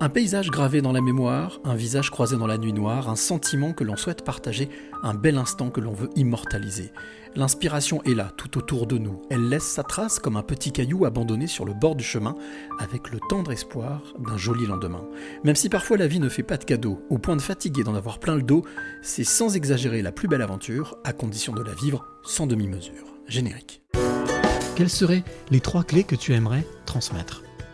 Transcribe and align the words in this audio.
Un 0.00 0.10
paysage 0.10 0.50
gravé 0.50 0.80
dans 0.80 0.92
la 0.92 1.00
mémoire, 1.00 1.58
un 1.64 1.74
visage 1.74 2.10
croisé 2.10 2.36
dans 2.36 2.46
la 2.46 2.56
nuit 2.56 2.72
noire, 2.72 3.08
un 3.08 3.16
sentiment 3.16 3.72
que 3.72 3.82
l'on 3.82 3.96
souhaite 3.96 4.24
partager, 4.24 4.68
un 5.02 5.12
bel 5.12 5.36
instant 5.36 5.70
que 5.70 5.80
l'on 5.80 5.92
veut 5.92 6.08
immortaliser. 6.14 6.92
L'inspiration 7.34 8.00
est 8.04 8.14
là, 8.14 8.30
tout 8.36 8.58
autour 8.58 8.86
de 8.86 8.96
nous. 8.96 9.20
Elle 9.28 9.48
laisse 9.48 9.64
sa 9.64 9.82
trace 9.82 10.20
comme 10.20 10.36
un 10.36 10.44
petit 10.44 10.70
caillou 10.70 11.04
abandonné 11.04 11.48
sur 11.48 11.64
le 11.64 11.74
bord 11.74 11.96
du 11.96 12.04
chemin, 12.04 12.36
avec 12.78 13.10
le 13.10 13.18
tendre 13.28 13.50
espoir 13.50 14.14
d'un 14.20 14.36
joli 14.36 14.66
lendemain. 14.66 15.04
Même 15.42 15.56
si 15.56 15.68
parfois 15.68 15.96
la 15.96 16.06
vie 16.06 16.20
ne 16.20 16.28
fait 16.28 16.44
pas 16.44 16.58
de 16.58 16.64
cadeaux, 16.64 17.02
au 17.10 17.18
point 17.18 17.34
de 17.34 17.42
fatiguer 17.42 17.82
d'en 17.82 17.96
avoir 17.96 18.20
plein 18.20 18.36
le 18.36 18.42
dos, 18.42 18.62
c'est 19.02 19.24
sans 19.24 19.56
exagérer 19.56 20.00
la 20.00 20.12
plus 20.12 20.28
belle 20.28 20.42
aventure, 20.42 20.96
à 21.02 21.12
condition 21.12 21.52
de 21.52 21.62
la 21.64 21.74
vivre 21.74 22.06
sans 22.22 22.46
demi-mesure. 22.46 23.18
Générique. 23.26 23.82
Quelles 24.76 24.90
seraient 24.90 25.24
les 25.50 25.60
trois 25.60 25.82
clés 25.82 26.04
que 26.04 26.14
tu 26.14 26.34
aimerais 26.34 26.64
transmettre? 26.86 27.42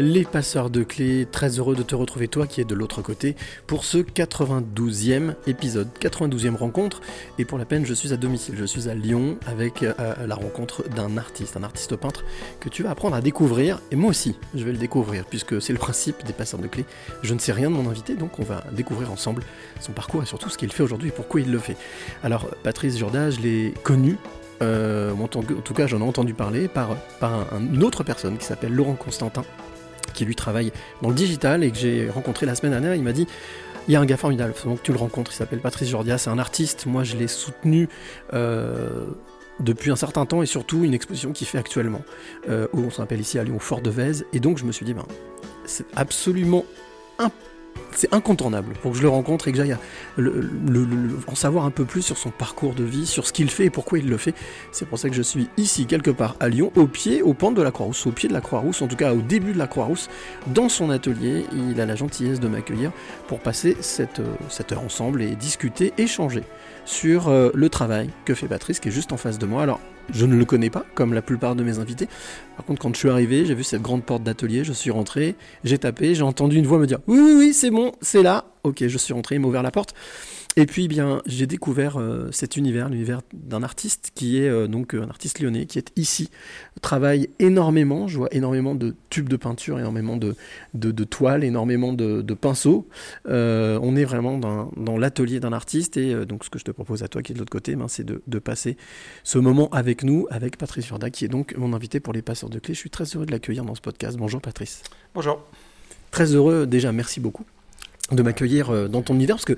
Les 0.00 0.24
passeurs 0.24 0.70
de 0.70 0.84
clés, 0.84 1.26
très 1.26 1.58
heureux 1.58 1.74
de 1.74 1.82
te 1.82 1.96
retrouver 1.96 2.28
toi 2.28 2.46
qui 2.46 2.60
es 2.60 2.64
de 2.64 2.74
l'autre 2.74 3.02
côté 3.02 3.34
pour 3.66 3.84
ce 3.84 3.98
92e 3.98 5.34
épisode, 5.48 5.88
92e 6.00 6.54
rencontre. 6.54 7.00
Et 7.40 7.44
pour 7.44 7.58
la 7.58 7.64
peine, 7.64 7.84
je 7.84 7.94
suis 7.94 8.12
à 8.12 8.16
domicile, 8.16 8.54
je 8.56 8.64
suis 8.64 8.88
à 8.88 8.94
Lyon 8.94 9.38
avec 9.44 9.82
euh, 9.82 9.92
la 10.24 10.36
rencontre 10.36 10.88
d'un 10.88 11.16
artiste, 11.16 11.56
un 11.56 11.64
artiste 11.64 11.96
peintre 11.96 12.24
que 12.60 12.68
tu 12.68 12.84
vas 12.84 12.90
apprendre 12.90 13.16
à 13.16 13.20
découvrir. 13.20 13.80
Et 13.90 13.96
moi 13.96 14.10
aussi, 14.10 14.36
je 14.54 14.62
vais 14.62 14.70
le 14.70 14.78
découvrir 14.78 15.24
puisque 15.24 15.60
c'est 15.60 15.72
le 15.72 15.80
principe 15.80 16.24
des 16.24 16.32
passeurs 16.32 16.60
de 16.60 16.68
clés. 16.68 16.84
Je 17.24 17.34
ne 17.34 17.40
sais 17.40 17.52
rien 17.52 17.68
de 17.68 17.74
mon 17.74 17.90
invité, 17.90 18.14
donc 18.14 18.38
on 18.38 18.44
va 18.44 18.62
découvrir 18.70 19.10
ensemble 19.10 19.42
son 19.80 19.90
parcours 19.90 20.22
et 20.22 20.26
surtout 20.26 20.48
ce 20.48 20.56
qu'il 20.58 20.70
fait 20.70 20.84
aujourd'hui 20.84 21.08
et 21.08 21.12
pourquoi 21.12 21.40
il 21.40 21.50
le 21.50 21.58
fait. 21.58 21.76
Alors, 22.22 22.48
Patrice 22.62 22.98
Jourda, 22.98 23.30
je 23.30 23.40
l'ai 23.40 23.74
connu 23.82 24.16
euh, 24.60 25.12
en 25.12 25.28
tout 25.28 25.74
cas, 25.74 25.86
j'en 25.86 26.00
ai 26.00 26.04
entendu 26.04 26.34
parler 26.34 26.68
par, 26.68 26.96
par 27.20 27.46
une 27.52 27.84
autre 27.84 28.02
personne 28.02 28.36
qui 28.38 28.44
s'appelle 28.44 28.72
Laurent 28.72 28.94
Constantin, 28.94 29.44
qui 30.12 30.24
lui 30.24 30.34
travaille 30.34 30.72
dans 31.02 31.08
le 31.08 31.14
digital 31.14 31.64
et 31.64 31.70
que 31.70 31.78
j'ai 31.78 32.08
rencontré 32.08 32.46
la 32.46 32.54
semaine 32.54 32.72
dernière. 32.72 32.94
Il 32.94 33.02
m'a 33.02 33.12
dit 33.12 33.26
il 33.86 33.92
y 33.92 33.96
a 33.96 34.00
un 34.00 34.04
gars 34.04 34.18
formidable, 34.18 34.52
donc 34.66 34.82
tu 34.82 34.92
le 34.92 34.98
rencontres, 34.98 35.32
il 35.32 35.34
s'appelle 35.34 35.60
Patrice 35.60 35.88
Jordia, 35.88 36.18
c'est 36.18 36.28
un 36.28 36.38
artiste, 36.38 36.84
moi 36.84 37.04
je 37.04 37.16
l'ai 37.16 37.26
soutenu 37.26 37.88
euh, 38.34 39.06
depuis 39.60 39.90
un 39.90 39.96
certain 39.96 40.26
temps 40.26 40.42
et 40.42 40.46
surtout 40.46 40.84
une 40.84 40.92
exposition 40.92 41.32
qu'il 41.32 41.46
fait 41.46 41.56
actuellement, 41.56 42.02
euh, 42.50 42.66
où 42.74 42.80
on 42.80 42.90
s'appelle 42.90 43.20
ici 43.20 43.38
à 43.38 43.44
Lyon, 43.44 43.58
Fort 43.58 43.80
de 43.80 43.88
Vèze, 43.88 44.26
et 44.34 44.40
donc 44.40 44.58
je 44.58 44.66
me 44.66 44.72
suis 44.72 44.84
dit, 44.84 44.92
ben, 44.92 45.06
c'est 45.64 45.86
absolument 45.96 46.66
impossible 47.18 47.57
c'est 47.92 48.12
incontournable 48.14 48.74
pour 48.82 48.92
que 48.92 48.96
je 48.96 49.02
le 49.02 49.08
rencontre 49.08 49.48
et 49.48 49.52
que 49.52 49.58
j'aille 49.58 49.76
en 51.26 51.34
savoir 51.34 51.64
un 51.64 51.70
peu 51.70 51.84
plus 51.84 52.02
sur 52.02 52.16
son 52.16 52.30
parcours 52.30 52.74
de 52.74 52.84
vie, 52.84 53.06
sur 53.06 53.26
ce 53.26 53.32
qu'il 53.32 53.50
fait 53.50 53.66
et 53.66 53.70
pourquoi 53.70 53.98
il 53.98 54.08
le 54.08 54.16
fait. 54.16 54.34
C'est 54.72 54.86
pour 54.88 54.98
ça 54.98 55.08
que 55.08 55.14
je 55.14 55.22
suis 55.22 55.48
ici, 55.56 55.86
quelque 55.86 56.10
part 56.10 56.36
à 56.40 56.48
Lyon, 56.48 56.72
au 56.76 56.86
pied, 56.86 57.22
au 57.22 57.34
pente 57.34 57.54
de 57.54 57.62
la 57.62 57.70
Croix-Rousse, 57.70 58.06
au 58.06 58.12
pied 58.12 58.28
de 58.28 58.34
la 58.34 58.40
Croix-Rousse, 58.40 58.82
en 58.82 58.88
tout 58.88 58.96
cas 58.96 59.12
au 59.12 59.20
début 59.20 59.52
de 59.52 59.58
la 59.58 59.66
Croix-Rousse, 59.66 60.08
dans 60.46 60.68
son 60.68 60.90
atelier. 60.90 61.46
Il 61.52 61.80
a 61.80 61.86
la 61.86 61.96
gentillesse 61.96 62.40
de 62.40 62.48
m'accueillir 62.48 62.92
pour 63.26 63.40
passer 63.40 63.76
cette, 63.80 64.20
euh, 64.20 64.34
cette 64.48 64.72
heure 64.72 64.82
ensemble 64.82 65.22
et 65.22 65.34
discuter, 65.34 65.92
échanger 65.98 66.44
sur 66.88 67.28
euh, 67.28 67.50
le 67.54 67.68
travail 67.68 68.08
que 68.24 68.34
fait 68.34 68.46
Patrice, 68.46 68.80
qui 68.80 68.88
est 68.88 68.92
juste 68.92 69.12
en 69.12 69.18
face 69.18 69.38
de 69.38 69.44
moi. 69.44 69.62
Alors, 69.62 69.78
je 70.10 70.24
ne 70.24 70.34
le 70.34 70.44
connais 70.46 70.70
pas, 70.70 70.86
comme 70.94 71.12
la 71.12 71.20
plupart 71.20 71.54
de 71.54 71.62
mes 71.62 71.78
invités. 71.78 72.08
Par 72.56 72.64
contre, 72.64 72.80
quand 72.80 72.94
je 72.94 72.98
suis 72.98 73.10
arrivé, 73.10 73.44
j'ai 73.44 73.54
vu 73.54 73.62
cette 73.62 73.82
grande 73.82 74.02
porte 74.02 74.22
d'atelier, 74.22 74.64
je 74.64 74.72
suis 74.72 74.90
rentré, 74.90 75.36
j'ai 75.64 75.76
tapé, 75.76 76.14
j'ai 76.14 76.22
entendu 76.22 76.56
une 76.56 76.66
voix 76.66 76.78
me 76.78 76.86
dire 76.86 77.00
Oui, 77.06 77.18
oui, 77.20 77.34
oui, 77.36 77.52
c'est 77.52 77.70
bon, 77.70 77.92
c'est 78.00 78.22
là. 78.22 78.46
Ok, 78.68 78.86
je 78.86 78.98
suis 78.98 79.14
rentré, 79.14 79.36
il 79.36 79.40
m'a 79.40 79.48
ouvert 79.48 79.62
la 79.62 79.70
porte. 79.70 79.94
Et 80.56 80.66
puis, 80.66 80.88
bien, 80.88 81.22
j'ai 81.24 81.46
découvert 81.46 81.98
euh, 81.98 82.30
cet 82.32 82.56
univers, 82.56 82.88
l'univers 82.88 83.22
d'un 83.32 83.62
artiste 83.62 84.10
qui 84.14 84.42
est 84.42 84.48
euh, 84.48 84.66
donc 84.66 84.92
un 84.92 85.08
artiste 85.08 85.38
lyonnais, 85.38 85.66
qui 85.66 85.78
est 85.78 85.90
ici, 85.96 86.30
travaille 86.82 87.30
énormément. 87.38 88.08
Je 88.08 88.18
vois 88.18 88.28
énormément 88.32 88.74
de 88.74 88.94
tubes 89.08 89.28
de 89.28 89.36
peinture, 89.36 89.78
énormément 89.78 90.16
de, 90.16 90.34
de, 90.74 91.04
toiles, 91.04 91.44
énormément 91.44 91.92
de, 91.92 92.34
pinceaux. 92.34 92.88
Euh, 93.28 93.78
on 93.82 93.96
est 93.96 94.04
vraiment 94.04 94.36
dans, 94.36 94.70
dans 94.76 94.98
l'atelier 94.98 95.40
d'un 95.40 95.52
artiste. 95.52 95.96
Et 95.96 96.26
donc, 96.26 96.44
ce 96.44 96.50
que 96.50 96.58
je 96.58 96.64
te 96.64 96.72
propose 96.72 97.02
à 97.02 97.08
toi, 97.08 97.22
qui 97.22 97.32
est 97.32 97.34
de 97.34 97.38
l'autre 97.38 97.52
côté, 97.52 97.76
ben, 97.76 97.88
c'est 97.88 98.04
de, 98.04 98.38
passer 98.38 98.76
ce 99.24 99.38
moment 99.38 99.70
avec 99.70 100.02
nous, 100.02 100.26
avec 100.30 100.58
Patrice 100.58 100.86
Jorda, 100.86 101.08
qui 101.08 101.24
est 101.24 101.28
donc 101.28 101.56
mon 101.56 101.72
invité 101.72 102.00
pour 102.00 102.12
les 102.12 102.22
passeurs 102.22 102.50
de 102.50 102.58
clés. 102.58 102.74
Je 102.74 102.80
suis 102.80 102.90
très 102.90 103.04
heureux 103.04 103.26
de 103.26 103.30
l'accueillir 103.30 103.64
dans 103.64 103.74
ce 103.74 103.80
podcast. 103.80 104.16
Bonjour, 104.18 104.40
Patrice. 104.40 104.82
Bonjour. 105.14 105.40
Très 106.10 106.34
heureux, 106.34 106.66
déjà, 106.66 106.92
merci 106.92 107.20
beaucoup 107.20 107.44
de 108.12 108.22
m'accueillir 108.22 108.88
dans 108.88 109.02
ton 109.02 109.14
univers, 109.14 109.36
parce 109.36 109.44
que 109.44 109.56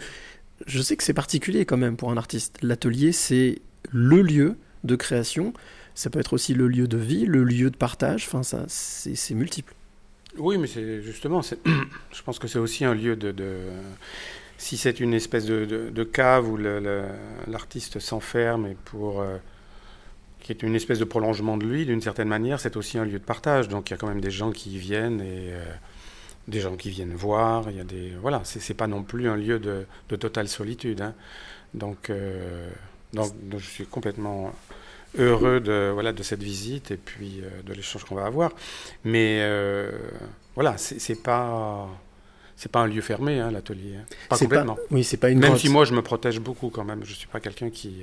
je 0.66 0.82
sais 0.82 0.96
que 0.96 1.02
c'est 1.02 1.14
particulier 1.14 1.64
quand 1.64 1.76
même 1.76 1.96
pour 1.96 2.10
un 2.10 2.16
artiste. 2.16 2.58
L'atelier, 2.62 3.12
c'est 3.12 3.60
le 3.90 4.22
lieu 4.22 4.56
de 4.84 4.96
création. 4.96 5.52
Ça 5.94 6.10
peut 6.10 6.18
être 6.18 6.32
aussi 6.32 6.54
le 6.54 6.68
lieu 6.68 6.86
de 6.86 6.96
vie, 6.96 7.26
le 7.26 7.44
lieu 7.44 7.70
de 7.70 7.76
partage. 7.76 8.24
Enfin, 8.26 8.42
ça, 8.42 8.64
c'est 8.68 9.34
multiple. 9.34 9.74
Oui, 10.38 10.58
mais 10.58 10.66
c'est 10.66 11.02
justement, 11.02 11.42
je 12.12 12.22
pense 12.22 12.38
que 12.38 12.48
c'est 12.48 12.58
aussi 12.58 12.84
un 12.84 12.94
lieu 12.94 13.16
de. 13.16 13.34
si 14.58 14.76
c'est 14.76 15.00
une 15.00 15.14
espèce 15.14 15.46
de, 15.46 16.04
cave 16.04 16.48
où 16.48 16.56
l'artiste 17.46 17.98
s'enferme 17.98 18.66
et 18.66 18.76
pour. 18.84 19.20
Euh, 19.20 19.36
qui 20.40 20.52
est 20.52 20.62
une 20.62 20.74
espèce 20.74 20.98
de 20.98 21.04
prolongement 21.04 21.58
de 21.58 21.66
lui, 21.66 21.84
d'une 21.84 22.00
certaine 22.00 22.28
manière, 22.28 22.60
c'est 22.60 22.78
aussi 22.78 22.96
un 22.96 23.04
lieu 23.04 23.18
de 23.18 23.24
partage. 23.24 23.68
Donc 23.68 23.90
il 23.90 23.92
y 23.92 23.94
a 23.94 23.98
quand 23.98 24.06
même 24.06 24.22
des 24.22 24.30
gens 24.30 24.52
qui 24.52 24.74
y 24.74 24.78
viennent 24.78 25.20
et. 25.20 25.52
Euh, 25.52 25.64
des 26.48 26.60
gens 26.60 26.76
qui 26.76 26.90
viennent 26.90 27.14
voir, 27.14 27.70
il 27.70 27.76
y 27.76 27.80
a 27.80 27.84
des 27.84 28.12
voilà, 28.20 28.42
c'est 28.44 28.74
pas 28.74 28.86
non 28.86 29.02
plus 29.02 29.28
un 29.28 29.36
lieu 29.36 29.58
de, 29.58 29.86
de 30.08 30.16
totale 30.16 30.48
solitude. 30.48 31.00
Hein. 31.00 31.14
Donc, 31.74 32.10
euh, 32.10 32.68
donc, 33.12 33.32
je 33.56 33.64
suis 33.64 33.86
complètement 33.86 34.52
heureux 35.18 35.60
de 35.60 35.90
voilà 35.92 36.12
de 36.12 36.22
cette 36.22 36.42
visite 36.42 36.90
et 36.92 36.96
puis 36.96 37.40
euh, 37.42 37.62
de 37.62 37.72
l'échange 37.72 38.04
qu'on 38.04 38.14
va 38.14 38.26
avoir. 38.26 38.52
Mais 39.04 39.38
euh, 39.40 39.90
voilà, 40.54 40.76
c'est 40.78 41.22
pas 41.22 41.88
c'est 42.56 42.70
pas 42.70 42.80
un 42.80 42.86
lieu 42.86 43.00
fermé 43.00 43.40
hein, 43.40 43.50
l'atelier, 43.50 43.96
hein. 43.96 44.04
pas 44.28 44.36
complètement. 44.36 44.76
oui, 44.90 45.04
c'est 45.04 45.16
pas 45.16 45.30
une. 45.30 45.38
Même 45.38 45.56
si 45.56 45.68
moi 45.68 45.84
je 45.84 45.94
me 45.94 46.02
protège 46.02 46.40
beaucoup 46.40 46.70
quand 46.70 46.84
même, 46.84 47.04
je 47.04 47.14
suis 47.14 47.28
pas 47.28 47.40
quelqu'un 47.40 47.70
qui 47.70 48.02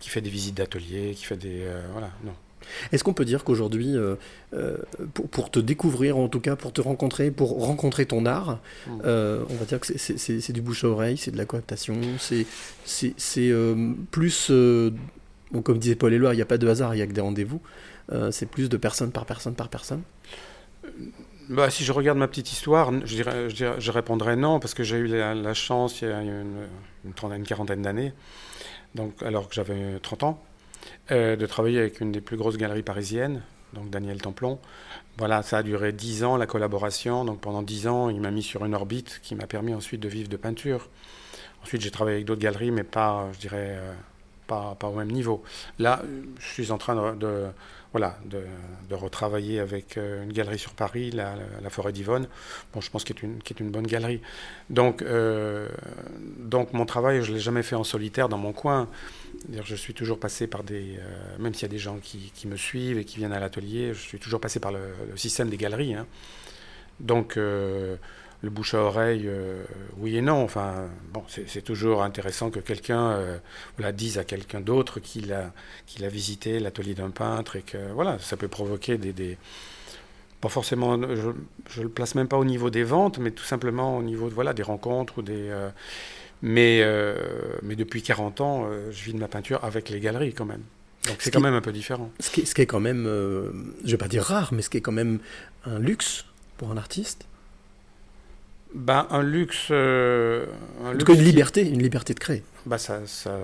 qui 0.00 0.08
fait 0.08 0.20
des 0.20 0.30
visites 0.30 0.56
d'atelier, 0.56 1.14
qui 1.14 1.24
fait 1.24 1.36
des 1.36 1.66
voilà 1.92 2.10
non. 2.24 2.34
Est-ce 2.92 3.04
qu'on 3.04 3.12
peut 3.12 3.24
dire 3.24 3.44
qu'aujourd'hui, 3.44 3.96
euh, 3.96 4.16
euh, 4.54 4.76
pour, 5.30 5.50
te 5.50 5.58
découvrir, 5.58 6.16
en 6.16 6.28
tout 6.28 6.40
cas 6.40 6.56
pour 6.56 6.72
te 6.72 6.80
rencontrer, 6.80 7.30
pour 7.30 7.64
rencontrer 7.64 8.06
ton 8.06 8.26
art, 8.26 8.60
mm. 8.86 9.02
euh, 9.04 9.44
on 9.50 9.54
va 9.54 9.64
dire 9.64 9.80
que 9.80 9.86
c'est 9.96 10.52
du 10.52 10.62
bouche 10.62 10.84
à 10.84 10.88
oreille, 10.88 11.16
c'est 11.16 11.30
de 11.30 11.36
la 11.36 11.44
cooptation, 11.44 11.96
c'est 12.18 12.46
plus, 14.10 14.52
comme 15.62 15.78
disait 15.78 15.94
Paul 15.94 16.12
Éluard, 16.12 16.32
il 16.32 16.36
n'y 16.36 16.42
a 16.42 16.46
pas 16.46 16.58
de 16.58 16.68
hasard, 16.68 16.94
il 16.94 16.98
n'y 16.98 17.02
a 17.02 17.06
que 17.06 17.12
des 17.12 17.20
rendez-vous, 17.20 17.60
c'est 18.30 18.46
plus 18.46 18.68
de 18.68 18.76
personne 18.76 19.10
par 19.10 19.26
personne 19.26 19.54
par 19.54 19.68
personne 19.68 20.02
bah, 21.48 21.70
si 21.70 21.82
je 21.82 21.92
regarde 21.92 22.18
ma 22.18 22.28
petite 22.28 22.52
histoire, 22.52 22.92
je, 23.06 23.14
dirais, 23.14 23.48
je, 23.48 23.90
répondrais 23.90 24.36
non, 24.36 24.60
parce 24.60 24.74
que 24.74 24.82
j'ai 24.82 24.98
eu 24.98 25.06
la, 25.06 25.54
chance, 25.54 26.02
il 26.02 26.08
y 26.08 26.12
a 26.12 26.20
une, 26.20 26.66
une, 27.06 27.32
une 27.32 27.44
quarantaine 27.44 27.80
d'années, 27.80 28.12
donc 28.94 29.22
alors 29.22 29.48
que 29.48 29.54
j'avais 29.54 29.98
30 30.02 30.24
ans, 30.24 30.42
euh, 31.10 31.36
de 31.36 31.46
travailler 31.46 31.78
avec 31.78 32.00
une 32.00 32.12
des 32.12 32.20
plus 32.20 32.36
grosses 32.36 32.56
galeries 32.56 32.82
parisiennes, 32.82 33.42
donc 33.72 33.90
Daniel 33.90 34.20
Templon. 34.20 34.58
Voilà, 35.16 35.42
ça 35.42 35.58
a 35.58 35.62
duré 35.62 35.92
dix 35.92 36.24
ans 36.24 36.36
la 36.36 36.46
collaboration. 36.46 37.24
Donc 37.24 37.40
pendant 37.40 37.62
dix 37.62 37.86
ans, 37.88 38.08
il 38.08 38.20
m'a 38.20 38.30
mis 38.30 38.42
sur 38.42 38.64
une 38.64 38.74
orbite 38.74 39.20
qui 39.22 39.34
m'a 39.34 39.46
permis 39.46 39.74
ensuite 39.74 40.00
de 40.00 40.08
vivre 40.08 40.28
de 40.28 40.36
peinture. 40.36 40.88
Ensuite, 41.62 41.82
j'ai 41.82 41.90
travaillé 41.90 42.16
avec 42.16 42.26
d'autres 42.26 42.40
galeries, 42.40 42.70
mais 42.70 42.84
pas, 42.84 43.28
je 43.32 43.38
dirais, 43.40 43.76
euh, 43.78 43.92
pas, 44.46 44.76
pas, 44.78 44.88
au 44.88 44.94
même 44.94 45.10
niveau. 45.10 45.42
Là, 45.78 46.02
je 46.38 46.46
suis 46.46 46.70
en 46.70 46.78
train 46.78 47.14
de, 47.16 47.46
voilà, 47.92 48.18
de, 48.26 48.44
retravailler 48.94 49.60
avec 49.60 49.96
euh, 49.96 50.24
une 50.24 50.32
galerie 50.32 50.58
sur 50.58 50.72
Paris, 50.72 51.10
la, 51.10 51.36
Forêt 51.70 51.92
d'Yvonne. 51.92 52.28
Bon, 52.72 52.80
je 52.80 52.90
pense 52.90 53.04
qu'elle 53.04 53.16
est, 53.16 53.22
une, 53.22 53.38
une 53.60 53.70
bonne 53.70 53.86
galerie. 53.86 54.20
Donc, 54.70 55.02
euh, 55.02 55.68
donc 56.38 56.72
mon 56.72 56.86
travail, 56.86 57.22
je 57.22 57.30
ne 57.30 57.36
l'ai 57.36 57.42
jamais 57.42 57.62
fait 57.62 57.76
en 57.76 57.84
solitaire 57.84 58.28
dans 58.28 58.38
mon 58.38 58.52
coin. 58.52 58.88
Je 59.62 59.74
suis 59.74 59.94
toujours 59.94 60.18
passé 60.18 60.46
par 60.46 60.64
des. 60.64 60.96
Euh, 60.98 61.38
même 61.38 61.54
s'il 61.54 61.62
y 61.62 61.66
a 61.66 61.68
des 61.68 61.78
gens 61.78 61.98
qui, 62.02 62.32
me 62.46 62.56
suivent 62.56 62.98
et 62.98 63.04
qui 63.04 63.18
viennent 63.18 63.32
à 63.32 63.40
l'atelier, 63.40 63.94
je 63.94 64.00
suis 64.00 64.18
toujours 64.18 64.40
passé 64.40 64.60
par 64.60 64.72
le, 64.72 64.80
système 65.16 65.48
des 65.48 65.56
galeries. 65.56 65.94
Hein. 65.94 66.06
Donc, 67.00 67.38
le 68.42 68.50
bouche 68.50 68.74
à 68.74 68.78
oreille, 68.82 69.24
euh, 69.26 69.64
oui 69.96 70.16
et 70.16 70.22
non. 70.22 70.42
Enfin, 70.44 70.88
bon, 71.12 71.22
c'est 71.28 71.62
toujours 71.62 72.02
intéressant 72.02 72.50
que 72.50 72.60
quelqu'un 72.60 73.10
euh, 73.10 73.38
voilà, 73.76 73.90
dise 73.92 74.16
à 74.18 74.24
quelqu'un 74.24 74.60
d'autre 74.60 75.00
qu'il 75.00 75.32
a, 75.32 75.52
a 76.02 76.08
visité 76.08 76.60
l'atelier 76.60 76.94
d'un 76.94 77.10
peintre 77.10 77.56
et 77.56 77.62
que 77.62 77.90
voilà, 77.92 78.18
ça 78.20 78.36
peut 78.36 78.46
provoquer 78.48 78.96
des, 78.98 79.12
des- 79.12 79.38
pas 80.40 80.48
forcément, 80.48 80.96
je 81.02 81.80
ne 81.80 81.82
le 81.82 81.88
place 81.88 82.14
même 82.14 82.28
pas 82.28 82.36
au 82.38 82.44
niveau 82.44 82.70
des 82.70 82.84
ventes, 82.84 83.18
mais 83.18 83.32
tout 83.32 83.42
simplement 83.44 83.96
au 83.98 84.02
niveau 84.04 84.28
de, 84.28 84.34
voilà, 84.34 84.52
des 84.54 84.62
rencontres 84.62 85.18
ou 85.18 85.22
des. 85.22 85.48
euh, 85.50 85.70
mais, 86.40 86.80
mais 87.64 87.74
depuis 87.74 88.00
40 88.02 88.40
ans, 88.40 88.68
je 88.92 89.02
vis 89.04 89.12
de 89.12 89.18
ma 89.18 89.26
peinture 89.26 89.64
avec 89.64 89.88
les 89.90 89.98
galeries 89.98 90.32
quand 90.34 90.44
même. 90.44 90.62
Donc 91.08 91.16
Ce 91.18 91.24
c'est 91.24 91.30
qui- 91.30 91.34
quand 91.34 91.40
même 91.42 91.54
un 91.54 91.60
peu 91.60 91.72
différent. 91.72 92.12
Ce 92.20 92.30
qui, 92.30 92.42
est- 92.42 92.44
ce 92.44 92.54
qui 92.54 92.60
est 92.62 92.66
quand 92.66 92.78
même, 92.78 93.04
je 93.84 93.90
vais 93.90 93.96
pas 93.96 94.06
dire 94.06 94.22
rare, 94.22 94.52
mais 94.54 94.62
ce 94.62 94.70
qui 94.70 94.76
est 94.76 94.80
quand 94.80 94.92
même 94.92 95.18
un 95.64 95.80
luxe 95.80 96.24
pour 96.56 96.70
un 96.70 96.76
artiste. 96.76 97.26
Ben, 98.74 99.06
un 99.10 99.22
luxe. 99.22 99.68
euh, 99.70 100.46
un 100.84 100.88
En 100.88 100.92
luxe 100.92 100.98
tout 101.04 101.06
cas, 101.06 101.12
une 101.14 101.18
qui- 101.20 101.24
liberté, 101.26 101.68
une 101.68 101.82
liberté 101.82 102.14
de 102.14 102.20
créer. 102.20 102.42
Bah 102.66 102.78
ça, 102.78 103.00
ça- 103.06 103.38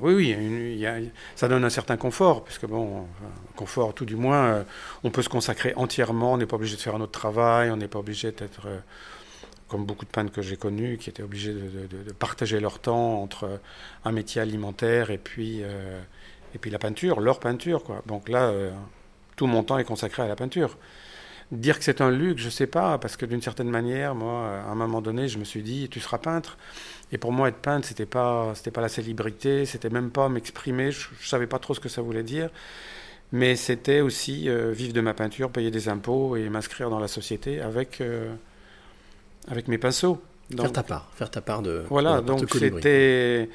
oui, 0.00 0.14
oui, 0.14 0.30
une- 0.30 0.72
il 0.72 0.78
y 0.78 0.86
a- 0.86 0.96
ça 1.36 1.48
donne 1.48 1.64
un 1.64 1.70
certain 1.70 1.96
confort, 1.96 2.44
puisque 2.44 2.66
bon, 2.66 3.06
confort, 3.56 3.94
tout 3.94 4.06
du 4.06 4.16
moins, 4.16 4.44
euh, 4.46 4.62
on 5.04 5.10
peut 5.10 5.22
se 5.22 5.28
consacrer 5.28 5.74
entièrement, 5.76 6.32
on 6.32 6.38
n'est 6.38 6.46
pas 6.46 6.56
obligé 6.56 6.76
de 6.76 6.80
faire 6.80 6.94
un 6.94 7.00
autre 7.02 7.12
travail, 7.12 7.70
on 7.70 7.76
n'est 7.76 7.88
pas 7.88 7.98
obligé 7.98 8.32
d'être, 8.32 8.66
euh, 8.66 8.78
comme 9.68 9.84
beaucoup 9.84 10.06
de 10.06 10.10
peintres 10.10 10.32
que 10.32 10.40
j'ai 10.42 10.56
connus, 10.56 10.96
qui 10.98 11.10
étaient 11.10 11.22
obligés 11.22 11.52
de, 11.52 11.58
de- 12.06 12.12
partager 12.12 12.58
leur 12.58 12.78
temps 12.78 13.22
entre 13.22 13.60
un 14.04 14.12
métier 14.12 14.40
alimentaire 14.40 15.10
et 15.10 15.18
puis, 15.18 15.60
et 16.54 16.58
puis 16.58 16.70
la 16.70 16.78
peinture, 16.78 17.20
leur 17.20 17.38
peinture, 17.40 17.82
quoi. 17.84 18.02
Donc 18.06 18.28
là, 18.28 18.52
tout 19.36 19.46
mon 19.46 19.62
temps 19.62 19.76
est 19.78 19.84
consacré 19.84 20.22
à 20.22 20.28
la 20.28 20.36
peinture. 20.36 20.78
Dire 21.54 21.78
que 21.78 21.84
c'est 21.84 22.00
un 22.00 22.10
luxe, 22.10 22.42
je 22.42 22.50
sais 22.50 22.66
pas, 22.66 22.98
parce 22.98 23.16
que 23.16 23.26
d'une 23.26 23.42
certaine 23.42 23.68
manière, 23.70 24.14
moi, 24.14 24.48
à 24.66 24.70
un 24.70 24.74
moment 24.74 25.00
donné, 25.00 25.28
je 25.28 25.38
me 25.38 25.44
suis 25.44 25.62
dit, 25.62 25.88
tu 25.90 26.00
seras 26.00 26.18
peintre. 26.18 26.56
Et 27.12 27.18
pour 27.18 27.32
moi, 27.32 27.48
être 27.48 27.58
peintre, 27.58 27.86
c'était 27.86 28.06
pas, 28.06 28.52
c'était 28.54 28.70
pas 28.70 28.80
la 28.80 28.88
célébrité, 28.88 29.64
c'était 29.66 29.90
même 29.90 30.10
pas 30.10 30.28
m'exprimer. 30.28 30.90
Je, 30.90 31.08
je 31.20 31.28
savais 31.28 31.46
pas 31.46 31.58
trop 31.58 31.74
ce 31.74 31.80
que 31.80 31.88
ça 31.88 32.02
voulait 32.02 32.22
dire, 32.22 32.50
mais 33.32 33.56
c'était 33.56 34.00
aussi 34.00 34.48
euh, 34.48 34.72
vivre 34.72 34.92
de 34.92 35.00
ma 35.00 35.14
peinture, 35.14 35.50
payer 35.50 35.70
des 35.70 35.88
impôts 35.88 36.34
et 36.36 36.48
m'inscrire 36.48 36.90
dans 36.90 36.98
la 37.00 37.08
société 37.08 37.60
avec 37.60 38.00
euh, 38.00 38.34
avec 39.48 39.68
mes 39.68 39.78
pinceaux. 39.78 40.20
faire 40.62 40.72
ta 40.72 40.82
part, 40.82 41.10
faire 41.14 41.30
ta 41.30 41.40
part 41.40 41.62
de. 41.62 41.84
Voilà, 41.88 42.20
de 42.20 42.26
donc 42.26 42.38
c'était 42.68 43.50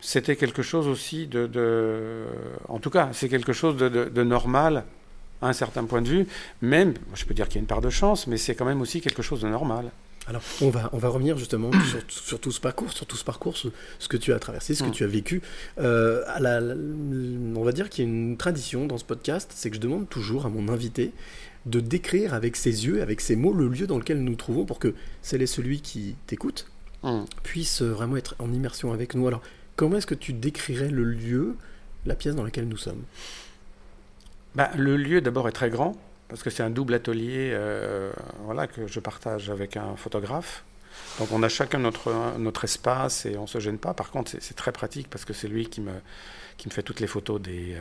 c'était 0.00 0.36
quelque 0.36 0.62
chose 0.62 0.86
aussi 0.86 1.26
de, 1.26 1.46
de- 1.46 2.24
en 2.68 2.78
tout 2.78 2.90
cas, 2.90 3.08
c'est 3.12 3.28
quelque 3.28 3.52
chose 3.52 3.76
de- 3.76 3.88
de 3.88 4.22
normal 4.22 4.84
à 5.42 5.48
un 5.48 5.52
certain 5.52 5.84
point 5.84 6.02
de 6.02 6.08
vue. 6.08 6.26
Même, 6.62 6.94
je 7.14 7.24
peux 7.24 7.34
dire 7.34 7.46
qu'il 7.48 7.56
y 7.56 7.58
a 7.58 7.60
une 7.62 7.66
part 7.66 7.80
de 7.80 7.90
chance, 7.90 8.26
mais 8.26 8.36
c'est 8.36 8.54
quand 8.54 8.64
même 8.64 8.80
aussi 8.80 9.00
quelque 9.00 9.22
chose 9.22 9.40
de 9.42 9.48
normal. 9.48 9.90
Alors, 10.26 10.42
on 10.60 10.68
va, 10.68 10.90
on 10.92 10.98
va 10.98 11.08
revenir 11.08 11.38
justement 11.38 11.70
sur, 11.90 12.00
sur 12.08 12.38
tout 12.40 12.52
ce 12.52 12.60
parcours, 12.60 12.92
sur 12.92 13.06
tout 13.06 13.16
ce 13.16 13.24
parcours, 13.24 13.56
ce, 13.56 13.68
ce 13.98 14.08
que 14.08 14.16
tu 14.18 14.32
as 14.34 14.38
traversé, 14.38 14.74
ce 14.74 14.82
que 14.82 14.88
Mm. 14.88 14.92
tu 14.92 15.04
as 15.04 15.06
vécu. 15.06 15.40
Euh, 15.78 16.22
à 16.26 16.38
la- 16.40 16.60
la- 16.60 16.74
on 16.74 17.62
va 17.64 17.72
dire 17.72 17.88
qu'il 17.88 18.04
y 18.04 18.06
a 18.06 18.10
une 18.10 18.36
tradition 18.36 18.86
dans 18.86 18.98
ce 18.98 19.04
podcast, 19.04 19.50
c'est 19.54 19.70
que 19.70 19.76
je 19.76 19.80
demande 19.80 20.08
toujours 20.08 20.44
à 20.44 20.50
mon 20.50 20.68
invité 20.68 21.12
de 21.66 21.80
décrire 21.80 22.34
avec 22.34 22.56
ses 22.56 22.86
yeux, 22.86 23.00
avec 23.02 23.20
ses 23.20 23.36
mots, 23.36 23.52
le 23.54 23.68
lieu 23.68 23.86
dans 23.86 23.98
lequel 23.98 24.18
nous 24.18 24.30
nous 24.30 24.36
trouvons 24.36 24.64
pour 24.66 24.78
que 24.78 24.94
celle 25.22 25.40
et 25.42 25.46
celui 25.46 25.80
qui 25.80 26.14
t'écoute 26.26 26.66
Mm. 27.04 27.20
puisse 27.44 27.80
vraiment 27.80 28.16
être 28.16 28.34
en 28.40 28.52
immersion 28.52 28.92
avec 28.92 29.14
nous. 29.14 29.26
Alors, 29.28 29.40
comment 29.76 29.96
est-ce 29.96 30.06
que 30.06 30.14
tu 30.16 30.32
décrirais 30.34 30.88
le 30.90 31.04
lieu, 31.04 31.54
la 32.06 32.14
pièce 32.16 32.34
dans 32.34 32.42
laquelle 32.44 32.68
nous 32.68 32.76
sommes? 32.76 33.02
Bah, 34.54 34.70
le 34.76 34.96
lieu 34.96 35.20
d'abord 35.20 35.48
est 35.48 35.52
très 35.52 35.70
grand 35.70 35.94
parce 36.28 36.42
que 36.42 36.50
c'est 36.50 36.62
un 36.62 36.70
double 36.70 36.94
atelier 36.94 37.50
euh, 37.52 38.12
que 38.74 38.86
je 38.86 39.00
partage 39.00 39.50
avec 39.50 39.76
un 39.76 39.96
photographe. 39.96 40.64
Donc 41.18 41.32
on 41.32 41.42
a 41.42 41.48
chacun 41.48 41.78
notre, 41.78 42.36
notre 42.38 42.64
espace 42.64 43.24
et 43.26 43.36
on 43.36 43.42
ne 43.42 43.46
se 43.46 43.60
gêne 43.60 43.78
pas. 43.78 43.94
Par 43.94 44.10
contre, 44.10 44.32
c'est- 44.38 44.54
très 44.54 44.72
pratique 44.72 45.08
parce 45.08 45.24
que 45.24 45.32
c'est 45.32 45.48
lui 45.48 45.68
qui 45.68 45.80
me, 45.80 45.92
qui 46.56 46.68
me 46.68 46.72
fait 46.72 46.82
toutes 46.82 47.00
les 47.00 47.06
photos 47.06 47.40
des, 47.40 47.74
euh, 47.74 47.80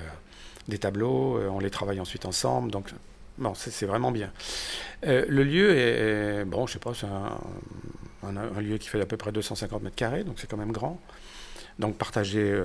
des 0.67 0.77
tableaux. 0.77 1.37
Euh, 1.37 1.49
on 1.49 1.59
les 1.59 1.69
travaille 1.69 1.99
ensuite 1.99 2.25
ensemble. 2.25 2.71
Donc 2.71 2.93
bon, 3.37 3.53
c'est 3.55 3.85
vraiment 3.85 4.11
bien. 4.11 4.31
Le 5.03 5.43
lieu 5.43 5.75
est, 5.75 6.45
bon, 6.45 6.67
je 6.67 6.73
sais 6.73 6.79
pas, 6.79 6.93
c'est 6.93 7.07
un, 7.07 8.61
lieu 8.61 8.77
qui 8.77 8.87
fait 8.89 9.01
à 9.01 9.05
peu 9.05 9.17
près 9.17 9.31
250 9.31 9.83
mètres 9.83 9.95
carrés, 9.95 10.23
donc 10.23 10.39
c'est 10.39 10.47
quand 10.49 10.57
même 10.57 10.71
grand. 10.71 10.99
Donc 11.79 11.97
partagé 11.97 12.59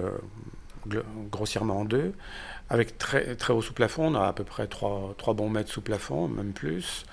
grossièrement 1.30 1.80
en 1.80 1.84
deux 1.84 2.12
avec 2.72 2.96
très, 2.96 3.36
très 3.36 3.52
haut 3.52 3.60
sous-plafond, 3.60 4.06
on 4.06 4.14
a 4.14 4.28
à 4.28 4.32
peu 4.32 4.44
près 4.44 4.66
3, 4.66 5.14
bons 5.34 5.50
mètres 5.50 5.70
sous 5.70 5.82
plafond, 5.82 6.26
même 6.26 6.54
plus. 6.54 7.04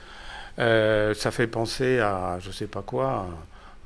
Euh, 0.57 1.13
ça 1.13 1.31
fait 1.31 1.47
penser 1.47 1.99
à, 1.99 2.39
je 2.39 2.49
sais 2.49 2.65
pas 2.65 2.81
quoi, 2.81 3.27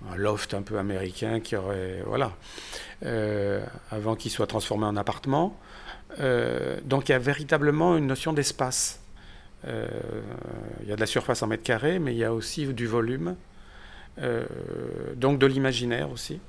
un, 0.07 0.15
loft 0.15 0.53
un 0.53 0.61
peu 0.61 0.77
américain 0.77 1.39
qui 1.39 1.55
aurait, 1.55 2.03
voilà, 2.05 2.33
euh, 3.03 3.65
avant 3.89 4.15
qu'il 4.15 4.29
soit 4.29 4.45
transformé 4.45 4.85
en 4.85 4.95
appartement. 4.95 5.59
Euh, 6.19 6.79
donc 6.85 7.09
il 7.09 7.13
y 7.13 7.15
a 7.15 7.19
véritablement 7.19 7.97
une 7.97 8.05
notion 8.05 8.33
d'espace. 8.33 9.01
Il 9.65 10.87
y 10.87 10.91
a 10.91 10.95
de 10.95 10.99
la 10.99 11.07
surface 11.07 11.41
en 11.41 11.47
mètres 11.47 11.63
carrés, 11.63 11.97
mais 11.97 12.13
il 12.13 12.17
y 12.19 12.23
a 12.23 12.33
aussi 12.33 12.67
du 12.67 12.85
volume, 12.85 13.35
donc 15.15 15.39
de 15.39 15.47
l'imaginaire 15.47 16.11
aussi. 16.11 16.39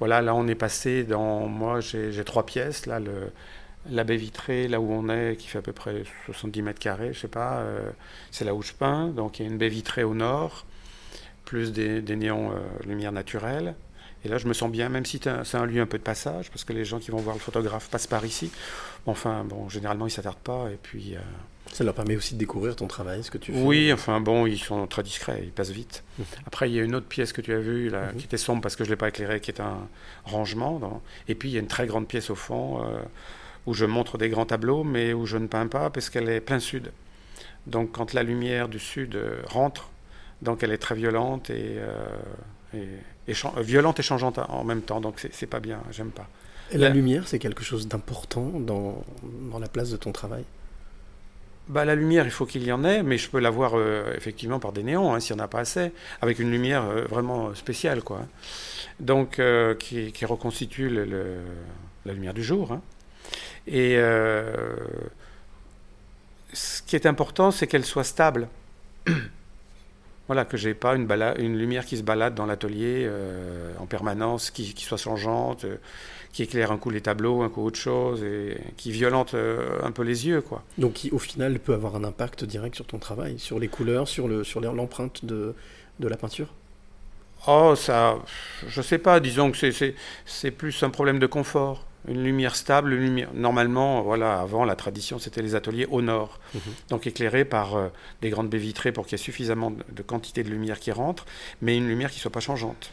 Voilà, 0.00 0.20
là 0.20 0.34
on 0.34 0.48
est 0.48 0.56
passé 0.56 1.04
dans, 1.04 1.46
moi 1.46 1.80
j'ai 1.80 2.24
trois 2.24 2.44
pièces, 2.44 2.84
là 2.86 2.98
le, 2.98 3.30
la 3.90 4.04
baie 4.04 4.16
vitrée, 4.16 4.68
là 4.68 4.80
où 4.80 4.90
on 4.92 5.08
est, 5.08 5.36
qui 5.36 5.48
fait 5.48 5.58
à 5.58 5.62
peu 5.62 5.72
près 5.72 6.02
70 6.26 6.62
mètres 6.62 6.78
carrés, 6.80 7.12
je 7.12 7.20
sais 7.20 7.28
pas, 7.28 7.58
euh, 7.58 7.90
c'est 8.30 8.44
là 8.44 8.54
où 8.54 8.62
je 8.62 8.72
peins. 8.72 9.08
Donc 9.08 9.38
il 9.38 9.42
y 9.44 9.48
a 9.48 9.50
une 9.50 9.58
baie 9.58 9.68
vitrée 9.68 10.04
au 10.04 10.14
nord, 10.14 10.64
plus 11.44 11.72
des, 11.72 12.00
des 12.00 12.16
néons 12.16 12.52
euh, 12.52 12.56
lumière 12.86 13.12
naturelle. 13.12 13.74
Et 14.24 14.28
là, 14.28 14.38
je 14.38 14.46
me 14.48 14.54
sens 14.54 14.70
bien, 14.70 14.88
même 14.88 15.04
si 15.04 15.20
c'est 15.44 15.56
un, 15.58 15.66
lieu 15.66 15.82
un 15.82 15.86
peu 15.86 15.98
de 15.98 16.02
passage, 16.02 16.50
parce 16.50 16.64
que 16.64 16.72
les 16.72 16.86
gens 16.86 16.98
qui 16.98 17.10
vont 17.10 17.18
voir 17.18 17.36
le 17.36 17.40
photographe 17.40 17.90
passent 17.90 18.06
par 18.06 18.24
ici. 18.24 18.50
Enfin, 19.04 19.44
bon, 19.44 19.68
généralement, 19.68 20.06
ils 20.06 20.10
s'attardent 20.10 20.38
pas. 20.38 20.70
Et 20.72 20.78
puis, 20.82 21.14
euh, 21.14 21.18
Ça 21.72 21.84
leur 21.84 21.92
permet 21.92 22.16
aussi 22.16 22.32
de 22.32 22.38
découvrir 22.38 22.74
ton 22.74 22.86
travail, 22.86 23.22
ce 23.22 23.30
que 23.30 23.36
tu 23.36 23.52
fais. 23.52 23.60
oui, 23.62 23.92
enfin 23.92 24.22
bon, 24.22 24.46
ils 24.46 24.56
sont 24.58 24.86
très 24.86 25.02
discrets, 25.02 25.42
ils 25.44 25.50
passent 25.52 25.72
vite. 25.72 26.04
Mhm. 26.18 26.24
Après, 26.46 26.70
il 26.70 26.74
y 26.74 26.80
a 26.80 26.82
une 26.82 26.94
autre 26.94 27.06
pièce 27.06 27.34
que 27.34 27.42
tu 27.42 27.52
as 27.52 27.58
vue, 27.58 27.90
là, 27.90 28.12
Mhm. 28.12 28.16
qui 28.18 28.24
était 28.24 28.38
sombre 28.38 28.62
parce 28.62 28.76
que 28.76 28.84
je 28.84 28.88
ne 28.88 28.94
l'ai 28.94 28.98
pas 28.98 29.08
éclairée, 29.08 29.40
qui 29.40 29.50
est 29.50 29.60
un 29.60 29.86
rangement. 30.24 30.78
dans- 30.78 31.02
Et 31.28 31.34
puis, 31.34 31.50
il 31.50 31.52
y 31.52 31.58
a 31.58 31.60
une 31.60 31.66
très 31.66 31.86
grande 31.86 32.08
pièce 32.08 32.30
au 32.30 32.34
fond 32.34 32.82
euh, 32.82 33.02
où 33.66 33.74
je 33.74 33.84
montre 33.86 34.18
des 34.18 34.28
grands 34.28 34.46
tableaux, 34.46 34.84
mais 34.84 35.12
où 35.12 35.26
je 35.26 35.36
ne 35.38 35.46
peins 35.46 35.66
pas 35.68 35.90
parce 35.90 36.10
qu'elle 36.10 36.28
est 36.28 36.40
plein 36.40 36.60
sud. 36.60 36.92
Donc, 37.66 37.92
quand 37.92 38.12
la 38.14 38.22
lumière 38.22 38.68
du 38.68 38.78
sud 38.78 39.16
euh, 39.16 39.42
rentre, 39.46 39.90
donc 40.42 40.62
elle 40.62 40.72
est 40.72 40.78
très 40.78 40.94
violente 40.94 41.50
et, 41.50 41.76
euh, 41.78 42.06
et- 42.74 42.88
et 43.28 43.34
chan- 43.34 43.54
euh, 43.56 43.62
violente 43.62 44.00
et 44.00 44.02
changeante 44.02 44.38
en 44.38 44.64
même 44.64 44.82
temps. 44.82 45.00
Donc, 45.00 45.26
c'est 45.32 45.46
pas 45.46 45.60
bien, 45.60 45.82
j'aime 45.90 46.12
pas. 46.12 46.28
Et 46.68 46.76
la 46.78 46.88
La- 46.88 46.90
lumière, 46.90 47.26
c'est 47.26 47.38
quelque 47.38 47.64
chose 47.64 47.88
d'important 47.88 48.50
dans, 48.60 49.02
dans 49.50 49.58
la 49.58 49.68
place 49.68 49.90
de 49.90 49.96
ton 49.96 50.12
travail? 50.12 50.44
Bah, 51.66 51.86
la 51.86 51.94
lumière, 51.94 52.26
il 52.26 52.30
faut 52.30 52.44
qu'il 52.44 52.62
y 52.64 52.72
en 52.72 52.84
ait, 52.84 53.02
mais 53.02 53.16
je 53.16 53.30
peux 53.30 53.38
l'avoir 53.38 53.72
euh, 53.74 54.12
effectivement 54.16 54.60
par 54.60 54.72
des 54.72 54.82
néons, 54.82 55.14
hein, 55.14 55.20
s'il 55.20 55.34
n'y 55.34 55.40
en 55.40 55.44
a 55.46 55.48
pas 55.48 55.60
assez, 55.60 55.92
avec 56.20 56.38
une 56.38 56.50
lumière 56.50 56.84
euh, 56.84 57.04
vraiment 57.06 57.54
spéciale, 57.54 58.02
quoi. 58.02 58.20
Donc, 59.00 59.38
euh, 59.38 59.74
qui, 59.74 60.12
qui 60.12 60.26
reconstitue 60.26 60.90
le- 60.90 61.04
le- 61.06 61.40
la 62.06 62.14
lumière 62.14 62.34
du 62.34 62.44
jour. 62.44 62.72
hein. 62.72 62.82
Et 63.66 63.96
euh, 63.96 64.76
ce 66.52 66.82
qui 66.82 66.96
est 66.96 67.06
important, 67.06 67.50
c'est 67.50 67.66
qu'elle 67.66 67.84
soit 67.84 68.04
stable. 68.04 68.48
voilà, 70.26 70.44
que 70.44 70.56
j'ai 70.56 70.74
pas 70.74 70.94
une, 70.94 71.56
lumière 71.56 71.86
qui 71.86 71.96
se 71.96 72.02
balade 72.02 72.34
dans 72.34 72.46
l'atelier 72.46 73.04
euh, 73.06 73.72
en 73.78 73.86
permanence, 73.86 74.50
qui, 74.50 74.74
qui 74.74 74.84
soit 74.84 74.98
changeante, 74.98 75.64
euh, 75.64 75.76
qui 76.32 76.42
éclaire 76.42 76.72
un 76.72 76.78
coup 76.78 76.90
les 76.90 77.00
tableaux, 77.00 77.42
un 77.42 77.48
coup 77.48 77.64
autre 77.64 77.78
chose, 77.78 78.22
et 78.22 78.58
qui 78.76 78.90
violente 78.90 79.34
un 79.34 79.92
peu 79.92 80.02
les 80.02 80.26
yeux, 80.26 80.40
quoi. 80.40 80.64
Donc, 80.78 80.94
qui, 80.94 81.10
au 81.10 81.18
final, 81.18 81.58
peut 81.60 81.74
avoir 81.74 81.94
un 81.96 82.04
impact 82.04 82.44
direct 82.44 82.74
sur 82.74 82.86
ton 82.86 82.98
travail, 82.98 83.38
sur 83.38 83.58
les 83.58 83.68
couleurs, 83.68 84.08
sur 84.08 84.26
le 84.26 84.42
sur 84.42 84.60
l'empreinte 84.60 85.24
de, 85.24 85.54
de 86.00 86.08
la 86.08 86.16
peinture? 86.16 86.48
Oh, 87.46 87.74
ça, 87.76 88.18
je 88.66 88.80
sais 88.80 88.98
pas, 88.98 89.20
disons 89.20 89.52
que 89.52 89.70
c'est 90.26 90.50
plus 90.50 90.82
un 90.82 90.90
problème 90.90 91.18
de 91.18 91.26
confort. 91.26 91.84
Une 92.06 92.22
lumière 92.22 92.54
stable, 92.54 92.92
une 92.92 93.00
lumière. 93.00 93.30
Normalement, 93.34 94.02
voilà, 94.02 94.40
avant, 94.40 94.64
la 94.64 94.76
tradition, 94.76 95.18
c'était 95.18 95.40
les 95.42 95.54
ateliers 95.54 95.86
au 95.90 96.02
nord. 96.02 96.38
Mhm. 96.54 96.60
Donc 96.90 97.06
éclairés 97.06 97.44
par 97.46 97.76
euh, 97.76 97.88
des 98.20 98.28
grandes 98.30 98.50
baies 98.50 98.58
vitrées 98.58 98.92
pour 98.92 99.06
qu'il 99.06 99.12
y 99.18 99.20
ait 99.20 99.24
suffisamment 99.24 99.70
de, 99.70 99.82
de 99.90 100.02
quantité 100.02 100.42
de 100.42 100.50
lumière 100.50 100.78
qui 100.80 100.92
rentre, 100.92 101.24
mais 101.62 101.76
une 101.76 101.88
lumière 101.88 102.10
qui 102.10 102.18
soit 102.20 102.30
pas 102.32 102.40
changeante. 102.40 102.92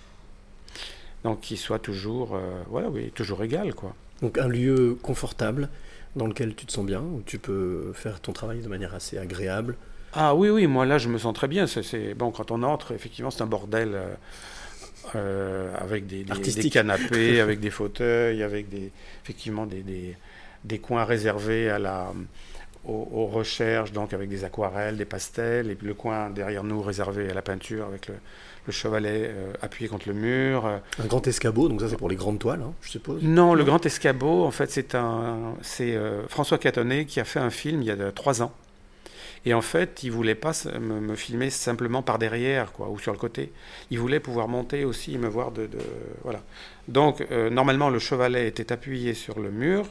Donc 1.24 1.42
qui 1.42 1.58
soit 1.58 1.80
toujours, 1.80 2.36
euh, 2.36 2.40
voilà, 2.68 2.90
oui, 2.90 3.12
toujours 3.14 3.44
égale, 3.44 3.74
quoi. 3.76 3.94
Donc, 4.22 4.38
un 4.38 4.48
lieu 4.48 4.98
confortable 5.02 5.70
dans 6.16 6.28
lequel 6.28 6.56
tu 6.56 6.66
te 6.66 6.72
sens 6.72 6.86
bien, 6.86 7.02
où 7.02 7.22
tu 7.26 7.40
peux 7.40 7.92
faire 7.94 8.20
ton 8.20 8.34
travail 8.34 8.60
de 8.62 8.68
manière 8.68 8.94
assez 8.96 9.18
agréable. 9.18 9.76
Ah 10.14 10.36
oui, 10.36 10.50
oui, 10.50 10.68
moi 10.68 10.86
là, 10.86 10.98
je 10.98 11.08
me 11.10 11.18
sens 11.18 11.34
très 11.34 11.48
bien. 11.48 11.68
C'est- 11.68 11.84
C'est 11.84 12.14
bon 12.14 12.32
quand 12.32 12.52
on 12.52 12.64
entre, 12.64 12.92
effectivement, 12.92 13.32
c'est 13.32 13.42
un 13.44 13.48
bordel 13.48 13.92
euh, 13.96 14.14
euh, 15.16 15.74
avec 15.78 16.08
des, 16.08 16.24
des- 16.24 16.70
canapés, 16.70 17.40
avec 17.46 17.60
des 17.60 17.70
fauteuils, 17.70 18.44
avec 18.44 18.70
des, 18.70 18.92
effectivement 19.24 19.66
des, 19.66 19.84
des, 20.64 20.80
coins 20.80 21.04
réservés 21.06 21.70
à 21.70 21.80
la, 21.80 22.12
aux, 22.86 23.08
aux 23.12 23.26
recherches, 23.28 23.92
donc 23.92 24.14
avec 24.14 24.30
des 24.30 24.44
aquarelles, 24.44 24.98
des 24.98 25.06
pastels, 25.06 25.70
et 25.70 25.76
puis 25.76 25.88
le 25.88 25.94
coin 25.94 26.30
derrière 26.30 26.64
nous 26.64 26.82
réservé 26.82 27.30
à 27.30 27.34
la 27.34 27.42
peinture 27.42 27.86
avec 27.88 28.08
le, 28.08 28.16
le 28.68 28.72
chevalet 28.72 29.30
euh, 29.30 29.54
appuyé 29.62 29.90
contre 29.90 30.08
le 30.08 30.14
mur. 30.14 30.66
Un 30.66 31.06
grand 31.08 31.26
escabeau, 31.28 31.68
donc 31.68 31.82
ça 31.82 31.90
c'est 31.90 31.98
pour 31.98 32.10
les 32.10 32.16
grandes 32.16 32.40
toiles, 32.40 32.62
hein, 32.62 32.74
je 32.82 32.90
suppose. 32.92 33.22
Non, 33.24 33.54
le 33.54 33.64
grand 33.64 33.86
escabeau, 33.86 34.44
en 34.46 34.52
fait, 34.52 34.70
c'est 34.72 34.96
un, 34.96 35.56
c'est 35.62 35.96
euh, 35.96 36.28
François 36.28 36.58
Catonnet 36.58 37.06
qui 37.06 37.20
a 37.20 37.24
fait 37.24 37.40
un 37.40 37.50
film 37.50 37.82
il 37.82 37.88
y 37.88 37.92
a 37.92 38.12
trois 38.12 38.42
ans. 38.42 38.52
Et 39.46 39.54
en 39.56 39.62
fait, 39.62 40.04
il 40.04 40.12
voulait 40.12 40.36
pas 40.36 40.52
me, 40.80 41.00
me 41.02 41.16
filmer 41.16 41.50
simplement 41.50 42.04
par 42.04 42.20
derrière, 42.20 42.72
quoi, 42.74 42.90
ou 42.90 43.00
sur 43.00 43.12
le 43.12 43.18
côté. 43.18 43.52
Il 43.90 43.98
voulait 44.00 44.20
pouvoir 44.20 44.48
monter 44.48 44.86
aussi 44.86 45.16
et 45.16 45.18
me 45.18 45.28
voir 45.28 45.52
de, 45.52 45.66
de- 45.66 45.80
voilà. 46.24 46.42
Donc, 46.88 47.26
euh, 47.32 47.50
normalement, 47.50 47.90
le 47.90 47.98
chevalet 47.98 48.48
était 48.48 48.72
appuyé 48.72 49.14
sur 49.16 49.40
le 49.40 49.50
mur. 49.50 49.88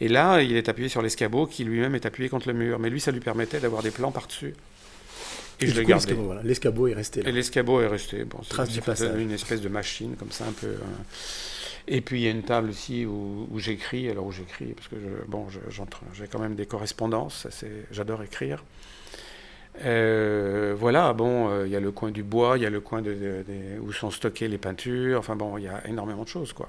Et 0.00 0.06
là, 0.08 0.42
il 0.42 0.56
est 0.56 0.68
appuyé 0.68 0.88
sur 0.88 1.02
l'escabeau 1.02 1.46
qui 1.46 1.64
lui-même 1.64 1.94
est 1.96 2.06
appuyé 2.06 2.28
contre 2.28 2.46
le 2.46 2.54
mur. 2.54 2.78
Mais 2.78 2.88
lui, 2.88 3.00
ça 3.00 3.10
lui 3.10 3.20
permettait 3.20 3.58
d'avoir 3.58 3.82
des 3.82 3.90
plans 3.90 4.12
par-dessus. 4.12 4.54
Et, 5.60 5.66
je 5.66 5.80
coup, 5.80 5.88
gardé. 5.88 6.06
l'escabeau, 6.06 6.22
voilà, 6.22 6.42
est 6.92 6.94
resté 6.94 7.22
là. 7.22 7.28
Et 7.28 7.32
l'escabeau 7.32 7.80
est 7.80 7.88
resté. 7.88 8.22
Bon, 8.24 8.38
Trace 8.48 8.68
du 8.68 8.80
passage. 8.80 9.20
une 9.20 9.32
espèce 9.32 9.60
de 9.60 9.68
machine 9.68 10.14
comme 10.16 10.30
ça 10.30 10.44
un 10.46 10.52
peu. 10.52 10.68
euh. 10.68 10.76
Et 11.90 12.00
puis 12.02 12.20
il 12.20 12.24
y 12.24 12.28
a 12.28 12.30
une 12.30 12.42
table 12.42 12.68
aussi 12.70 13.06
où, 13.06 13.48
où 13.50 13.58
j'écris. 13.58 14.08
Alors 14.10 14.26
où 14.26 14.32
j'écris 14.32 14.74
parce 14.74 14.88
que 14.88 14.96
je, 14.96 15.30
bon, 15.30 15.46
j'ai 16.14 16.26
quand 16.28 16.38
même 16.38 16.54
des 16.54 16.66
correspondances. 16.66 17.46
J'adore 17.90 18.22
écrire. 18.22 18.62
Euh, 19.84 20.74
voilà, 20.76 21.12
bon, 21.12 21.50
euh, 21.50 21.66
il 21.66 21.72
y 21.72 21.76
a 21.76 21.80
le 21.80 21.92
coin 21.92 22.10
du 22.10 22.24
bois, 22.24 22.58
il 22.58 22.62
y 22.62 22.66
a 22.66 22.70
le 22.70 22.80
coin 22.80 23.00
de, 23.00 23.12
de- 23.12 23.44
de- 23.46 23.80
où 23.80 23.92
sont 23.92 24.10
stockées 24.10 24.48
les 24.48 24.58
peintures. 24.58 25.20
Enfin 25.20 25.36
bon, 25.36 25.56
il 25.56 25.64
y 25.64 25.68
a 25.68 25.86
énormément 25.86 26.24
de 26.24 26.28
choses 26.28 26.52
quoi. 26.52 26.68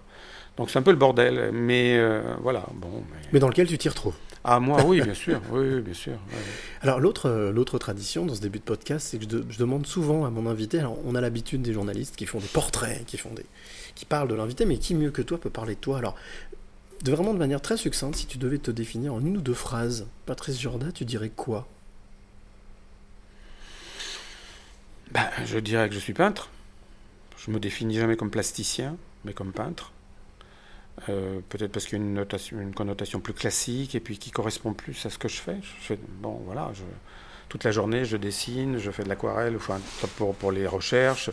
Donc 0.57 0.69
c'est 0.69 0.77
un 0.77 0.83
peu 0.83 0.91
le 0.91 0.97
bordel, 0.97 1.49
mais 1.51 1.97
euh, 1.97 2.21
voilà, 2.41 2.65
bon. 2.75 3.03
mais- 3.11 3.27
Mais 3.33 3.39
dans 3.39 3.47
lequel 3.47 3.67
tu 3.67 3.77
t'y 3.77 3.89
retrouves? 3.89 4.15
Ah 4.43 4.59
moi, 4.59 4.83
oui, 4.85 5.01
bien 5.01 5.13
sûr, 5.15 5.41
oui, 5.51 5.67
oui, 5.75 5.81
bien 5.81 5.93
sûr. 5.93 6.13
ouais. 6.13 6.37
Alors 6.81 6.99
l'autre 6.99 7.51
l'autre 7.53 7.79
tradition 7.79 8.25
dans 8.25 8.35
ce 8.35 8.41
début 8.41 8.59
de 8.59 8.63
podcast, 8.63 9.07
c'est 9.09 9.17
que 9.17 9.23
je, 9.23 9.29
de- 9.29 9.45
je 9.49 9.57
demande 9.57 9.87
souvent 9.87 10.23
à 10.25 10.29
mon 10.29 10.45
invité. 10.47 10.79
Alors 10.79 10.97
on 11.05 11.15
a 11.15 11.21
l'habitude 11.21 11.61
des 11.63 11.73
journalistes 11.73 12.15
qui 12.15 12.27
font 12.27 12.39
des 12.39 12.47
portraits, 12.47 13.05
qui 13.07 13.17
font 13.17 13.33
des, 13.33 13.45
qui 13.99 14.05
parlent 14.05 14.29
de 14.29 14.35
l'invité, 14.35 14.63
mais 14.65 14.77
qui 14.77 14.95
mieux 14.95 15.11
que 15.11 15.21
toi 15.21 15.37
peut 15.37 15.49
parler 15.49 15.75
de 15.75 15.79
toi? 15.81 15.97
Alors 15.97 16.15
de 17.03 17.11
vraiment 17.11 17.33
de 17.33 17.37
manière 17.37 17.59
très 17.61 17.75
succincte, 17.75 18.15
si 18.15 18.27
tu 18.27 18.37
devais 18.37 18.57
te 18.57 18.71
définir 18.71 19.13
en 19.13 19.19
une 19.19 19.35
ou 19.35 19.41
deux 19.41 19.53
phrases, 19.53 20.07
Patrice 20.25 20.57
Jorda, 20.57 20.93
tu 20.93 21.03
dirais 21.03 21.27
quoi? 21.27 21.67
Ben, 25.11 25.27
je 25.45 25.59
dirais 25.59 25.89
que 25.89 25.95
je 25.95 25.99
suis 25.99 26.13
peintre. 26.13 26.49
Je 27.37 27.51
me 27.51 27.59
définis 27.59 27.95
jamais 27.95 28.15
comme 28.15 28.31
plasticien, 28.31 28.95
mais 29.25 29.33
comme 29.33 29.51
peintre. 29.51 29.91
Euh, 31.09 31.41
Peut-être 31.49 31.73
parce 31.73 31.85
qu'il 31.85 31.97
y 31.97 32.01
a 32.01 32.05
une, 32.05 32.25
une 32.53 32.73
connotation 32.73 33.19
plus 33.19 33.33
classique 33.33 33.95
et 33.95 33.99
puis 33.99 34.17
qui 34.17 34.31
correspond 34.31 34.73
plus 34.73 35.05
à 35.05 35.09
ce 35.09 35.17
que 35.17 35.27
je 35.27 35.41
fais. 35.41 35.59
Bon, 36.21 36.39
voilà, 36.45 36.71
toute 37.49 37.63
la 37.63 37.71
journée, 37.71 38.05
je 38.05 38.15
dessine, 38.15 38.77
je 38.77 38.91
fais 38.91 39.03
de 39.03 39.09
l'aquarelle, 39.09 39.55
enfin, 39.55 39.79
pour, 40.17 40.35
pour 40.35 40.51
les 40.51 40.67
recherches, 40.67 41.31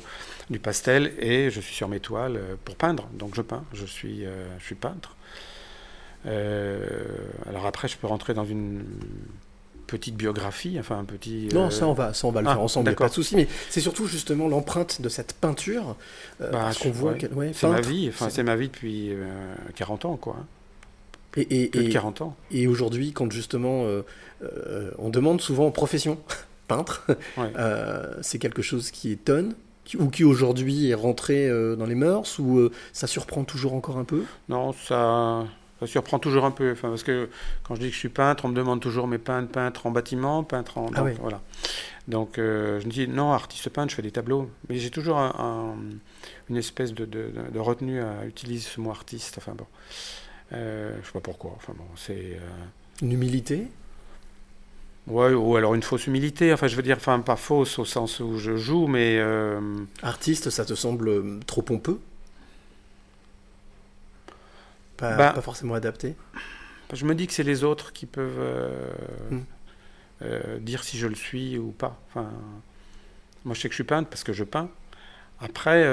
du 0.51 0.59
pastel, 0.59 1.13
et 1.19 1.51
je 1.51 1.61
suis 1.61 1.75
sur 1.75 1.89
mes 1.89 2.01
toiles 2.01 2.37
euh, 2.37 2.55
pour 2.65 2.75
peindre. 2.77 3.07
Donc 3.13 3.35
je 3.35 3.43
peins, 3.43 3.65
je 3.75 3.85
suis, 3.87 4.25
euh, 4.25 4.47
je 4.59 4.65
suis 4.65 4.75
peintre. 4.75 5.15
Euh, 6.27 7.05
alors 7.49 7.67
après, 7.67 7.87
je 7.89 7.97
peux 7.97 8.07
rentrer 8.07 8.35
dans 8.35 8.45
une 8.45 8.85
petite 9.87 10.17
biographie, 10.17 10.77
enfin 10.81 10.99
un 10.99 11.05
petit... 11.05 11.49
Non, 11.55 11.71
ça 11.71 11.87
on 11.87 11.93
va, 11.93 12.13
ça 12.13 12.27
on 12.27 12.33
va 12.33 12.41
le 12.43 12.49
ah, 12.49 12.55
faire 12.55 12.63
ensemble, 12.63 12.93
pas 12.97 13.09
de 13.09 13.15
souci. 13.15 13.37
Mais 13.37 13.47
c'est 13.71 13.81
surtout 13.81 14.07
justement 14.09 14.49
l'empreinte 14.49 15.01
de 15.01 15.09
cette 15.09 15.35
peinture 15.35 15.95
Bah, 16.41 16.71
qu'on 16.83 16.91
voit. 16.91 17.13
ouais. 17.13 17.19
qu'elle- 17.19 17.33
ouais, 17.35 17.53
C'est 17.55 17.69
ma 17.69 17.81
vie, 17.81 18.09
enfin 18.09 18.29
C'est- 18.29 18.43
ma 18.43 18.57
vie 18.57 18.67
depuis 18.69 19.13
euh, 19.13 19.27
40 19.77 20.05
ans 20.07 20.17
quoi. 20.17 20.37
Et, 21.37 21.65
et, 21.65 21.69
Plus 21.69 21.81
de 21.85 21.89
et- 21.89 21.93
40 21.93 22.21
ans. 22.23 22.37
Et 22.51 22.67
aujourd'hui, 22.67 23.13
quand 23.13 23.31
justement 23.31 23.85
euh, 23.85 24.03
euh, 24.43 24.91
on 24.99 25.11
demande 25.11 25.41
souvent 25.41 25.67
en 25.67 25.71
profession 25.71 26.19
peintre, 26.69 27.05
Ouais. 27.37 27.53
euh, 27.57 28.15
c'est 28.23 28.39
quelque 28.39 28.63
chose 28.63 28.91
qui 28.91 29.11
étonne 29.13 29.55
ou 29.99 30.09
qui 30.09 30.25
aujourd'hui 30.25 30.89
est 30.91 30.95
rentré 30.95 31.49
dans 31.77 31.87
les 31.87 31.95
mœurs 31.95 32.39
ou 32.41 32.71
ça 32.93 33.07
surprend 33.07 33.45
toujours 33.45 33.73
encore 33.75 33.99
un 33.99 34.05
peu? 34.05 34.25
Non, 34.49 34.73
ça, 34.73 35.45
ça 35.79 35.87
surprend 35.87 36.19
toujours 36.19 36.45
un 36.45 36.51
peu. 36.51 36.73
Enfin, 36.73 36.89
parce 36.89 37.05
que 37.05 37.29
quand 37.63 37.77
je 37.77 37.81
dis 37.83 37.87
que 37.89 37.95
je 37.95 37.99
suis 38.01 38.09
peintre, 38.09 38.47
on 38.47 38.49
me 38.49 38.55
demande 38.57 38.81
toujours 38.81 39.07
mais 39.07 39.19
peintre, 39.19 39.49
peintre 39.53 39.87
en 39.87 39.93
bâtiment, 39.93 40.43
peintre 40.43 40.79
en. 40.79 40.87
Ah 40.93 40.99
donc, 41.01 41.07
oui. 41.07 41.13
voilà. 41.21 41.41
Donc 42.09 42.31
je 42.37 42.85
me 42.85 42.91
dis 42.91 43.07
non, 43.07 43.33
artiste 43.33 43.69
peintre, 43.69 43.91
je 43.91 43.95
fais 43.97 44.03
des 44.03 44.11
tableaux. 44.11 44.51
Mais 44.69 44.77
j'ai 44.79 44.91
toujours 44.91 45.19
un- 45.19 45.35
un- 45.39 45.77
une 46.51 46.57
espèce 46.57 46.93
de, 46.93 47.05
de- 47.05 47.31
de 47.53 47.59
retenue 47.61 48.01
à 48.01 48.25
utiliser 48.27 48.67
ce 48.69 48.81
mot 48.81 48.91
artiste. 48.91 49.37
Enfin 49.39 49.53
bon. 49.57 49.67
Euh, 50.53 50.97
je 51.01 51.07
sais 51.07 51.13
pas 51.13 51.21
pourquoi. 51.21 51.53
Enfin 51.57 51.75
bon, 51.77 51.85
c'est. 51.97 52.39
euh, 52.41 52.41
Une 53.03 53.13
humilité? 53.13 53.69
Ouais, 55.07 55.33
ou 55.33 55.55
alors 55.57 55.75
une 55.75 55.83
fausse 55.85 56.07
humilité. 56.09 56.53
Enfin, 56.53 56.67
je 56.67 56.75
veux 56.75 56.83
dire, 56.83 56.97
enfin, 56.97 57.21
pas 57.21 57.37
fausse 57.37 57.79
au 57.79 57.85
sens 57.85 58.19
où 58.21 58.39
je 58.39 58.57
joue, 58.57 58.87
mais. 58.89 59.19
euh, 59.19 59.61
Artiste, 60.03 60.51
ça 60.51 60.65
te 60.65 60.75
semble 60.75 61.09
euh, 61.09 61.41
trop 61.47 61.63
pompeux? 61.63 62.01
Pas, 64.97 65.17
Bah, 65.17 65.33
pas 65.35 65.43
forcément 65.43 65.75
adapté? 65.75 66.17
Je 66.93 67.05
me 67.05 67.15
dis 67.15 67.27
que 67.27 67.33
c'est 67.33 67.43
les 67.43 67.65
autres 67.65 67.93
qui 67.93 68.07
peuvent 68.07 68.39
euh, 68.39 68.91
Hmm. 69.31 69.41
euh, 70.23 70.59
dire 70.59 70.85
si 70.85 70.99
je 70.99 71.07
le 71.07 71.15
suis 71.15 71.59
ou 71.59 71.73
pas. 71.73 72.01
Enfin, 72.09 72.31
moi, 73.45 73.55
je 73.55 73.61
sais 73.61 73.69
que 73.69 73.73
je 73.73 73.77
suis 73.77 73.85
peintre 73.85 74.09
parce 74.09 74.25
que 74.25 74.33
je 74.33 74.45
peins. 74.45 74.69
Après, 75.41 75.85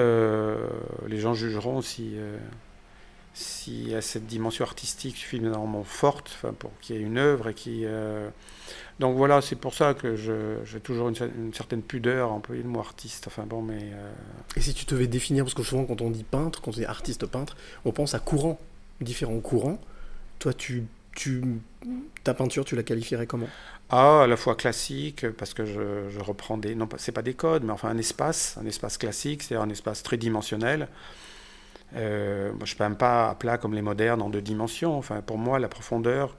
les 1.07 1.19
gens 1.19 1.33
jugeront 1.33 1.81
si, 1.81 2.15
s'il 3.33 3.89
y 3.89 3.95
a 3.95 4.01
cette 4.01 4.27
dimension 4.27 4.63
artistique 4.65 5.17
suffisamment 5.17 5.83
forte 5.83 6.37
pour 6.59 6.71
qu'il 6.81 6.95
y 6.95 6.99
ait 6.99 7.01
une 7.01 7.17
œuvre. 7.17 7.49
Et 7.49 7.53
qui, 7.53 7.81
euh, 7.85 8.29
Donc 8.99 9.17
voilà, 9.17 9.41
c'est 9.41 9.55
pour 9.55 9.73
ça 9.73 9.93
que 9.93 10.15
j'ai 10.15 10.79
toujours 10.79 11.09
une, 11.09 11.15
cer- 11.15 11.31
une 11.35 11.53
certaine 11.53 11.81
pudeur 11.81 12.29
à 12.29 12.33
employer 12.33 12.63
le 12.63 12.69
mot 12.69 12.79
artiste. 12.79 13.27
Enfin 13.27 13.45
bon, 13.45 13.61
mais... 13.61 13.91
euh, 13.93 14.11
Et 14.55 14.61
si 14.61 14.73
tu 14.73 14.85
devais 14.85 15.07
définir, 15.07 15.43
parce 15.45 15.55
que 15.55 15.63
souvent 15.63 15.85
quand 15.85 16.01
on 16.01 16.11
dit 16.11 16.23
peintre, 16.23 16.61
quand 16.61 16.71
on 16.71 16.75
dit 16.75 16.85
artiste 16.85 17.25
peintre, 17.25 17.55
on 17.85 17.91
pense 17.91 18.13
à 18.13 18.19
courants, 18.19 18.59
différents 19.01 19.39
courants. 19.39 19.79
Toi, 20.39 20.53
tu, 20.53 20.83
tu, 21.15 21.41
ta 22.23 22.33
peinture, 22.33 22.65
tu 22.65 22.75
la 22.75 22.83
qualifierais 22.83 23.27
comment? 23.27 23.49
Ah, 23.89 24.23
à 24.23 24.27
la 24.27 24.37
fois 24.37 24.55
classique, 24.55 25.29
parce 25.31 25.53
que 25.53 25.65
je, 25.65 26.09
je 26.09 26.19
reprends 26.19 26.57
des. 26.57 26.75
Non, 26.75 26.87
c'est 26.97 27.11
pas 27.11 27.21
des 27.21 27.33
codes, 27.33 27.63
mais 27.63 27.71
enfin 27.73 27.89
un 27.89 27.97
espace, 27.97 28.57
un 28.59 28.65
espace 28.65 28.97
classique, 28.97 29.43
c'est-à-dire 29.43 29.63
un 29.63 29.69
espace 29.69 30.03
très 30.03 30.17
dimensionnel. 30.17 30.87
Euh, 31.95 32.51
je 32.63 32.73
ne 32.73 32.77
peins 32.77 32.93
pas 32.93 33.29
à 33.29 33.35
plat 33.35 33.57
comme 33.57 33.73
les 33.73 33.81
modernes 33.81 34.21
en 34.21 34.29
deux 34.29 34.41
dimensions. 34.41 34.97
Enfin, 34.97 35.21
pour 35.21 35.37
moi, 35.37 35.59
la 35.59 35.67
profondeur 35.67 36.35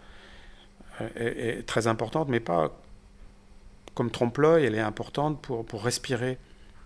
euh, 1.00 1.08
est, 1.16 1.66
très 1.66 1.87
importante, 1.87 2.28
mais 2.28 2.40
pas 2.40 2.76
comme 3.94 4.11
trompe-l'œil, 4.11 4.64
elle 4.64 4.75
est 4.75 4.80
importante 4.80 5.40
pour, 5.40 5.84
respirer. 5.84 6.38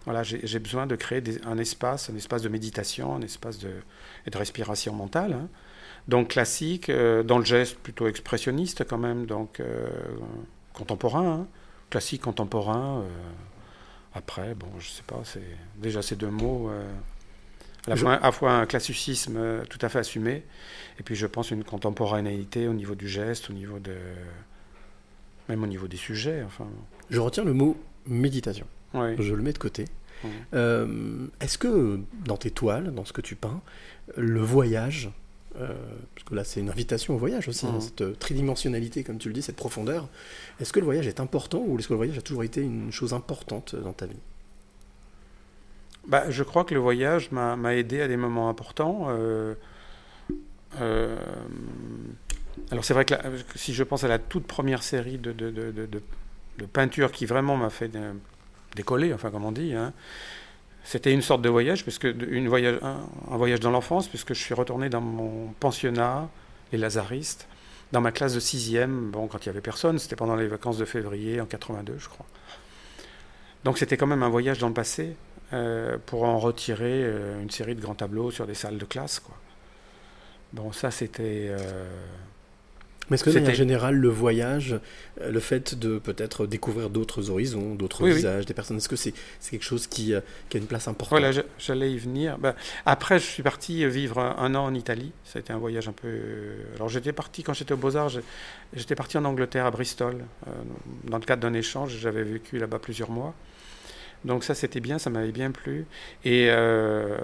Voilà, 0.04 0.22
j'ai 0.22 0.58
besoin 0.58 0.86
de 0.86 0.96
créer 0.96 1.22
un 1.44 1.58
espace, 1.58 2.10
un 2.10 2.16
espace 2.16 2.42
de 2.42 2.48
méditation, 2.48 3.14
un 3.14 3.22
espace 3.22 3.58
de, 3.58 3.70
respiration 4.34 4.94
mentale. 4.94 5.32
hein. 5.32 5.48
Donc 6.06 6.28
classique, 6.28 6.88
euh, 6.88 7.22
dans 7.22 7.38
le 7.38 7.44
geste 7.44 7.78
plutôt 7.78 8.08
expressionniste 8.08 8.84
quand 8.88 8.98
même, 8.98 9.26
donc 9.26 9.62
contemporain, 10.74 11.40
hein. 11.40 11.46
classique 11.90 12.22
contemporain. 12.22 13.04
après, 14.14 14.54
bon, 14.54 14.68
je 14.78 14.88
sais 14.88 15.02
pas, 15.06 15.22
déjà 15.76 16.02
ces 16.02 16.16
deux 16.16 16.30
mots, 16.30 16.70
à, 17.86 17.90
la 17.90 17.96
Je- 17.96 18.02
fois, 18.02 18.14
à 18.14 18.20
la 18.26 18.32
fois 18.32 18.52
un 18.52 18.66
classicisme 18.66 19.36
euh, 19.36 19.62
tout 19.68 19.78
à 19.82 19.88
fait 19.88 19.98
assumé, 20.00 20.42
et 20.98 21.02
puis 21.02 21.14
je 21.14 21.26
pense 21.26 21.50
une 21.50 21.64
contemporanéité 21.64 22.68
au 22.68 22.74
niveau 22.74 22.94
du 22.94 23.08
geste, 23.08 23.50
au 23.50 23.52
niveau 23.52 23.78
de, 23.78 23.94
même 25.48 25.62
au 25.62 25.66
niveau 25.66 25.88
des 25.88 25.96
sujets. 25.96 26.42
Enfin, 26.44 26.66
Je 27.10 27.20
retiens 27.20 27.44
le 27.44 27.52
mot 27.54 27.76
méditation. 28.06 28.66
Je 28.94 29.34
le 29.34 29.42
mets 29.42 29.52
de 29.52 29.58
côté. 29.58 29.84
Euh, 30.54 31.26
Est-ce 31.40 31.58
que 31.58 32.00
dans 32.24 32.36
tes 32.36 32.50
toiles, 32.50 32.92
dans 32.92 33.04
ce 33.04 33.12
que 33.12 33.20
tu 33.20 33.36
peins, 33.36 33.60
le 34.16 34.40
voyage, 34.40 35.10
euh, 35.60 35.68
parce 36.14 36.24
que 36.28 36.34
là 36.34 36.42
c'est 36.44 36.60
une 36.60 36.70
invitation 36.70 37.14
au 37.14 37.18
voyage 37.18 37.46
aussi, 37.48 37.66
hein, 37.66 37.72
Mhm. 37.74 37.80
cette 37.80 38.18
tridimensionnalité, 38.18 39.04
comme 39.04 39.18
tu 39.18 39.28
le 39.28 39.34
dis, 39.34 39.42
cette 39.42 39.56
profondeur, 39.56 40.08
est-ce 40.60 40.72
que 40.72 40.80
le 40.80 40.84
voyage 40.86 41.06
est 41.06 41.20
important 41.20 41.62
ou 41.64 41.78
est-ce 41.78 41.86
que 41.88 41.92
le 41.92 41.98
voyage 41.98 42.18
a 42.18 42.22
toujours 42.22 42.42
été 42.44 42.62
une 42.62 42.90
chose 42.90 43.12
importante 43.14 43.76
dans 43.76 43.92
ta 43.92 44.06
vie? 44.06 44.16
Bah, 46.08 46.24
je 46.30 46.42
crois 46.42 46.64
que 46.64 46.72
le 46.74 46.80
voyage 46.80 47.30
m'a 47.30 47.74
aidé 47.76 48.00
à 48.00 48.08
des 48.08 48.16
moments 48.16 48.48
importants. 48.48 49.06
euh, 49.10 49.54
euh, 50.80 51.16
alors 52.70 52.84
c'est 52.84 52.94
vrai 52.94 53.04
que, 53.04 53.14
si 53.54 53.72
je 53.74 53.82
pense 53.84 54.04
à 54.04 54.08
la 54.08 54.18
toute 54.18 54.46
première 54.46 54.82
série 54.82 55.18
de, 55.18 55.32
de, 55.32 57.08
qui 57.12 57.26
vraiment 57.26 57.56
m'a 57.56 57.70
fait 57.70 57.94
euh, 57.94 58.12
décoller, 58.74 59.12
enfin 59.14 59.30
comme 59.30 59.44
on 59.44 59.52
dit, 59.52 59.74
hein, 59.74 59.92
c'était 60.84 61.12
une 61.12 61.22
sorte 61.22 61.42
de 61.42 61.48
voyage, 61.48 61.84
parce 61.84 61.98
que 61.98 62.08
de- 62.08 62.26
une 62.26 62.48
voyage, 62.48 62.78
un, 62.82 63.36
voyage 63.36 63.60
dans 63.60 63.70
l'enfance, 63.70 64.08
puisque 64.08 64.34
je 64.34 64.40
suis 64.40 64.54
retourné 64.54 64.88
dans 64.88 65.00
mon 65.00 65.48
pensionnat, 65.60 66.28
les 66.72 66.78
Lazaristes, 66.78 67.46
dans 67.92 68.00
ma 68.00 68.12
classe 68.12 68.34
de 68.34 68.40
sixième, 68.40 69.10
bon, 69.10 69.28
quand 69.28 69.44
il 69.44 69.46
y 69.46 69.50
avait 69.50 69.60
personne, 69.60 69.98
c'était 69.98 70.16
pendant 70.16 70.36
les 70.36 70.48
vacances 70.48 70.78
de 70.78 70.84
février 70.84 71.40
en 71.40 71.46
82, 71.46 71.96
je 71.98 72.08
crois. 72.08 72.26
Donc 73.64 73.78
c'était 73.78 73.96
quand 73.96 74.06
même 74.06 74.22
un 74.22 74.28
voyage 74.28 74.58
dans 74.58 74.68
le 74.68 74.74
passé 74.74 75.16
pour 76.06 76.24
en 76.24 76.38
retirer 76.38 77.02
euh, 77.04 77.42
une 77.42 77.50
série 77.50 77.74
de 77.74 77.80
grands 77.80 77.94
tableaux 77.94 78.30
sur 78.30 78.46
des 78.46 78.54
salles 78.54 78.78
de 78.78 78.84
classe. 78.84 79.18
Quoi. 79.20 79.34
Bon, 80.52 80.72
ça 80.72 80.90
c'était. 80.90 81.48
euh, 81.50 81.86
Mais 83.10 83.14
est-ce 83.14 83.24
que 83.24 83.30
C'était- 83.30 83.54
générale, 83.54 83.94
le 83.94 84.08
voyage, 84.10 84.78
euh, 85.22 85.30
le 85.30 85.40
fait 85.40 85.74
de 85.78 85.98
peut-être 85.98 86.46
découvrir 86.46 86.90
d'autres 86.90 87.30
horizons, 87.30 87.74
d'autres 87.74 88.02
Oui, 88.04 88.10
oui. 88.10 88.16
visages, 88.16 88.44
des 88.44 88.52
personnes, 88.52 88.76
est-ce 88.76 88.88
que 88.90 88.96
c'est 88.96 89.14
c'est 89.40 89.52
quelque 89.52 89.62
chose 89.64 89.86
qui, 89.86 90.12
euh, 90.12 90.20
qui 90.50 90.58
a 90.58 90.60
une 90.60 90.66
place 90.66 90.88
importante? 90.88 91.18
Voilà, 91.18 91.42
j'allais 91.58 91.90
y 91.92 91.96
venir. 91.98 92.36
Ben, 92.38 92.54
après, 92.84 93.18
je 93.18 93.24
suis 93.24 93.42
parti 93.42 93.86
vivre 93.86 94.18
un, 94.20 94.54
an 94.54 94.64
en 94.66 94.74
Italie. 94.74 95.12
Ça 95.24 95.38
a 95.38 95.40
été 95.40 95.54
un 95.54 95.58
voyage 95.58 95.88
un 95.88 95.92
peu. 95.92 96.08
Alors, 96.76 96.90
j'étais 96.90 97.12
parti 97.14 97.42
quand 97.42 97.54
j'étais 97.54 97.72
aux 97.72 97.78
Beaux-Arts. 97.78 98.10
J'étais 98.74 98.94
parti 98.94 99.16
en 99.16 99.24
Angleterre, 99.24 99.64
à 99.64 99.70
Bristol, 99.70 100.16
euh, 100.46 100.50
dans 101.04 101.16
le 101.18 101.24
cadre 101.24 101.40
d'un 101.40 101.54
échange. 101.54 101.96
J'avais 101.98 102.22
vécu 102.24 102.58
là-bas 102.58 102.78
plusieurs 102.78 103.10
mois. 103.10 103.34
Donc, 104.24 104.44
ça, 104.44 104.54
c'était 104.54 104.80
bien, 104.80 104.98
ça 104.98 105.10
m'avait 105.10 105.32
bien 105.32 105.50
plu. 105.50 105.86
Et 106.24 106.48
euh, 106.50 107.16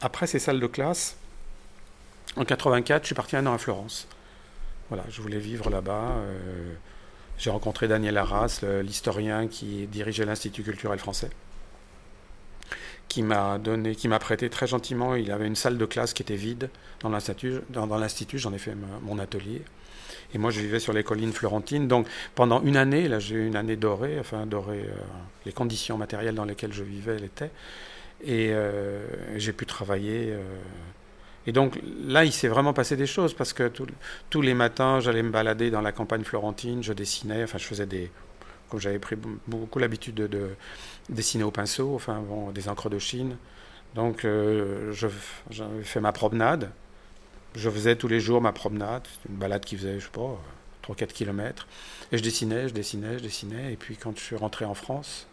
après 0.00 0.26
ces 0.26 0.38
salles 0.38 0.60
de 0.60 0.66
classe, 0.66 1.16
en 2.36 2.44
84, 2.44 3.02
je 3.02 3.06
suis 3.06 3.14
parti 3.14 3.36
un 3.36 3.46
an 3.46 3.54
à 3.54 3.58
Florence. 3.58 4.06
Voilà, 4.88 5.04
je 5.08 5.20
voulais 5.22 5.38
vivre 5.38 5.70
là-bas. 5.70 6.12
euh, 6.18 6.74
J'ai 7.38 7.50
rencontré 7.50 7.88
Daniel 7.88 8.16
Arras, 8.16 8.60
l'historien 8.82 9.48
qui 9.48 9.86
dirigeait 9.86 10.24
l'Institut 10.24 10.62
culturel 10.62 10.98
français 10.98 11.30
qui 13.08 13.22
m'a 13.22 13.58
donné, 13.58 13.94
qui 13.94 14.08
m'a 14.08 14.18
prêté 14.18 14.50
très 14.50 14.66
gentiment. 14.66 15.14
Il 15.14 15.32
avait 15.32 15.46
une 15.46 15.56
salle 15.56 15.78
de 15.78 15.86
classe 15.86 16.12
qui 16.12 16.22
était 16.22 16.36
vide 16.36 16.70
dans 17.00 17.08
l'institut. 17.08 17.60
Dans, 17.70 17.86
l'institut, 17.86 18.38
j'en 18.38 18.52
ai 18.52 18.58
fait 18.58 18.74
mon 19.02 19.18
atelier. 19.18 19.62
Et 20.34 20.38
moi, 20.38 20.50
je 20.50 20.60
vivais 20.60 20.78
sur 20.80 20.92
les 20.92 21.02
collines 21.04 21.32
florentines. 21.32 21.88
Donc, 21.88 22.06
pendant 22.34 22.62
une 22.62 22.76
année, 22.76 23.08
là, 23.08 23.18
j'ai 23.18 23.36
eu 23.36 23.46
une 23.46 23.56
année 23.56 23.76
dorée. 23.76 24.18
Enfin, 24.20 24.46
dorée. 24.46 24.84
euh, 24.86 24.92
les 25.46 25.52
conditions 25.52 25.96
matérielles 25.98 26.34
dans 26.34 26.44
lesquelles 26.44 26.72
je 26.72 26.82
vivais, 26.84 27.16
elles 27.16 27.24
étaient. 27.24 27.50
Et 28.22 28.50
euh, 28.52 29.06
j'ai 29.36 29.52
pu 29.52 29.66
travailler. 29.66 30.32
euh, 30.32 30.42
et 31.46 31.52
donc 31.52 31.80
là, 32.06 32.24
il 32.24 32.32
s'est 32.32 32.48
vraiment 32.48 32.72
passé 32.74 32.96
des 32.96 33.06
choses 33.06 33.32
parce 33.34 33.52
que 33.54 33.70
tous 34.30 34.42
les 34.42 34.54
matins, 34.54 35.00
j'allais 35.00 35.22
me 35.22 35.30
balader 35.30 35.70
dans 35.70 35.80
la 35.80 35.92
campagne 35.92 36.24
florentine, 36.24 36.82
je 36.82 36.92
dessinais, 36.92 37.42
enfin, 37.44 37.58
je 37.58 37.64
faisais 37.64 37.86
des. 37.86 38.10
Comme 38.68 38.80
j'avais 38.80 38.98
pris 38.98 39.16
beaucoup 39.46 39.78
l'habitude 39.78 40.14
de, 40.16 40.26
de 40.26 40.50
dessiner 41.08 41.44
au 41.44 41.50
pinceau, 41.50 41.94
enfin, 41.94 42.20
bon, 42.20 42.50
des 42.50 42.68
encres 42.68 42.90
de 42.90 42.98
Chine. 42.98 43.36
Donc, 43.94 44.24
euh, 44.24 44.92
j'avais 44.92 45.82
fait 45.84 46.00
ma 46.00 46.12
promenade. 46.12 46.70
Je 47.58 47.68
faisais 47.70 47.96
tous 47.96 48.08
les 48.08 48.20
jours 48.20 48.40
ma 48.40 48.52
promenade. 48.52 49.02
Une 49.28 49.36
balade 49.36 49.64
qui 49.64 49.76
faisait, 49.76 49.98
je 49.98 50.04
sais 50.04 50.10
pas, 50.12 50.38
3-4 50.86 51.08
kilomètres. 51.12 51.66
Et 52.12 52.18
je 52.18 52.22
dessinais, 52.22 52.68
je 52.68 52.74
dessinais, 52.74 53.18
je 53.18 53.22
dessinais. 53.24 53.72
Et 53.72 53.76
puis, 53.76 53.96
quand 53.96 54.16
je 54.16 54.22
suis 54.22 54.36
rentré 54.36 54.64
en 54.64 54.74
France, 54.74 55.26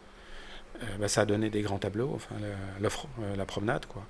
euh, 0.81 0.85
bah, 0.99 1.07
ça 1.07 1.21
a 1.21 1.25
donné 1.25 1.49
des 1.49 1.61
grands 1.61 1.77
tableaux, 1.77 2.11
enfin, 2.15 2.35
le- 2.41 2.87
euh, 2.87 3.35
la 3.37 3.45
promenade, 3.45 3.85
quoi. 3.85 4.03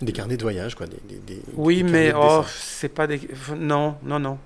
Des 0.00 0.12
carnets 0.12 0.36
de 0.36 0.42
voyage, 0.42 0.74
quoi. 0.74 0.86
Des, 0.86 0.98
des- 1.08 1.18
des- 1.20 1.42
Oui, 1.54 1.84
mais 1.84 2.12
oh, 2.14 2.42
c'est 2.48 2.88
pas 2.88 3.06
des. 3.06 3.20
Non, 3.56 3.96
non, 4.02 4.18
non. 4.18 4.38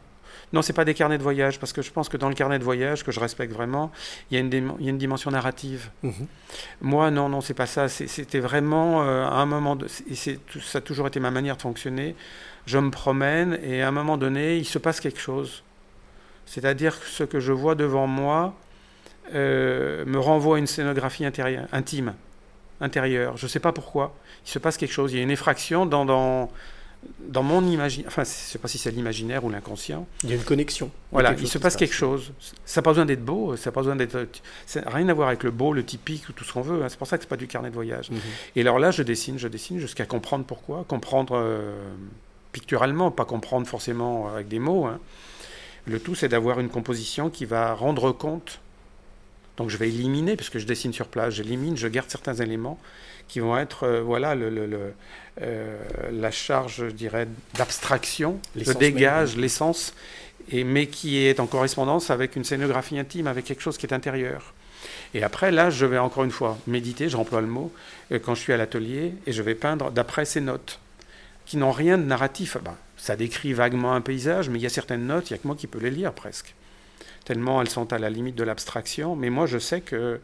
Non, 0.53 0.63
c'est 0.63 0.73
pas 0.75 0.85
des 0.85 0.95
carnets 0.95 1.19
de 1.19 1.23
voyage, 1.25 1.59
parce 1.59 1.73
que 1.73 1.83
je 1.83 1.91
pense 1.91 2.09
que 2.09 2.17
dans 2.17 2.29
le 2.29 2.35
carnet 2.37 2.59
de 2.61 2.65
voyage, 2.65 3.03
que 3.05 3.11
je 3.11 3.19
respecte 3.19 3.53
vraiment, 3.53 3.91
il 4.31 4.35
y 4.35 4.37
a 4.37 4.41
une, 4.41 4.53
il 4.79 4.85
y 4.85 4.89
a 4.89 4.91
une 4.91 4.99
dimension 4.99 5.31
narrative. 5.31 5.91
Mhm. 6.05 6.27
Moi, 6.83 7.11
non, 7.11 7.29
non, 7.29 7.41
c'est 7.41 7.55
pas 7.55 7.67
ça. 7.67 7.89
C'était 7.89 8.39
vraiment 8.39 9.03
euh, 9.03 9.25
à 9.25 9.33
un 9.35 9.47
moment, 9.47 9.75
de, 9.75 9.87
et 10.09 10.15
c'est 10.15 10.39
tout- 10.47 10.61
ça 10.61 10.79
a 10.79 10.81
toujours 10.83 11.07
été 11.09 11.19
ma 11.19 11.31
manière 11.33 11.57
de 11.57 11.63
fonctionner. 11.63 12.15
Je 12.67 12.79
me 12.79 12.91
promène 12.91 13.59
et 13.63 13.83
à 13.83 13.89
un 13.89 13.93
moment 13.93 14.17
donné, 14.17 14.57
il 14.57 14.65
se 14.65 14.79
passe 14.79 15.01
quelque 15.01 15.21
chose. 15.21 15.63
C'est-à-dire 16.47 16.99
que 17.01 17.07
ce 17.07 17.25
que 17.25 17.41
je 17.41 17.53
vois 17.53 17.75
devant 17.75 18.07
moi 18.07 18.55
euh, 19.35 20.05
me 20.07 20.19
renvoie 20.19 20.57
à 20.57 20.59
une 20.59 20.67
scénographie 20.67 21.25
intérieure, 21.25 21.67
intime, 21.73 22.15
intérieure. 22.81 23.37
Je 23.37 23.47
ne 23.47 23.49
sais 23.49 23.61
pas 23.61 23.73
pourquoi. 23.73 24.15
Il 24.47 24.51
se 24.51 24.59
passe 24.59 24.77
quelque 24.77 24.93
chose. 24.93 25.13
Il 25.13 25.17
y 25.17 25.21
a 25.21 25.23
une 25.23 25.31
effraction 25.31 25.87
dans, 25.87 26.05
dans, 26.05 26.51
dans 27.21 27.43
mon 27.43 27.65
imaginaire. 27.65 28.09
Enfin, 28.09 28.23
je 28.25 28.29
ne 28.31 28.35
sais 28.35 28.59
pas 28.59 28.69
si 28.69 28.79
c'est 28.79 28.91
l'imaginaire 28.93 29.45
ou 29.45 29.51
l'inconscient. 29.51 30.07
Il 30.23 30.31
y 30.31 30.33
a 30.33 30.37
une 30.37 30.45
connexion. 30.45 30.91
Voilà, 31.11 31.35
il 31.39 31.49
se 31.49 31.59
passe 31.59 31.75
quelque 31.77 31.95
chose. 31.95 32.33
Ça 32.65 32.81
n'a 32.81 32.83
pas 32.83 32.91
besoin 32.91 33.07
d'être 33.07 33.25
beau, 33.25 33.57
ça 33.57 33.71
n'a 33.71 33.73
pas 33.75 33.81
besoin 33.81 33.97
d'être. 33.97 34.17
Rien 34.87 35.09
à 35.09 35.15
voir 35.15 35.29
avec 35.29 35.43
le 35.43 35.51
beau, 35.51 35.73
le 35.73 35.85
typique 35.85 36.29
ou 36.29 36.33
tout 36.33 36.45
ce 36.45 36.53
qu'on 36.53 36.63
veut. 36.63 36.83
hein. 36.85 36.89
C'est 36.89 36.99
pour 36.99 37.07
ça 37.09 37.17
que 37.17 37.25
c'est 37.25 37.29
pas 37.29 37.37
du 37.37 37.49
carnet 37.49 37.71
de 37.71 37.75
voyage. 37.75 38.11
Mhm. 38.11 38.19
Et 38.55 38.61
alors 38.61 38.79
là, 38.79 38.91
je 38.93 39.03
dessine, 39.03 39.39
je 39.39 39.49
dessine 39.49 39.79
jusqu'à 39.81 40.05
comprendre 40.07 40.45
pourquoi, 40.45 40.85
comprendre 40.87 41.33
euh, 41.37 41.73
picturalement, 42.61 43.11
pas 43.11 43.27
comprendre 43.27 43.67
forcément 43.67 44.29
avec 44.35 44.49
des 44.49 44.59
mots. 44.59 44.87
hein. 44.87 44.99
Le 45.87 46.01
tout, 46.01 46.15
c'est 46.15 46.29
d'avoir 46.29 46.59
une 46.59 46.71
composition 46.71 47.29
qui 47.29 47.45
va 47.45 47.75
rendre 47.75 48.13
compte. 48.13 48.61
Donc 49.59 49.69
je 49.69 49.77
vais 49.77 49.89
éliminer, 49.89 50.37
puisque 50.37 50.57
je 50.57 50.65
dessine 50.65 50.95
sur 50.95 51.07
place, 51.09 51.35
j'élimine, 51.35 51.77
je 51.77 51.87
garde 51.87 52.09
certains 52.09 52.33
éléments 52.35 52.79
qui 53.29 53.41
vont 53.41 53.59
être, 53.59 53.85
euh, 53.85 54.01
voilà, 54.01 54.35
le, 54.35 54.49
le- 54.49 54.67
le, 54.67 54.79
euh, 55.43 55.79
la 56.13 56.31
charge, 56.31 56.77
je 56.77 56.87
dirais, 56.87 57.29
d'abstraction. 57.59 58.41
Je 58.57 58.65
dégage 58.79 59.37
l'essence, 59.37 59.93
et, 60.51 60.65
mais 60.65 60.87
qui 60.87 61.19
est 61.19 61.41
en 61.41 61.47
correspondance 61.47 62.09
avec 62.11 62.37
une 62.37 62.45
scénographie 62.45 62.99
intime, 62.99 63.27
avec 63.27 63.45
quelque 63.45 63.63
chose 63.63 63.77
qui 63.77 63.85
est 63.87 63.93
intérieur. 63.93 64.55
Et 65.15 65.23
après, 65.23 65.51
là, 65.51 65.69
je 65.69 65.85
vais 65.85 65.99
encore 65.99 66.25
une 66.25 66.31
fois 66.31 66.57
méditer, 66.67 67.09
je 67.11 67.17
remploie 67.19 67.43
le 67.43 67.47
mot, 67.59 67.71
euh, 68.13 68.19
quand 68.19 68.35
je 68.35 68.41
suis 68.41 68.53
à 68.55 68.57
l'atelier, 68.57 69.13
et 69.27 69.33
je 69.33 69.43
vais 69.43 69.55
peindre 69.55 69.91
d'après 69.91 70.25
ces 70.25 70.41
notes, 70.41 70.79
qui 71.47 71.57
n'ont 71.57 71.73
rien 71.73 71.97
de 71.97 72.03
narratif. 72.03 72.57
Ah 72.59 72.63
ben, 72.65 72.77
ça 72.97 73.17
décrit 73.17 73.53
vaguement 73.53 73.95
un 73.95 74.01
paysage, 74.01 74.49
mais 74.49 74.59
il 74.59 74.63
y 74.63 74.67
a 74.67 74.71
certaines 74.71 75.07
notes, 75.07 75.31
il 75.31 75.35
n'y 75.35 75.39
a 75.39 75.43
que 75.43 75.47
moi 75.47 75.57
qui 75.57 75.67
peux 75.67 75.79
les 75.79 75.91
lire 75.91 76.13
presque. 76.13 76.55
Tellement 77.25 77.61
elles 77.61 77.69
sont 77.69 77.93
à 77.93 77.99
la 77.99 78.09
limite 78.09 78.37
de 78.37 78.45
l'abstraction, 78.45 79.17
mais 79.17 79.31
moi 79.31 79.47
je 79.47 79.59
sais 79.59 79.81
que 79.81 80.21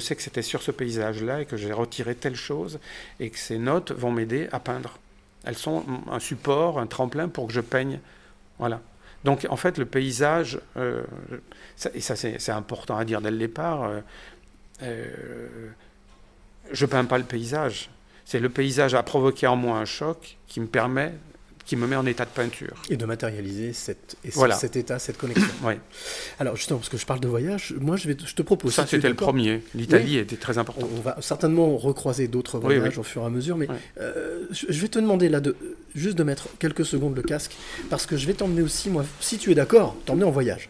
c'était 0.00 0.42
sur 0.42 0.62
ce 0.62 0.70
paysage-là 0.70 1.42
et 1.42 1.46
que 1.46 1.56
j'ai 1.56 1.72
retiré 1.72 2.14
telle 2.14 2.36
chose 2.36 2.78
et 3.20 3.30
que 3.30 3.38
ces 3.38 3.58
notes 3.58 3.92
vont 3.92 4.10
m'aider 4.10 4.48
à 4.52 4.60
peindre. 4.60 4.98
Elles 5.44 5.56
sont 5.56 5.84
un 6.10 6.20
support, 6.20 6.78
un 6.78 6.86
tremplin 6.86 7.28
pour 7.28 7.46
que 7.46 7.52
je 7.52 7.60
peigne. 7.60 8.00
Voilà. 8.58 8.80
Donc 9.24 9.46
en 9.48 9.56
fait 9.56 9.78
le 9.78 9.86
paysage, 9.86 10.60
euh, 10.76 11.04
et 11.94 12.00
ça 12.00 12.16
c'est 12.16 12.40
c'est 12.40 12.52
important 12.52 12.96
à 12.96 13.04
dire 13.04 13.20
dès 13.20 13.30
le 13.30 13.38
départ, 13.38 13.84
euh, 13.84 14.00
euh, 14.82 15.68
je 16.70 16.86
peins 16.86 17.04
pas 17.04 17.18
le 17.18 17.24
paysage. 17.24 17.88
C'est 18.24 18.40
le 18.40 18.48
paysage 18.48 18.94
a 18.94 19.02
provoqué 19.02 19.46
en 19.46 19.56
moi 19.56 19.78
un 19.78 19.84
choc 19.84 20.36
qui 20.46 20.60
me 20.60 20.66
permet, 20.66 21.12
qui 21.64 21.76
me 21.76 21.86
met 21.86 21.96
en 21.96 22.06
état 22.06 22.24
de 22.24 22.30
peinture. 22.30 22.74
Et 22.90 22.96
de 22.96 23.04
matérialiser 23.04 23.72
cette, 23.72 24.16
et 24.24 24.30
Voilà. 24.30 24.56
cet 24.56 24.74
état, 24.76 24.98
cette 24.98 25.16
connexion. 25.16 25.46
Alors 26.40 26.56
justement, 26.56 26.78
parce 26.80 26.88
que 26.88 26.96
je 26.96 27.06
parle 27.06 27.20
de 27.20 27.28
voyage, 27.28 27.74
moi 27.80 27.96
je, 27.96 28.08
vais, 28.08 28.14
te- 28.16 28.26
je 28.26 28.34
te 28.34 28.42
propose... 28.42 28.72
Ça 28.74 28.84
si 28.84 28.90
c'était 28.96 29.08
le 29.08 29.14
premier. 29.14 29.62
L'Italie 29.74 30.18
était 30.18 30.36
très 30.36 30.58
importante. 30.58 30.88
On 30.96 31.00
va 31.00 31.16
certainement 31.20 31.76
recroiser 31.76 32.26
d'autres 32.26 32.58
voyages 32.58 32.94
oui. 32.94 32.98
au 32.98 33.02
fur 33.04 33.22
et 33.22 33.26
à 33.26 33.30
mesure, 33.30 33.56
mais 33.56 33.68
euh, 34.00 34.46
je 34.50 34.66
je 34.68 34.80
vais 34.80 34.88
te 34.88 34.98
demander 34.98 35.28
là 35.28 35.40
de 35.40 35.54
juste 35.94 36.16
de 36.18 36.24
mettre 36.24 36.48
quelques 36.58 36.84
secondes 36.84 37.14
le 37.14 37.22
casque, 37.22 37.52
parce 37.90 38.06
que 38.06 38.16
je 38.16 38.26
vais 38.26 38.34
t'emmener 38.34 38.62
aussi, 38.62 38.90
moi, 38.90 39.04
si 39.20 39.38
tu 39.38 39.52
es 39.52 39.54
d'accord, 39.54 39.94
t'emmener 40.04 40.24
en 40.24 40.30
voyage. 40.32 40.68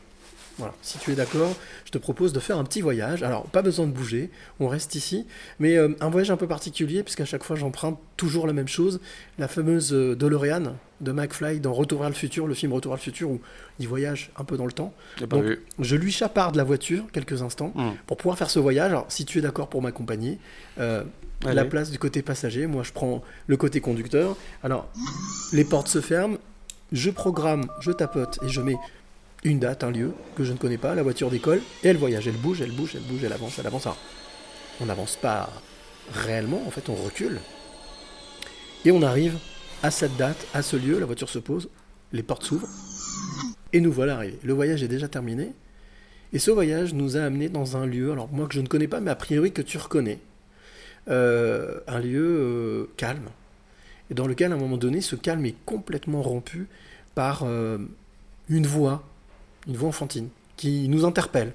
Voilà, 0.63 0.75
si 0.81 0.97
tu 0.99 1.11
es 1.11 1.15
d'accord, 1.17 1.53
je 1.85 1.91
te 1.91 1.99
propose 1.99 2.33
de 2.33 2.39
faire 2.39 2.57
un 2.57 2.63
petit 2.63 2.83
voyage. 2.83 3.25
Alors, 3.25 3.43
pas 3.47 3.63
besoin 3.63 3.87
de 3.89 3.91
bouger, 3.93 4.31
on 4.61 4.69
reste 4.69 4.95
ici, 4.95 5.27
mais 5.59 5.77
euh, 5.77 5.89
un 6.01 6.09
voyage 6.09 6.31
un 6.31 6.37
peu 6.37 6.47
particulier, 6.47 7.03
puisqu'à 7.03 7.25
chaque 7.25 7.43
fois 7.43 7.57
j'emprunte 7.57 7.99
toujours 8.17 8.47
la 8.47 8.53
même 8.53 8.69
chose, 8.69 9.01
la 9.41 9.49
fameuse 9.49 9.93
euh, 9.93 10.15
DeLorean 10.15 10.77
de 11.01 11.11
McFly 11.11 11.59
dans 11.59 11.73
Retour 11.73 11.99
vers 11.99 12.09
le 12.11 12.15
futur, 12.15 12.47
le 12.47 12.55
film 12.55 12.73
Retour 12.73 12.93
vers 12.93 12.99
le 12.99 13.03
futur, 13.03 13.29
où 13.29 13.41
il 13.81 13.89
voyage 13.89 14.31
un 14.37 14.45
peu 14.45 14.57
dans 14.57 14.67
le 14.67 14.73
temps. 14.73 14.95
Donc. 15.29 15.45
Je 15.81 15.97
lui 15.97 16.13
chaparde 16.13 16.55
la 16.55 16.63
voiture 16.63 17.03
quelques 17.13 17.43
instants 17.43 17.73
Hmm. 17.75 17.91
pour 18.07 18.17
pouvoir 18.17 18.39
faire 18.39 18.51
ce 18.51 18.61
voyage. 18.61 18.91
Alors, 18.93 19.07
si 19.09 19.25
tu 19.25 19.39
es 19.39 19.41
d'accord 19.41 19.69
pour 19.69 19.83
m'accompagner, 19.83 20.39
euh, 20.79 21.03
la 21.45 21.65
place 21.65 21.91
du 21.91 21.99
côté 21.99 22.23
passager, 22.23 22.69
moi 22.69 22.85
je 22.85 22.93
prends 22.93 23.21
le 23.49 23.57
côté 23.57 23.81
conducteur. 23.81 24.37
Alors, 24.63 24.89
les 25.53 25.65
portes 25.65 25.89
se 25.89 26.01
ferment, 26.01 26.37
je 26.93 27.11
programme, 27.11 27.67
je 27.81 27.91
tapote 27.91 28.39
et 28.45 28.49
je 28.49 28.61
mets 28.61 28.77
une 29.45 29.59
date, 29.59 29.85
un 29.85 29.91
lieu 29.91 30.13
que 30.37 30.45
je 30.45 30.53
ne 30.53 30.59
connais 30.59 30.79
pas, 30.79 30.95
la 30.95 31.03
voiture 31.03 31.31
décolle 31.31 31.61
et 31.83 31.89
elle 31.89 31.97
voyage, 31.97 32.29
elle 32.29 32.37
bouge, 32.37 32.61
elle 32.61 32.71
bouge, 32.71 32.93
elle 32.95 33.03
bouge, 33.03 33.25
elle 33.25 33.33
avance, 33.33 33.59
elle 33.59 33.67
avance. 33.67 33.87
Alors, 33.87 33.99
on 34.81 34.87
n'avance 34.87 35.17
pas 35.17 35.51
réellement, 36.13 36.63
en 36.67 36.71
fait 36.71 36.89
on 36.89 36.95
recule. 36.95 37.41
Et 38.85 38.91
on 38.91 39.03
arrive 39.03 39.39
à 39.83 39.91
cette 39.91 40.17
date, 40.17 40.47
à 40.55 40.63
ce 40.63 40.77
lieu, 40.77 40.99
la 40.99 41.07
voiture 41.07 41.29
se 41.29 41.39
pose, 41.39 41.69
les 42.13 42.23
portes 42.23 42.45
s'ouvrent 42.45 42.69
et 43.73 43.81
nous 43.81 43.93
voilà 43.93 44.17
arrivés. 44.17 44.39
Le 44.43 44.53
voyage 44.53 44.83
est 44.83 44.89
déjà 44.89 45.09
terminé. 45.09 45.53
Et 46.33 46.39
ce 46.39 46.51
voyage 46.51 46.95
nous 46.95 47.17
a 47.17 47.23
amené 47.23 47.49
dans 47.49 47.77
un 47.77 47.87
lieu, 47.87 48.13
alors 48.13 48.29
moi 48.33 48.47
que 48.47 48.55
je 48.55 48.61
ne 48.61 48.67
connais 48.67 48.89
pas, 48.89 49.01
mais 49.01 49.11
a 49.11 49.17
priori 49.17 49.53
que 49.53 49.63
tu 49.63 49.79
reconnais. 49.79 50.19
Euh, 51.09 51.81
un 51.89 51.99
lieu 51.99 52.25
euh, 52.25 52.91
calme. 52.97 53.29
Et 54.11 54.15
dans 54.15 54.27
lequel, 54.27 54.53
à 54.53 54.55
un 54.55 54.59
moment 54.59 54.77
donné, 54.77 55.01
ce 55.01 55.17
calme 55.17 55.45
est 55.47 55.57
complètement 55.67 56.23
rompu 56.23 56.69
par 57.15 57.43
euh, 57.45 57.79
une 58.49 58.67
voix, 58.67 59.03
une 59.67 59.77
voix 59.77 59.89
enfantine, 59.89 60.29
qui 60.57 60.89
nous 60.89 61.05
interpelle. 61.05 61.53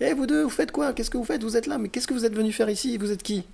Eh 0.00 0.12
vous 0.12 0.26
deux, 0.26 0.42
vous 0.42 0.50
faites 0.50 0.72
quoi? 0.72 0.92
Qu'est-ce 0.92 1.10
que 1.10 1.16
vous 1.16 1.24
faites? 1.24 1.42
Vous 1.42 1.56
êtes 1.56 1.66
là, 1.66 1.78
mais 1.78 1.88
qu'est-ce 1.88 2.06
que 2.06 2.12
vous 2.14 2.24
êtes 2.26 2.34
venu 2.34 2.52
faire 2.52 2.68
ici? 2.68 2.98
Vous 2.98 3.10
êtes 3.10 3.22
qui? 3.22 3.44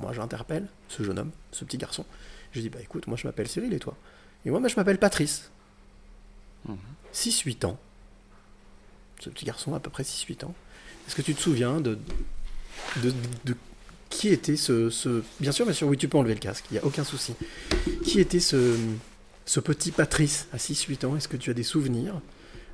Moi, 0.00 0.12
j'interpelle 0.12 0.66
ce 0.88 1.02
jeune 1.02 1.18
homme, 1.18 1.30
ce 1.52 1.64
petit 1.64 1.78
garçon. 1.78 2.04
Je 2.52 2.60
dis, 2.60 2.68
bah 2.68 2.80
écoute, 2.82 3.06
moi 3.06 3.16
je 3.16 3.26
m'appelle 3.26 3.48
Cyril 3.48 3.72
et 3.72 3.78
toi? 3.78 3.96
Et 4.44 4.50
moi, 4.50 4.60
bah, 4.60 4.68
je 4.68 4.76
m'appelle 4.76 4.98
Patrice. 4.98 5.50
6-8 7.14 7.64
ans. 7.66 7.78
Ce 9.20 9.30
petit 9.30 9.44
garçon 9.44 9.74
à 9.74 9.80
peu 9.80 9.90
près 9.90 10.02
6-8 10.02 10.44
ans. 10.44 10.54
Est-ce 11.06 11.14
que 11.16 11.22
tu 11.22 11.34
te 11.34 11.40
souviens 11.40 11.80
de, 11.80 11.98
de, 13.02 13.12
de 13.44 13.56
qui 14.10 14.28
était 14.28 14.56
ce, 14.56 14.90
ce- 14.90 15.22
Bien 15.40 15.52
sûr, 15.52 15.64
bien 15.64 15.74
sûr, 15.74 15.88
oui, 15.88 15.96
tu 15.96 16.08
peux 16.08 16.18
enlever 16.18 16.34
le 16.34 16.40
casque, 16.40 16.64
il 16.70 16.74
n'y 16.74 16.78
a 16.80 16.84
aucun 16.84 17.04
souci. 17.04 17.34
Qui 18.04 18.20
était 18.20 18.40
ce, 18.40 18.76
Ce 19.46 19.60
petit 19.60 19.90
Patrice, 19.92 20.46
à 20.52 20.56
6-8 20.58 21.06
ans, 21.06 21.16
est-ce 21.16 21.28
que 21.28 21.36
tu 21.36 21.50
as 21.50 21.54
des 21.54 21.62
souvenirs? 21.62 22.20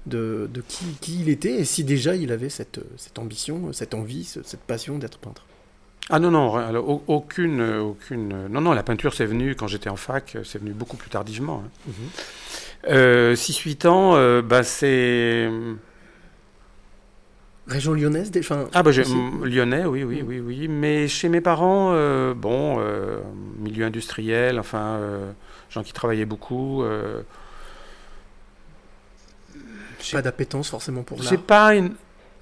De, 0.06 0.48
de 0.52 0.60
qui, 0.66 0.84
qui 1.00 1.20
il 1.20 1.28
était 1.28 1.52
et 1.60 1.64
si 1.64 1.84
déjà 1.84 2.14
il 2.14 2.30
avait 2.32 2.48
cette, 2.48 2.80
cette 2.96 3.18
ambition, 3.18 3.72
cette 3.72 3.94
envie, 3.94 4.24
ce- 4.24 4.42
cette 4.42 4.60
passion 4.60 4.98
d'être 4.98 5.18
peintre 5.18 5.44
Ah 6.10 6.18
non, 6.20 6.30
non, 6.30 6.54
alors, 6.54 6.88
au- 6.88 7.02
aucune, 7.08 7.60
euh, 7.60 7.80
aucune. 7.80 8.46
Non, 8.48 8.60
non, 8.60 8.72
la 8.72 8.82
peinture, 8.84 9.12
c'est 9.14 9.26
venu 9.26 9.54
quand 9.56 9.66
j'étais 9.66 9.88
en 9.90 9.96
fac, 9.96 10.36
euh, 10.36 10.44
c'est 10.44 10.58
venu 10.60 10.70
beaucoup 10.72 10.96
plus 10.96 11.10
tardivement. 11.10 11.64
hein. 11.88 11.90
Euh, 12.88 13.34
6-8 13.34 13.86
ans, 13.86 14.14
euh, 14.16 14.42
bah, 14.42 14.62
c'est. 14.62 15.50
Région 17.66 17.94
lyonnaise 17.94 18.30
des, 18.30 18.38
enfin, 18.40 18.68
Ah, 18.74 18.84
bah, 18.84 18.92
lyonnais, 19.42 19.84
oui, 19.86 20.04
oui, 20.04 20.22
Mm. 20.22 20.26
oui, 20.28 20.38
oui. 20.40 20.68
Mais 20.68 21.08
chez 21.08 21.28
mes 21.28 21.40
parents, 21.40 21.90
euh, 21.94 22.32
bon, 22.32 22.76
euh, 22.78 23.18
milieu 23.58 23.84
industriel, 23.84 24.60
enfin, 24.60 24.98
euh, 25.00 25.32
gens 25.68 25.82
qui 25.82 25.92
travaillaient 25.92 26.26
beaucoup. 26.26 26.84
Pas 30.12 30.22
d'appétence 30.22 30.70
forcément 30.70 31.02
pour 31.02 31.18
l'art. 31.18 31.42
Pas 31.42 31.74
une... 31.74 31.94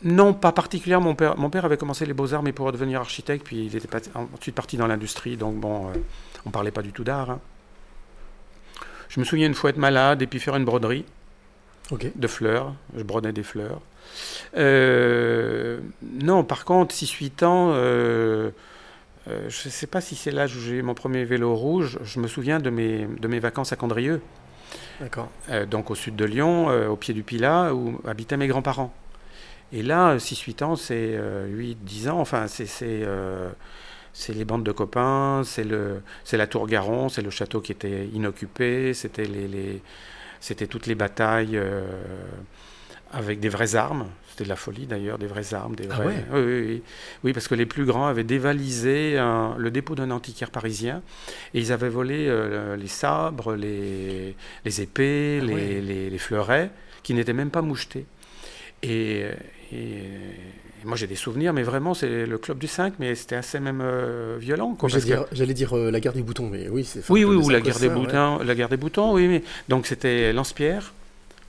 Non, 0.03 0.35
pas 0.35 0.53
particulièrement. 0.53 1.09
Mon 1.11 1.15
père, 1.15 1.37
mon 1.39 1.49
père 1.51 1.65
avait 1.65 1.77
commencé 1.79 2.05
les 2.05 2.13
beaux-arts, 2.13 2.43
mais 2.43 2.53
pour 2.53 2.71
devenir 2.73 3.01
architecte, 3.01 3.45
puis 3.47 3.67
il 3.67 3.77
était 3.77 3.89
pas- 3.89 4.01
ensuite 4.37 4.55
parti 4.55 4.77
dans 4.77 4.87
l'industrie, 4.87 5.37
donc 5.37 5.57
bon, 5.57 5.89
euh, 5.89 5.93
on 6.45 6.51
parlait 6.51 6.71
pas 6.73 6.83
du 6.83 6.93
tout 6.93 7.05
d'art. 7.05 7.31
hein. 7.31 7.41
Je 9.09 9.21
me 9.21 9.25
souviens 9.25 9.47
une 9.47 9.55
fois 9.55 9.71
être 9.71 9.77
malade 9.79 10.21
et 10.23 10.27
puis 10.27 10.41
faire 10.41 10.57
une 10.57 10.65
broderie 10.65 11.05
de 12.17 12.27
fleurs. 12.27 12.75
Je 12.97 13.03
brodais 13.03 13.33
des 13.33 13.43
fleurs. 13.45 13.81
Euh, 14.57 15.81
non, 16.03 16.45
par 16.45 16.65
contre, 16.65 16.95
6-8 16.95 17.45
ans, 17.45 17.71
euh, 17.73 18.51
euh, 19.29 19.49
je 19.49 19.69
ne 19.69 19.71
sais 19.71 19.87
pas 19.87 20.01
si 20.01 20.17
c'est 20.17 20.31
l'âge 20.31 20.57
où 20.57 20.61
j'ai 20.61 20.73
eu 20.77 20.83
mon 20.83 20.95
premier 20.95 21.25
vélo 21.25 21.55
rouge. 21.55 21.99
Je 22.03 22.21
me 22.21 22.27
souviens 22.27 22.59
de 22.61 22.71
mes, 22.71 23.07
de 23.07 23.29
mes 23.29 23.39
vacances 23.39 23.73
à 23.73 23.77
Condrieu, 23.77 24.15
D'accord. 24.15 24.44
Euh, 25.51 25.67
donc 25.67 25.91
au 25.91 25.95
sud 25.95 26.17
de 26.17 26.25
Lyon, 26.25 26.71
euh, 26.71 26.89
au 26.89 26.97
pied 26.97 27.15
du 27.15 27.23
Pilat, 27.23 27.75
où 27.75 28.01
habitaient 28.07 28.37
mes 28.37 28.47
grands-parents. 28.47 28.93
Et 29.73 29.83
là, 29.83 30.17
6-8 30.17 30.65
ans, 30.65 30.77
c'est 30.77 31.19
8-10 31.49 32.11
ans, 32.11 32.21
enfin, 32.21 32.47
c'est 32.47 32.67
euh, 32.83 33.51
les 34.29 34.45
bandes 34.45 34.65
de 34.65 34.73
copains, 34.73 35.43
c'est 35.45 35.65
la 36.37 36.47
Tour 36.47 36.67
Garon, 36.67 37.09
c'est 37.09 37.23
le 37.23 37.31
château 37.31 37.61
qui 37.61 37.73
était 37.73 38.07
inoccupé, 38.07 38.95
c'était 38.95 39.25
les, 39.25 39.83
toutes 40.69 40.87
les 40.87 40.95
batailles 40.95 41.57
euh, 41.57 41.83
avec 43.13 43.41
des 43.41 43.49
vraies 43.49 43.75
armes. 43.75 44.09
C'était 44.35 44.43
de 44.45 44.49
la 44.49 44.57
folie 44.57 44.87
d'ailleurs, 44.87 45.17
des 45.17 45.29
vraies 45.29 45.55
armes, 45.55 45.77
des 45.77 45.87
Ah 45.89 45.95
vrais. 45.95 46.07
ouais? 46.07 46.25
Oui, 46.33 46.41
oui, 46.43 46.67
oui. 46.67 46.83
Oui, 47.23 47.33
parce 47.33 47.47
que 47.47 47.55
les 47.55 47.67
plus 47.67 47.85
grands 47.85 48.09
avaient 48.09 48.25
dévalisé 48.25 49.17
un- 49.17 49.55
le 49.57 49.71
dépôt 49.71 49.95
d'un 49.95 50.11
antiquaire 50.11 50.51
parisien 50.51 51.03
et 51.55 51.61
ils 51.61 51.71
avaient 51.71 51.89
volé 51.89 52.27
euh, 52.27 52.75
les 52.75 52.89
sabres, 52.89 53.55
les, 53.55 54.35
les 54.65 54.81
épées, 54.81 55.39
Ah 55.41 55.45
les, 55.47 55.55
ouais. 55.55 55.81
les- 55.81 56.11
les 56.11 56.19
fleurets 56.19 56.71
qui 57.05 57.15
n'étaient 57.15 57.33
même 57.33 57.51
pas 57.51 57.63
mouchetés. 57.63 58.07
Et, 58.83 59.27
moi 60.85 60.97
j'ai 60.97 61.07
des 61.07 61.15
souvenirs, 61.15 61.53
mais 61.53 61.63
vraiment 61.63 61.95
c'est 61.95 62.27
le 62.27 62.37
club 62.39 62.59
du 62.59 62.67
5, 62.67 62.95
mais 62.99 63.15
c'était 63.15 63.37
assez 63.37 63.61
même 63.61 63.81
euh, 63.83 64.37
violent. 64.41 64.77
J'allais 64.89 65.01
que- 65.01 65.53
dire, 65.53 65.77
euh, 65.77 65.93
la 65.93 66.01
guerre 66.01 66.13
des 66.13 66.23
boutons, 66.23 66.49
mais 66.51 66.69
oui, 66.69 66.85
c'est. 66.85 67.09
oui, 67.09 67.23
oui, 67.25 67.37
ou 67.37 67.49
la 67.51 67.61
guerre 67.61 67.79
des 67.79 67.87
ouais. 67.89 67.95
boutons, 67.95 68.39
la 68.43 68.55
guerre 68.57 68.69
des 68.69 68.77
boutons, 68.77 69.15
oui, 69.15 69.29
mais 69.29 69.43
donc 69.69 69.87
c'était 69.87 70.33
lance-pierre. 70.33 70.93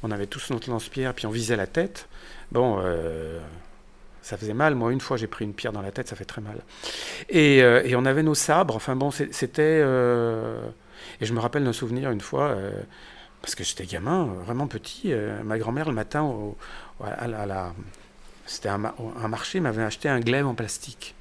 On 0.04 0.12
avait 0.12 0.28
tous 0.28 0.52
notre 0.52 0.70
lance-pierre, 0.70 1.16
puis 1.16 1.26
on 1.26 1.32
visait 1.32 1.56
la 1.56 1.66
tête. 1.66 2.08
Bon, 2.52 2.80
euh, 2.84 3.40
ça 4.22 4.38
faisait 4.38 4.54
mal. 4.54 4.76
Moi, 4.76 4.92
une 4.92 5.02
fois, 5.02 5.18
j'ai 5.18 5.28
pris 5.28 5.46
une 5.46 5.54
pierre 5.54 5.72
dans 5.74 5.82
la 5.82 5.92
tête, 5.92 6.08
ça 6.08 6.16
fait 6.16 6.26
très 6.26 6.42
mal. 6.42 6.58
Et, 7.30 7.62
euh, 7.64 7.82
et 7.86 7.96
on 7.96 8.06
avait 8.06 8.24
nos 8.24 8.36
sabres. 8.36 8.76
Enfin 8.76 8.96
bon, 8.96 9.12
c'était. 9.12 9.62
euh, 9.84 10.60
Et 11.22 11.26
je 11.26 11.34
me 11.34 11.40
rappelle 11.40 11.64
d'un 11.64 11.74
souvenir 11.74 12.12
une 12.12 12.22
fois, 12.22 12.56
parce 13.42 13.56
que 13.56 13.64
j'étais 13.64 13.86
gamin, 13.86 14.26
vraiment 14.46 14.68
petit. 14.68 15.14
ma 15.44 15.58
grand-mère 15.58 15.88
le 15.88 15.94
matin, 15.94 16.24
au- 16.24 16.58
à 17.04 17.28
la, 17.28 17.74
c'était 18.46 18.70
un, 18.70 18.78
ma- 18.78 18.96
un 19.22 19.28
marché, 19.28 19.60
m'avait 19.60 19.84
acheté 19.84 20.10
un 20.10 20.20
glaive 20.20 20.48
en 20.48 20.56
plastique 20.56 21.16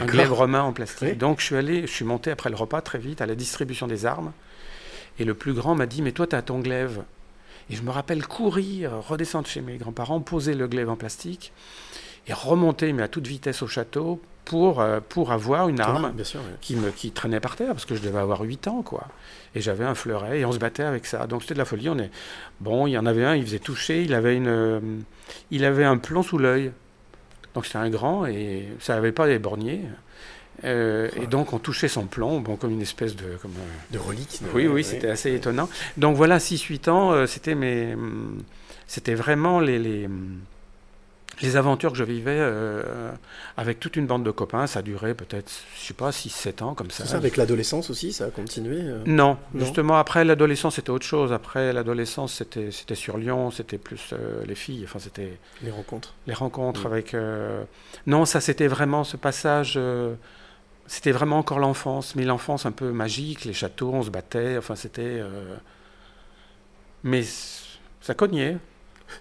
un 0.00 0.04
glaive 0.04 0.32
romain 0.32 0.62
en 0.62 0.72
plastique. 0.72 1.08
Oui. 1.10 1.14
Donc 1.16 1.38
je 1.38 1.44
suis 1.44 1.54
allé, 1.56 1.82
je 1.82 1.92
suis 1.92 2.04
monté 2.04 2.32
après 2.32 2.50
le 2.50 2.56
repas 2.56 2.80
très 2.80 2.98
vite 2.98 3.20
à 3.20 3.26
la 3.26 3.36
distribution 3.36 3.86
des 3.86 4.04
armes. 4.04 4.32
Et 5.20 5.24
le 5.24 5.32
plus 5.34 5.52
grand 5.52 5.76
m'a 5.76 5.86
dit 5.86 6.02
Mais 6.02 6.10
toi, 6.10 6.26
tu 6.26 6.34
as 6.34 6.42
ton 6.42 6.58
glaive. 6.58 7.02
Et 7.70 7.74
je 7.76 7.82
me 7.82 7.90
rappelle 7.90 8.26
courir, 8.26 8.92
redescendre 9.08 9.46
chez 9.48 9.60
mes 9.60 9.76
grands-parents, 9.76 10.20
poser 10.20 10.54
le 10.54 10.68
glaive 10.68 10.88
en 10.88 10.96
plastique 10.96 11.52
et 12.28 12.32
remonter, 12.32 12.92
mais 12.92 13.02
à 13.02 13.08
toute 13.08 13.26
vitesse 13.26 13.62
au 13.62 13.66
château 13.66 14.20
pour, 14.44 14.80
euh, 14.80 15.00
pour 15.08 15.32
avoir 15.32 15.68
une 15.68 15.80
arme 15.80 16.12
Bien 16.12 16.24
sûr. 16.24 16.40
ouais. 16.40 16.56
qui, 16.60 16.76
me, 16.76 16.90
qui 16.90 17.10
traînait 17.10 17.40
par 17.40 17.56
terre, 17.56 17.68
parce 17.68 17.84
que 17.84 17.96
je 17.96 18.02
devais 18.02 18.18
avoir 18.18 18.40
8 18.42 18.68
ans, 18.68 18.82
quoi. 18.82 19.04
Et 19.54 19.60
j'avais 19.60 19.84
un 19.84 19.94
fleuret, 19.96 20.40
et 20.40 20.44
on 20.44 20.52
se 20.52 20.58
battait 20.58 20.84
avec 20.84 21.06
ça. 21.06 21.26
Donc 21.26 21.42
c'était 21.42 21.54
de 21.54 21.58
la 21.58 21.64
folie. 21.64 21.88
On 21.88 21.98
est... 21.98 22.10
Bon, 22.60 22.86
il 22.86 22.92
y 22.92 22.98
en 22.98 23.06
avait 23.06 23.24
un, 23.24 23.34
il 23.34 23.44
faisait 23.44 23.58
toucher, 23.58 24.02
il 24.02 24.14
avait, 24.14 24.36
une, 24.36 24.46
euh, 24.48 24.80
il 25.50 25.64
avait 25.64 25.84
un 25.84 25.96
plomb 25.98 26.22
sous 26.22 26.38
l'œil. 26.38 26.72
Donc 27.54 27.66
c'était 27.66 27.78
un 27.78 27.90
grand, 27.90 28.26
et 28.26 28.68
ça 28.78 28.94
n'avait 28.94 29.12
pas 29.12 29.26
les 29.26 29.38
borniers. 29.40 29.82
Euh, 30.64 31.08
et 31.20 31.26
donc 31.26 31.52
on 31.52 31.58
touchait 31.58 31.88
son 31.88 32.06
plomb, 32.06 32.40
bon, 32.40 32.56
comme 32.56 32.70
une 32.70 32.82
espèce 32.82 33.14
de... 33.14 33.36
Comme, 33.42 33.52
euh, 33.52 33.92
De 33.94 33.98
reliques. 33.98 34.40
de- 34.42 34.48
oui, 34.54 34.66
oui, 34.66 34.84
c'était 34.84 35.10
assez 35.10 35.34
étonnant. 35.34 35.68
Donc 35.96 36.16
voilà, 36.16 36.38
6-8 36.38 36.88
ans, 36.88 37.12
euh, 37.12 37.26
c'était 37.26 37.54
mes, 37.54 37.92
hum, 37.94 38.42
c'était 38.86 39.14
vraiment 39.14 39.60
les, 39.60 39.78
les, 39.78 40.06
hum, 40.06 40.38
les 41.42 41.56
aventures 41.58 41.92
que 41.92 41.98
je 41.98 42.04
vivais 42.04 42.38
euh, 42.38 43.12
avec 43.58 43.78
toute 43.78 43.96
une 43.96 44.06
bande 44.06 44.24
de 44.24 44.30
copains. 44.30 44.66
Ça 44.66 44.80
durait 44.80 45.12
peut-être, 45.12 45.52
je 45.78 45.86
sais 45.88 45.92
pas, 45.92 46.08
6-7 46.10 46.62
ans 46.62 46.72
comme 46.74 46.90
ça. 46.90 47.04
C'est 47.04 47.10
ça, 47.10 47.16
avec 47.18 47.36
l'adolescence 47.36 47.90
aussi, 47.90 48.14
ça 48.14 48.24
a 48.24 48.30
continué. 48.30 48.78
euh? 48.80 49.02
Non, 49.04 49.36
Non. 49.52 49.60
justement, 49.66 49.96
après 49.98 50.24
l'adolescence, 50.24 50.76
c'était 50.76 50.88
autre 50.88 51.04
chose. 51.04 51.34
Après 51.34 51.74
l'adolescence, 51.74 52.32
c'était, 52.32 52.70
c'était 52.70 52.94
sur 52.94 53.18
Lyon, 53.18 53.50
c'était 53.50 53.76
plus 53.76 54.14
euh, 54.14 54.42
les 54.46 54.54
filles, 54.54 54.84
enfin, 54.84 54.98
c'était 54.98 55.36
Les 55.62 55.70
rencontres. 55.70 56.14
les 56.26 56.32
rencontres 56.32 56.84
Mm. 56.84 56.92
avec. 56.92 57.14
Non, 58.06 58.24
ça, 58.24 58.40
c'était 58.40 58.68
vraiment 58.68 59.04
ce 59.04 59.18
passage. 59.18 59.78
C'était 60.88 61.12
vraiment 61.12 61.38
encore 61.38 61.58
l'enfance, 61.58 62.14
mais 62.14 62.24
l'enfance 62.24 62.64
un 62.66 62.72
peu 62.72 62.92
magique, 62.92 63.44
les 63.44 63.52
châteaux, 63.52 63.90
on 63.92 64.02
se 64.02 64.10
battait, 64.10 64.56
enfin, 64.58 64.76
c'était. 64.76 65.02
euh, 65.20 65.56
Mais 67.02 67.24
ça 68.00 68.14
cognait. 68.14 68.58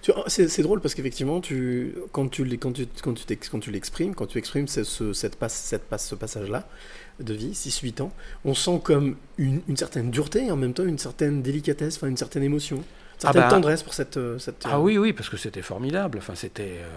Tu 0.01 0.12
vois, 0.12 0.23
C'est 0.28 0.47
c'est 0.47 0.63
drôle 0.63 0.82
parce 0.82 0.95
qu'effectivement, 0.95 1.41
tu, 1.41 1.93
quand 2.12 2.28
tu 2.30 2.43
l'exprimes, 2.45 4.15
quand 4.15 4.25
tu 4.25 4.38
exprimes 4.39 4.67
ce, 4.67 4.84
ce- 4.84 5.13
cette 5.13 5.36
passe, 5.36 5.54
cette 5.54 5.84
passe, 5.88 6.08
ce 6.08 6.15
passage-là 6.15 6.67
de 7.19 7.34
vie, 7.34 7.54
6-8 7.54 8.01
ans, 8.01 8.12
on 8.45 8.56
sent 8.56 8.82
comme 8.84 9.15
une, 9.38 9.62
une 9.67 9.78
certaine 9.78 10.10
dureté 10.10 10.45
et 10.47 10.51
en 10.51 10.56
même 10.56 10.73
temps 10.73 10.86
une 10.86 10.97
certaine 10.97 11.43
délicatesse, 11.43 11.97
enfin 11.97 12.08
une 12.08 12.17
certaine 12.17 12.41
émotion, 12.43 12.78
une 12.78 12.84
Ah 12.84 13.21
certaine 13.21 13.41
bah- 13.43 13.49
tendresse 13.49 13.84
pour 13.84 13.93
cette. 13.93 14.17
euh, 14.17 14.39
cette 14.39 14.63
Ah 14.65 14.78
euh, 14.78 14.80
oui, 14.80 14.97
oui, 14.97 15.13
parce 15.13 15.30
que 15.30 15.38
c'était 15.38 15.62
formidable. 15.62 16.17
Enfin, 16.17 16.34
c'était. 16.36 16.80
euh, 16.82 16.89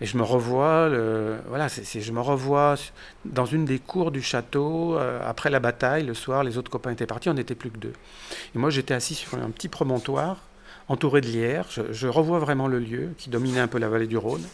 Et 0.00 0.06
je 0.06 0.18
me 0.18 0.22
revois, 0.22 0.88
le... 0.90 1.36
voilà, 1.48 1.68
je 1.68 2.12
me 2.12 2.20
revois 2.20 2.74
dans 3.24 3.46
une 3.46 3.64
des 3.64 3.78
cours 3.78 4.10
du 4.10 4.20
château 4.20 4.98
euh, 4.98 5.20
après 5.26 5.48
la 5.48 5.58
bataille. 5.58 6.04
Le 6.04 6.12
soir, 6.12 6.44
les 6.44 6.58
autres 6.58 6.70
copains 6.70 6.90
étaient 6.90 7.06
partis, 7.06 7.30
on 7.30 7.34
n'était 7.34 7.54
plus 7.54 7.70
que 7.70 7.78
deux. 7.78 7.94
Et 8.54 8.58
moi, 8.58 8.68
j'étais 8.68 8.92
assis 8.92 9.14
sur 9.14 9.34
un 9.38 9.50
petit 9.50 9.68
promontoire, 9.68 10.42
entouré 10.88 11.22
de 11.22 11.28
lierre. 11.28 11.66
Je, 11.70 11.80
je 11.92 12.08
revois 12.08 12.38
vraiment 12.40 12.68
le 12.68 12.78
lieu 12.78 13.14
qui 13.16 13.30
dominait 13.30 13.60
un 13.60 13.68
peu 13.68 13.78
la 13.78 13.88
vallée 13.88 14.06
du 14.06 14.18
Rhône. 14.18 14.44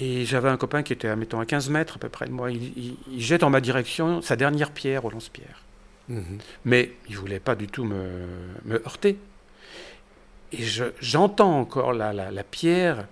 Et 0.00 0.24
j'avais 0.24 0.48
un 0.48 0.56
copain 0.56 0.82
qui 0.82 0.92
était, 0.92 1.14
mettons, 1.16 1.40
à 1.40 1.46
15 1.46 1.68
mètres 1.70 1.96
à 1.96 1.98
peu 1.98 2.08
près 2.08 2.26
de 2.26 2.32
moi. 2.32 2.50
Il, 2.50 2.62
il- 2.76 2.96
il 3.12 3.20
jette 3.20 3.42
en 3.44 3.50
ma 3.50 3.60
direction 3.60 4.22
sa 4.22 4.34
dernière 4.36 4.70
pierre 4.72 5.04
au 5.04 5.10
lance-pierre. 5.10 5.62
mhm. 6.08 6.38
Mais 6.64 6.92
il 7.08 7.16
voulait 7.16 7.40
pas 7.40 7.54
du 7.54 7.66
tout 7.68 7.84
me, 7.84 8.26
me 8.64 8.76
heurter. 8.86 9.18
Et 10.52 10.62
je- 10.64 10.92
j'entends 11.00 11.58
encore 11.60 11.92
la, 11.92 12.12
la- 12.12 12.30
la 12.32 12.42
pierre 12.44 13.06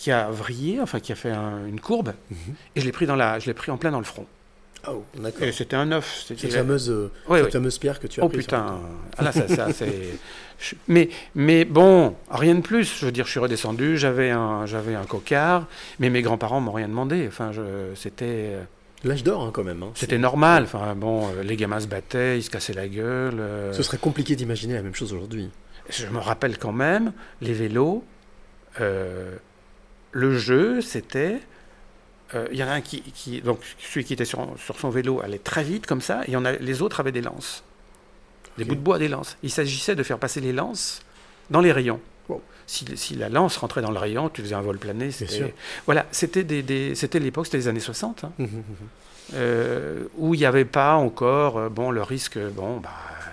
qui 0.00 0.10
a 0.10 0.30
vrillé, 0.30 0.80
enfin 0.80 0.98
qui 0.98 1.12
a 1.12 1.14
fait 1.14 1.30
un- 1.30 1.66
une 1.66 1.78
courbe, 1.78 2.14
Mhm. 2.30 2.36
et 2.74 2.80
je 2.80 2.86
l'ai 2.86 2.92
pris, 2.92 3.04
dans 3.04 3.16
la, 3.16 3.38
je 3.38 3.46
l'ai 3.46 3.52
pris 3.54 3.70
en 3.70 3.76
plein 3.76 3.90
dans 3.90 3.98
le 3.98 4.04
front. 4.06 4.24
Oh, 4.88 5.04
d'accord. 5.14 5.42
Et 5.42 5.52
c'était 5.52 5.76
un 5.76 5.92
œuf. 5.92 6.24
c'était- 6.26 6.40
Cette 6.48 6.54
fameuse, 6.54 6.88
euh, 6.88 7.10
fameuse 7.50 7.76
pierre 7.76 8.00
que 8.00 8.06
tu 8.06 8.18
as 8.20 8.24
Oh 8.24 8.28
prise 8.30 8.40
sur 8.40 8.46
putain, 8.48 8.64
le- 8.80 9.16
ah 9.18 9.22
là, 9.24 9.30
ça, 9.32 9.46
ça, 9.46 9.66
je- 10.58 10.74
Mais, 10.88 11.10
mais 11.34 11.66
bon, 11.66 12.14
rien 12.30 12.54
de 12.54 12.62
plus. 12.62 12.98
Je 12.98 13.04
veux 13.04 13.12
dire, 13.12 13.26
je 13.26 13.30
suis 13.30 13.40
redescendu, 13.40 13.98
j'avais 13.98 14.30
un, 14.30 14.64
j'avais 14.64 14.94
un 14.94 15.04
cocard, 15.04 15.66
mais 15.98 16.08
mes 16.08 16.22
grands-parents 16.22 16.60
m'ont 16.62 16.72
rien 16.72 16.88
demandé. 16.88 17.26
Enfin, 17.28 17.52
je, 17.52 17.60
c'était, 17.94 18.56
L'âge 19.04 19.22
d'or, 19.22 19.42
hein, 19.42 19.50
quand 19.52 19.64
même. 19.64 19.82
hein. 19.82 19.90
c'était 19.94 20.16
normal. 20.18 20.62
Enfin, 20.62 20.94
bon, 20.94 21.28
euh, 21.28 21.42
les 21.42 21.56
gamins 21.56 21.80
se 21.80 21.86
battaient, 21.86 22.38
ils 22.38 22.42
se 22.42 22.48
cassaient 22.50 22.72
la 22.72 22.88
gueule. 22.88 23.38
euh, 23.38 23.74
Ce 23.74 23.82
serait 23.82 23.98
compliqué 23.98 24.34
d'imaginer 24.34 24.72
la 24.74 24.82
même 24.82 24.94
chose 24.94 25.12
aujourd'hui. 25.12 25.50
je 25.90 26.06
me 26.06 26.18
rappelle 26.18 26.56
quand 26.56 26.72
même, 26.72 27.12
les 27.42 27.52
vélos, 27.52 28.02
euh, 28.80 29.36
le 30.12 30.36
jeu, 30.38 30.80
c'était. 30.80 31.38
euh, 32.34 32.46
Il 32.52 32.58
y 32.58 32.64
en 32.64 32.68
a 32.68 32.72
un 32.72 32.80
qui, 32.80 33.02
qui- 33.02 33.40
Donc, 33.40 33.60
celui 33.78 34.04
qui 34.04 34.12
était 34.12 34.24
sur, 34.24 34.46
sur 34.58 34.78
son 34.78 34.90
vélo 34.90 35.20
allait 35.22 35.38
très 35.38 35.62
vite, 35.64 35.86
comme 35.86 36.00
ça, 36.00 36.22
et 36.28 36.36
en 36.36 36.44
a, 36.44 36.52
les 36.52 36.82
autres 36.82 37.00
avaient 37.00 37.12
des 37.12 37.22
lances. 37.22 37.62
Des 38.58 38.64
bouts 38.64 38.74
de 38.74 38.80
bois, 38.80 38.98
des 38.98 39.08
lances. 39.08 39.36
Il 39.42 39.50
s'agissait 39.50 39.94
de 39.94 40.02
faire 40.02 40.18
passer 40.18 40.40
les 40.40 40.52
lances 40.52 41.00
dans 41.50 41.60
les 41.60 41.72
rayons. 41.72 42.00
Wow. 42.28 42.42
Si, 42.66 42.84
si 42.96 43.14
la 43.16 43.28
lance 43.28 43.56
rentrait 43.56 43.82
dans 43.82 43.90
le 43.90 43.98
rayon, 43.98 44.28
tu 44.28 44.42
faisais 44.42 44.54
un 44.54 44.60
vol 44.60 44.78
plané. 44.78 45.10
sûr. 45.10 45.26
C'était, 45.28 45.54
voilà, 45.86 46.06
c'était 46.12 46.44
des, 46.44 46.62
des- 46.62 46.94
c'était 46.94 47.18
l'époque, 47.18 47.46
c'était 47.46 47.58
les 47.58 47.68
années 47.68 47.80
60, 47.80 48.24
hein, 48.24 48.32
Mhm, 48.38 48.46
mhm. 48.46 48.62
euh, 49.34 50.04
où 50.18 50.34
il 50.34 50.38
n'y 50.38 50.46
avait 50.46 50.64
pas 50.64 50.94
encore, 50.94 51.58
euh, 51.58 51.68
bon, 51.68 51.90
le 51.90 52.02
risque, 52.02 52.38
bon, 52.38 52.78
bah, 52.78 52.90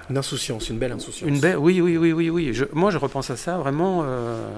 Une 0.10 0.18
insouciance, 0.18 0.70
une 0.70 0.80
belle 0.80 0.94
insouciance. 0.94 1.30
une 1.30 1.40
belle, 1.40 1.58
oui, 1.58 1.82
oui, 1.82 1.98
oui, 1.98 2.13
oui, 2.13 2.30
oui. 2.30 2.54
Je- 2.54 2.66
moi, 2.74 2.90
je 2.92 2.98
repense 2.98 3.30
à 3.30 3.36
ça 3.38 3.58
vraiment. 3.58 4.02
euh, 4.06 4.50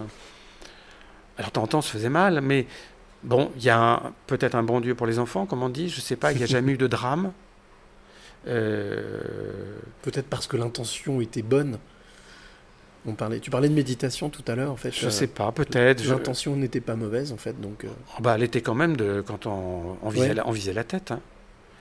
Alors, 1.40 1.52
temps, 1.68 1.82
ça 1.82 1.92
faisait 1.92 2.10
mal, 2.10 2.42
mais 2.42 2.68
bon, 3.24 3.50
il 3.58 3.64
y 3.64 3.70
a 3.70 4.04
peut-être 4.28 4.54
un 4.56 4.64
bon 4.64 4.80
Dieu 4.82 4.94
pour 4.94 5.08
les 5.08 5.18
enfants, 5.20 5.46
comme 5.48 5.64
on 5.64 5.70
dit. 5.70 5.90
Je 5.90 6.02
sais 6.02 6.16
pas, 6.16 6.32
il 6.32 6.38
n'y 6.38 6.44
a 6.44 6.48
jamais 6.58 6.74
eu 6.74 6.78
de 6.78 6.86
drame. 6.88 7.32
Euh, 8.48 9.20
Peut-être 10.02 10.28
parce 10.28 10.48
que 10.48 10.58
l'intention 10.58 11.20
était 11.22 11.42
bonne. 11.42 11.78
On 13.06 13.14
parlait, 13.14 13.40
tu 13.40 13.50
parlais 13.50 13.70
de 13.70 13.74
méditation 13.74 14.30
tout 14.30 14.44
à 14.48 14.56
l'heure, 14.56 14.72
en 14.72 14.76
fait. 14.76 14.92
je 14.92 15.08
euh, 15.08 15.10
sais 15.10 15.28
pas, 15.28 15.52
peut-être. 15.52 16.04
je- 16.04 16.14
L'intention 16.14 16.56
n'était 16.56 16.82
pas 16.82 16.96
mauvaise, 16.96 17.32
en 17.32 17.38
fait. 17.38 17.60
Donc, 17.60 17.84
euh, 17.86 17.90
Oh, 18.18 18.22
bah, 18.22 18.34
elle 18.36 18.44
était 18.44 18.62
quand 18.62 18.76
même 18.76 18.98
de 18.98 19.22
quand 19.26 19.46
on, 19.46 19.98
on 20.02 20.10
visait, 20.10 20.30
Ouais. 20.30 20.34
la, 20.36 20.48
on 20.48 20.52
visait 20.52 20.74
la 20.74 20.84
tête. 20.84 21.12
hein. 21.12 21.20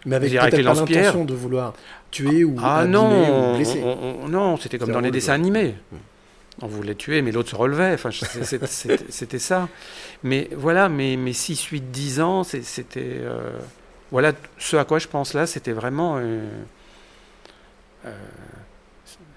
Mais 0.07 0.14
avec 0.14 0.31
peut-être 0.31 0.51
pas 0.64 0.75
l'intention 0.75 1.25
de 1.25 1.35
vouloir 1.35 1.75
tuer 2.12 2.44
ou 2.44 2.55
Ah 2.62 2.79
abîmer 2.79 2.92
non, 2.92 3.53
ou 3.53 3.57
blesser. 3.57 3.83
on- 3.85 4.25
on- 4.25 4.29
non, 4.29 4.57
c'était 4.57 4.79
comme 4.79 4.92
dans 4.92 5.01
les 5.01 5.11
dessins 5.11 5.33
animés. 5.35 5.75
Mm. 5.92 5.97
On 6.61 6.66
voulait 6.66 6.94
tuer, 6.97 7.23
mais 7.23 7.31
l'autre 7.33 7.51
se 7.51 7.57
relevait. 7.57 7.94
Enfin, 7.94 8.11
c'était 8.11 9.38
ça. 9.38 9.68
Mais 10.25 10.49
voilà, 10.57 10.88
mes, 10.88 11.16
mes 11.16 11.33
6, 11.33 11.62
8, 11.66 11.90
10 11.90 12.21
ans, 12.21 12.42
c'était. 12.44 13.01
euh, 13.21 13.53
voilà, 14.11 14.33
ce 14.59 14.77
à 14.77 14.85
quoi 14.85 14.99
je 14.99 15.07
pense 15.09 15.35
là, 15.35 15.47
c'était 15.47 15.73
vraiment. 15.73 16.16
euh, 16.18 16.49
euh, 18.07 18.11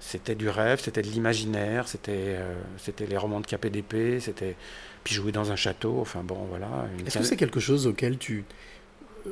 c'était 0.00 0.34
du 0.34 0.48
rêve, 0.48 0.80
c'était 0.80 1.02
de 1.02 1.06
l'imaginaire, 1.08 1.88
c'était 1.88 2.36
c'était 2.76 3.06
les 3.06 3.16
romans 3.16 3.40
de 3.40 3.46
KPDP, 3.46 4.20
c'était. 4.20 4.56
Puis 5.04 5.14
jouer 5.14 5.32
dans 5.32 5.50
un 5.52 5.56
château, 5.56 5.98
enfin 6.00 6.22
bon, 6.22 6.46
voilà. 6.48 6.86
Est-ce 7.06 7.18
que 7.18 7.24
c'est 7.24 7.36
quelque 7.36 7.60
chose 7.60 7.86
auquel 7.88 8.18
tu, 8.18 8.44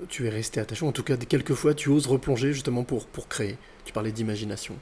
tu 0.09 0.27
es 0.27 0.31
resté 0.31 0.61
attaché 0.61 0.85
En 0.85 0.93
tout 0.93 1.03
cas, 1.05 1.17
quelquefois, 1.17 1.75
tu 1.75 1.91
oses 1.91 2.07
replonger 2.07 2.53
justement 2.53 2.85
pour, 2.85 3.07
pour 3.07 3.29
créer? 3.29 3.57
Tu 3.85 3.93
parlais 3.93 4.13
d'imagination. 4.13 4.75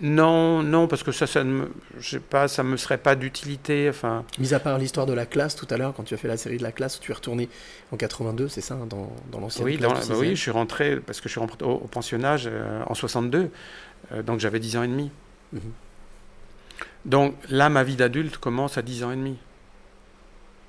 Non, 0.00 0.62
non, 0.62 0.88
parce 0.88 1.04
que 1.04 1.12
ça, 1.12 1.26
ça 1.26 1.44
ne 1.44 1.50
me, 1.50 1.72
je 2.00 2.10
sais 2.10 2.20
pas, 2.20 2.48
ça 2.48 2.64
me 2.64 2.76
serait 2.76 2.98
pas 2.98 3.14
d'utilité. 3.14 3.88
Enfin, 3.88 4.24
Mis 4.40 4.52
à 4.52 4.58
part 4.58 4.78
l'histoire 4.78 5.06
de 5.06 5.12
la 5.12 5.24
classe 5.24 5.54
tout 5.54 5.68
à 5.70 5.76
l'heure, 5.76 5.94
quand 5.94 6.02
tu 6.02 6.14
as 6.14 6.16
fait 6.16 6.26
la 6.26 6.36
série 6.36 6.58
de 6.58 6.64
la 6.64 6.72
classe, 6.72 6.98
tu 6.98 7.12
es 7.12 7.14
retourné 7.14 7.48
en 7.92 7.96
82, 7.96 8.48
c'est 8.48 8.60
ça, 8.60 8.74
hein, 8.74 8.86
dans, 8.88 9.12
dans 9.30 9.38
l'ancienne 9.38 9.66
oui, 9.66 9.78
classe 9.78 10.08
dans- 10.08 10.14
bah 10.14 10.20
oui, 10.20 10.30
je 10.34 10.40
suis 10.40 10.50
rentré 10.50 10.96
parce 10.96 11.20
que 11.20 11.28
je 11.28 11.32
suis 11.34 11.40
rentré 11.40 11.64
au, 11.64 11.74
au 11.74 11.86
pensionnage 11.86 12.48
euh, 12.50 12.82
en 12.86 12.94
62, 12.94 13.50
euh, 14.12 14.22
donc 14.22 14.40
j'avais 14.40 14.58
10 14.58 14.76
ans 14.78 14.82
et 14.82 14.88
demi. 14.88 15.10
Mhm. 15.52 15.60
Donc 17.04 17.36
là, 17.48 17.68
ma 17.68 17.84
vie 17.84 17.96
d'adulte 17.96 18.38
commence 18.38 18.78
à 18.78 18.82
10 18.82 19.04
ans 19.04 19.12
et 19.12 19.16
demi, 19.16 19.36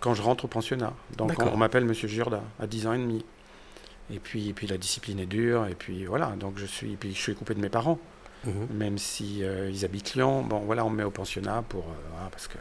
quand 0.02 0.14
je 0.14 0.22
rentre 0.22 0.46
au 0.46 0.48
pensionnat. 0.48 0.94
Donc 1.18 1.34
on, 1.40 1.58
m'appelle 1.58 1.86
Monsieur 1.86 2.08
Giorda 2.08 2.44
à 2.60 2.68
10 2.68 2.88
ans 2.88 2.94
et 2.94 3.00
demi. 3.00 3.26
Et 4.14 4.20
puis, 4.20 4.50
et 4.50 4.54
puis 4.54 4.68
la 4.68 4.78
discipline 4.78 5.20
est 5.20 5.26
dure, 5.26 5.66
et 5.66 5.74
puis 5.74 6.06
voilà, 6.06 6.36
donc 6.40 6.58
je 6.58 6.66
suis, 6.68 6.96
puis 6.96 7.16
je 7.16 7.20
suis 7.20 7.34
coupé 7.34 7.56
de 7.56 7.60
mes 7.60 7.70
parents. 7.70 7.98
Mhm. 8.46 8.68
même 8.78 8.98
si 8.98 9.44
euh, 9.44 9.70
ils 9.72 9.84
habitent 9.86 10.14
Lyon. 10.16 10.44
Bon, 10.44 10.60
voilà, 10.60 10.86
on 10.86 10.90
me 10.90 10.98
met 10.98 11.04
au 11.04 11.12
pensionnat 11.12 11.64
pour 11.68 11.86
euh, 11.86 12.28
parce 12.32 12.48
que 12.48 12.58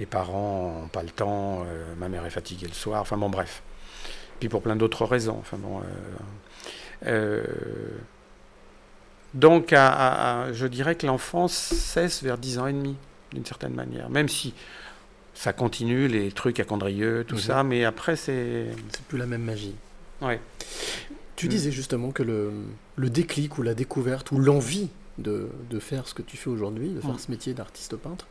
mes 0.00 0.06
parents 0.06 0.80
n'ont 0.82 0.88
pas 0.88 1.02
le 1.02 1.10
temps, 1.10 1.64
euh, 1.66 1.94
ma 1.96 2.08
mère 2.08 2.24
est 2.26 2.30
fatiguée 2.30 2.66
le 2.66 2.72
soir. 2.74 3.00
Enfin 3.02 3.16
bon, 3.16 3.28
bref. 3.30 3.62
Puis 4.40 4.48
pour 4.48 4.60
plein 4.62 4.76
d'autres 4.76 5.04
raisons. 5.06 5.36
Enfin 5.38 5.56
bon. 5.58 5.80
donc, 9.34 9.72
à- 9.72 9.88
à- 9.92 10.42
à- 10.44 10.52
je 10.52 10.66
dirais 10.66 10.94
que 10.94 11.06
l'enfance 11.06 11.52
cesse 11.52 12.22
vers 12.22 12.38
10 12.38 12.58
ans 12.58 12.66
et 12.66 12.72
demi, 12.72 12.96
d'une 13.32 13.44
certaine 13.44 13.74
manière. 13.74 14.08
Même 14.10 14.28
si 14.28 14.54
ça 15.34 15.52
continue, 15.52 16.06
les 16.06 16.30
trucs 16.30 16.60
à 16.60 16.64
Condrieux, 16.64 17.24
tout 17.26 17.34
Mhm. 17.34 17.40
ça, 17.40 17.62
mais 17.64 17.84
après, 17.84 18.14
c'est. 18.16 18.66
C'est 18.92 19.02
plus 19.06 19.18
la 19.18 19.26
même 19.26 19.42
magie. 19.42 19.74
Ouais. 20.22 20.40
Tu 21.36 21.48
disais 21.48 21.72
justement 21.72 22.12
que 22.12 22.22
le, 22.22 22.52
le 22.94 23.10
déclic 23.10 23.58
ou 23.58 23.62
la 23.62 23.74
découverte 23.74 24.30
ou 24.30 24.38
l'envie 24.38 24.88
de, 25.18 25.48
de 25.70 25.78
faire 25.78 26.06
ce 26.08 26.14
que 26.14 26.22
tu 26.22 26.36
fais 26.36 26.50
aujourd'hui, 26.50 26.90
de 26.90 27.00
faire 27.00 27.10
Mm. 27.10 27.18
ce 27.18 27.30
métier 27.30 27.54
d'artiste 27.54 27.96
peintre, 27.96 28.26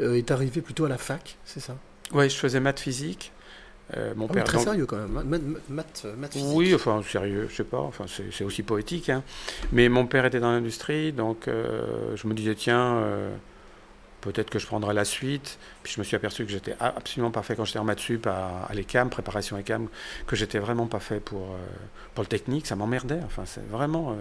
euh, 0.00 0.14
est 0.16 0.30
arrivé 0.30 0.60
plutôt 0.60 0.84
à 0.84 0.88
la 0.88 0.98
fac, 0.98 1.36
c'est 1.44 1.60
ça? 1.60 1.76
Ouais, 2.12 2.28
je 2.28 2.36
faisais 2.36 2.60
maths 2.60 2.80
physique. 2.80 3.32
Euh, 3.96 4.12
mon 4.16 4.26
Ah 4.26 4.28
oui, 4.28 4.34
père, 4.34 4.44
Très 4.44 4.56
donc- 4.58 4.66
sérieux 4.66 4.84
quand 4.86 4.98
même, 4.98 5.08
ma- 5.10 5.24
ma- 5.24 5.38
maths, 5.70 6.06
maths 6.18 6.34
physique. 6.34 6.48
Oui, 6.54 6.74
enfin, 6.74 7.02
sérieux, 7.02 7.46
je 7.50 7.54
sais 7.56 7.64
pas, 7.64 7.78
enfin, 7.80 8.04
c'est 8.06 8.44
aussi 8.44 8.62
poétique. 8.62 9.08
hein. 9.08 9.22
Mais 9.72 9.88
mon 9.88 10.06
père 10.06 10.26
était 10.26 10.40
dans 10.40 10.50
l'industrie, 10.52 11.12
donc 11.12 11.48
euh, 11.48 12.14
je 12.14 12.26
me 12.26 12.34
disais, 12.34 12.54
tiens, 12.54 12.96
euh, 12.98 13.34
peut-être 14.20 14.50
que 14.50 14.58
je 14.58 14.66
prendrai 14.66 14.92
la 14.92 15.06
suite. 15.06 15.58
Puis 15.82 15.94
je 15.94 16.00
me 16.00 16.04
suis 16.04 16.16
aperçu 16.16 16.44
que 16.44 16.50
j'étais 16.50 16.74
absolument 16.80 17.30
pas 17.30 17.42
fait 17.42 17.56
quand 17.56 17.64
j'étais 17.64 17.78
en 17.78 17.84
maths 17.84 18.00
sup 18.00 18.26
à, 18.26 18.66
à 18.68 18.74
l'ECAM, 18.74 19.08
préparation 19.08 19.56
ECAM, 19.56 19.88
que 20.26 20.36
j'étais 20.36 20.58
vraiment 20.58 20.86
pas 20.86 21.00
fait 21.00 21.20
pour, 21.20 21.56
pour 22.14 22.22
le 22.24 22.28
technique, 22.28 22.66
ça 22.66 22.76
m'emmerdait. 22.76 23.20
Enfin, 23.24 23.44
c'est 23.46 23.66
vraiment. 23.70 24.14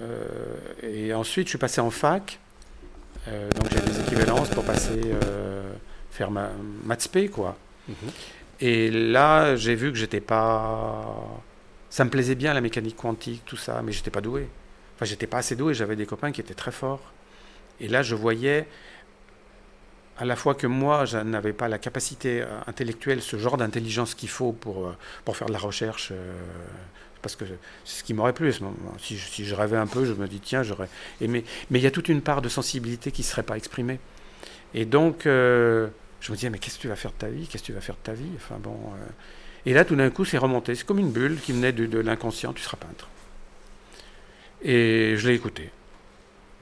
Euh, 0.00 0.56
et 0.82 1.14
ensuite, 1.14 1.46
je 1.46 1.50
suis 1.50 1.58
passé 1.58 1.80
en 1.80 1.90
fac, 1.90 2.38
euh, 3.28 3.50
donc 3.50 3.70
j'ai 3.70 3.80
des 3.80 4.00
équivalences 4.00 4.48
pour 4.50 4.64
passer, 4.64 5.00
euh, 5.04 5.72
faire 6.10 6.30
ma 6.30 6.50
maths 6.84 7.08
P, 7.08 7.28
quoi. 7.28 7.56
Mhm. 7.88 7.94
Et 8.60 8.90
là, 8.90 9.56
j'ai 9.56 9.74
vu 9.74 9.92
que 9.92 9.98
j'étais 9.98 10.20
pas. 10.20 11.14
Ça 11.90 12.04
me 12.04 12.10
plaisait 12.10 12.34
bien 12.34 12.52
la 12.54 12.60
mécanique 12.60 12.96
quantique, 12.96 13.42
tout 13.44 13.56
ça, 13.56 13.82
mais 13.82 13.92
j'étais 13.92 14.10
pas 14.10 14.20
doué. 14.20 14.48
Enfin, 14.96 15.04
j'étais 15.04 15.26
pas 15.26 15.38
assez 15.38 15.56
doué. 15.56 15.74
J'avais 15.74 15.96
des 15.96 16.06
copains 16.06 16.32
qui 16.32 16.40
étaient 16.40 16.54
très 16.54 16.72
forts. 16.72 17.12
Et 17.80 17.88
là, 17.88 18.02
je 18.02 18.14
voyais 18.14 18.66
à 20.18 20.24
la 20.24 20.36
fois 20.36 20.54
que 20.54 20.66
moi, 20.66 21.04
je 21.04 21.18
n'avais 21.18 21.52
pas 21.52 21.68
la 21.68 21.78
capacité 21.78 22.42
intellectuelle, 22.66 23.20
ce 23.20 23.36
genre 23.36 23.58
d'intelligence 23.58 24.14
qu'il 24.14 24.30
faut 24.30 24.52
pour, 24.52 24.94
pour 25.26 25.36
faire 25.36 25.48
de 25.48 25.52
la 25.52 25.58
recherche. 25.58 26.08
euh, 26.12 26.32
parce 27.26 27.36
que 27.36 27.44
c'est 27.84 27.98
ce 27.98 28.04
qui 28.04 28.14
m'aurait 28.14 28.32
plu. 28.32 28.52
Si 28.98 29.16
je, 29.18 29.26
si 29.28 29.44
je 29.44 29.54
rêvais 29.54 29.76
un 29.76 29.86
peu, 29.86 30.04
je 30.04 30.12
me 30.12 30.26
dis, 30.28 30.40
tiens, 30.40 30.62
j'aurais 30.62 30.88
aimé. 31.20 31.44
Mais 31.70 31.78
il 31.78 31.82
y 31.82 31.86
a 31.86 31.90
toute 31.90 32.08
une 32.08 32.22
part 32.22 32.40
de 32.42 32.48
sensibilité 32.48 33.10
qui 33.12 33.22
ne 33.22 33.26
serait 33.26 33.42
pas 33.42 33.56
exprimée. 33.56 33.98
Et 34.74 34.84
donc, 34.84 35.26
euh, 35.26 35.88
je 36.20 36.30
me 36.32 36.36
disais, 36.36 36.50
mais 36.50 36.58
qu'est-ce 36.58 36.76
que 36.76 36.82
tu 36.82 36.88
vas 36.88 36.96
faire 36.96 37.12
de 37.12 37.16
ta 37.18 37.28
vie? 37.28 37.46
Qu'est-ce 37.46 37.62
que 37.62 37.66
tu 37.66 37.72
vas 37.72 37.80
faire 37.80 37.96
de 37.96 38.02
ta 38.02 38.12
vie? 38.12 38.30
Enfin 38.36 38.56
bon. 38.60 38.74
euh, 38.94 39.06
Et 39.66 39.72
là, 39.74 39.84
tout 39.84 39.96
d'un 39.96 40.10
coup, 40.10 40.24
c'est 40.24 40.38
remonté. 40.38 40.74
C'est 40.74 40.86
comme 40.86 40.98
une 40.98 41.10
bulle 41.12 41.38
qui 41.40 41.52
venait 41.52 41.72
de, 41.72 41.86
de 41.86 41.98
l'inconscient. 41.98 42.52
Tu 42.52 42.62
seras 42.62 42.76
peintre. 42.76 43.08
Et 44.62 45.14
je 45.16 45.28
l'ai 45.28 45.34
écouté. 45.34 45.70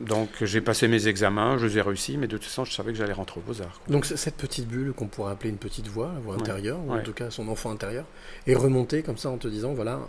Donc, 0.01 0.29
j'ai 0.43 0.61
passé 0.61 0.89
mes 0.89 1.07
examens, 1.07 1.57
je 1.57 1.67
les 1.67 1.79
ai 1.79 1.81
réussis, 1.81 2.17
mais 2.17 2.27
de 2.27 2.37
toute 2.37 2.47
façon, 2.47 2.65
je 2.65 2.73
savais 2.73 2.91
que 2.93 2.99
j'allais 2.99 3.13
rentrer 3.13 3.39
aux 3.39 3.45
Beaux-Arts. 3.45 3.81
Donc 3.89 4.07
cette 4.07 4.35
petite 4.37 4.67
bulle 4.67 4.93
qu'on 4.93 5.07
pourrait 5.07 5.31
appeler 5.31 5.51
une 5.51 5.57
petite 5.57 5.87
voix, 5.87 6.11
la 6.13 6.19
voix 6.19 6.35
Ouais, 6.35 6.41
intérieure, 6.43 6.81
ou 6.85 6.93
en 6.93 7.01
tout 7.01 7.13
cas 7.13 7.31
son 7.31 7.47
enfant 7.47 7.71
intérieur, 7.71 8.05
est 8.49 8.57
remontée 8.57 9.05
comme 9.05 9.19
ça 9.19 9.31
en 9.31 9.39
te 9.39 9.47
disant, 9.47 9.73
voilà, 9.73 10.01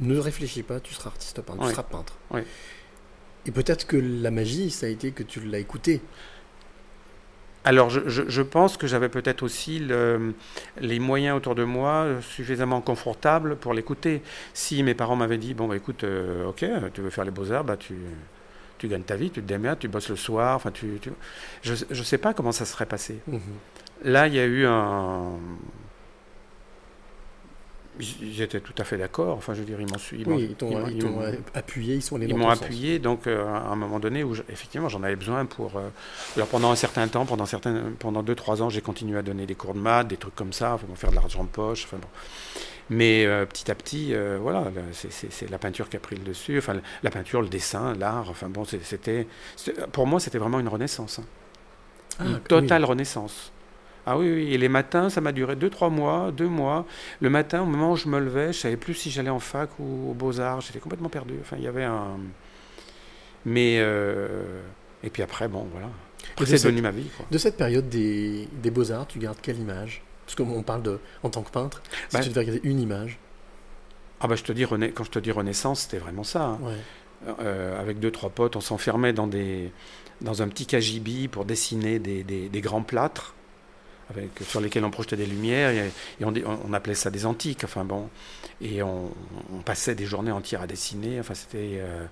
ne 0.00 0.18
réfléchis 0.18 0.62
pas, 0.62 0.80
tu 0.80 0.94
seras 0.94 1.10
artiste 1.10 1.40
peintre, 1.42 1.58
tu 1.66 1.70
seras 1.72 1.82
peintre. 1.82 2.14
Ouais. 2.30 2.44
Et 3.46 3.50
peut-être 3.50 3.86
que 3.86 3.96
la 3.96 4.30
magie, 4.30 4.70
ça 4.70 4.86
a 4.86 4.88
été 4.88 5.12
que 5.12 5.22
tu 5.22 5.40
l'as 5.40 5.58
écouté. 5.58 6.00
Alors, 7.64 7.90
je, 7.90 8.00
je- 8.08 8.28
je 8.28 8.42
pense 8.42 8.76
que 8.76 8.86
j'avais 8.86 9.08
peut-être 9.08 9.42
aussi 9.42 9.78
le- 9.78 10.34
les 10.80 10.98
moyens 11.00 11.36
autour 11.36 11.54
de 11.54 11.64
moi 11.64 12.06
suffisamment 12.22 12.80
confortables 12.80 13.56
pour 13.56 13.74
l'écouter. 13.74 14.22
Si 14.54 14.82
mes 14.82 14.94
parents 14.94 15.16
m'avaient 15.16 15.38
dit, 15.38 15.54
bon, 15.54 15.66
bah, 15.68 15.76
écoute, 15.76 16.04
euh, 16.04 16.46
ok, 16.46 16.64
tu 16.94 17.00
veux 17.02 17.10
faire 17.10 17.24
les 17.24 17.30
beaux-arts, 17.30 17.64
bah, 17.64 17.76
tu, 17.76 17.94
tu 18.78 18.88
gagnes 18.88 19.02
ta 19.02 19.16
vie, 19.16 19.30
tu 19.30 19.42
te 19.42 19.46
démerdes, 19.46 19.80
tu 19.80 19.88
bosses 19.88 20.08
le 20.08 20.16
soir, 20.16 20.54
enfin, 20.56 20.70
tu, 20.70 20.98
tu- 21.02 21.10
Je 21.62 21.72
ne 21.90 22.02
sais 22.04 22.18
pas 22.18 22.32
comment 22.32 22.52
ça 22.52 22.64
serait 22.64 22.86
passé. 22.86 23.18
Là, 24.04 24.28
il 24.28 24.34
y 24.34 24.38
a 24.40 24.46
eu 24.46 24.64
un... 24.64 25.32
Étaient 28.40 28.60
tout 28.60 28.74
à 28.78 28.84
fait 28.84 28.96
d'accord, 28.96 29.36
enfin, 29.36 29.54
je 29.54 29.60
veux 29.60 29.64
dire, 29.66 29.80
ils 29.80 29.90
m'ont 29.90 29.98
suivi. 29.98 30.24
Oui, 30.26 30.46
ils 30.50 30.54
t'ont 30.54 30.76
appuyé, 31.52 31.96
ils 31.96 32.02
sont 32.02 32.14
allés 32.16 32.26
ils 32.28 32.36
m'ont 32.36 32.48
sens. 32.54 32.62
appuyé, 32.62 32.98
donc 33.00 33.26
euh, 33.26 33.44
à 33.46 33.70
un 33.72 33.76
moment 33.76 33.98
donné 33.98 34.22
où 34.22 34.34
je- 34.34 34.42
effectivement 34.48 34.88
j'en 34.88 35.02
avais 35.02 35.16
besoin 35.16 35.46
pour. 35.46 35.76
euh, 35.76 35.88
alors 36.36 36.46
pendant 36.48 36.70
un 36.70 36.76
certain 36.76 37.08
temps, 37.08 37.26
pendant 37.26 37.46
certains, 37.46 37.82
pendant 37.98 38.22
2-3 38.22 38.62
ans, 38.62 38.70
j'ai 38.70 38.80
continué 38.82 39.18
à 39.18 39.22
donner 39.22 39.46
des 39.46 39.56
cours 39.56 39.74
de 39.74 39.80
maths, 39.80 40.06
des 40.06 40.16
trucs 40.16 40.36
comme 40.36 40.52
ça, 40.52 40.78
pour 40.86 40.96
faire 40.96 41.10
de 41.10 41.16
l'argent 41.16 41.42
de 41.42 41.48
poche. 41.48 41.84
Enfin, 41.86 41.96
bon. 42.00 42.08
Mais 42.90 43.26
euh, 43.26 43.44
petit 43.46 43.70
à 43.70 43.74
petit, 43.74 44.14
voilà, 44.40 44.60
là, 44.60 44.70
c'est- 44.92 45.50
la 45.50 45.58
peinture 45.58 45.88
qui 45.88 45.96
a 45.96 46.00
pris 46.00 46.16
le 46.16 46.22
dessus. 46.22 46.58
Enfin, 46.58 46.74
la 47.02 47.10
peinture, 47.10 47.42
le 47.42 47.48
dessin, 47.48 47.94
l'art. 47.94 48.30
Enfin 48.30 48.48
bon, 48.48 48.64
c'était, 48.64 49.26
pour 49.92 50.06
moi, 50.06 50.20
c'était 50.20 50.38
vraiment 50.38 50.60
une 50.60 50.68
renaissance, 50.68 51.18
hein. 51.18 51.24
Ah, 52.20 52.24
une 52.26 52.34
oui. 52.34 52.40
totale 52.48 52.84
renaissance. 52.84 53.52
Ah 54.10 54.16
oui, 54.16 54.32
oui, 54.32 54.54
et 54.54 54.58
les 54.58 54.68
matins, 54.70 55.10
ça 55.10 55.20
m'a 55.20 55.32
duré 55.32 55.54
2-3 55.54 55.90
mois, 55.90 56.30
2 56.32 56.48
mois. 56.48 56.86
Le 57.20 57.28
matin, 57.28 57.60
au 57.62 57.66
moment 57.66 57.92
où 57.92 57.96
je 57.96 58.08
me 58.08 58.18
levais, 58.18 58.52
je 58.54 58.58
savais 58.58 58.76
plus 58.78 58.94
si 58.94 59.10
j'allais 59.10 59.28
en 59.30 59.38
fac 59.40 59.68
ou 59.78 60.10
aux 60.10 60.14
beaux-arts. 60.14 60.60
J'étais 60.62 60.78
complètement 60.78 61.10
perdu. 61.10 61.34
Enfin, 61.42 61.56
il 61.58 61.64
y 61.64 61.68
avait 61.68 61.84
un. 61.84 62.18
Mais. 63.44 63.76
euh, 63.80 64.60
Et 65.02 65.10
puis 65.10 65.22
après, 65.22 65.46
bon, 65.48 65.66
voilà. 65.72 65.88
C'est 66.38 66.46
cette- 66.56 66.64
devenu 66.64 66.82
ma 66.82 66.90
vie. 66.90 67.08
Quoi. 67.16 67.26
De 67.30 67.38
cette 67.38 67.56
période 67.56 67.88
des, 67.88 68.48
des 68.62 68.70
beaux-arts, 68.70 69.06
tu 69.06 69.18
gardes 69.18 69.38
quelle 69.42 69.58
image? 69.58 70.02
Parce 70.26 70.34
qu'on 70.36 70.62
parle 70.62 70.82
de, 70.82 70.98
en 71.22 71.30
tant 71.30 71.42
que 71.42 71.50
peintre, 71.50 71.82
si 72.08 72.16
Bah, 72.16 72.20
tu 72.22 72.28
devais 72.30 72.44
garder 72.44 72.60
une 72.64 72.80
image. 72.80 73.18
Ah 74.20 74.26
bah 74.26 74.34
je 74.34 74.42
te 74.42 74.52
dis, 74.52 74.64
quand 74.94 75.04
je 75.04 75.10
te 75.10 75.18
dis 75.20 75.30
Renaissance, 75.30 75.82
c'était 75.82 75.98
vraiment 75.98 76.24
ça. 76.24 76.44
hein. 76.44 76.58
Ouais. 76.62 76.74
euh, 77.40 77.80
avec 77.80 77.98
deux, 78.00 78.10
trois 78.10 78.30
potes, 78.30 78.56
on 78.56 78.60
s'enfermait 78.60 79.12
dans, 79.12 79.26
des, 79.26 79.72
dans 80.20 80.42
un 80.42 80.48
petit 80.48 80.66
cagibi 80.66 81.28
pour 81.28 81.44
dessiner 81.44 81.98
des, 81.98 82.24
des- 82.24 82.48
des 82.48 82.60
grands 82.60 82.82
plâtres 82.82 83.34
sur 84.42 84.60
lesquels 84.60 84.84
on 84.84 84.90
projetait 84.90 85.16
des 85.16 85.26
lumières 85.26 85.70
et, 85.70 85.90
on, 86.24 86.72
appelait 86.72 86.94
ça 86.94 87.10
des 87.10 87.26
antiques. 87.26 87.64
Enfin 87.64 87.84
bon, 87.84 88.08
et 88.60 88.82
on, 88.82 89.10
passait 89.64 89.94
des 89.94 90.06
journées 90.06 90.32
entières 90.32 90.62
à 90.62 90.66
dessiner. 90.66 91.20
Enfin, 91.20 91.34
c'était 91.34 91.78
euh, 91.78 92.04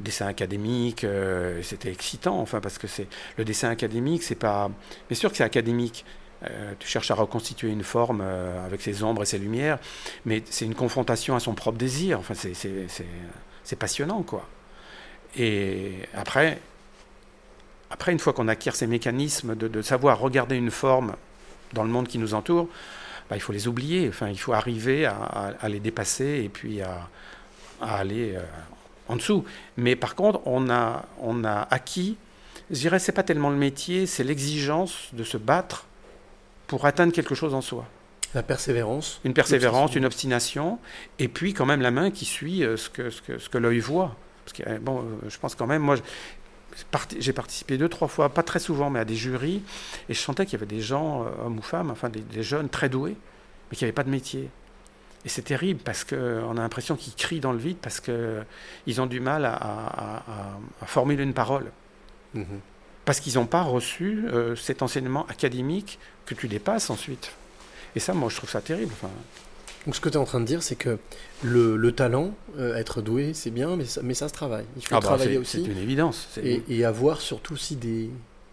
dessin 0.00 0.26
académique, 0.26 1.04
euh, 1.04 1.62
c'était 1.62 1.90
excitant. 1.90 2.38
Enfin, 2.40 2.60
parce 2.60 2.78
que 2.78 2.86
c'est 2.86 3.06
le 3.36 3.44
dessin 3.44 3.70
académique, 3.70 4.22
c'est 4.22 4.34
pas. 4.34 4.70
Bien 5.08 5.16
sûr 5.16 5.30
que 5.30 5.36
c'est 5.36 5.44
académique. 5.44 6.04
Euh, 6.50 6.74
tu 6.78 6.88
cherches 6.88 7.10
à 7.12 7.14
reconstituer 7.14 7.70
une 7.70 7.84
forme 7.84 8.20
euh, 8.20 8.66
avec 8.66 8.80
ses 8.82 9.04
ombres 9.04 9.22
et 9.22 9.26
ses 9.26 9.38
lumières, 9.38 9.78
mais 10.24 10.42
c'est 10.50 10.64
une 10.64 10.74
confrontation 10.74 11.36
à 11.36 11.40
son 11.40 11.54
propre 11.54 11.78
désir. 11.78 12.18
Enfin, 12.18 12.34
c'est 12.34 13.76
passionnant, 13.76 14.22
quoi. 14.22 14.48
Et 15.36 15.94
après, 16.14 16.60
après 17.92 18.12
une 18.12 18.18
fois 18.18 18.32
qu'on 18.32 18.48
acquiert 18.48 18.74
ces 18.74 18.86
mécanismes 18.86 19.54
de, 19.54 19.68
de 19.68 19.82
savoir 19.82 20.18
regarder 20.18 20.56
une 20.56 20.70
forme 20.70 21.14
dans 21.72 21.84
le 21.84 21.90
monde 21.90 22.08
qui 22.08 22.18
nous 22.18 22.34
entoure, 22.34 22.68
bah, 23.30 23.36
il 23.36 23.40
faut 23.40 23.52
les 23.52 23.68
oublier. 23.68 24.08
Enfin, 24.08 24.28
il 24.28 24.38
faut 24.38 24.52
arriver 24.52 25.04
à, 25.06 25.14
à- 25.14 25.52
à 25.60 25.68
les 25.68 25.80
dépasser 25.80 26.42
et 26.44 26.48
puis 26.48 26.80
à, 26.82 27.08
à 27.80 27.96
aller 27.98 28.34
euh, 28.36 28.40
en 29.08 29.16
dessous. 29.16 29.44
Mais 29.76 29.94
par 29.96 30.14
contre, 30.14 30.40
on 30.46 30.70
a, 30.70 31.04
on 31.20 31.44
a 31.44 31.66
acquis, 31.70 32.16
je 32.70 32.78
dirais, 32.80 32.98
c'est 32.98 33.12
pas 33.12 33.22
tellement 33.22 33.50
le 33.50 33.56
métier, 33.56 34.06
c'est 34.06 34.24
l'exigence 34.24 35.08
de 35.12 35.24
se 35.24 35.36
battre 35.36 35.84
pour 36.66 36.86
atteindre 36.86 37.12
quelque 37.12 37.34
chose 37.34 37.54
en 37.54 37.60
soi. 37.60 37.86
La 38.34 38.42
persévérance. 38.42 39.20
Une 39.24 39.34
persévérance, 39.34 39.94
une 39.94 40.06
obstination, 40.06 40.78
et 41.18 41.28
puis 41.28 41.52
quand 41.52 41.66
même 41.66 41.82
la 41.82 41.90
main 41.90 42.10
qui 42.10 42.24
suit 42.24 42.64
euh, 42.64 42.78
ce 42.78 42.88
que, 42.88 43.10
ce 43.10 43.20
que, 43.20 43.38
ce 43.38 43.48
que 43.50 43.58
l'œil 43.58 43.80
voit. 43.80 44.16
Parce 44.44 44.56
que, 44.56 44.62
euh, 44.68 44.78
bon, 44.80 45.04
je 45.28 45.38
pense 45.38 45.54
quand 45.54 45.66
même, 45.66 45.82
moi, 45.82 45.96
j'ai 47.18 47.32
participé 47.32 47.76
deux, 47.78 47.88
trois 47.88 48.08
fois, 48.08 48.28
pas 48.28 48.42
très 48.42 48.58
souvent, 48.58 48.90
mais 48.90 49.00
à 49.00 49.04
des 49.04 49.14
jurys, 49.16 49.62
et 50.08 50.14
je 50.14 50.18
sentais 50.20 50.44
qu'il 50.46 50.54
y 50.54 50.56
avait 50.56 50.66
des 50.66 50.80
gens, 50.80 51.24
euh, 51.24 51.46
hommes 51.46 51.58
ou 51.58 51.62
femmes, 51.62 51.90
enfin 51.90 52.08
des, 52.08 52.20
des 52.20 52.42
jeunes 52.42 52.68
très 52.68 52.88
doués, 52.88 53.16
mais 53.70 53.76
qui 53.76 53.84
n'avaient 53.84 53.92
pas 53.92 54.04
de 54.04 54.10
métier. 54.10 54.48
Et 55.24 55.28
c'est 55.28 55.42
terrible 55.42 55.80
parce 55.84 56.02
qu'on 56.04 56.56
a 56.56 56.60
l'impression 56.60 56.96
qu'ils 56.96 57.14
crient 57.14 57.38
dans 57.40 57.52
le 57.52 57.58
vide 57.58 57.76
parce 57.80 58.00
qu'ils 58.00 59.00
ont 59.00 59.06
du 59.06 59.20
mal 59.20 59.44
à, 59.44 59.54
à- 59.54 60.16
à- 60.16 60.58
à 60.82 60.86
formuler 60.86 61.22
une 61.22 61.34
parole. 61.34 61.70
Mhm. 62.34 62.44
Parce 63.04 63.20
qu'ils 63.20 63.34
n'ont 63.34 63.46
pas 63.46 63.62
reçu 63.62 64.24
euh, 64.32 64.56
cet 64.56 64.82
enseignement 64.82 65.26
académique 65.28 65.98
que 66.26 66.34
tu 66.34 66.48
dépasses 66.48 66.90
ensuite. 66.90 67.32
Et 67.94 68.00
ça, 68.00 68.14
moi, 68.14 68.28
je 68.30 68.36
trouve 68.36 68.50
ça 68.50 68.60
terrible. 68.60 68.92
Enfin, 68.94 69.12
Donc 69.86 69.96
ce 69.96 70.00
que 70.00 70.08
tu 70.08 70.14
es 70.14 70.18
en 70.18 70.24
train 70.24 70.38
de 70.40 70.44
dire, 70.44 70.62
c'est 70.62 70.76
que 70.76 70.98
le, 71.42 71.76
le 71.76 71.92
talent, 71.92 72.34
euh, 72.58 72.76
être 72.76 73.02
doué, 73.02 73.32
c'est 73.34 73.50
bien, 73.50 73.74
mais 73.76 73.84
ça, 73.84 74.00
mais 74.04 74.14
ça 74.14 74.28
se 74.28 74.32
travaille. 74.32 74.64
Il 74.76 74.82
faut 74.86 74.94
ah 74.94 75.00
bah, 75.00 75.06
travailler 75.06 75.38
aussi. 75.38 75.64
C'est 75.64 75.70
une 75.70 75.78
évidence. 75.78 76.28
Et, 76.42 76.62
et 76.68 76.84
avoir 76.84 77.20
surtout 77.20 77.54
aussi 77.54 77.74
des, 77.74 78.08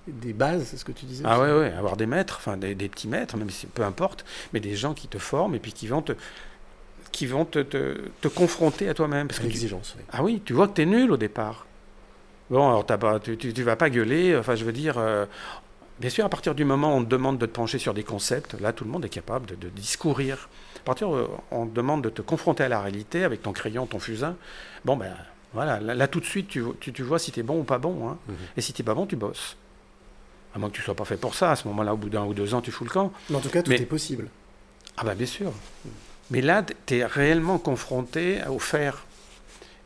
des 0.08 0.34
bases, 0.34 0.64
c'est 0.66 0.78
ce 0.78 0.86
que 0.86 0.92
tu 0.92 1.06
disais. 1.06 1.24
Ah 1.28 1.40
ouais, 1.40 1.54
ouais, 1.54 1.72
avoir 1.74 1.98
des 1.98 2.08
maîtres, 2.08 2.38
enfin 2.40 2.58
des, 2.58 2.74
des 2.74 2.90
petits 2.90 3.08
maîtres, 3.08 3.38
même 3.38 3.52
si 3.52 3.68
peu 3.68 3.84
importe, 3.84 4.26
mais 4.54 4.60
des 4.60 4.76
gens 4.76 4.96
qui 4.96 5.08
te 5.08 5.20
forment 5.20 5.54
et 5.54 5.60
puis 5.60 5.72
qui 5.72 5.86
vont 5.86 6.02
te, 6.02 6.14
qui 7.12 7.28
vont 7.28 7.46
te, 7.46 7.60
te, 7.60 8.10
te 8.22 8.28
confronter 8.28 8.90
à 8.90 8.96
toi-même. 8.96 9.28
Parce 9.28 9.40
que 9.40 9.44
tu- 9.46 9.50
L'exigence, 9.52 9.96
oui. 9.98 10.04
ah 10.12 10.24
oui, 10.24 10.42
tu 10.44 10.54
vois 10.54 10.68
que 10.68 10.74
tu 10.74 10.82
es 10.82 10.86
nul 10.88 11.12
au 11.12 11.18
départ. 11.18 11.68
Bon, 12.50 12.68
alors 12.68 12.86
t'as 12.88 12.98
pas, 12.98 13.20
tu, 13.20 13.38
tu, 13.38 13.54
tu 13.54 13.62
vas 13.62 13.76
pas 13.76 13.92
gueuler, 13.92 14.36
enfin 14.36 14.56
je 14.56 14.66
veux 14.66 14.72
dire, 14.74 14.98
euh, 14.98 15.28
bien 16.00 16.10
sûr, 16.10 16.26
à 16.26 16.30
partir 16.30 16.56
du 16.56 16.66
moment 16.66 16.96
où 16.96 16.98
on 16.98 17.04
te 17.04 17.10
demande 17.10 17.38
de 17.38 17.46
te 17.46 17.52
pencher 17.52 17.78
sur 17.78 17.94
des 17.94 18.04
concepts, 18.04 18.60
là 18.60 18.74
tout 18.74 18.84
le 18.84 18.90
monde 18.90 19.06
est 19.06 19.10
capable 19.10 19.46
de, 19.46 19.54
de 19.54 19.70
discourir. 19.70 20.50
À 20.82 20.84
partir 20.86 21.10
où 21.10 21.18
on 21.52 21.66
te 21.68 21.74
demande 21.74 22.04
de 22.04 22.10
te 22.10 22.22
confronter 22.22 22.64
à 22.64 22.70
la 22.70 22.82
réalité 22.82 23.24
avec 23.24 23.42
ton 23.42 23.52
crayon, 23.54 23.86
ton 23.86 24.00
fusain, 24.00 24.36
bon 24.86 24.96
ben 24.98 25.14
voilà, 25.54 25.80
là, 25.80 25.96
là, 25.96 26.08
tout 26.08 26.20
de 26.20 26.26
suite 26.26 26.48
tu, 26.48 26.64
tu, 26.80 26.94
tu 26.94 27.04
vois 27.04 27.18
si 27.20 27.32
tu 27.32 27.40
es 27.40 27.44
bon 27.44 27.60
ou 27.60 27.64
pas 27.64 27.78
bon. 27.80 28.08
hein. 28.10 28.18
Mhm. 28.28 28.36
Et 28.58 28.62
si 28.62 28.72
tu 28.74 28.84
pas 28.84 28.94
bon, 28.94 29.06
tu 29.08 29.16
bosses. 29.16 29.58
À 30.56 30.60
moins 30.60 30.70
que 30.70 30.76
tu 30.76 30.82
sois 30.82 30.96
pas 30.96 31.06
fait 31.06 31.18
pour 31.18 31.36
ça, 31.36 31.52
à 31.52 31.56
ce 31.56 31.68
moment-là, 31.68 31.94
au 31.94 31.98
bout 31.98 32.10
d'un 32.10 32.24
ou 32.26 32.34
deux 32.34 32.54
ans, 32.54 32.62
tu 32.62 32.72
fous 32.72 32.84
le 32.84 32.90
camp. 32.90 33.12
Mais 33.30 33.36
en 33.36 33.40
tout 33.40 33.50
cas, 33.50 33.62
tout 33.62 33.70
Mais- 33.72 33.82
est 33.82 33.86
possible. 33.86 34.30
Ah 34.98 35.04
ben 35.04 35.16
bien 35.16 35.26
sûr. 35.28 35.52
Mais 36.32 36.42
là, 36.42 36.64
tu 36.86 36.98
es 36.98 37.06
réellement 37.06 37.58
confronté 37.58 38.40
au 38.50 38.60
faire. 38.60 39.06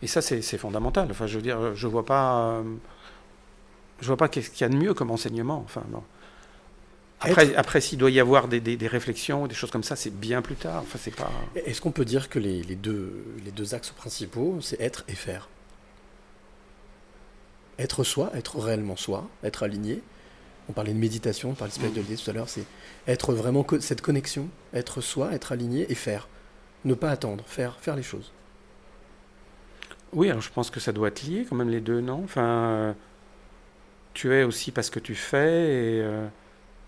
Et 0.01 0.07
ça, 0.07 0.21
c'est 0.21 0.41
c'est 0.41 0.57
fondamental. 0.57 1.07
Enfin, 1.11 1.27
je 1.27 1.35
veux 1.37 1.41
dire, 1.41 1.75
je 1.75 1.87
vois 1.87 2.05
pas, 2.05 2.39
euh, 2.57 2.63
je 4.01 4.07
vois 4.07 4.17
pas 4.17 4.27
qu'est-ce 4.27 4.49
qu'il 4.49 4.61
y 4.61 4.63
a 4.65 4.69
de 4.69 4.75
mieux 4.75 4.93
comme 4.93 5.11
enseignement. 5.11 5.61
Enfin, 5.65 5.83
bon. 5.87 6.03
Après, 7.23 7.55
après 7.55 7.81
s'il 7.81 7.97
doit 7.97 8.11
y 8.11 8.19
avoir 8.19 8.47
des, 8.47 8.59
des- 8.59 8.77
des 8.77 8.87
réflexions, 8.87 9.47
des 9.47 9.55
choses 9.55 9.71
comme 9.71 9.83
ça, 9.83 9.95
c'est 9.95 10.09
bien 10.13 10.41
plus 10.41 10.55
tard. 10.55 10.81
Enfin, 10.83 10.99
c'est 11.01 11.15
pas. 11.15 11.31
Est-ce 11.55 11.81
qu'on 11.81 11.91
peut 11.91 12.05
dire 12.05 12.29
que 12.29 12.39
les, 12.39 12.63
les 12.63 12.75
deux, 12.75 13.23
les 13.45 13.51
deux 13.51 13.73
axes 13.75 13.91
principaux, 13.91 14.59
c'est 14.61 14.79
être 14.81 15.03
et 15.07 15.15
faire? 15.15 15.47
Être 17.79 18.03
soi, 18.03 18.31
être 18.35 18.59
réellement 18.59 18.95
soi, 18.95 19.27
être 19.43 19.63
aligné. 19.63 20.01
On 20.69 20.73
parlait 20.73 20.93
de 20.93 20.99
méditation, 20.99 21.51
on 21.51 21.55
parlait 21.55 21.71
de 21.71 21.75
spiritualité 21.75 22.15
tout 22.15 22.29
à 22.29 22.33
l'heure, 22.33 22.49
c'est 22.49 22.65
être 23.07 23.33
vraiment 23.33 23.63
co- 23.63 23.79
cette 23.81 24.01
connexion, 24.01 24.47
être 24.73 25.01
soi, 25.01 25.33
être 25.33 25.51
aligné 25.51 25.91
et 25.91 25.95
faire. 25.95 26.27
Ne 26.85 26.93
pas 26.93 27.11
attendre, 27.11 27.43
faire, 27.47 27.77
faire 27.79 27.95
les 27.95 28.03
choses. 28.03 28.31
Oui, 30.13 30.29
alors 30.29 30.41
je 30.41 30.51
pense 30.51 30.69
que 30.69 30.79
ça 30.79 30.91
doit 30.91 31.07
être 31.07 31.23
lié 31.23 31.45
quand 31.49 31.55
même 31.55 31.69
les 31.69 31.81
deux, 31.81 32.01
non? 32.01 32.21
Enfin, 32.23 32.43
euh, 32.43 32.93
tu 34.13 34.33
es 34.33 34.43
aussi 34.43 34.71
parce 34.71 34.89
que 34.89 34.99
tu 34.99 35.15
fais. 35.15 35.63
Et, 35.63 36.01
euh, 36.01 36.27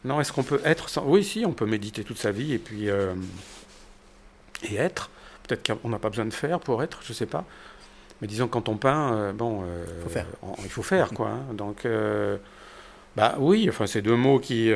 non, 0.05 0.21
est-ce 0.21 0.31
qu'on 0.31 0.43
peut 0.43 0.61
être 0.63 0.87
sans... 0.89 1.03
Oui, 1.05 1.23
si, 1.23 1.45
on 1.45 1.51
peut 1.53 1.65
méditer 1.65 2.03
toute 2.03 2.17
sa 2.17 2.31
vie 2.31 2.53
et 2.53 2.59
puis 2.59 2.89
euh, 2.89 3.13
et 4.63 4.75
être. 4.75 5.09
Peut-être 5.47 5.79
qu'on 5.81 5.89
n'a 5.89 5.99
pas 5.99 6.09
besoin 6.09 6.25
de 6.25 6.33
faire 6.33 6.59
pour 6.59 6.81
être, 6.83 7.01
je 7.03 7.13
sais 7.13 7.25
pas. 7.25 7.43
Mais 8.21 8.27
disons 8.27 8.47
que 8.47 8.53
quand 8.53 8.69
on 8.69 8.77
peint, 8.77 9.13
euh, 9.13 9.31
bon, 9.33 9.63
euh, 9.65 9.85
Faut 10.03 10.09
faire. 10.09 10.27
on- 10.41 10.55
il 10.63 10.69
faut 10.69 10.83
faire 10.83 11.09
quoi. 11.09 11.29
hein. 11.29 11.53
Donc, 11.53 11.85
bah 13.15 13.35
oui, 13.39 13.67
enfin 13.69 13.87
ces 13.87 14.01
deux 14.01 14.15
mots 14.15 14.39
qui 14.39 14.71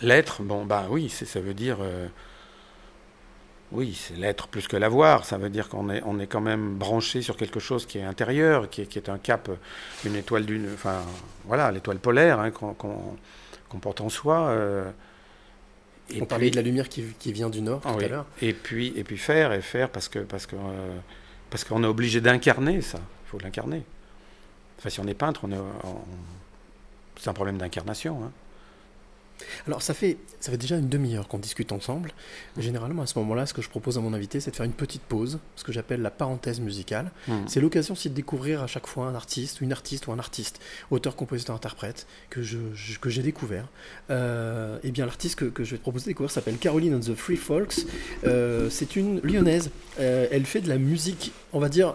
l'être, 0.00 0.42
bon 0.42 0.64
bah 0.64 0.86
oui, 0.90 1.08
c'est- 1.08 1.24
ça 1.26 1.40
veut 1.40 1.54
dire. 1.54 1.78
Oui, 3.72 3.94
c'est 3.94 4.14
l'être 4.16 4.48
plus 4.48 4.68
que 4.68 4.76
l'avoir. 4.76 5.24
Ça 5.24 5.38
veut 5.38 5.50
dire 5.50 5.68
qu'on 5.68 5.90
est, 5.90 6.02
on 6.04 6.18
est 6.20 6.26
quand 6.26 6.40
même 6.40 6.74
branché 6.76 7.22
sur 7.22 7.36
quelque 7.36 7.60
chose 7.60 7.86
qui 7.86 7.98
est 7.98 8.04
intérieur, 8.04 8.68
qui 8.70 8.82
est, 8.82 8.86
qui 8.86 8.98
est 8.98 9.08
un 9.08 9.18
cap, 9.18 9.50
une 10.04 10.14
étoile 10.16 10.44
d'une, 10.46 10.68
enfin, 10.74 11.02
voilà, 11.44 11.70
l'étoile 11.72 11.98
polaire 11.98 12.38
hein, 12.40 12.50
qu'on 12.50 13.78
porte 13.80 14.00
en 14.00 14.08
soi. 14.08 14.48
euh, 14.48 14.90
et 16.10 16.20
on 16.20 16.26
parlait 16.26 16.50
de 16.50 16.56
la 16.56 16.62
lumière 16.62 16.88
qui, 16.88 17.04
qui 17.18 17.32
vient 17.32 17.48
du 17.48 17.62
nord 17.62 17.80
tout 17.80 17.88
oui. 17.96 18.04
à 18.04 18.08
l'heure. 18.08 18.26
Et 18.42 18.52
puis, 18.52 18.92
et 18.96 19.04
puis 19.04 19.16
faire 19.16 19.52
et 19.52 19.62
faire 19.62 19.88
parce 19.88 20.08
que 20.08 20.18
parce 20.18 20.46
que 20.46 20.56
euh, 20.56 20.98
parce 21.48 21.64
qu'on 21.64 21.82
est 21.84 21.86
obligé 21.86 22.20
d'incarner 22.20 22.80
ça. 22.82 22.98
Il 22.98 23.28
faut 23.30 23.38
l'incarner. 23.38 23.82
Enfin, 24.78 24.90
si 24.90 25.00
on 25.00 25.06
est 25.06 25.14
peintre, 25.14 25.40
on 25.44 25.52
est, 25.52 25.56
on- 25.84 26.04
c'est 27.18 27.30
un 27.30 27.32
problème 27.34 27.56
d'incarnation. 27.56 28.20
hein. 28.24 28.30
Alors 29.66 29.82
ça 29.82 29.94
fait, 29.94 30.16
ça 30.40 30.50
fait 30.50 30.56
déjà 30.58 30.76
une 30.76 30.88
demi-heure 30.88 31.28
qu'on 31.28 31.38
discute 31.38 31.72
ensemble. 31.72 32.10
Généralement 32.58 33.02
à 33.02 33.06
ce 33.06 33.18
moment-là, 33.20 33.46
ce 33.46 33.54
que 33.54 33.62
je 33.62 33.68
propose 33.68 33.98
à 33.98 34.00
mon 34.00 34.12
invité, 34.12 34.40
c'est 34.40 34.50
de 34.50 34.56
faire 34.56 34.66
une 34.66 34.72
petite 34.72 35.02
pause, 35.02 35.38
ce 35.56 35.64
que 35.64 35.72
j'appelle 35.72 36.02
la 36.02 36.10
parenthèse 36.10 36.60
musicale. 36.60 37.10
Mhm. 37.28 37.44
C'est 37.48 37.60
l'occasion 37.60 37.94
aussi 37.94 38.10
de 38.10 38.14
découvrir 38.14 38.62
à 38.62 38.66
chaque 38.66 38.86
fois 38.86 39.06
un 39.06 39.14
artiste, 39.14 39.60
une 39.60 39.72
artiste 39.72 40.06
ou 40.06 40.12
un 40.12 40.18
artiste, 40.18 40.60
auteur, 40.90 41.16
compositeur, 41.16 41.54
interprète, 41.56 42.06
que 42.30 42.42
je, 42.42 42.58
je- 42.74 42.98
que 42.98 43.10
j'ai 43.10 43.22
découvert. 43.22 43.66
Euh, 44.10 44.78
et 44.82 44.90
bien 44.90 45.06
l'artiste 45.06 45.36
que, 45.36 45.44
que 45.46 45.64
je 45.64 45.72
vais 45.72 45.76
te 45.78 45.82
proposer 45.82 46.04
de 46.04 46.10
découvrir 46.10 46.30
s'appelle 46.30 46.58
Caroline 46.58 46.94
and 46.94 47.00
the 47.00 47.14
Free 47.14 47.36
Folks. 47.36 47.86
Euh, 48.24 48.68
c'est 48.70 48.96
une 48.96 49.20
lyonnaise. 49.20 49.70
Euh, 50.00 50.26
elle 50.30 50.44
fait 50.46 50.60
de 50.60 50.68
la 50.68 50.78
musique, 50.78 51.32
on 51.52 51.60
va 51.60 51.68
dire 51.68 51.94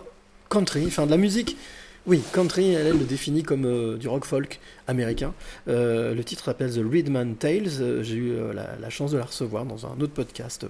country, 0.50 0.86
enfin 0.88 1.06
de 1.06 1.12
la 1.12 1.18
musique. 1.18 1.58
Oui, 2.08 2.22
country, 2.32 2.72
elle, 2.72 2.88
elle 2.88 2.98
le 2.98 3.04
définit 3.04 3.43
comme 3.43 3.65
euh, 3.65 3.98
du 3.98 4.08
rock 4.08 4.24
folk 4.24 4.62
américain. 4.88 5.34
Euh, 5.67 6.15
le 6.15 6.24
titre 6.24 6.46
s'appelle 6.46 6.72
The 6.74 6.80
Reedman 6.89 7.36
Tales. 7.36 7.82
Euh, 7.82 8.02
J'ai 8.02 8.15
eu 8.15 8.32
euh, 8.32 8.54
la, 8.54 8.78
la 8.80 8.89
chance 8.89 9.12
de 9.12 9.17
la 9.17 9.26
recevoir 9.26 9.65
dans 9.65 9.86
un 9.86 10.00
autre 10.00 10.13
podcast. 10.13 10.65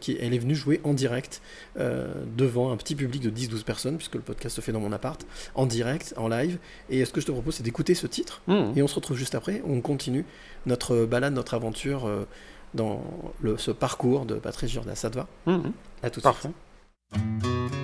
qui, 0.00 0.16
elle 0.20 0.34
est 0.34 0.38
venue 0.38 0.54
jouer 0.54 0.80
en 0.84 0.92
direct 0.94 1.40
devant 1.76 2.70
un 2.72 2.76
petit 2.76 2.94
public 2.94 3.22
de 3.22 3.30
10-12 3.30 3.62
personnes, 3.64 3.96
puisque 3.96 4.14
le 4.14 4.20
podcast 4.20 4.54
se 4.56 4.60
fait 4.60 4.72
dans 4.72 4.80
mon 4.80 4.92
appart, 4.92 5.24
en 5.54 5.66
direct, 5.66 6.14
en 6.16 6.28
live. 6.28 6.58
Et 6.90 7.04
ce 7.04 7.12
que 7.12 7.20
je 7.20 7.26
te 7.26 7.32
propose, 7.32 7.54
c'est 7.56 7.62
d'écouter 7.62 7.94
ce 7.94 8.06
titre. 8.06 8.40
Mhm. 8.46 8.72
Et 8.76 8.82
on 8.82 8.86
se 8.88 8.94
retrouve 8.94 9.16
juste 9.16 9.34
après. 9.34 9.62
On 9.66 9.80
continue 9.80 10.24
notre 10.66 11.04
balade, 11.06 11.34
notre 11.34 11.54
aventure 11.54 12.08
dans 12.74 13.02
le- 13.40 13.56
ce 13.58 13.70
parcours 13.72 14.26
de 14.26 14.34
Patrice 14.36 14.70
Jourda. 14.70 14.94
Ça 14.94 15.10
te 15.10 15.16
va 15.16 15.26
Mhm. 15.46 15.72
À 16.02 16.10
tout 16.10 16.20
de 16.20 16.26
suite. 16.26 17.81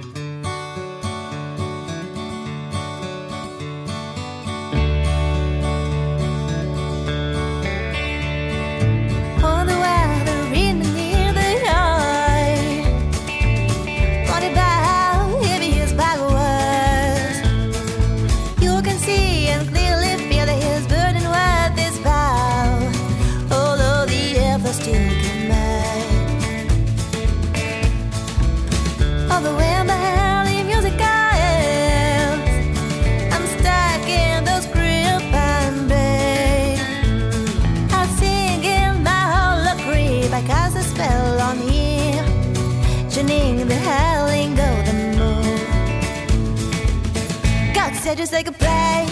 Said 48.09 48.17
just 48.17 48.33
like 48.33 48.49
a 48.49 48.53
play, 48.53 49.07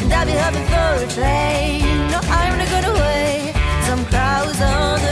and 0.00 0.10
I'll 0.10 0.24
be 0.24 0.32
hoping 0.32 0.64
for 0.72 1.04
a 1.04 1.08
train. 1.12 1.82
No, 2.08 2.18
I'm 2.32 2.56
not 2.56 2.70
gonna 2.70 2.94
wait. 2.94 3.52
Some 3.84 4.06
crowds 4.06 4.58
on 4.62 5.03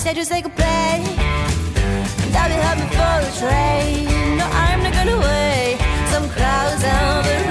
said 0.00 0.16
just 0.16 0.30
like 0.30 0.46
a 0.46 0.48
play. 0.48 1.04
And 2.24 2.34
I'll 2.34 2.48
be 2.48 2.54
heading 2.54 2.88
for 2.88 3.16
the 3.26 3.32
train. 3.38 4.38
No, 4.38 4.46
I'm 4.46 4.82
not 4.82 4.94
gonna 4.94 5.18
wait. 5.18 5.76
Some 6.08 6.26
clouds 6.30 6.82
out 6.84 7.22
the 7.24 7.49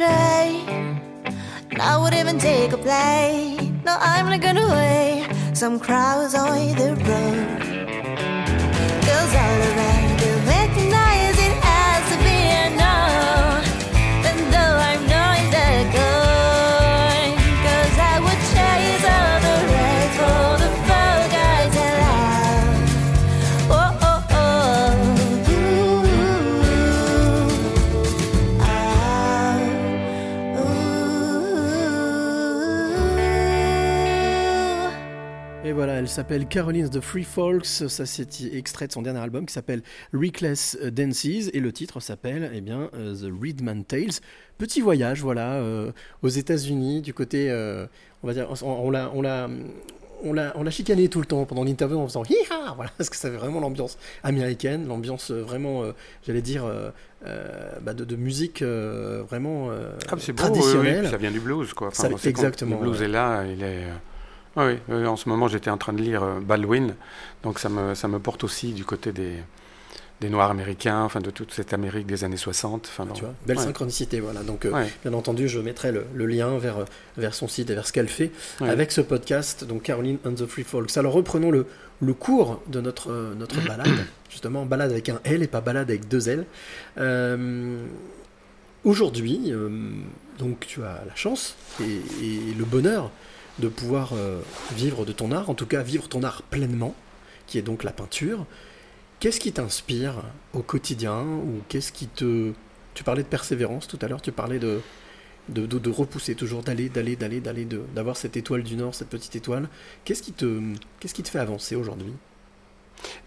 I 0.00 1.98
would 2.00 2.14
even 2.14 2.38
take 2.38 2.72
a 2.72 2.78
plane. 2.78 3.82
No, 3.84 3.96
I'm 3.98 4.26
not 4.26 4.40
gonna 4.40 4.68
wait. 4.68 5.56
Some 5.56 5.80
crowds 5.80 6.34
on 6.34 6.76
the 6.76 6.94
road. 6.94 7.67
S'appelle 36.18 36.46
Caroline 36.48 36.88
the 36.90 37.00
Free 37.00 37.22
Folks. 37.22 37.64
Ça, 37.64 38.04
c'est 38.04 38.42
extrait 38.52 38.88
de 38.88 38.92
son 38.92 39.02
dernier 39.02 39.20
album 39.20 39.46
qui 39.46 39.52
s'appelle 39.52 39.82
Reckless 40.12 40.76
Dances. 40.90 41.24
Et 41.26 41.60
le 41.60 41.70
titre 41.72 42.00
s'appelle 42.00 42.50
eh 42.52 42.60
bien, 42.60 42.90
euh, 42.94 43.14
The 43.14 43.30
Reedman 43.40 43.84
Tales. 43.84 44.18
Petit 44.58 44.80
voyage, 44.80 45.22
voilà, 45.22 45.52
euh, 45.54 45.92
aux 46.22 46.28
États-Unis, 46.28 47.02
du 47.02 47.14
côté. 47.14 47.48
euh, 47.50 47.86
on 48.24 48.26
va 48.26 48.32
dire. 48.34 48.48
On, 48.62 48.66
on 48.68 48.90
l'a. 48.90 49.10
On 49.14 49.22
l'a 49.22 49.48
on 50.24 50.32
l'a, 50.32 50.52
on 50.56 50.64
l'a 50.64 50.72
chicané 50.72 51.06
tout 51.08 51.20
le 51.20 51.26
temps 51.26 51.44
pendant 51.44 51.62
l'interview 51.62 51.96
en 51.96 52.08
faisant 52.08 52.24
hi-ha 52.28 52.72
voilà, 52.74 52.90
parce 52.98 53.08
que 53.08 53.14
ça 53.14 53.30
fait 53.30 53.36
vraiment 53.36 53.60
l'ambiance 53.60 53.96
américaine, 54.24 54.88
l'ambiance 54.88 55.30
vraiment, 55.30 55.84
euh, 55.84 55.92
j'allais 56.26 56.42
dire, 56.42 56.64
euh, 56.64 56.90
euh, 57.24 57.70
bah, 57.82 57.94
de, 57.94 58.04
de 58.04 58.16
musique 58.16 58.60
vraiment 58.64 59.70
Ah, 59.70 60.16
oui, 60.16 60.20
oui, 60.26 60.34
traditionnelle. 60.34 61.02
puis 61.02 61.10
ça 61.10 61.16
vient 61.18 61.30
du 61.30 61.38
blues, 61.38 61.72
quoi. 61.72 61.90
Ça- 61.92 62.08
exactement, 62.24 62.80
Le 62.80 62.88
blues 62.88 62.98
ouais. 62.98 63.04
est 63.04 63.08
là, 63.08 63.44
il 63.46 63.62
est. 63.62 63.84
ah 64.56 64.66
oui, 64.88 65.06
en 65.06 65.16
ce 65.16 65.28
moment, 65.28 65.46
j'étais 65.48 65.70
en 65.70 65.76
train 65.78 65.92
de 65.92 66.02
lire 66.02 66.22
euh, 66.22 66.40
Baldwin, 66.40 66.94
donc 67.42 67.58
ça 67.58 67.68
me, 67.68 67.94
ça 67.94 68.08
me 68.08 68.18
porte 68.18 68.42
aussi 68.44 68.72
du 68.72 68.84
côté 68.84 69.12
des, 69.12 69.34
des 70.20 70.30
Noirs 70.30 70.50
américains, 70.50 71.02
enfin 71.02 71.20
de 71.20 71.30
toute 71.30 71.52
cette 71.52 71.72
Amérique 71.72 72.06
des 72.06 72.24
années 72.24 72.36
60. 72.36 72.86
Enfin, 72.90 73.04
Tu 73.14 73.22
non. 73.22 73.28
vois, 73.28 73.34
belle 73.46 73.58
Ouais. 73.58 73.62
synchronicité, 73.64 74.18
voilà. 74.20 74.42
Donc, 74.42 74.64
euh, 74.64 74.72
Ouais. 74.72 74.90
bien 75.04 75.12
entendu, 75.12 75.48
je 75.48 75.60
mettrai 75.60 75.92
le, 75.92 76.06
le 76.14 76.26
lien 76.26 76.58
vers, 76.58 76.84
vers 77.16 77.34
son 77.34 77.46
site 77.46 77.70
et 77.70 77.74
vers 77.74 77.86
ce 77.86 77.92
qu'elle 77.92 78.08
fait 78.08 78.32
Ouais. 78.60 78.68
avec 78.68 78.90
ce 78.90 79.00
podcast, 79.00 79.64
donc 79.64 79.82
Caroline 79.82 80.18
and 80.26 80.32
the 80.34 80.46
Free 80.46 80.64
Folks. 80.64 80.96
Alors, 80.96 81.12
reprenons 81.12 81.52
le, 81.52 81.66
le 82.00 82.14
cours 82.14 82.60
de 82.66 82.80
notre, 82.80 83.12
euh, 83.12 83.34
notre 83.36 83.60
balade, 83.66 84.06
justement, 84.28 84.66
balade 84.66 84.90
avec 84.90 85.08
un 85.08 85.20
L 85.24 85.42
et 85.44 85.46
pas 85.46 85.60
balade 85.60 85.88
avec 85.88 86.08
deux 86.08 86.28
L. 86.28 86.46
Euh, 86.98 87.78
Aujourd'hui, 88.84 89.52
donc, 90.38 90.60
tu 90.60 90.82
as 90.84 91.02
la 91.06 91.14
chance 91.16 91.56
et, 91.80 91.84
et 92.24 92.54
le 92.56 92.64
bonheur 92.64 93.10
de 93.58 93.68
pouvoir 93.68 94.10
euh, 94.14 94.40
vivre 94.74 95.04
de 95.04 95.12
ton 95.12 95.32
art, 95.32 95.50
en 95.50 95.54
tout 95.54 95.66
cas 95.66 95.82
vivre 95.82 96.08
ton 96.08 96.22
art 96.22 96.42
pleinement, 96.42 96.94
qui 97.46 97.58
est 97.58 97.62
donc 97.62 97.84
la 97.84 97.92
peinture. 97.92 98.46
Qu'est-ce 99.20 99.40
qui 99.40 99.52
t'inspire 99.52 100.22
au 100.52 100.62
quotidien 100.62 101.22
ou 101.22 101.60
qu'est-ce 101.68 101.92
qui 101.92 102.06
te... 102.06 102.52
Tu 102.94 103.04
parlais 103.04 103.22
de 103.22 103.28
persévérance 103.28 103.88
tout 103.88 103.98
à 104.02 104.08
l'heure, 104.08 104.22
tu 104.22 104.32
parlais 104.32 104.58
de, 104.58 104.80
de, 105.48 105.90
repousser 105.90 106.34
toujours, 106.34 106.62
d'aller, 106.62 106.88
d'aller, 106.88 107.16
d'aller, 107.16 107.40
d'aller, 107.40 107.66
d'avoir 107.94 108.16
cette 108.16 108.36
étoile 108.36 108.62
du 108.62 108.76
Nord, 108.76 108.94
cette 108.94 109.08
petite 109.08 109.34
étoile. 109.36 109.68
Qu'est-ce 110.04 110.22
qui 110.22 110.32
te, 110.32 110.60
qui 111.00 111.22
te 111.22 111.28
fait 111.28 111.38
avancer 111.38 111.74
aujourd'hui? 111.74 112.12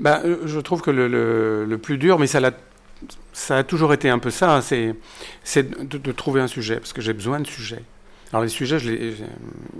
Euh, 0.06 0.38
je 0.46 0.60
trouve 0.60 0.82
que 0.82 0.92
le, 0.92 1.08
le- 1.66 1.78
plus 1.78 1.98
dur, 1.98 2.20
mais 2.20 2.28
ça, 2.28 2.40
ça 3.34 3.58
a 3.58 3.64
toujours 3.64 3.94
été 3.94 4.10
un 4.10 4.20
peu 4.20 4.30
ça, 4.30 4.56
hein, 4.56 4.62
c'est, 4.62 4.96
c'est 5.44 5.88
de, 5.88 5.98
de 5.98 6.12
trouver 6.12 6.42
un 6.42 6.48
sujet, 6.48 6.78
parce 6.78 6.94
que 6.94 7.02
j'ai 7.02 7.14
besoin 7.14 7.40
de 7.40 7.48
sujets. 7.48 7.84
Alors 8.32 8.44
les 8.44 8.50
sujets, 8.50 8.80
je 8.80 8.90
les- 8.92 9.12
je- 9.12 9.24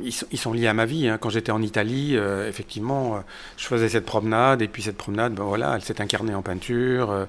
ils, 0.04 0.12
sont, 0.12 0.26
ils 0.32 0.38
sont 0.38 0.54
liés 0.54 0.68
à 0.68 0.74
ma 0.74 0.86
vie. 0.86 1.08
hein. 1.08 1.18
Quand 1.20 1.30
j'étais 1.30 1.52
en 1.52 1.62
Italie, 1.62 2.18
euh, 2.18 2.48
effectivement, 2.50 3.16
euh, 3.16 3.20
je 3.58 3.66
faisais 3.66 3.88
cette 3.90 4.06
promenade, 4.06 4.62
et 4.62 4.68
puis 4.68 4.84
cette 4.84 4.98
promenade, 4.98 5.34
ben 5.34 5.44
voilà, 5.44 5.74
elle 5.76 5.82
s'est 5.84 6.02
incarnée 6.02 6.36
en 6.36 6.42
peinture. 6.42 7.12
euh, 7.12 7.26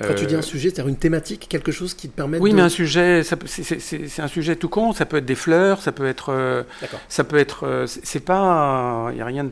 Quand 0.00 0.14
tu 0.14 0.26
dis 0.26 0.34
un 0.34 0.42
sujet, 0.42 0.70
c'est-à-dire 0.70 0.88
une 0.88 0.96
thématique, 0.96 1.46
quelque 1.48 1.70
chose 1.72 1.92
qui 1.94 2.08
te 2.08 2.16
permet 2.16 2.38
oui, 2.38 2.50
de... 2.50 2.56
mais 2.56 2.62
un 2.62 2.68
sujet, 2.70 3.22
c'est- 3.24 4.20
un 4.20 4.26
sujet 4.28 4.56
tout 4.56 4.68
con. 4.70 4.92
Ça 4.92 5.04
peut 5.06 5.18
être 5.18 5.26
des 5.26 5.34
fleurs, 5.34 5.80
ça 5.82 5.92
peut 5.92 6.06
être, 6.06 6.64
D'accord. 6.80 7.00
ça 7.08 7.24
peut 7.24 7.36
être. 7.36 7.84
c'est 7.86 8.24
pas, 8.24 9.08
il 9.12 9.18
y 9.18 9.20
a 9.20 9.26
rien. 9.26 9.48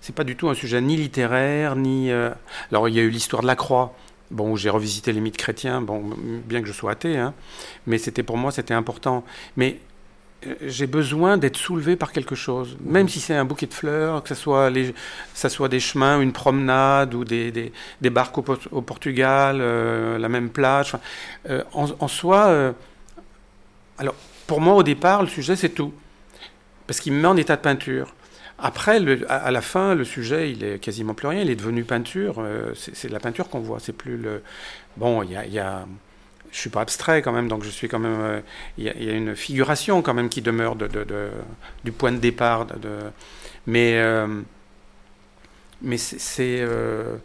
C'est 0.00 0.14
pas 0.14 0.24
du 0.24 0.36
tout 0.36 0.48
un 0.48 0.54
sujet 0.54 0.80
ni 0.80 0.96
littéraire 0.96 1.76
ni. 1.76 2.10
alors 2.10 2.88
il 2.88 2.94
y 2.94 2.98
a 2.98 3.02
eu 3.02 3.10
l'histoire 3.10 3.42
de 3.42 3.46
la 3.46 3.56
croix. 3.56 3.94
Bon, 4.30 4.50
où 4.52 4.56
j'ai 4.58 4.68
revisité 4.68 5.12
les 5.12 5.20
mythes 5.20 5.38
chrétiens. 5.38 5.80
Bon, 5.80 6.02
bien 6.44 6.60
que 6.60 6.66
je 6.68 6.72
sois 6.74 6.92
athée, 6.92 7.16
hein, 7.16 7.32
mais 7.86 7.96
c'était 7.96 8.22
pour 8.22 8.36
moi, 8.36 8.50
c'était 8.52 8.74
important. 8.74 9.24
Mais 9.56 9.78
j'ai 10.64 10.86
besoin 10.86 11.36
d'être 11.36 11.56
soulevé 11.56 11.96
par 11.96 12.12
quelque 12.12 12.34
chose, 12.36 12.76
même 12.80 13.08
si 13.08 13.18
c'est 13.20 13.34
un 13.34 13.44
bouquet 13.44 13.66
de 13.66 13.74
fleurs, 13.74 14.22
que 14.22 14.28
ce 14.28 14.34
soit, 14.36 14.70
les, 14.70 14.94
ça 15.34 15.48
soit 15.48 15.68
des 15.68 15.80
chemins, 15.80 16.20
une 16.20 16.32
promenade 16.32 17.12
ou 17.14 17.24
des, 17.24 17.50
des, 17.50 17.72
des 18.00 18.10
barques 18.10 18.38
au, 18.38 18.42
Port- 18.42 18.68
au 18.70 18.80
Portugal, 18.80 19.58
euh, 19.60 20.16
la 20.18 20.28
même 20.28 20.50
plage. 20.50 20.88
Enfin, 20.94 21.00
euh, 21.50 21.64
en, 21.72 21.88
en 21.98 22.08
soi, 22.08 22.46
euh, 22.48 22.72
alors 23.98 24.14
pour 24.46 24.60
moi 24.60 24.74
au 24.74 24.82
départ, 24.82 25.22
le 25.22 25.28
sujet 25.28 25.56
c'est 25.56 25.70
tout. 25.70 25.92
parce 26.86 27.00
qu'il 27.00 27.12
me 27.12 27.20
met 27.20 27.28
en 27.28 27.36
état 27.36 27.56
de 27.56 27.60
peinture. 27.62 28.14
Après, 28.60 28.98
le- 29.00 29.30
à, 29.30 29.36
à 29.36 29.50
la 29.50 29.60
fin, 29.60 29.94
le 29.94 30.04
sujet, 30.04 30.50
il 30.50 30.64
est 30.64 30.78
quasiment 30.78 31.14
plus 31.14 31.28
rien. 31.28 31.42
Il 31.42 31.50
est 31.50 31.56
devenu 31.56 31.84
peinture. 31.84 32.36
euh, 32.38 32.72
c'est 32.74 33.08
de 33.08 33.12
la 33.12 33.20
peinture 33.20 33.48
qu'on 33.48 33.60
voit. 33.60 33.78
C'est 33.80 33.92
plus 33.92 34.16
le. 34.16 34.42
Bon, 34.96 35.22
il 35.22 35.30
y 35.32 35.36
a, 35.36 35.46
il 35.46 35.52
y 35.52 35.58
a- 35.60 35.86
Je 36.50 36.58
suis 36.58 36.70
pas 36.70 36.80
abstrait 36.80 37.20
quand 37.22 37.32
même, 37.32 37.48
donc 37.48 37.62
je 37.62 37.68
suis 37.70 37.88
quand 37.88 37.98
même. 37.98 38.20
euh, 38.20 38.40
Il 38.78 38.84
y, 38.84 38.88
a- 38.88 38.94
il 38.96 39.04
y 39.04 39.10
a 39.10 39.12
une 39.12 39.36
figuration 39.36 40.00
quand 40.02 40.14
même 40.14 40.28
qui 40.28 40.40
demeure 40.42 40.76
de, 40.76 40.86
de- 40.86 41.04
de- 41.04 41.30
du 41.84 41.92
point 41.92 42.12
de 42.12 42.18
départ. 42.18 42.66
Mais. 43.66 43.98
euh, 43.98 44.26
mais 45.82 45.98
c'est. 45.98 46.58
euh, 46.60 47.16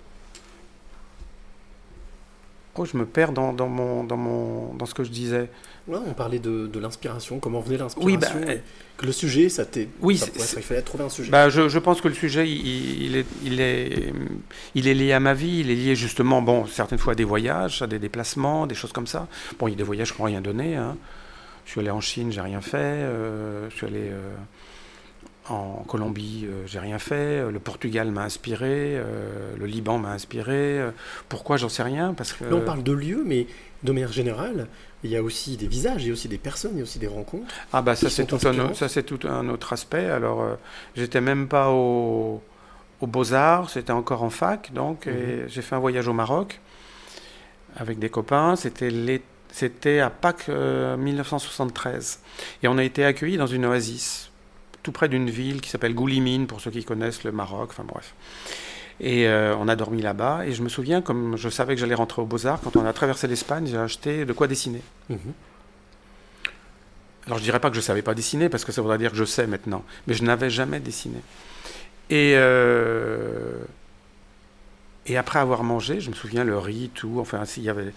Oh, 2.75 2.85
je 2.85 2.97
me 2.97 3.05
perds 3.05 3.33
dans, 3.33 3.53
dans, 3.53 3.67
mon, 3.67 4.03
dans, 4.03 4.17
mon, 4.17 4.73
dans 4.73 4.87
ce 4.87 4.95
que 4.95 5.03
je 5.03 5.11
disais. 5.11 5.49
Ouais, 5.87 5.99
on 6.07 6.13
parlait 6.13 6.39
de, 6.39 6.67
l'inspiration, 6.79 7.39
comment 7.39 7.59
venait 7.59 7.77
l'inspiration. 7.77 8.05
Oui, 8.07 8.17
bah, 8.17 8.27
que 8.97 9.05
le 9.07 9.11
sujet, 9.11 9.49
ça 9.49 9.65
t'est. 9.65 9.89
Oui, 10.01 10.17
ça 10.17 10.27
être- 10.27 10.53
il 10.57 10.63
fallait 10.63 10.81
trouver 10.81 11.03
un 11.03 11.09
sujet. 11.09 11.31
Bah, 11.31 11.49
je, 11.49 11.67
je 11.67 11.79
pense 11.79 11.99
que 12.01 12.07
le 12.07 12.13
sujet, 12.13 12.47
il, 12.49 13.03
il 13.03 13.15
est, 13.17 13.25
il, 13.43 13.59
est, 13.59 14.13
il 14.75 14.87
est 14.87 14.93
lié 14.93 15.13
à 15.13 15.19
ma 15.19 15.33
vie, 15.33 15.59
il 15.61 15.71
est 15.71 15.75
lié 15.75 15.95
justement, 15.95 16.41
bon, 16.41 16.65
certaines 16.67 16.99
fois 16.99 17.13
à 17.13 17.15
des 17.15 17.23
voyages, 17.23 17.81
à 17.81 17.87
des 17.87 17.99
déplacements, 17.99 18.67
des 18.67 18.75
choses 18.75 18.91
comme 18.93 19.07
ça. 19.07 19.27
Bon, 19.59 19.67
il 19.67 19.71
y 19.71 19.73
a 19.73 19.77
des 19.77 19.83
voyages 19.83 20.13
qui 20.13 20.21
n'ont 20.21 20.25
rien 20.27 20.41
donné. 20.41 20.75
hein. 20.75 20.95
Je 21.65 21.71
suis 21.71 21.79
allé 21.79 21.89
en 21.91 22.01
Chine, 22.01 22.31
j'ai 22.31 22.41
rien 22.41 22.61
fait. 22.61 22.77
euh, 22.77 23.69
je 23.69 23.75
suis 23.75 23.87
allé 23.87 24.09
euh, 24.11 24.35
en 25.49 25.83
Colombie, 25.87 26.45
euh, 26.45 26.63
j'ai 26.65 26.79
rien 26.79 26.99
fait. 26.99 27.49
Le 27.51 27.59
Portugal 27.59 28.11
m'a 28.11 28.23
inspiré, 28.23 29.01
le 29.57 29.65
Liban 29.65 29.97
m'a 29.97 30.11
inspiré. 30.11 30.79
pourquoi, 31.29 31.57
j'en 31.57 31.69
sais 31.69 31.83
rien, 31.83 32.13
parce 32.13 32.33
que... 32.33 32.43
Là, 32.45 32.55
on 32.55 32.61
parle 32.61 32.83
de 32.83 32.91
lieux, 32.93 33.23
mais 33.25 33.47
de 33.83 33.91
manière 33.91 34.11
générale, 34.11 34.67
il 35.03 35.09
y 35.11 35.17
a 35.17 35.21
aussi 35.23 35.57
des 35.57 35.67
visages, 35.67 36.03
il 36.03 36.07
y 36.07 36.09
a 36.09 36.13
aussi 36.13 36.27
des 36.27 36.37
personnes, 36.37 36.71
il 36.73 36.77
y 36.77 36.81
a 36.81 36.83
aussi 36.83 36.99
des 36.99 37.07
rencontres. 37.07 37.53
Ah 37.73 37.81
bah 37.81 37.95
ça 37.95 38.07
qui 38.07 38.13
c'est 38.13 38.25
tout, 38.25 38.39
un, 38.47 38.57
autre- 38.59 38.75
ça 38.75 38.87
c'est 38.87 39.03
tout 39.03 39.19
un 39.27 39.49
autre 39.49 39.73
aspect. 39.73 40.05
Alors 40.09 40.41
euh, 40.41 40.55
j'étais 40.95 41.21
même 41.21 41.47
pas 41.47 41.69
au, 41.69 42.41
aux 43.01 43.07
Beaux-Arts, 43.07 43.69
c'était 43.69 43.91
encore 43.91 44.23
en 44.23 44.29
fac, 44.29 44.71
donc 44.73 45.07
et 45.07 45.43
j'ai 45.47 45.61
fait 45.61 45.75
un 45.75 45.79
voyage 45.79 46.07
au 46.07 46.13
Maroc 46.13 46.59
avec 47.75 47.99
des 47.99 48.09
copains. 48.09 48.55
C'était 48.55 49.99
à 49.99 50.09
Pâques 50.09 50.45
euh, 50.49 50.97
1973 50.97 52.19
et 52.63 52.67
on 52.67 52.77
a 52.77 52.83
été 52.83 53.05
accueillis 53.05 53.37
dans 53.37 53.45
une 53.47 53.65
oasis 53.65 54.29
tout 54.81 54.91
près 54.91 55.07
d'une 55.07 55.29
ville 55.29 55.61
qui 55.61 55.69
s'appelle 55.69 55.93
Goulimine 55.93 56.45
pour 56.47 56.59
ceux 56.59 56.71
qui 56.71 56.83
connaissent 56.83 57.23
le 57.23 57.31
Maroc. 57.31 57.69
Enfin 57.71 57.85
bref. 57.87 58.13
Et 58.99 59.27
euh, 59.27 59.55
on 59.57 59.67
a 59.67 59.75
dormi 59.75 60.01
là-bas. 60.01 60.45
Et 60.45 60.53
je 60.53 60.61
me 60.63 60.69
souviens, 60.69 61.01
comme 61.01 61.35
je 61.37 61.49
savais 61.49 61.73
que 61.75 61.81
j'allais 61.81 61.95
rentrer 61.95 62.21
aux 62.21 62.25
Beaux-Arts, 62.25 62.61
quand 62.63 62.75
on 62.77 62.85
a 62.85 62.93
traversé 62.93 63.27
l'Espagne, 63.27 63.67
j'ai 63.67 63.77
acheté 63.77 64.25
de 64.25 64.33
quoi 64.33 64.47
dessiner. 64.47 64.81
Mhm. 65.09 65.17
Alors 67.25 67.37
je 67.37 67.43
dirais 67.43 67.59
pas 67.59 67.69
que 67.69 67.75
je 67.75 67.81
savais 67.81 68.01
pas 68.01 68.13
dessiner 68.13 68.49
parce 68.49 68.65
que 68.65 68.71
ça 68.73 68.81
voudrait 68.81 68.97
dire 68.97 69.11
que 69.11 69.17
je 69.17 69.23
sais 69.23 69.47
maintenant, 69.47 69.83
mais 70.07 70.13
je 70.13 70.23
n'avais 70.23 70.49
jamais 70.49 70.79
dessiné. 70.81 71.19
Et 72.09 72.33
euh, 72.35 73.59
et 75.05 75.17
après 75.17 75.39
avoir 75.39 75.63
mangé, 75.63 75.99
je 76.01 76.09
me 76.09 76.15
souviens 76.15 76.43
le 76.43 76.57
riz, 76.57 76.89
tout. 76.93 77.17
Enfin, 77.19 77.43
s'il 77.45 77.63
y 77.63 77.69
avait, 77.69 77.93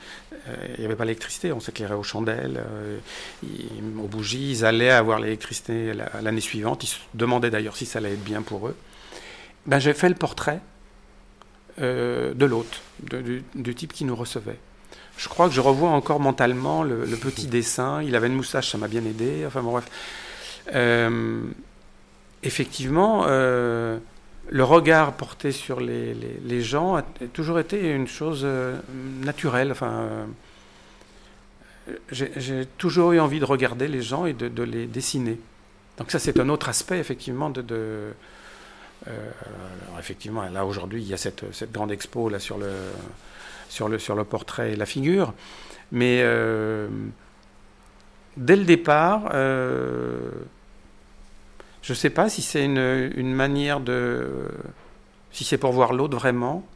euh, 0.49 0.55
il 0.79 0.85
avait 0.85 0.97
pas 0.97 1.05
l'électricité, 1.05 1.53
on 1.53 1.59
s'éclairait 1.61 1.95
aux 1.95 2.03
chandelles, 2.05 2.61
euh, 2.65 2.99
ils- 3.43 3.99
aux 4.01 4.07
bougies. 4.09 4.51
Ils 4.51 4.65
allaient 4.65 4.91
avoir 4.91 5.19
l'électricité 5.21 5.93
la- 5.93 6.11
l'année 6.23 6.41
suivante. 6.41 6.83
Ils 6.85 6.89
se 6.89 6.99
demandaient 7.15 7.51
d'ailleurs 7.51 7.77
si 7.77 7.85
ça 7.87 7.99
allait 7.99 8.13
être 8.15 8.25
bien 8.25 8.43
pour 8.43 8.69
eux. 8.69 8.77
Ben 9.67 9.79
j'ai 9.81 9.93
fait 9.95 10.09
le 10.09 10.15
portrait 10.15 10.61
euh, 11.81 12.35
de 12.35 12.47
l'hôte, 12.47 12.81
du, 13.03 13.75
type 13.75 13.93
qui 13.93 14.05
nous 14.05 14.17
recevait. 14.17 14.59
Je 15.17 15.29
crois 15.29 15.49
que 15.49 15.55
je 15.55 15.61
revois 15.61 15.91
encore 15.91 16.21
mentalement 16.21 16.83
le, 16.83 17.05
petit 17.17 17.47
dessin. 17.47 18.03
Il 18.03 18.17
avait 18.17 18.27
une 18.29 18.35
moustache, 18.35 18.71
ça 18.71 18.79
m'a 18.79 18.89
bien 18.89 19.05
aidé. 19.05 19.45
Enfin 19.47 19.63
bref. 19.63 19.85
Euh, 20.75 21.43
effectivement, 22.43 23.25
euh, 23.27 23.99
le 24.49 24.65
regard 24.65 25.13
porté 25.13 25.53
sur 25.53 25.81
les, 25.81 26.15
les- 26.15 26.63
gens 26.63 26.97
a, 26.97 27.03
toujours 27.33 27.59
été 27.59 27.91
une 27.91 28.09
chose 28.09 28.47
naturelle. 29.23 29.73
Enfin, 29.73 30.09
j'ai 32.11 32.67
toujours 32.79 33.13
eu 33.13 33.21
envie 33.21 33.41
de 33.41 33.45
regarder 33.45 33.89
les 33.89 34.03
gens 34.03 34.27
et 34.27 34.33
de, 34.33 34.49
de 34.49 34.63
les 34.63 34.87
dessiner. 34.87 35.39
Donc 35.99 36.11
ça, 36.11 36.19
c'est 36.19 36.39
un 36.39 36.49
autre 36.49 36.69
aspect, 36.69 36.99
effectivement, 36.99 37.51
de... 37.51 38.13
alors, 39.07 39.99
effectivement, 39.99 40.43
là, 40.49 40.67
aujourd'hui, 40.67 41.03
il 41.03 41.09
y 41.09 41.15
a 41.15 41.17
cette, 41.17 41.45
grande 41.73 41.93
expo 41.93 42.29
là, 42.29 42.39
sur, 42.39 42.59
le, 42.59 42.73
sur, 43.69 43.89
le, 43.89 43.99
sur 43.99 44.15
le 44.15 44.25
portrait 44.25 44.73
et 44.73 44.77
la 44.77 44.87
figure. 44.87 45.33
Mais 45.93 46.21
euh, 46.23 46.89
dès 48.37 48.57
le 48.57 48.65
départ, 48.65 49.31
euh, 49.35 50.31
je 51.83 51.93
ne 51.93 51.97
sais 51.97 52.11
pas 52.11 52.29
si 52.29 52.43
c'est 52.43 52.65
une, 52.65 53.35
manière 53.35 53.81
de... 53.81 54.49
Si 55.33 55.45
c'est 55.45 55.59
pour 55.59 55.73
voir 55.73 55.93
l'autre 55.93 56.17
vraiment. 56.17 56.67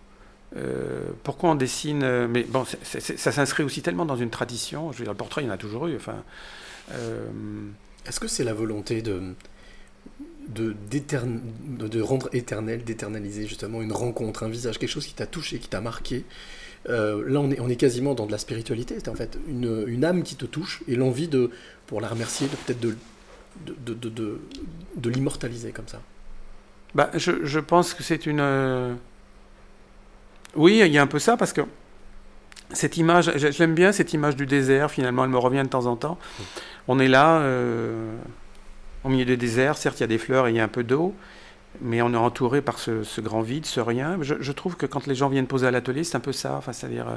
euh, 0.57 1.11
pourquoi 1.23 1.51
on 1.51 1.55
dessine 1.55 2.03
euh, 2.03 2.29
Mais 2.29 2.43
bon, 2.43 2.65
ça 2.85 3.33
s'inscrit 3.33 3.63
aussi 3.63 3.83
tellement 3.83 4.05
dans 4.05 4.17
une 4.17 4.31
tradition. 4.31 4.93
Je 4.93 4.99
veux 4.99 5.05
dire, 5.05 5.13
le 5.13 5.17
portrait, 5.17 5.43
il 5.43 5.47
y 5.47 5.51
en 5.51 5.53
a 5.55 5.59
toujours 5.59 5.87
eu. 5.87 5.97
Enfin, 5.97 6.23
euh, 6.93 7.27
Est-ce 8.07 8.21
que 8.21 8.29
c'est 8.29 8.45
la 8.45 8.55
volonté 8.55 9.03
de, 9.03 9.35
de, 10.55 12.01
rendre 12.01 12.29
éternel, 12.33 12.85
d'éternaliser 12.85 13.47
justement 13.47 13.81
une 13.83 13.93
rencontre, 13.93 14.43
un 14.43 14.49
visage, 14.49 14.79
quelque 14.79 14.91
chose 14.91 15.07
qui 15.07 15.15
t'a 15.15 15.27
touché, 15.27 15.59
qui 15.59 15.69
t'a 15.69 15.81
marqué 15.81 16.25
Euh, 16.89 17.23
Là, 17.29 17.41
on 17.41 17.51
est, 17.51 17.61
on 17.61 17.69
est 17.69 17.77
quasiment 17.77 18.15
dans 18.15 18.27
de 18.27 18.33
la 18.33 18.39
spiritualité. 18.39 18.95
C'est 18.99 19.09
en 19.09 19.15
fait 19.15 19.39
une, 19.49 19.85
une 19.87 20.05
âme 20.05 20.23
qui 20.23 20.37
te 20.37 20.47
touche 20.47 20.83
et 20.89 20.97
l'envie 20.97 21.29
de, 21.29 21.51
pour 21.87 22.01
la 22.01 22.09
remercier, 22.09 22.47
de 22.49 22.57
peut-être 22.57 22.81
de, 22.81 22.97
de, 23.67 23.75
de, 23.87 23.95
de, 23.95 24.09
de- 24.09 24.41
de 24.97 25.11
l'immortaliser 25.11 25.73
comme 25.73 25.89
ça. 25.89 26.01
Bah, 26.95 27.11
je, 27.15 27.45
je 27.45 27.61
pense 27.61 27.93
que 27.95 28.03
c'est 28.03 28.25
une. 28.27 28.41
euh, 28.41 28.95
Oui, 30.57 30.81
il 30.85 30.93
y 30.93 30.99
a 30.99 31.03
un 31.03 31.07
peu 31.07 31.19
ça 31.19 31.37
parce 31.37 31.53
que 31.53 31.61
cette 32.73 32.97
image, 32.97 33.29
l'aime 33.59 33.75
bien 33.75 33.93
cette 33.93 34.13
image 34.15 34.37
du 34.37 34.47
désert. 34.47 34.91
Finalement, 34.91 35.25
elle 35.25 35.31
me 35.31 35.39
revient 35.39 35.63
de 35.63 35.69
temps 35.69 35.87
en 35.87 35.97
temps. 35.97 36.19
On 36.89 36.99
est 36.99 37.09
là, 37.09 37.41
euh, 37.41 38.17
au 39.05 39.09
milieu 39.09 39.25
du 39.25 39.37
désert. 39.37 39.77
Certes, 39.77 39.99
il 39.99 40.03
y 40.03 40.05
a 40.05 40.09
des 40.09 40.19
fleurs 40.19 40.47
et 40.47 40.51
il 40.51 40.57
y 40.57 40.61
a 40.61 40.65
un 40.65 40.69
peu 40.69 40.85
d'eau, 40.85 41.15
mais 41.81 42.03
on 42.03 42.13
est 42.13 42.17
entouré 42.17 42.63
par 42.63 42.79
ce, 42.79 43.21
grand 43.21 43.43
vide, 43.43 43.67
ce 43.67 43.81
rien. 43.81 44.19
Je, 44.21 44.53
trouve 44.53 44.77
que 44.77 44.87
quand 44.87 45.07
les 45.07 45.15
gens 45.15 45.29
viennent 45.29 45.47
poser 45.47 45.67
à 45.67 45.71
l'atelier, 45.71 46.05
c'est 46.05 46.17
un 46.17 46.21
peu 46.21 46.33
ça. 46.33 46.57
Enfin, 46.57 46.73
c'est-à-dire, 46.73 47.09
euh, 47.09 47.17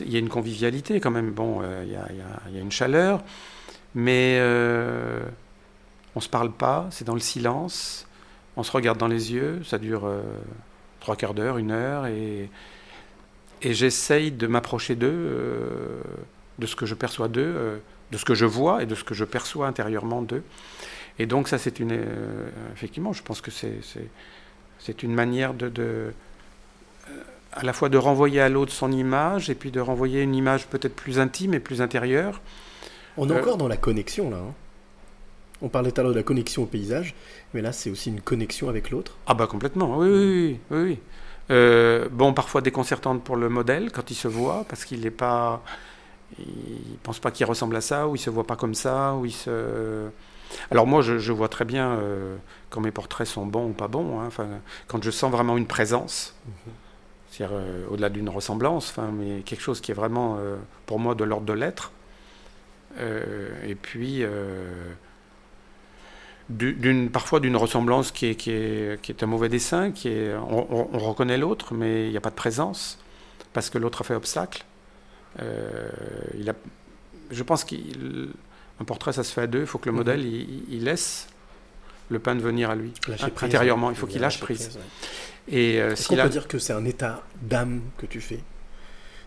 il 0.00 0.12
y 0.12 0.16
a 0.16 0.18
une 0.18 0.28
convivialité 0.28 1.00
quand 1.00 1.10
même. 1.10 1.30
Bon, 1.30 1.60
euh, 1.62 1.84
il 1.84 1.92
y, 1.92 2.58
a, 2.58 2.60
une 2.60 2.72
chaleur, 2.72 3.22
mais 3.94 4.38
euh, 4.40 5.20
on 6.14 6.20
se 6.20 6.28
parle 6.28 6.52
pas. 6.52 6.88
C'est 6.90 7.04
dans 7.04 7.14
le 7.14 7.20
silence. 7.20 8.06
On 8.56 8.62
se 8.62 8.70
regarde 8.70 8.98
dans 8.98 9.08
les 9.08 9.32
yeux, 9.32 9.62
ça 9.64 9.78
dure 9.78 10.08
trois 11.00 11.16
quarts 11.16 11.34
d'heure, 11.34 11.58
une 11.58 11.72
heure, 11.72 12.06
et, 12.06 12.48
j'essaye 13.62 14.30
de 14.30 14.46
m'approcher 14.46 14.94
d'eux, 14.94 16.00
de 16.60 16.66
ce 16.66 16.76
que 16.76 16.86
je 16.86 16.94
perçois 16.94 17.26
d'eux, 17.26 17.82
de 18.12 18.18
ce 18.18 18.24
que 18.24 18.34
je 18.34 18.44
vois 18.44 18.82
et 18.82 18.86
de 18.86 18.94
ce 18.94 19.02
que 19.02 19.12
je 19.12 19.24
perçois 19.24 19.66
intérieurement 19.66 20.22
d'eux. 20.22 20.44
Et 21.18 21.26
donc 21.26 21.48
ça, 21.48 21.58
c'est 21.58 21.78
une... 21.80 21.92
euh, 21.92 22.48
effectivement, 22.72 23.12
je 23.12 23.22
pense 23.22 23.40
que 23.40 23.50
c'est, 23.50 25.02
une 25.02 25.14
manière 25.14 25.54
de, 25.54 25.68
de, 25.68 26.12
euh, 27.08 27.22
à 27.52 27.62
la 27.62 27.72
fois 27.72 27.88
de 27.88 27.96
renvoyer 27.98 28.40
à 28.40 28.48
l'autre 28.48 28.72
son 28.72 28.90
image, 28.90 29.48
et 29.50 29.54
puis 29.54 29.70
de 29.70 29.80
renvoyer 29.80 30.22
une 30.22 30.34
image 30.34 30.66
peut-être 30.66 30.96
plus 30.96 31.18
intime 31.18 31.54
et 31.54 31.60
plus 31.60 31.80
intérieure. 31.80 32.40
On 33.16 33.28
est 33.28 33.32
Euh, 33.32 33.40
encore 33.40 33.56
dans 33.56 33.68
la 33.68 33.76
connexion 33.76 34.28
là. 34.30 34.38
hein. 34.38 34.52
On 35.62 35.68
parlait 35.68 35.92
tout 35.92 36.00
à 36.00 36.04
l'heure 36.04 36.12
de 36.12 36.18
la 36.18 36.24
connexion 36.24 36.64
au 36.64 36.66
paysage, 36.66 37.14
mais 37.54 37.62
là 37.62 37.72
c'est 37.72 37.88
aussi 37.90 38.10
une 38.10 38.20
connexion 38.20 38.68
avec 38.68 38.90
l'autre. 38.90 39.16
Ah 39.26 39.34
bah 39.34 39.46
complètement, 39.46 39.98
oui, 39.98 40.08
oui, 40.08 40.18
oui. 40.18 40.58
oui, 40.70 40.82
oui. 40.82 40.98
Euh, 41.50 42.08
bon, 42.10 42.32
parfois 42.34 42.60
déconcertante 42.60 43.22
pour 43.22 43.36
le 43.36 43.48
modèle 43.48 43.92
quand 43.92 44.10
il 44.10 44.14
se 44.14 44.28
voit, 44.28 44.64
parce 44.68 44.84
qu'il 44.84 45.00
n'est 45.02 45.10
pas... 45.10 45.62
Il 46.38 46.98
pense 47.02 47.20
pas 47.20 47.30
qu'il 47.30 47.46
ressemble 47.46 47.76
à 47.76 47.80
ça, 47.80 48.08
ou 48.08 48.16
il 48.16 48.18
se 48.18 48.30
voit 48.30 48.46
pas 48.46 48.56
comme 48.56 48.74
ça, 48.74 49.14
ou 49.14 49.26
il 49.26 49.32
se... 49.32 50.08
Alors 50.70 50.86
moi, 50.86 51.02
je, 51.02 51.32
vois 51.32 51.48
très 51.48 51.64
bien 51.64 51.92
euh, 51.92 52.36
quand 52.70 52.80
mes 52.80 52.90
portraits 52.90 53.26
sont 53.26 53.46
bons 53.46 53.68
ou 53.70 53.72
pas 53.72 53.88
bons, 53.88 54.20
hein, 54.20 54.28
quand 54.86 55.02
je 55.02 55.10
sens 55.10 55.30
vraiment 55.30 55.56
une 55.56 55.66
présence, 55.66 56.34
c'est-à-dire 57.30 57.56
euh, 57.58 57.86
au-delà 57.90 58.08
d'une 58.10 58.28
ressemblance, 58.28 58.94
mais 59.12 59.42
quelque 59.42 59.62
chose 59.62 59.80
qui 59.80 59.90
est 59.90 59.94
vraiment, 59.94 60.36
euh, 60.38 60.56
pour 60.86 60.98
moi, 60.98 61.14
de 61.14 61.24
l'ordre 61.24 61.46
de 61.46 61.52
l'être. 61.52 61.92
Et 63.66 63.74
puis... 63.74 64.24
parfois 67.12 67.40
d'une 67.40 67.56
ressemblance 67.56 68.12
qui 68.12 68.26
est, 68.26 69.22
un 69.22 69.26
mauvais 69.26 69.48
dessin, 69.48 69.90
qui 69.90 70.08
est, 70.08 70.34
on, 70.34 70.66
on- 70.72 70.88
on 70.92 70.98
reconnaît 70.98 71.38
l'autre, 71.38 71.74
mais 71.74 72.06
il 72.06 72.10
n'y 72.10 72.16
a 72.16 72.20
pas 72.20 72.30
de 72.30 72.34
présence, 72.34 72.98
parce 73.52 73.70
que 73.70 73.78
l'autre 73.78 74.02
a 74.02 74.04
fait 74.04 74.14
obstacle. 74.14 74.64
Je 77.30 77.42
pense 77.42 77.64
qu'un 78.78 78.84
portrait, 78.84 79.12
ça 79.12 79.22
se 79.24 79.32
fait 79.32 79.42
à 79.42 79.46
deux, 79.46 79.60
il 79.60 79.66
faut 79.66 79.78
que 79.78 79.86
le 79.86 79.92
Mhm. 79.92 79.98
modèle, 79.98 80.24
il, 80.24 80.64
il 80.72 80.84
laisse 80.84 81.28
le 82.10 82.18
peintre 82.18 82.42
venir 82.42 82.70
à 82.70 82.74
lui, 82.74 82.92
Lâcher 83.08 83.24
hein, 83.24 83.28
prise, 83.34 83.48
intérieurement, 83.48 83.86
ouais. 83.88 83.92
il 83.94 83.96
faut 83.96 84.06
qu'il 84.06 84.20
lâche 84.20 84.40
prise. 84.40 84.66
prise, 84.68 84.76
ouais. 84.76 84.82
Et 85.56 85.80
euh, 85.80 85.94
peut 86.08 86.28
dire 86.28 86.48
que 86.48 86.58
c'est 86.58 86.72
un 86.72 86.84
état 86.84 87.22
d'âme 87.42 87.82
que 87.98 88.06
tu 88.06 88.20
fais? 88.20 88.40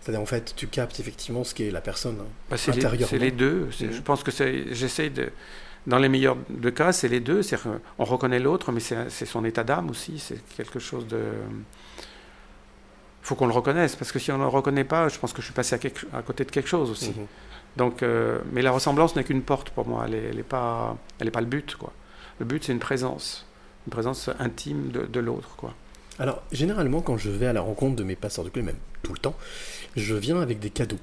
C'est-à-dire 0.02 0.22
en 0.22 0.26
fait, 0.26 0.54
tu 0.56 0.68
captes 0.68 1.00
effectivement 1.00 1.44
ce 1.44 1.54
qu'est 1.54 1.70
la 1.70 1.82
personne 1.82 2.18
Bah, 2.50 2.58
c'est 2.58 2.72
les, 2.72 2.78
intérieurement. 2.78 3.08
c'est 3.10 3.18
les 3.20 3.32
deux. 3.32 3.70
Mhm. 3.82 3.92
Je 3.92 4.02
pense 4.02 4.24
que 4.24 4.32
j'essaie 4.32 5.10
de, 5.10 5.30
dans 5.86 5.98
les 6.00 6.08
meilleurs 6.10 6.38
de 6.50 6.70
cas, 6.70 6.92
c'est 6.94 7.08
les 7.10 7.20
deux. 7.20 7.42
C'est-à-dire 7.44 7.80
qu'on 7.98 8.04
reconnaît 8.06 8.40
l'autre, 8.40 8.72
mais 8.72 8.80
c'est 8.80 9.26
son 9.26 9.44
état 9.44 9.64
d'âme 9.64 9.90
aussi. 9.90 10.18
C'est 10.20 10.40
quelque 10.56 10.80
chose 10.80 11.08
de. 11.08 11.20
faut 13.22 13.36
qu'on 13.36 13.48
le 13.48 13.54
reconnaisse, 13.54 13.96
parce 13.96 14.12
que 14.12 14.20
si 14.20 14.32
on 14.32 14.38
ne 14.38 14.44
le 14.44 14.48
reconnaît 14.50 14.86
pas, 14.86 15.10
je 15.10 15.20
pense 15.20 15.34
que 15.34 15.42
je 15.42 15.46
suis 15.48 15.54
passé 15.54 15.76
à, 15.76 15.78
quelque- 15.80 16.06
à 16.14 16.22
côté 16.22 16.46
de 16.46 16.52
quelque 16.52 16.70
chose 16.70 16.90
aussi. 16.90 17.10
Mhm. 17.10 17.26
Donc, 17.78 18.02
euh, 18.02 18.40
mais 18.52 18.62
la 18.62 18.72
ressemblance 18.72 19.16
n'est 19.16 19.24
qu'une 19.24 19.44
porte 19.44 19.70
pour 19.70 19.88
moi. 19.88 20.06
Elle 20.08 20.36
n'est 20.36 20.44
pas, 20.44 20.98
elle 21.20 21.32
pas 21.32 21.42
le 21.42 21.48
but. 21.48 21.76
Quoi. 21.76 21.94
Le 22.40 22.46
but, 22.46 22.64
c'est 22.64 22.74
une 22.74 22.80
présence, 22.80 23.46
une 23.86 23.92
présence 23.92 24.30
intime 24.40 24.90
de, 24.92 25.20
l'autre. 25.20 25.56
Quoi. 25.56 25.74
Alors, 26.20 26.42
généralement, 26.52 27.02
quand 27.02 27.18
je 27.18 27.30
vais 27.30 27.46
à 27.46 27.54
la 27.54 27.62
rencontre 27.62 27.96
de 27.96 28.04
mes 28.04 28.16
passeurs 28.16 28.44
de 28.44 28.50
clés, 28.50 28.64
même 28.64 28.78
tout 29.04 29.14
le 29.14 29.20
temps, 29.20 29.36
je 29.96 30.16
viens 30.16 30.42
avec 30.42 30.60
des 30.60 30.72
cadeaux. 30.72 31.00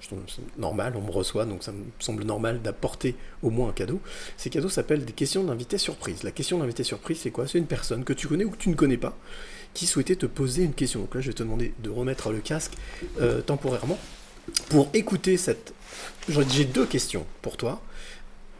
C'est 0.00 0.58
normal, 0.58 0.94
on 0.96 1.02
me 1.02 1.10
reçoit, 1.10 1.44
donc 1.44 1.62
ça 1.62 1.72
me 1.72 1.84
semble 1.98 2.24
normal 2.24 2.62
d'apporter 2.62 3.16
au 3.42 3.50
moins 3.50 3.68
un 3.68 3.72
cadeau. 3.72 4.00
Ces 4.38 4.48
cadeaux 4.48 4.70
s'appellent 4.70 5.04
des 5.04 5.12
questions 5.12 5.44
d'invité 5.44 5.76
surprise. 5.76 6.22
La 6.22 6.30
question 6.30 6.56
d'invité 6.58 6.84
surprise, 6.84 7.20
c'est 7.20 7.30
quoi? 7.30 7.46
C'est 7.46 7.58
une 7.58 7.66
personne 7.66 8.02
que 8.02 8.14
tu 8.14 8.26
connais 8.26 8.44
ou 8.44 8.50
que 8.50 8.56
tu 8.56 8.70
ne 8.70 8.74
connais 8.74 8.96
pas 8.96 9.14
qui 9.74 9.86
souhaitait 9.86 10.16
te 10.16 10.26
poser 10.26 10.64
une 10.64 10.72
question. 10.72 11.00
Donc 11.00 11.14
là, 11.14 11.20
je 11.20 11.28
vais 11.28 11.34
te 11.34 11.42
demander 11.42 11.74
de 11.78 11.90
remettre 11.90 12.32
le 12.32 12.38
casque 12.38 12.72
euh, 13.20 13.40
temporairement 13.40 13.98
pour 14.68 14.88
écouter 14.94 15.36
cette. 15.36 15.72
J'ai 16.28 16.64
deux 16.64 16.86
questions 16.86 17.26
pour 17.42 17.56
toi. 17.56 17.80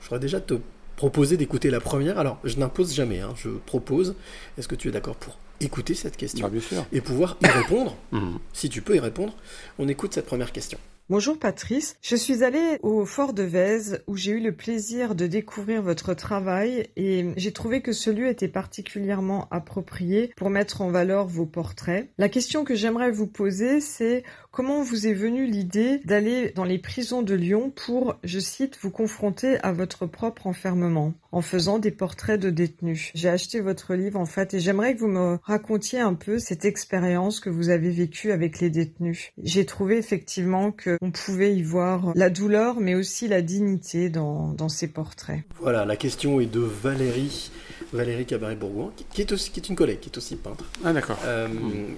Je 0.01 0.07
voudrais 0.07 0.20
déjà 0.20 0.41
te 0.41 0.55
proposer 0.97 1.36
d'écouter 1.36 1.70
la 1.70 1.80
première. 1.80 2.18
Alors, 2.18 2.38
je 2.45 2.57
n'impose 2.59 2.95
jamais, 2.95 3.20
hein, 3.20 3.34
je 3.36 3.49
propose. 3.49 4.14
Est-ce 4.59 4.68
que 4.68 4.74
tu 4.74 4.88
es 4.88 4.91
d'accord 4.91 5.16
pour 5.16 5.38
écouter 5.61 5.95
cette 5.95 6.16
question 6.16 6.47
Bah, 6.47 6.51
bien 6.51 6.61
sûr. 6.61 6.84
et 6.93 7.01
pouvoir 7.01 7.36
y 7.43 7.47
répondre 7.47 7.97
Mhm. 8.12 8.38
Si 8.53 8.68
tu 8.68 8.82
peux 8.82 8.97
y 8.97 9.01
répondre, 9.01 9.34
on 9.78 9.88
écoute 9.88 10.14
cette 10.14 10.26
première 10.26 10.53
question. 10.53 10.78
Bonjour 11.09 11.36
Patrice, 11.41 11.97
je 12.03 12.14
suis 12.14 12.45
allée 12.45 12.78
au 12.84 13.05
Fort 13.05 13.32
de 13.32 13.43
Vèze 13.43 14.01
où 14.07 14.16
j'ai 14.16 14.30
eu 14.30 14.38
le 14.41 14.53
plaisir 14.53 15.16
de 15.16 15.26
découvrir 15.26 15.82
votre 15.82 16.14
travail 16.14 16.86
et 16.95 17.26
j'ai 17.36 17.51
trouvé 17.51 17.82
que 17.82 17.91
ce 17.93 18.11
lieu 18.11 18.28
était 18.28 18.47
particulièrement 18.47 19.49
approprié 19.51 20.32
pour 20.36 20.51
mettre 20.51 20.82
en 20.82 20.91
valeur 20.93 21.26
vos 21.26 21.47
portraits. 21.47 22.09
La 22.16 22.28
question 22.28 22.62
que 22.62 22.76
j'aimerais 22.76 23.11
vous 23.11 23.26
poser 23.26 23.80
c'est 23.80 24.22
comment 24.51 24.82
vous 24.82 25.07
est 25.07 25.12
venue 25.14 25.46
l'idée 25.46 25.98
d'aller 26.05 26.53
dans 26.55 26.64
les 26.64 26.78
prisons 26.78 27.22
de 27.22 27.34
Lyon 27.34 27.72
pour, 27.74 28.16
je 28.24 28.38
cite, 28.38 28.78
vous 28.82 28.90
confronter 28.90 29.59
à 29.62 29.72
votre 29.72 30.07
propre 30.07 30.46
enfermement 30.46 31.14
en 31.32 31.42
faisant 31.42 31.78
des 31.78 31.90
portraits 31.90 32.40
de 32.40 32.51
détenus? 32.51 33.11
J'ai 33.14 33.28
acheté 33.28 33.61
votre 33.61 33.94
livre 33.94 34.18
en 34.18 34.26
fait 34.26 34.55
et 34.55 34.61
j'aimerais 34.61 34.94
que 34.94 35.01
vous 35.01 35.09
me 35.09 35.38
racontiez 35.42 36.01
un 36.01 36.14
peu 36.14 36.38
cette 36.38 36.64
expérience 36.64 37.40
que 37.40 37.51
vous 37.51 37.68
avez 37.70 37.90
vécue 37.90 38.32
avec 38.32 38.61
les 38.61 38.70
détenus. 38.70 39.32
J'ai 39.42 39.64
trouvé 39.66 39.96
effectivement 39.98 40.72
que 40.72 40.96
on 41.01 41.11
pouvait 41.11 41.55
y 41.55 41.62
voir 41.62 42.12
la 42.14 42.30
douleur 42.30 42.80
mais 42.80 42.94
aussi 42.94 43.28
la 43.28 43.42
dignité 43.42 44.11
dans, 44.11 44.48
dans 44.53 44.68
ces 44.68 44.88
portraits. 44.88 45.42
Voilà, 45.61 45.84
la 45.84 45.96
question 45.96 46.40
est 46.40 46.46
de 46.46 46.61
Valérie, 46.61 47.51
Valérie 47.92 48.26
Cabaret-Bourgoin, 48.26 48.92
qui- 48.96 49.05
qui 49.12 49.20
est, 49.22 49.32
aussi, 49.32 49.51
qui 49.51 49.61
est 49.61 49.68
une 49.68 49.76
collègue, 49.76 50.01
qui 50.01 50.09
est 50.09 50.16
aussi 50.16 50.36
peintre. 50.36 50.64
Ah, 50.84 50.92
d'accord. 50.92 51.18
Euh, 51.24 51.48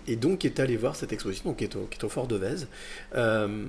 Et 0.06 0.16
donc 0.16 0.38
qui 0.40 0.46
est 0.46 0.60
allée 0.60 0.76
voir 0.76 0.96
cette 0.96 1.12
exposition, 1.12 1.50
donc 1.50 1.58
qui 1.58 1.64
est 1.64 1.76
au, 1.76 1.86
qui 1.90 1.98
est 1.98 2.04
au 2.04 2.08
Fort 2.08 2.26
de 2.26 2.36
Euh, 3.14 3.66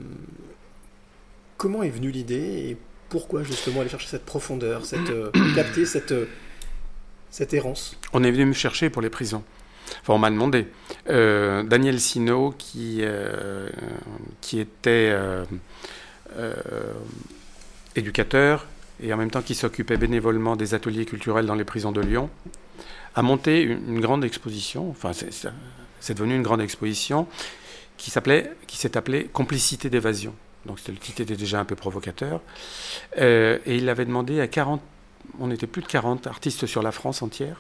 comment 1.57 1.83
est 1.83 1.89
venue 1.89 2.11
l'idée 2.11 2.69
et 2.69 2.77
pourquoi 3.09 3.43
justement 3.43 3.81
aller 3.81 3.89
chercher 3.89 4.07
cette 4.07 4.25
profondeur, 4.25 4.85
cette, 4.85 5.09
euh, 5.09 5.29
capter 5.55 5.85
cette, 5.85 6.11
euh, 6.11 6.25
cette 7.29 7.53
errance? 7.53 7.95
On 8.11 8.23
est 8.23 8.31
venu 8.31 8.45
me 8.45 8.53
chercher 8.53 8.89
pour 8.89 9.01
les 9.01 9.09
prisons. 9.09 9.43
Enfin, 10.01 10.13
on 10.13 10.17
m'a 10.17 10.29
demandé. 10.29 10.67
Euh, 11.09 11.63
Daniel 11.63 11.99
Sino, 11.99 12.53
qui, 12.57 12.99
euh, 13.01 13.69
qui 14.41 14.59
était 14.59 15.13
euh, 15.13 15.45
éducateur 17.95 18.65
et 19.01 19.13
en 19.13 19.17
même 19.17 19.31
temps 19.31 19.41
qui 19.41 19.55
s'occupait 19.55 19.97
bénévolement 19.97 20.55
des 20.55 20.73
ateliers 20.73 21.05
culturels 21.05 21.45
dans 21.45 21.55
les 21.55 21.65
prisons 21.65 21.91
de 21.91 22.01
Lyon, 22.01 22.29
a 23.15 23.21
monté 23.21 23.61
une, 23.61 23.95
une 23.95 24.01
grande 24.01 24.23
exposition. 24.23 24.89
Enfin, 24.89 25.11
c'est 25.13 26.13
devenu 26.13 26.35
une 26.35 26.43
grande 26.43 26.61
exposition 26.61 27.27
qui 27.97 28.11
s'appelait, 28.11 28.51
qui 28.67 28.77
s'est 28.77 28.97
appelée 28.97 29.25
Complicité 29.31 29.89
d'évasion. 29.89 30.33
Donc 30.65 30.79
le 30.87 30.95
titre 30.95 31.21
était 31.21 31.35
déjà 31.35 31.59
un 31.59 31.65
peu 31.65 31.75
provocateur. 31.75 32.41
Euh, 33.19 33.59
et 33.65 33.77
il 33.77 33.89
avait 33.89 34.05
demandé 34.05 34.39
à 34.39 34.47
40, 34.47 34.81
on 35.39 35.51
était 35.51 35.67
plus 35.67 35.81
de 35.81 35.87
40 35.87 36.27
artistes 36.27 36.65
sur 36.65 36.81
la 36.81 36.91
France 36.91 37.21
entière, 37.21 37.57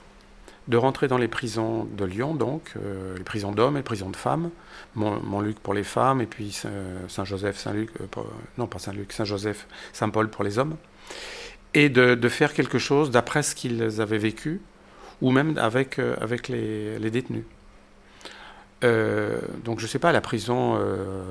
de 0.69 0.77
rentrer 0.77 1.09
dans 1.09 1.17
les 1.17 1.27
prisons 1.27 1.83
de 1.83 2.05
Lyon, 2.05 2.33
donc 2.35 2.71
euh, 2.77 3.17
les 3.17 3.23
prisons 3.23 3.51
d'hommes 3.51 3.75
et 3.75 3.79
les 3.79 3.83
prisons 3.83 4.09
de 4.09 4.15
femmes, 4.15 4.49
Mont- 4.95 5.19
Montluc 5.21 5.59
pour 5.59 5.73
les 5.73 5.83
femmes, 5.83 6.21
et 6.21 6.25
puis 6.25 6.53
Saint- 6.53 6.69
Saint-Joseph, 7.09 7.57
Saint-Luc, 7.57 7.89
euh, 7.99 8.21
non 8.57 8.67
pas 8.67 8.79
Saint-Luc, 8.79 9.11
Saint-Joseph, 9.11 9.67
Saint-Paul 9.91 10.29
pour 10.29 10.45
les 10.45 10.57
hommes, 10.57 10.77
et 11.73 11.89
de, 11.89 12.29
faire 12.29 12.53
quelque 12.53 12.77
chose 12.79 13.11
d'après 13.11 13.43
ce 13.43 13.55
qu'ils 13.55 13.99
avaient 13.99 14.17
vécu, 14.17 14.61
ou 15.21 15.31
même 15.31 15.57
avec, 15.57 15.99
avec 15.99 16.47
les 16.47 17.09
détenus. 17.11 17.43
Euh, 18.83 19.39
donc 19.63 19.79
je 19.79 19.87
sais 19.87 19.99
pas, 19.99 20.11
la 20.11 20.21
prison 20.21 20.77
euh, 20.77 21.23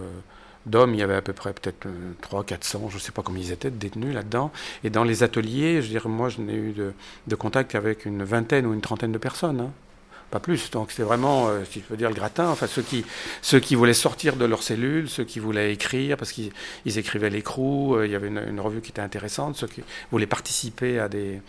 d'hommes, 0.67 0.95
il 0.95 1.01
y 1.01 1.03
avait 1.03 1.15
à 1.15 1.23
peu 1.23 1.33
près 1.33 1.53
peut-être 1.53 1.87
300-400, 2.23 2.91
je 2.91 2.99
sais 2.99 3.13
pas 3.13 3.23
combien 3.23 3.43
ils 3.43 3.53
étaient 3.53 3.71
détenus 3.71 4.15
là-dedans. 4.15 4.51
Et 4.85 4.91
dans 4.91 5.05
les 5.05 5.23
ateliers, 5.23 5.77
je 5.77 5.87
veux 5.87 5.93
dire, 5.93 6.09
moi 6.09 6.29
je 6.29 6.41
n'ai 6.41 6.55
eu 6.55 6.75
de, 7.27 7.35
contact 7.35 7.75
avec 7.75 8.07
une 8.07 8.25
vingtaine 8.25 8.67
ou 8.67 8.75
une 8.75 8.81
trentaine 8.81 9.13
de 9.13 9.19
personnes. 9.19 9.61
hein. 9.61 9.71
Pas 10.33 10.41
plus. 10.41 10.71
Donc 10.71 10.91
c'était 10.91 11.03
vraiment, 11.03 11.49
euh, 11.49 11.63
si 11.71 11.81
je 11.81 11.85
peux 11.85 11.97
dire, 11.97 12.09
le 12.09 12.15
gratin. 12.15 12.49
Enfin, 12.49 12.67
ceux 12.67 12.81
qui, 12.81 13.05
ceux 13.43 13.61
qui 13.61 13.75
voulaient 13.75 13.93
sortir 13.93 14.37
de 14.37 14.47
leur 14.47 14.63
cellule, 14.63 15.07
ceux 15.11 15.25
qui 15.25 15.41
voulaient 15.41 15.75
écrire, 15.75 16.17
parce 16.17 16.33
qu'ils 16.33 16.53
ils 16.87 16.97
écrivaient 16.97 17.29
l'écrou, 17.29 17.97
euh, 17.97 18.07
il 18.07 18.13
y 18.13 18.15
avait 18.15 18.29
une, 18.29 18.59
revue 18.59 18.81
qui 18.81 18.93
était 18.93 19.03
intéressante, 19.03 19.57
ceux 19.57 19.67
qui 19.67 19.83
voulaient 20.11 20.27
participer 20.27 20.99
à 20.99 21.11
des, 21.11 21.43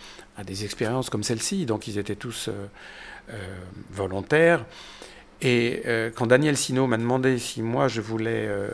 expériences 0.64 1.08
comme 1.08 1.22
celle-ci. 1.22 1.64
Donc 1.64 1.88
ils 1.88 1.96
étaient 1.96 2.14
tous 2.14 2.48
euh, 2.48 2.66
euh, 3.30 3.56
volontaires. 3.90 4.66
Et 5.44 5.82
euh, 5.84 6.10
quand 6.12 6.26
Daniel 6.26 6.56
Sino 6.56 6.86
m'a 6.86 6.96
demandé 6.96 7.38
si 7.38 7.60
moi 7.60 7.86
je 7.86 8.00
voulais 8.00 8.46
euh, 8.48 8.70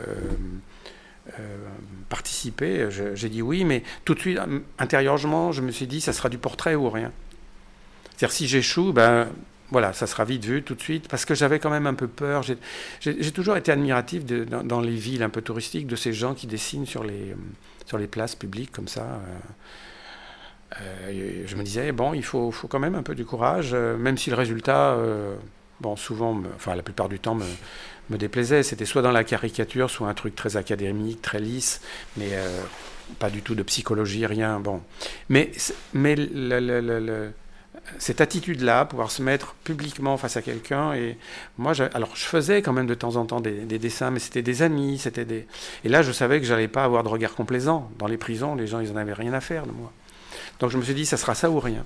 euh, 1.37 1.57
participer, 2.07 2.87
j'ai 2.89 3.29
dit 3.29 3.41
oui, 3.41 3.65
mais 3.65 3.83
tout 4.05 4.15
de 4.15 4.19
suite, 4.19 4.39
intérieurement, 4.79 5.51
je 5.51 5.61
me 5.61 5.71
suis 5.71 5.85
dit 5.85 5.99
ça 5.99 6.13
sera 6.13 6.29
du 6.29 6.37
portrait 6.37 6.75
ou 6.75 6.89
rien. 6.89 7.11
C'est-à-dire 8.15 8.31
si 8.31 8.47
j'échoue, 8.47 8.93
ben 8.93 9.27
voilà, 9.69 9.91
ça 9.91 10.07
sera 10.07 10.23
vite 10.23 10.45
vu 10.45 10.63
tout 10.63 10.75
de 10.75 10.81
suite, 10.81 11.09
parce 11.09 11.25
que 11.25 11.35
j'avais 11.35 11.59
quand 11.59 11.69
même 11.69 11.87
un 11.87 11.93
peu 11.93 12.07
peur. 12.07 12.41
J'ai- 12.43 13.31
toujours 13.31 13.57
été 13.57 13.71
admiratif 13.73 14.25
dans, 14.25 14.63
dans 14.63 14.79
les 14.79 14.95
villes 14.95 15.23
un 15.23 15.29
peu 15.29 15.41
touristiques 15.41 15.87
de 15.87 15.97
ces 15.97 16.13
gens 16.13 16.33
qui 16.33 16.47
dessinent 16.47 16.85
sur 16.85 17.03
les, 17.03 17.35
sur 17.85 17.97
les 17.97 18.07
places 18.07 18.35
publiques 18.35 18.71
comme 18.71 18.87
ça. 18.87 19.21
je 20.77 21.55
me 21.57 21.63
disais, 21.63 21.91
bon, 21.91 22.13
il 22.13 22.23
faut, 22.23 22.49
faut 22.51 22.69
quand 22.69 22.79
même 22.79 22.95
un 22.95 23.03
peu 23.03 23.15
du 23.15 23.25
courage, 23.25 23.73
même 23.73 24.17
si 24.17 24.29
le 24.29 24.35
résultat, 24.37 24.97
bon, 25.81 25.95
souvent, 25.95 26.41
enfin 26.55 26.75
la 26.75 26.83
plupart 26.83 27.09
du 27.09 27.19
temps, 27.19 27.35
me, 27.35 27.45
me 28.09 28.17
déplaisait. 28.17 28.63
C'était 28.63 28.85
soit 28.85 29.01
dans 29.01 29.11
la 29.11 29.23
caricature, 29.23 29.89
soit 29.89 30.07
un 30.07 30.13
truc 30.13 30.35
très 30.35 30.55
académique, 30.57 31.21
très 31.21 31.39
lisse, 31.39 31.81
mais 32.17 32.29
euh, 32.31 32.61
pas 33.19 33.29
du 33.29 33.41
tout 33.41 33.55
de 33.55 33.63
psychologie, 33.63 34.25
rien. 34.25 34.59
Bon, 34.59 34.81
mais, 35.29 35.51
mais 35.93 36.15
cette 37.97 38.21
attitude-là, 38.21 38.85
pouvoir 38.85 39.11
se 39.11 39.21
mettre 39.21 39.55
publiquement 39.63 40.15
face 40.17 40.37
à 40.37 40.41
quelqu'un, 40.41 40.93
et 40.93 41.17
moi, 41.57 41.73
alors 41.93 42.15
je 42.15 42.23
faisais 42.23 42.61
quand 42.61 42.73
même 42.73 42.87
de 42.87 42.93
temps 42.93 43.15
en 43.15 43.25
temps 43.25 43.41
des, 43.41 43.61
des 43.61 43.79
dessins, 43.79 44.11
mais 44.11 44.19
c'était 44.19 44.43
des 44.43 44.61
amis, 44.61 44.99
c'était 44.99 45.25
des, 45.25 45.47
et 45.83 45.89
là, 45.89 46.01
je 46.01 46.11
savais 46.11 46.39
que 46.39 46.45
j'allais 46.45 46.67
pas 46.67 46.83
avoir 46.83 47.03
de 47.03 47.09
regard 47.09 47.33
complaisant. 47.33 47.89
Dans 47.97 48.07
les 48.07 48.17
prisons, 48.17 48.55
les 48.55 48.67
gens, 48.67 48.79
ils 48.79 48.91
en 48.91 48.95
avaient 48.97 49.13
rien 49.13 49.33
à 49.33 49.41
faire 49.41 49.65
de 49.65 49.71
moi. 49.71 49.91
Donc 50.59 50.69
je 50.69 50.77
me 50.77 50.83
suis 50.83 50.93
dit, 50.93 51.05
ça 51.05 51.17
sera 51.17 51.33
ça 51.33 51.49
ou 51.49 51.59
rien. 51.59 51.83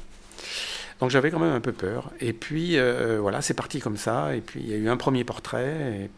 Donc 0.99 1.09
j'avais 1.09 1.29
quand 1.31 1.39
même 1.39 1.53
un 1.53 1.61
peu 1.61 1.73
peur. 1.73 2.11
Et 2.19 2.33
puis 2.33 2.77
euh, 2.77 3.19
voilà, 3.21 3.41
c'est 3.41 3.53
parti 3.53 3.79
comme 3.79 3.97
ça. 3.97 4.35
Et 4.35 4.41
puis 4.41 4.61
il 4.61 4.69
y 4.69 4.73
a 4.73 4.77
eu 4.77 4.89
un 4.89 4.97
premier 4.97 5.23
portrait. 5.23 6.09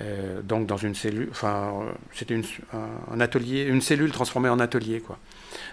euh, 0.00 0.42
donc 0.42 0.66
dans 0.66 0.76
une 0.76 0.94
cellule, 0.94 1.28
enfin 1.32 1.72
euh, 1.82 1.92
c'était 2.14 2.34
une- 2.34 2.44
un, 3.10 3.20
atelier, 3.20 3.64
une 3.64 3.80
cellule 3.80 4.12
transformée 4.12 4.48
en 4.48 4.60
atelier 4.60 5.00
quoi. 5.00 5.18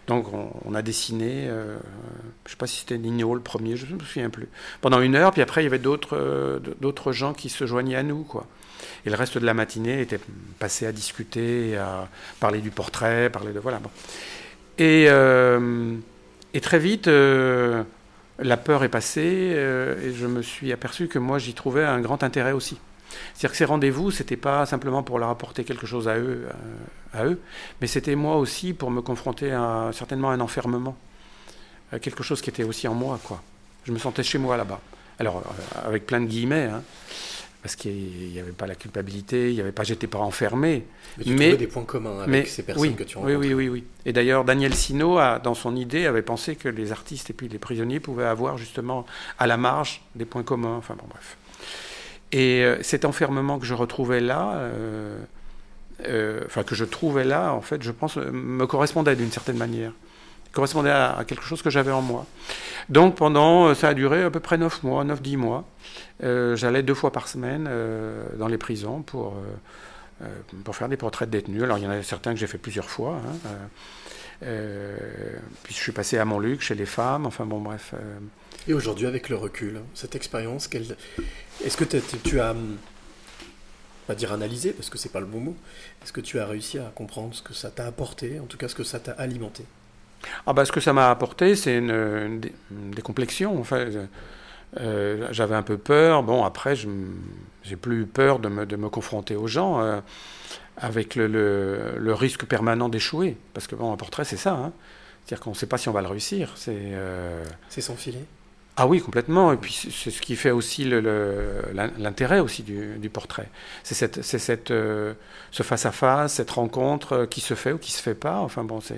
Donc 0.07 0.27
on, 0.65 0.73
a 0.73 0.81
dessiné, 0.81 1.45
euh, 1.47 1.77
je 2.45 2.51
sais 2.51 2.57
pas 2.57 2.65
si 2.67 2.79
c'était 2.79 2.97
Nino 2.97 3.35
le 3.35 3.41
premier, 3.41 3.75
je 3.75 3.85
ne 3.85 3.93
me 3.93 3.99
souviens 3.99 4.29
plus. 4.31 4.47
Pendant 4.81 4.99
une 5.01 5.15
heure, 5.15 5.31
puis 5.31 5.41
après 5.43 5.61
il 5.61 5.65
y 5.65 5.67
avait 5.67 5.79
d'autres 5.79 6.17
euh, 6.17 6.59
d'autres 6.81 7.11
gens 7.11 7.33
qui 7.33 7.49
se 7.49 7.65
joignaient 7.67 7.95
à 7.97 8.03
nous 8.03 8.23
quoi. 8.23 8.47
Et 9.05 9.09
le 9.09 9.15
reste 9.15 9.37
de 9.37 9.45
la 9.45 9.53
matinée 9.53 10.01
était 10.01 10.19
passé 10.59 10.87
à 10.87 10.91
discuter, 10.91 11.77
à 11.77 12.07
parler 12.39 12.59
du 12.61 12.71
portrait, 12.71 13.29
parler 13.29 13.53
de 13.53 13.59
voilà. 13.59 13.79
Bon. 13.79 13.89
Et, 14.77 15.05
euh, 15.09 15.95
très 16.61 16.79
vite, 16.79 17.07
euh, 17.07 17.83
la 18.39 18.57
peur 18.57 18.83
est 18.83 18.89
passée 18.89 19.53
euh, 19.55 20.01
et 20.03 20.13
je 20.13 20.27
me 20.27 20.41
suis 20.41 20.71
aperçu 20.71 21.07
que 21.07 21.19
moi 21.19 21.39
j'y 21.39 21.53
trouvais 21.53 21.83
un 21.83 21.99
grand 22.01 22.23
intérêt 22.23 22.51
aussi. 22.51 22.77
C'est-à-dire 23.33 23.51
que 23.51 23.57
ces 23.57 23.65
rendez-vous, 23.65 24.11
c'était 24.11 24.35
pas 24.35 24.65
simplement 24.65 25.03
pour 25.03 25.19
leur 25.19 25.29
apporter 25.29 25.63
quelque 25.63 25.87
chose 25.87 26.07
à 26.07 26.17
eux, 26.17 26.47
euh, 26.47 27.19
à 27.19 27.25
eux 27.25 27.39
mais 27.79 27.87
c'était 27.87 28.15
moi 28.15 28.37
aussi 28.37 28.73
pour 28.73 28.91
me 28.91 29.01
confronter 29.01 29.51
à 29.51 29.91
certainement 29.93 30.31
un 30.31 30.39
enfermement, 30.39 30.97
à 31.91 31.99
quelque 31.99 32.23
chose 32.23 32.41
qui 32.41 32.49
était 32.49 32.63
aussi 32.63 32.87
en 32.87 32.93
moi, 32.93 33.19
quoi. 33.23 33.41
Je 33.85 33.91
me 33.91 33.99
sentais 33.99 34.23
chez 34.23 34.39
moi 34.39 34.57
là-bas. 34.57 34.81
Alors, 35.19 35.37
euh, 35.37 35.87
avec 35.87 36.05
plein 36.05 36.19
de 36.19 36.25
guillemets, 36.25 36.65
hein. 36.65 36.81
Parce 37.65 37.75
qu'il 37.75 38.31
n'y 38.31 38.39
avait 38.39 38.51
pas 38.51 38.67
la 38.67 38.75
culpabilité, 38.75 39.49
il 39.49 39.55
y 39.55 39.59
avait 39.59 39.71
pas, 39.71 39.81
j'étais 39.81 40.05
pas 40.05 40.19
enfermé. 40.19 40.85
Mais 41.17 41.23
tu 41.23 41.29
trouvais 41.31 41.57
des 41.57 41.65
points 41.65 41.83
communs 41.83 42.19
avec 42.19 42.29
mais- 42.29 42.45
ces 42.45 42.61
personnes 42.61 42.89
oui, 42.89 42.93
que 42.93 43.01
tu 43.01 43.17
oui, 43.17 43.33
rencontres. 43.33 43.39
oui, 43.47 43.53
oui, 43.55 43.69
oui. 43.69 43.83
Et 44.05 44.13
d'ailleurs, 44.13 44.45
Daniel 44.45 44.75
Sino, 44.75 45.17
a, 45.17 45.39
dans 45.39 45.55
son 45.55 45.75
idée, 45.75 46.05
avait 46.05 46.21
pensé 46.21 46.55
que 46.55 46.69
les 46.69 46.91
artistes 46.91 47.31
et 47.31 47.33
puis 47.33 47.47
les 47.47 47.57
prisonniers 47.57 47.99
pouvaient 47.99 48.27
avoir 48.27 48.59
justement 48.59 49.07
à 49.39 49.47
la 49.47 49.57
marge 49.57 50.03
des 50.13 50.25
points 50.25 50.43
communs. 50.43 50.75
Enfin 50.77 50.93
bon, 50.95 51.07
bref. 51.09 51.37
Et 52.31 52.63
euh, 52.63 52.83
cet 52.83 53.03
enfermement 53.03 53.57
que 53.57 53.65
je 53.65 53.73
retrouvais 53.73 54.19
là, 54.21 54.57
euh, 54.57 55.17
euh, 56.07 56.41
enfin 56.45 56.61
que 56.61 56.75
je 56.75 56.85
trouvais 56.85 57.23
là, 57.23 57.51
en 57.51 57.61
fait, 57.61 57.81
je 57.81 57.89
pense, 57.89 58.17
me 58.17 58.67
correspondait 58.67 59.15
d'une 59.15 59.31
certaine 59.31 59.57
manière. 59.57 59.91
Correspondait 60.55 60.89
à, 60.89 61.21
quelque 61.27 61.43
chose 61.43 61.61
que 61.61 61.69
j'avais 61.69 61.91
en 61.91 62.01
moi. 62.01 62.25
Donc 62.87 63.15
pendant, 63.15 63.67
euh, 63.67 63.73
ça 63.75 63.89
a 63.89 63.93
duré 63.93 64.23
à 64.23 64.31
peu 64.31 64.39
près 64.39 64.57
9 64.57 64.83
mois, 64.83 65.03
9-10 65.03 65.35
mois. 65.35 65.65
Euh, 66.23 66.55
J'allais 66.55 66.81
deux 66.81 66.93
fois 66.93 67.11
par 67.11 67.27
semaine 67.27 67.67
euh, 67.69 68.23
dans 68.37 68.47
les 68.47 68.57
prisons 68.57 69.01
pour, 69.01 69.35
pour 70.63 70.75
faire 70.77 70.87
des 70.87 70.95
portraits 70.95 71.29
de 71.29 71.37
détenus. 71.37 71.63
Alors 71.63 71.77
il 71.77 71.83
y 71.83 71.87
en 71.87 71.89
a 71.89 72.01
certains 72.03 72.33
que 72.33 72.39
j'ai 72.39 72.47
fait 72.47 72.57
plusieurs 72.57 72.89
fois. 72.89 73.19
hein, 73.25 74.47
puis 75.63 75.75
je 75.75 75.79
suis 75.79 75.91
passé 75.91 76.17
à 76.17 76.23
Montluc 76.23 76.61
chez 76.61 76.75
les 76.75 76.85
femmes. 76.85 77.25
Enfin 77.25 77.45
bon, 77.45 77.59
bref. 77.59 77.93
Et 78.69 78.73
aujourd'hui, 78.73 79.07
avec 79.07 79.27
le 79.27 79.35
recul, 79.35 79.81
cette 79.93 80.15
expérience, 80.15 80.69
est-ce 81.65 81.75
que 81.75 81.83
tu, 81.83 82.39
as, 82.39 82.51
hum, 82.51 82.77
pas 84.07 84.15
dire 84.15 84.31
analysé, 84.31 84.71
parce 84.71 84.89
que 84.89 84.97
c'est 84.97 85.11
pas 85.11 85.19
le 85.19 85.25
bon 85.25 85.41
mot, 85.41 85.55
est-ce 86.01 86.13
que 86.13 86.21
tu 86.21 86.39
as 86.39 86.45
réussi 86.45 86.79
à 86.79 86.93
comprendre 86.95 87.35
ce 87.35 87.41
que 87.41 87.53
ça 87.53 87.71
t'a 87.71 87.87
apporté, 87.87 88.39
en 88.39 88.45
tout 88.45 88.57
cas 88.57 88.69
ce 88.69 88.75
que 88.75 88.85
ça 88.85 88.99
t'a 88.99 89.11
alimenté? 89.11 89.65
Ah 90.47 90.53
bah, 90.53 90.65
ce 90.65 90.71
que 90.71 90.79
ça 90.79 90.93
m'a 90.93 91.09
apporté, 91.11 91.55
c'est 91.55 91.77
une, 91.77 91.91
une 91.91 92.39
dé- 92.39 92.53
une 92.71 92.91
décomplexion. 92.91 93.59
Enfin, 93.59 93.85
euh, 94.79 95.27
j'avais 95.31 95.55
un 95.55 95.63
peu 95.63 95.77
peur. 95.77 96.23
Bon, 96.23 96.43
après, 96.43 96.75
je 96.75 96.87
j'ai 97.63 97.75
plus 97.77 98.01
eu 98.03 98.05
peur 98.05 98.39
de 98.39 98.49
me, 98.49 98.65
de 98.65 98.75
me 98.75 98.89
confronter 98.89 99.35
aux 99.35 99.47
gens 99.47 99.81
euh, 99.81 99.99
avec 100.77 101.15
le, 101.15 101.27
le- 101.27 101.93
le 101.97 102.13
risque 102.13 102.45
permanent 102.45 102.89
d'échouer. 102.89 103.37
Parce 103.53 103.67
que 103.67 103.75
bon, 103.75 103.91
un 103.93 103.97
portrait, 103.97 104.25
c'est 104.25 104.37
ça. 104.37 104.53
hein. 104.53 104.73
C'est-à-dire 105.25 105.43
qu'on 105.43 105.51
ne 105.51 105.55
sait 105.55 105.67
pas 105.67 105.77
si 105.77 105.89
on 105.89 105.93
va 105.93 106.01
le 106.01 106.07
réussir. 106.07 106.53
C'est 106.55 106.75
euh, 106.77 107.43
sans 107.69 107.95
filet 107.95 108.25
ah 108.77 108.87
oui, 108.87 109.01
complètement. 109.01 109.53
Et 109.53 109.57
puis 109.57 109.73
c'est 109.73 110.11
ce 110.11 110.21
qui 110.21 110.35
fait 110.35 110.51
aussi 110.51 110.83
l'intérêt 111.97 112.39
aussi 112.41 112.61
du, 112.63 112.97
du 112.97 113.09
portrait. 113.09 113.49
C'est 113.83 113.95
cette, 113.95 114.21
c'est 114.21 114.39
cette, 114.39 114.71
euh, 114.71 115.13
ce 115.51 115.63
face 115.63 115.85
à 115.85 115.91
face, 115.93 116.33
cette 116.33 116.51
rencontre 116.51 117.25
qui 117.25 117.39
se 117.41 117.53
fait 117.53 117.71
ou 117.71 117.77
qui 117.77 117.91
se 117.93 118.01
fait 118.01 118.15
pas. 118.15 118.39
Enfin 118.39 118.65
bon, 118.65 118.81
c'est 118.81 118.95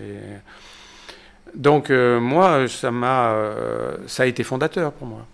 donc 1.56 1.90
euh, 1.90 2.20
moi, 2.20 2.68
ça 2.68 2.92
m'a, 2.92 3.32
euh, 3.34 3.98
ça 4.08 4.24
a 4.24 4.26
été 4.26 4.44
fondateur 4.44 4.92
pour 4.94 5.08
moi. 5.08 5.26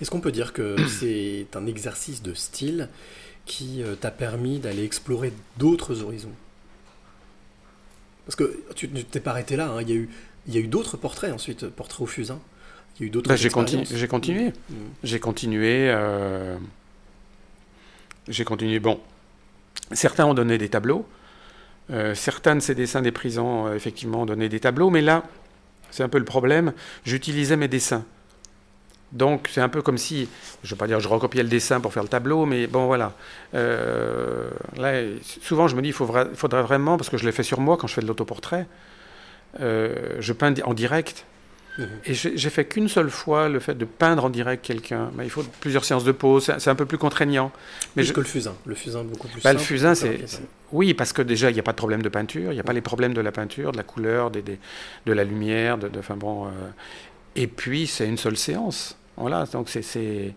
Est-ce 0.00 0.10
qu'on 0.10 0.20
peut 0.20 0.32
dire 0.32 0.52
que 0.52 0.76
c'est 1.00 1.46
un 1.54 1.66
exercice 1.66 2.22
de 2.22 2.34
style 2.34 2.88
qui 3.46 3.82
euh, 3.82 3.94
t'a 3.94 4.10
permis 4.10 4.58
d'aller 4.58 4.84
explorer 4.84 5.32
d'autres 5.56 6.02
horizons? 6.02 6.32
Parce 8.26 8.36
que 8.36 8.60
tu 8.74 8.88
ne 8.88 9.00
t'es 9.02 9.20
pas 9.20 9.30
arrêté 9.30 9.56
là, 9.56 9.68
hein, 9.68 9.80
il 9.82 9.88
y 9.88 9.92
a 9.92 9.96
eu, 9.96 10.10
il 10.46 10.54
y 10.54 10.58
a 10.58 10.60
eu 10.60 10.66
d'autres 10.68 10.96
portraits 10.96 11.32
ensuite, 11.32 11.66
portraits 11.68 12.02
au 12.02 12.06
fusain. 12.06 12.38
Il 12.96 13.02
y 13.02 13.04
a 13.04 13.06
eu 13.06 13.10
d'autres 13.10 13.28
Bah, 13.28 13.36
j'ai, 13.36 13.48
continu- 13.48 13.80
expériences. 13.80 14.00
j'ai 14.00 14.08
continué. 14.08 14.48
Mm. 14.68 14.74
J'ai 15.04 15.20
continué. 15.20 15.90
euh, 15.90 16.56
j'ai 18.28 18.44
continué. 18.44 18.80
Bon, 18.80 19.00
certains 19.92 20.26
ont 20.26 20.34
donné 20.34 20.58
des 20.58 20.68
tableaux. 20.68 21.06
Euh, 21.90 22.14
certains 22.14 22.56
de 22.56 22.60
ces 22.60 22.74
dessins 22.74 23.00
des 23.00 23.12
prisons, 23.12 23.66
euh, 23.66 23.74
effectivement, 23.74 24.26
donné 24.26 24.48
des 24.48 24.60
tableaux. 24.60 24.90
Mais 24.90 25.00
là, 25.00 25.24
c'est 25.90 26.02
un 26.02 26.08
peu 26.08 26.18
le 26.18 26.24
problème. 26.24 26.72
J'utilisais 27.04 27.56
mes 27.56 27.68
dessins. 27.68 28.04
Donc, 29.12 29.48
c'est 29.50 29.62
un 29.62 29.70
peu 29.70 29.80
comme 29.80 29.96
si, 29.96 30.28
je 30.62 30.68
ne 30.68 30.70
veux 30.70 30.76
pas 30.76 30.86
dire 30.86 31.00
je 31.00 31.08
recopiais 31.08 31.42
le 31.42 31.48
dessin 31.48 31.80
pour 31.80 31.94
faire 31.94 32.02
le 32.02 32.10
tableau, 32.10 32.44
mais 32.44 32.66
bon, 32.66 32.86
voilà. 32.86 33.14
Euh, 33.54 34.50
là, 34.76 35.00
souvent, 35.40 35.66
je 35.66 35.76
me 35.76 35.80
dis, 35.80 35.88
il 35.88 35.94
faudrait 35.94 36.62
vraiment, 36.62 36.98
parce 36.98 37.08
que 37.08 37.16
je 37.16 37.24
l'ai 37.24 37.32
fait 37.32 37.42
sur 37.42 37.60
moi 37.60 37.78
quand 37.78 37.86
je 37.86 37.94
fais 37.94 38.02
de 38.02 38.06
l'autoportrait, 38.06 38.66
je 39.58 40.32
peins 40.34 40.52
en 40.62 40.74
direct. 40.74 41.24
Et 42.04 42.14
j'ai 42.14 42.50
fait 42.50 42.64
qu'une 42.64 42.88
seule 42.88 43.08
fois 43.10 43.48
le 43.48 43.60
fait 43.60 43.74
de 43.76 43.84
peindre 43.84 44.24
en 44.24 44.30
direct 44.30 44.64
quelqu'un. 44.64 45.10
Il 45.22 45.30
faut 45.30 45.44
plusieurs 45.60 45.84
séances 45.84 46.04
de 46.04 46.10
pause, 46.12 46.52
c'est 46.58 46.70
un 46.70 46.74
peu 46.74 46.86
plus 46.86 46.98
contraignant. 46.98 47.52
Mais 47.94 48.02
Plus 48.02 48.08
je- 48.08 48.12
que 48.14 48.20
le 48.20 48.26
fusain. 48.26 48.54
Le 48.66 48.74
fusain 48.74 49.04
beaucoup 49.04 49.28
plus 49.28 49.42
bah, 49.42 49.52
le 49.52 49.58
simple, 49.58 49.68
fusain, 49.68 49.94
plus 49.94 50.18
c'est. 50.26 50.40
Oui, 50.72 50.92
parce 50.94 51.12
que 51.12 51.22
déjà, 51.22 51.50
il 51.50 51.54
n'y 51.54 51.60
a 51.60 51.62
pas 51.62 51.70
de 51.72 51.76
problème 51.76 52.02
de 52.02 52.08
peinture, 52.08 52.50
il 52.52 52.54
n'y 52.54 52.60
a 52.60 52.64
pas 52.64 52.72
les 52.72 52.80
problèmes 52.80 53.14
de 53.14 53.20
la 53.20 53.30
peinture, 53.32 53.70
de 53.72 53.76
la 53.76 53.84
couleur, 53.84 54.30
des, 54.30 54.42
des- 54.42 54.58
de 55.06 55.12
la 55.12 55.22
lumière, 55.24 55.78
de. 55.78 55.88
enfin, 55.98 56.16
bon, 56.16 56.46
euh, 56.46 56.50
Et 57.36 57.46
puis, 57.46 57.86
c'est 57.86 58.06
une 58.08 58.18
seule 58.18 58.36
séance. 58.36 58.96
Voilà, 59.16 59.44
donc 59.46 59.68
c'est-. 59.68 60.34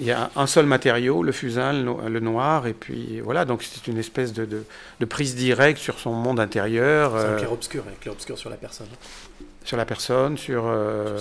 Il 0.00 0.06
y 0.06 0.12
a 0.12 0.30
un 0.36 0.46
seul 0.46 0.66
matériau, 0.66 1.22
le 1.24 1.32
fusain, 1.32 1.72
le, 1.72 2.08
le 2.08 2.20
noir, 2.20 2.66
et 2.68 2.72
puis 2.72 3.20
voilà, 3.20 3.44
donc 3.44 3.62
c'est 3.64 3.86
une 3.88 3.98
espèce 3.98 4.32
de, 4.32 4.44
de- 4.44 4.64
de 5.00 5.04
prise 5.04 5.34
directe 5.34 5.80
sur 5.80 5.98
son 5.98 6.12
monde 6.12 6.38
intérieur, 6.40 7.12
C'est 7.12 7.18
un 7.26 7.30
euh, 7.30 7.36
clair-obscur, 7.38 7.84
un 7.88 7.94
clair-obscur 8.00 8.38
sur 8.38 8.48
la 8.50 8.56
personne, 8.56 8.86
sur 9.68 9.76
la 9.76 9.84
personne, 9.84 10.38
sur. 10.38 10.64
euh, 10.66 11.20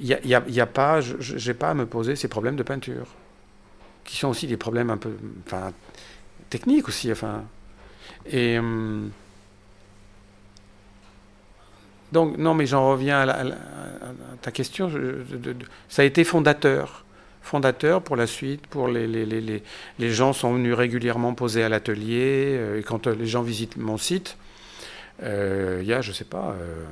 il 0.00 0.06
y 0.08 0.60
a, 0.60 0.66
pas, 0.66 1.00
je 1.00 1.48
n'ai 1.48 1.54
pas 1.54 1.70
à 1.70 1.74
me 1.74 1.86
poser 1.86 2.16
ces 2.16 2.26
problèmes 2.26 2.56
de 2.56 2.64
peinture, 2.64 3.06
qui 4.04 4.16
sont 4.16 4.26
aussi 4.26 4.48
des 4.48 4.56
problèmes 4.56 4.90
un 4.90 4.96
peu, 4.96 5.12
enfin, 5.46 5.72
techniques 6.50 6.88
aussi, 6.88 7.12
enfin. 7.12 7.44
Et 8.28 8.58
hum, 8.58 9.10
donc 12.10 12.38
non, 12.38 12.54
mais 12.54 12.66
j'en 12.66 12.90
reviens 12.90 13.20
à, 13.20 13.26
la- 13.26 13.34
à 13.34 13.44
la- 13.44 13.54
à 13.54 14.36
ta 14.42 14.50
question. 14.50 14.88
je- 14.88 14.98
de- 14.98 15.36
de- 15.36 15.52
de- 15.52 15.66
ça 15.88 16.02
a 16.02 16.04
été 16.04 16.24
fondateur, 16.24 17.04
fondateur 17.42 18.02
pour 18.02 18.16
la 18.16 18.26
suite, 18.26 18.66
pour 18.66 18.88
les 18.88 19.06
les, 19.06 19.24
les, 19.26 19.40
les, 19.40 19.62
les 20.00 20.10
gens 20.10 20.32
sont 20.32 20.54
venus 20.54 20.74
régulièrement 20.74 21.34
poser 21.34 21.62
à 21.62 21.68
l'atelier. 21.68 22.56
euh, 22.58 22.80
et 22.80 22.82
quand 22.82 23.06
euh, 23.06 23.14
les 23.14 23.26
gens 23.26 23.42
visitent 23.42 23.76
mon 23.76 23.96
site, 23.96 24.36
euh, 24.38 24.45
il 25.22 25.84
y 25.86 25.92
a, 25.92 26.00
je 26.02 26.12
sais 26.12 26.24
pas, 26.24 26.54
euh, 26.60 26.84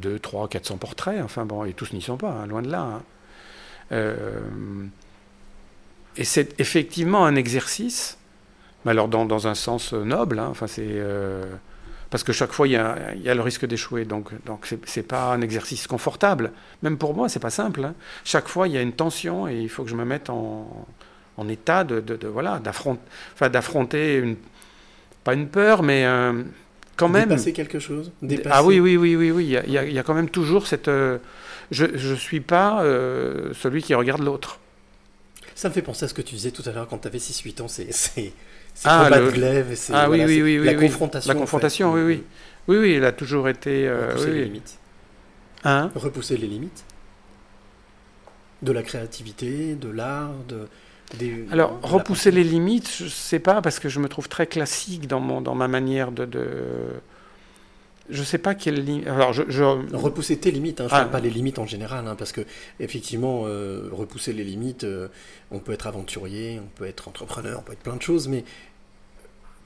2, 0.00 0.18
3, 0.18 0.48
400 0.48 0.78
portraits, 0.78 1.20
enfin 1.22 1.44
bon, 1.46 1.64
et 1.64 1.72
tous 1.74 1.92
n'y 1.92 2.02
sont 2.02 2.16
pas, 2.16 2.30
hein, 2.32 2.46
loin 2.46 2.62
de 2.62 2.70
là. 2.70 2.80
hein. 2.82 3.02
Euh, 3.92 4.40
et 6.16 6.24
c'est 6.24 6.58
effectivement 6.60 7.24
un 7.26 7.36
exercice, 7.36 8.18
mais 8.84 8.92
alors 8.92 9.08
dans, 9.08 9.26
dans 9.26 9.48
un 9.48 9.54
sens 9.56 9.92
noble, 9.92 10.38
hein, 10.38 10.48
enfin 10.50 10.68
c'est. 10.68 10.86
euh, 10.88 11.46
parce 12.10 12.24
que 12.24 12.32
chaque 12.32 12.52
fois, 12.52 12.68
il 12.68 12.72
y 12.72 12.76
a, 12.76 13.14
il 13.16 13.22
y 13.22 13.30
a 13.30 13.34
le 13.34 13.42
risque 13.42 13.66
d'échouer, 13.66 14.04
donc 14.04 14.32
donc 14.46 14.68
c'est 14.86 15.02
pas 15.04 15.32
un 15.32 15.42
exercice 15.42 15.86
confortable. 15.88 16.52
Même 16.82 16.98
pour 16.98 17.14
moi, 17.14 17.28
c'est 17.28 17.40
pas 17.40 17.50
simple. 17.50 17.92
Chaque 18.24 18.48
fois, 18.48 18.68
il 18.68 18.74
y 18.74 18.78
a 18.78 18.82
une 18.82 18.92
tension 18.94 19.48
et 19.48 19.58
il 19.60 19.68
faut 19.70 19.84
que 19.84 19.90
je 19.90 19.96
me 19.96 20.04
mette 20.06 20.30
en, 20.30 20.86
en 21.38 21.48
état 21.48 21.84
de, 21.84 22.00
de- 22.00 22.28
voilà 22.28 22.60
d'affronter, 22.60 23.02
enfin 23.34 23.50
d'affronter 23.50 24.16
une 24.18 24.36
pas 25.24 25.34
une 25.34 25.48
peur, 25.48 25.82
mais 25.82 26.04
euh, 26.06 26.42
quand 26.98 27.08
même 27.08 27.28
Dépasser 27.30 27.52
quelque 27.54 27.78
chose 27.78 28.12
Dépasser- 28.22 28.50
ah 28.52 28.62
oui, 28.62 28.78
oui, 28.80 28.96
oui, 28.98 29.16
oui, 29.16 29.30
oui. 29.30 29.44
Il 29.46 29.50
y 29.50 29.56
a, 29.56 29.64
il 29.64 29.72
y 29.72 29.78
a- 29.78 29.84
il 29.84 29.92
y 29.94 29.98
a 29.98 30.02
quand 30.02 30.14
même 30.14 30.28
toujours 30.28 30.66
cette. 30.66 30.88
euh, 30.88 31.16
je 31.70 31.84
ne 31.86 32.14
suis 32.16 32.40
pas 32.40 32.82
euh, 32.84 33.52
celui 33.54 33.82
qui 33.82 33.94
regarde 33.94 34.22
l'autre. 34.22 34.58
Ça 35.54 35.68
me 35.68 35.74
fait 35.74 35.82
penser 35.82 36.04
à 36.04 36.08
ce 36.08 36.14
que 36.14 36.22
tu 36.22 36.34
disais 36.34 36.50
tout 36.52 36.62
à 36.66 36.72
l'heure 36.72 36.86
quand 36.88 36.98
tu 36.98 37.08
avais 37.08 37.18
6-8 37.18 37.60
ans, 37.62 37.68
c'est 37.68 37.88
c'est 37.92 38.32
Ah, 38.84 39.04
combat 39.04 39.18
le- 39.20 39.26
de 39.26 39.30
glaive, 39.32 39.72
et 39.72 39.76
c'est 39.76 39.92
Ah 39.94 40.06
voilà, 40.06 40.24
oui, 40.26 40.40
oui, 40.42 40.58
oui, 40.60 40.66
la 40.66 40.74
confrontation. 40.74 41.28
La 41.28 41.34
en 41.34 41.38
fait. 41.38 41.40
confrontation, 41.40 41.92
oui, 41.94 42.02
oui. 42.02 42.22
Oui, 42.68 42.76
oui, 42.76 42.94
il 42.96 43.04
a 43.04 43.12
toujours 43.12 43.48
été. 43.48 43.88
euh, 43.88 44.08
Repousser 44.10 44.30
les 44.32 44.44
limites. 44.44 44.78
Hein? 45.64 45.90
Repousser 45.96 46.36
les 46.36 46.46
limites 46.46 46.84
de 48.62 48.72
la 48.72 48.82
créativité, 48.82 49.74
de 49.74 49.88
l'art, 49.88 50.32
de. 50.48 50.68
Des- 51.16 51.46
Alors, 51.50 51.78
repousser 51.82 52.30
les 52.30 52.44
limites, 52.44 52.90
je 52.98 53.08
sais 53.08 53.38
pas, 53.38 53.62
parce 53.62 53.78
que 53.78 53.88
je 53.88 53.98
me 54.00 54.08
trouve 54.08 54.28
très 54.28 54.46
classique 54.46 55.06
dans, 55.06 55.20
mon, 55.20 55.40
dans 55.40 55.54
ma 55.54 55.68
manière 55.68 56.12
de. 56.12 56.24
de... 56.26 56.46
Je 58.10 58.22
sais 58.22 58.38
pas 58.38 58.54
quelle 58.54 58.82
ligne. 58.84 59.06
Alors, 59.06 59.32
je. 59.32 59.42
je- 59.48 59.62
Repousser 59.94 60.38
tes 60.38 60.50
limites, 60.50 60.80
hein, 60.80 60.86
je 60.88 60.94
Ah. 60.94 60.98
parle 61.00 61.10
pas 61.10 61.20
les 61.20 61.30
limites 61.30 61.58
en 61.58 61.66
général, 61.66 62.06
hein, 62.06 62.14
parce 62.16 62.32
que 62.32 62.40
effectivement, 62.80 63.42
euh, 63.46 63.88
repousser 63.92 64.32
les 64.32 64.44
limites, 64.44 64.84
euh, 64.84 65.08
on 65.50 65.58
peut 65.58 65.72
être 65.72 65.86
aventurier, 65.86 66.58
on 66.62 66.68
peut 66.78 66.86
être 66.86 67.08
entrepreneur, 67.08 67.58
on 67.58 67.62
peut 67.62 67.72
être 67.72 67.80
plein 67.82 67.96
de 67.96 68.02
choses, 68.02 68.28
mais 68.28 68.44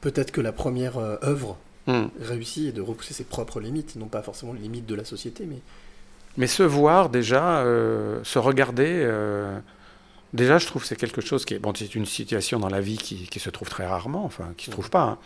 peut-être 0.00 0.32
que 0.32 0.40
la 0.40 0.52
première 0.52 0.98
euh, 0.98 1.16
œuvre 1.22 1.56
Hmm. 1.88 2.06
réussie 2.20 2.68
est 2.68 2.72
de 2.72 2.80
repousser 2.80 3.12
ses 3.12 3.24
propres 3.24 3.58
limites, 3.58 3.96
non 3.96 4.06
pas 4.06 4.22
forcément 4.22 4.52
les 4.52 4.60
limites 4.60 4.86
de 4.86 4.94
la 4.94 5.04
société, 5.04 5.46
mais 5.48 5.58
Mais 6.36 6.46
se 6.46 6.62
voir 6.62 7.08
déjà, 7.10 7.64
se 8.22 8.38
regarder, 8.38 9.04
déjà 10.32 10.58
je 10.58 10.66
trouve 10.66 10.82
que 10.82 10.88
c'est 10.88 10.96
quelque 10.96 11.20
chose 11.20 11.44
qui 11.44 11.54
est... 11.54 11.58
Bon, 11.58 11.72
c'est 11.74 11.94
une 11.94 12.06
situation 12.06 12.58
dans 12.58 12.68
la 12.68 12.80
vie 12.80 12.98
qui, 12.98 13.38
se 13.38 13.50
trouve 13.50 13.68
très 13.68 13.86
rarement, 13.86 14.24
enfin 14.24 14.52
qui 14.56 14.66
se 14.66 14.70
trouve 14.70 14.90
pas. 14.90 15.02
hein. 15.02 15.18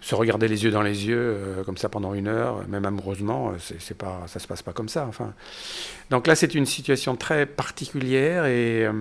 Se 0.00 0.14
regarder 0.14 0.46
les 0.46 0.62
yeux 0.62 0.70
dans 0.70 0.82
les 0.82 1.06
yeux 1.06 1.18
euh, 1.18 1.64
comme 1.64 1.76
ça 1.76 1.88
pendant 1.88 2.14
une 2.14 2.28
heure, 2.28 2.66
même 2.68 2.84
amoureusement, 2.84 3.50
euh, 3.50 3.74
c'est 3.80 3.98
pas, 3.98 4.22
ça 4.28 4.38
se 4.38 4.46
passe 4.46 4.62
pas 4.62 4.72
comme 4.72 4.88
ça. 4.88 5.06
Enfin, 5.08 5.34
donc 6.10 6.28
là 6.28 6.36
c'est 6.36 6.54
une 6.54 6.66
situation 6.66 7.16
très 7.16 7.46
particulière 7.46 8.46
et, 8.46 8.86
euh, 8.86 8.92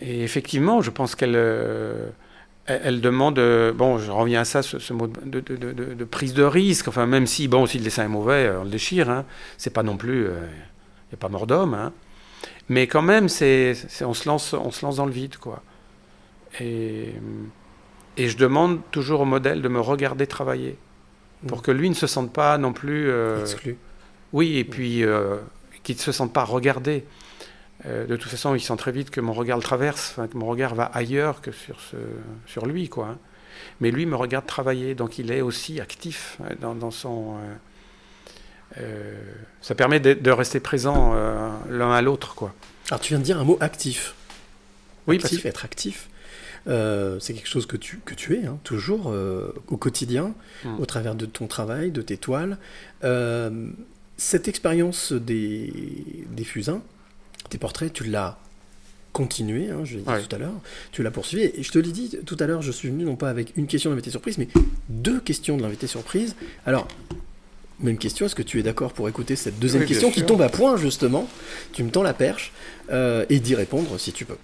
effectivement, 0.00 0.80
je 0.80 0.90
pense 0.90 1.14
qu'elle 1.14 1.36
elle, 1.36 2.80
elle 2.84 3.00
demande, 3.02 3.38
bon, 3.74 3.98
je 3.98 4.10
reviens 4.10 4.40
à 4.40 4.44
ça, 4.46 4.62
ce, 4.62 4.92
mot 4.94 5.06
de 5.06 6.04
prise 6.04 6.32
de 6.32 6.44
risque. 6.44 6.88
Enfin, 6.88 7.06
même 7.06 7.26
si, 7.26 7.46
bon, 7.46 7.66
si 7.66 7.76
le 7.76 7.84
dessin 7.84 8.04
est 8.04 8.08
mauvais, 8.08 8.50
on 8.58 8.64
le 8.64 8.70
déchire. 8.70 9.10
Hein, 9.10 9.26
c'est 9.58 9.72
pas 9.72 9.82
non 9.82 9.98
plus, 9.98 10.24
il 10.24 10.30
n'y 10.30 11.14
a 11.14 11.16
pas 11.18 11.28
mort 11.28 11.46
d'homme. 11.46 11.74
Hein, 11.74 11.92
Mais 12.68 12.86
quand 12.86 13.02
même, 13.02 13.28
c'est, 13.28 13.74
on, 14.02 14.14
se 14.14 14.28
lance, 14.28 14.52
on 14.54 14.70
se 14.70 14.84
lance 14.84 14.96
dans 14.96 15.06
le 15.06 15.12
vide, 15.12 15.36
quoi. 15.36 15.62
Et, 16.60 17.12
et 18.16 18.28
je 18.28 18.36
demande 18.36 18.80
toujours 18.90 19.20
au 19.22 19.24
modèle 19.24 19.62
de 19.62 19.68
me 19.68 19.80
regarder 19.80 20.26
travailler. 20.26 20.76
Pour 21.48 21.58
Mm. 21.58 21.62
que 21.62 21.70
lui 21.72 21.90
ne 21.90 21.94
se 21.94 22.06
sente 22.06 22.32
pas 22.32 22.56
non 22.58 22.72
plus. 22.72 23.10
euh, 23.10 23.40
Exclu. 23.40 23.76
oui, 24.32 24.58
et 24.58 24.64
puis 24.64 25.02
euh, 25.04 25.38
qu'il 25.82 25.96
ne 25.96 26.00
se 26.00 26.12
sente 26.12 26.32
pas 26.32 26.44
regardé. 26.44 27.04
Euh, 27.86 28.06
de 28.06 28.14
toute 28.16 28.30
façon, 28.30 28.54
il 28.54 28.60
sent 28.60 28.76
très 28.76 28.92
vite 28.92 29.10
que 29.10 29.20
mon 29.20 29.32
regard 29.32 29.56
le 29.58 29.62
traverse, 29.64 30.14
que 30.30 30.36
mon 30.38 30.46
regard 30.46 30.76
va 30.76 30.84
ailleurs 30.84 31.40
que 31.40 31.50
sur, 31.50 31.80
ce, 31.80 31.96
sur 32.46 32.66
lui. 32.66 32.88
Quoi, 32.88 33.08
hein. 33.08 33.18
Mais 33.80 33.90
lui 33.90 34.06
me 34.06 34.14
regarde 34.14 34.46
travailler, 34.46 34.94
donc 34.94 35.18
il 35.18 35.32
est 35.32 35.40
aussi 35.40 35.80
actif 35.80 36.38
euh, 36.42 36.54
dans, 36.60 36.74
dans 36.76 36.92
son... 36.92 37.34
euh, 38.78 39.14
ça 39.60 39.74
permet 39.74 40.00
de, 40.00 40.14
de 40.14 40.30
rester 40.30 40.60
présent 40.60 41.12
euh, 41.14 41.48
l'un 41.70 41.92
à 41.92 42.02
l'autre. 42.02 42.34
quoi. 42.34 42.54
Alors 42.90 43.00
tu 43.00 43.12
viens 43.12 43.18
de 43.18 43.24
dire 43.24 43.38
un 43.38 43.44
mot 43.44 43.58
actif. 43.60 44.14
Oui, 45.06 45.18
parce 45.18 45.32
actif, 45.32 45.46
être 45.46 45.64
actif. 45.64 46.08
Euh, 46.68 47.18
c'est 47.18 47.34
quelque 47.34 47.48
chose 47.48 47.66
que 47.66 47.76
tu, 47.76 48.00
que 48.04 48.14
tu 48.14 48.36
es, 48.36 48.46
hein, 48.46 48.58
toujours 48.62 49.10
euh, 49.10 49.52
au 49.68 49.76
quotidien, 49.76 50.32
Mm. 50.64 50.78
au 50.78 50.86
travers 50.86 51.14
de 51.16 51.26
ton 51.26 51.48
travail, 51.48 51.90
de 51.90 52.02
tes 52.02 52.16
toiles. 52.16 52.56
Euh, 53.02 53.66
cette 54.16 54.46
expérience 54.46 55.12
des, 55.12 55.72
des 56.30 56.44
fusains, 56.44 56.80
tes 57.50 57.58
portraits, 57.58 57.92
tu 57.92 58.04
l'as 58.04 58.38
continué, 59.12 59.70
hein, 59.70 59.80
je 59.84 59.96
l'ai 59.96 60.02
dit 60.02 60.08
Ouais. 60.08 60.22
tout 60.22 60.34
à 60.36 60.38
l'heure, 60.38 60.54
tu 60.92 61.02
l'as 61.02 61.10
poursuivi. 61.10 61.44
Et 61.54 61.62
je 61.64 61.72
te 61.72 61.78
l'ai 61.80 61.90
dit 61.90 62.16
tout 62.24 62.36
à 62.38 62.46
l'heure, 62.46 62.62
je 62.62 62.70
suis 62.70 62.88
venu 62.90 63.04
non 63.04 63.16
pas 63.16 63.28
avec 63.28 63.52
une 63.56 63.66
question 63.66 63.90
de 63.90 63.94
l'invité 63.96 64.10
surprise, 64.10 64.38
mais 64.38 64.46
deux 64.88 65.18
questions 65.20 65.56
de 65.56 65.62
l'invité 65.62 65.88
surprise. 65.88 66.36
Alors, 66.64 66.86
même 67.80 67.98
question, 67.98 68.26
est-ce 68.26 68.34
que 68.34 68.42
tu 68.42 68.58
es 68.58 68.62
d'accord 68.62 68.92
pour 68.92 69.08
écouter 69.08 69.36
cette 69.36 69.58
deuxième 69.58 69.82
Oui, 69.82 69.88
question 69.88 70.10
qui 70.10 70.24
tombe 70.24 70.42
à 70.42 70.48
point, 70.48 70.76
justement? 70.76 71.28
Tu 71.72 71.82
me 71.82 71.90
tends 71.90 72.02
la 72.02 72.14
perche, 72.14 72.52
euh, 72.90 73.24
et 73.28 73.40
d'y 73.40 73.54
répondre 73.54 73.98
si 73.98 74.12
tu 74.12 74.24
peux. 74.24 74.36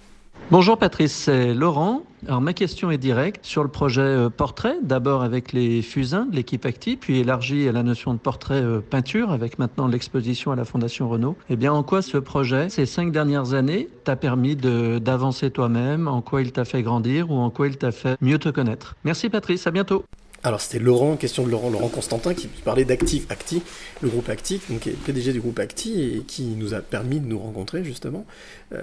Bonjour 0.51 0.79
Patrice, 0.79 1.13
c'est 1.13 1.53
Laurent. 1.53 2.01
Alors 2.27 2.41
ma 2.41 2.53
question 2.53 2.89
est 2.89 2.97
directe 2.97 3.45
sur 3.45 3.61
le 3.61 3.69
projet 3.69 4.01
euh, 4.01 4.29
portrait, 4.31 4.77
d'abord 4.81 5.21
avec 5.21 5.53
les 5.53 5.83
fusains 5.83 6.25
de 6.25 6.35
l'équipe 6.35 6.65
Acti, 6.65 6.97
puis 6.97 7.19
élargi 7.19 7.67
à 7.67 7.71
la 7.71 7.83
notion 7.83 8.15
de 8.15 8.19
portrait 8.19 8.63
euh, 8.63 8.79
peinture 8.79 9.31
avec 9.31 9.59
maintenant 9.59 9.87
l'exposition 9.87 10.51
à 10.51 10.55
la 10.55 10.65
Fondation 10.65 11.07
Renault. 11.07 11.37
Eh 11.51 11.55
bien 11.55 11.71
en 11.71 11.83
quoi 11.83 12.01
ce 12.01 12.17
projet, 12.17 12.69
ces 12.69 12.87
cinq 12.87 13.11
dernières 13.11 13.53
années, 13.53 13.89
t'a 14.05 14.15
permis 14.15 14.55
d'avancer 14.55 15.51
toi-même, 15.51 16.07
en 16.07 16.21
quoi 16.21 16.41
il 16.41 16.51
t'a 16.51 16.65
fait 16.65 16.81
grandir 16.81 17.29
ou 17.29 17.35
en 17.35 17.51
quoi 17.51 17.67
il 17.67 17.77
t'a 17.77 17.91
fait 17.91 18.17
mieux 18.19 18.39
te 18.39 18.49
connaître? 18.49 18.95
Merci 19.03 19.29
Patrice, 19.29 19.67
à 19.67 19.71
bientôt. 19.71 20.03
Alors 20.43 20.61
c'était 20.61 20.79
Laurent, 20.79 21.17
question 21.17 21.43
de 21.43 21.49
Laurent, 21.51 21.69
Laurent 21.69 21.89
Constantin 21.89 22.33
qui 22.33 22.47
parlait 22.47 22.85
d'Actif 22.85 23.25
Acti, 23.29 23.61
le 24.01 24.07
groupe 24.09 24.29
Acti, 24.29 24.61
donc 24.69 24.79
qui 24.81 24.89
est 24.89 24.93
PDG 24.93 25.33
du 25.33 25.41
groupe 25.41 25.59
Acti 25.59 26.01
et 26.01 26.19
qui 26.25 26.43
nous 26.43 26.73
a 26.73 26.79
permis 26.79 27.19
de 27.19 27.25
nous 27.27 27.39
rencontrer 27.39 27.83
justement. 27.83 28.25
Euh, 28.73 28.81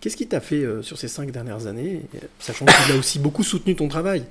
Qu'est-ce 0.00 0.16
qui 0.16 0.28
t'a 0.28 0.40
fait 0.40 0.62
euh, 0.62 0.80
sur 0.82 0.96
ces 0.96 1.08
cinq 1.08 1.32
dernières 1.32 1.66
années, 1.66 2.02
sachant 2.38 2.64
qu'il 2.66 2.94
a 2.94 2.96
aussi 2.98 3.18
beaucoup 3.18 3.42
soutenu 3.42 3.74
ton 3.74 3.88
travail 3.88 4.22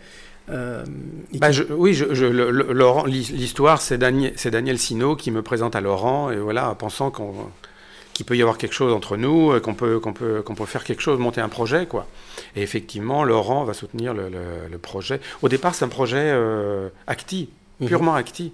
euh, 0.49 0.85
Bah, 1.33 1.51
je- 1.51 1.63
oui, 1.63 1.93
je, 1.93 2.13
je- 2.13 2.23
le- 2.25 2.51
le- 2.51 2.71
Laurent, 2.71 3.03
l'hi- 3.03 3.33
l'histoire, 3.33 3.81
c'est 3.81 3.97
Daniel, 3.97 4.33
Daniel 4.49 4.79
Sino 4.79 5.17
qui 5.17 5.29
me 5.29 5.41
présente 5.41 5.75
à 5.75 5.81
Laurent, 5.81 6.31
et 6.31 6.37
voilà, 6.37 6.69
en 6.69 6.75
pensant 6.75 7.11
qu'on, 7.11 7.33
qu'il 8.18 8.26
peut 8.26 8.36
y 8.36 8.41
avoir 8.41 8.57
quelque 8.57 8.74
chose 8.74 8.91
entre 8.93 9.15
nous, 9.15 9.51
euh, 9.51 9.59
qu'on 9.59 9.76
peut, 9.76 9.99
qu'on 9.99 10.11
peut, 10.11 10.41
qu'on 10.41 10.55
peut 10.55 10.65
faire 10.65 10.84
quelque 10.84 11.01
chose, 11.01 11.20
monter 11.20 11.39
un 11.39 11.49
projet, 11.49 11.86
quoi. 11.86 12.07
Et 12.55 12.61
effectivement, 12.63 13.24
Laurent 13.24 13.63
va 13.63 13.74
soutenir 13.74 14.13
le, 14.15 14.28
le- 14.30 14.68
le 14.70 14.78
projet. 14.80 15.22
Au 15.43 15.49
départ, 15.49 15.76
c'est 15.76 15.86
un 15.86 15.89
projet 15.89 16.18
euh, 16.34 16.89
acti, 17.05 17.49
Mhm. 17.80 17.88
purement 17.88 18.15
acti. 18.15 18.53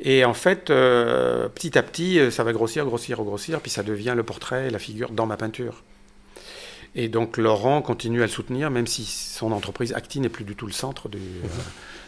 Et 0.00 0.24
en 0.26 0.34
fait, 0.34 0.68
euh, 0.68 1.48
petit 1.48 1.78
à 1.78 1.82
petit, 1.82 2.18
ça 2.30 2.44
va 2.44 2.52
grossir, 2.52 2.84
grossir, 2.84 3.22
grossir, 3.22 3.60
puis 3.60 3.70
ça 3.70 3.82
devient 3.82 4.12
le 4.14 4.22
portrait 4.24 4.66
et 4.66 4.70
la 4.70 4.78
figure 4.78 5.10
dans 5.10 5.24
ma 5.26 5.36
peinture. 5.38 5.82
Et 6.94 7.08
donc 7.08 7.38
Laurent 7.38 7.80
continue 7.80 8.20
à 8.22 8.26
le 8.26 8.30
soutenir, 8.30 8.70
même 8.70 8.86
si 8.86 9.04
son 9.06 9.52
entreprise 9.52 9.94
Acti 9.94 10.20
n'est 10.20 10.28
plus 10.28 10.44
du 10.44 10.54
tout 10.54 10.66
le 10.66 10.72
centre 10.72 11.08
du, 11.08 11.16
euh, 11.18 11.48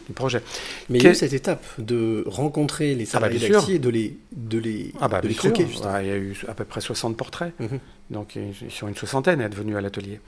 du 0.07 0.13
projet. 0.13 0.41
Mais 0.89 0.99
il 0.99 1.03
y 1.03 1.07
a 1.07 1.11
eu 1.11 1.15
cette 1.15 1.33
étape 1.33 1.63
de 1.77 2.23
rencontrer 2.27 2.95
les 2.95 3.03
Ah 3.13 3.19
bah, 3.19 3.27
salariés 3.27 3.39
sûr. 3.39 3.55
d'Acti 3.59 3.73
et 3.73 3.79
de 3.79 3.89
les, 3.89 4.17
de 4.31 4.59
les, 4.59 4.93
Ah 5.01 5.07
bah 5.07 5.21
de 5.21 5.27
les 5.27 5.35
croquer. 5.35 5.63
il 5.63 6.07
y 6.07 6.11
a 6.11 6.17
eu 6.17 6.37
à 6.47 6.53
peu 6.53 6.65
près 6.65 6.81
60 6.81 7.15
portraits. 7.17 7.53
Mhm. 7.59 7.79
Donc 8.11 8.35
ils 8.35 8.71
sont 8.71 8.87
une 8.87 8.95
soixantaine 8.95 9.41
à 9.41 9.45
être 9.45 9.55
venus 9.55 9.75
à 9.75 9.81
l'atelier. 9.81 10.19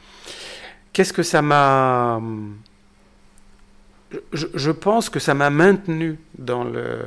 Qu'est-ce 0.93 1.13
que 1.13 1.23
ça 1.23 1.41
m'a... 1.41 2.19
Je, 4.31 4.47
je 4.53 4.71
pense 4.71 5.09
que 5.09 5.19
ça 5.19 5.33
m'a 5.33 5.49
maintenu 5.49 6.17
dans, 6.37 6.63
le, 6.63 6.99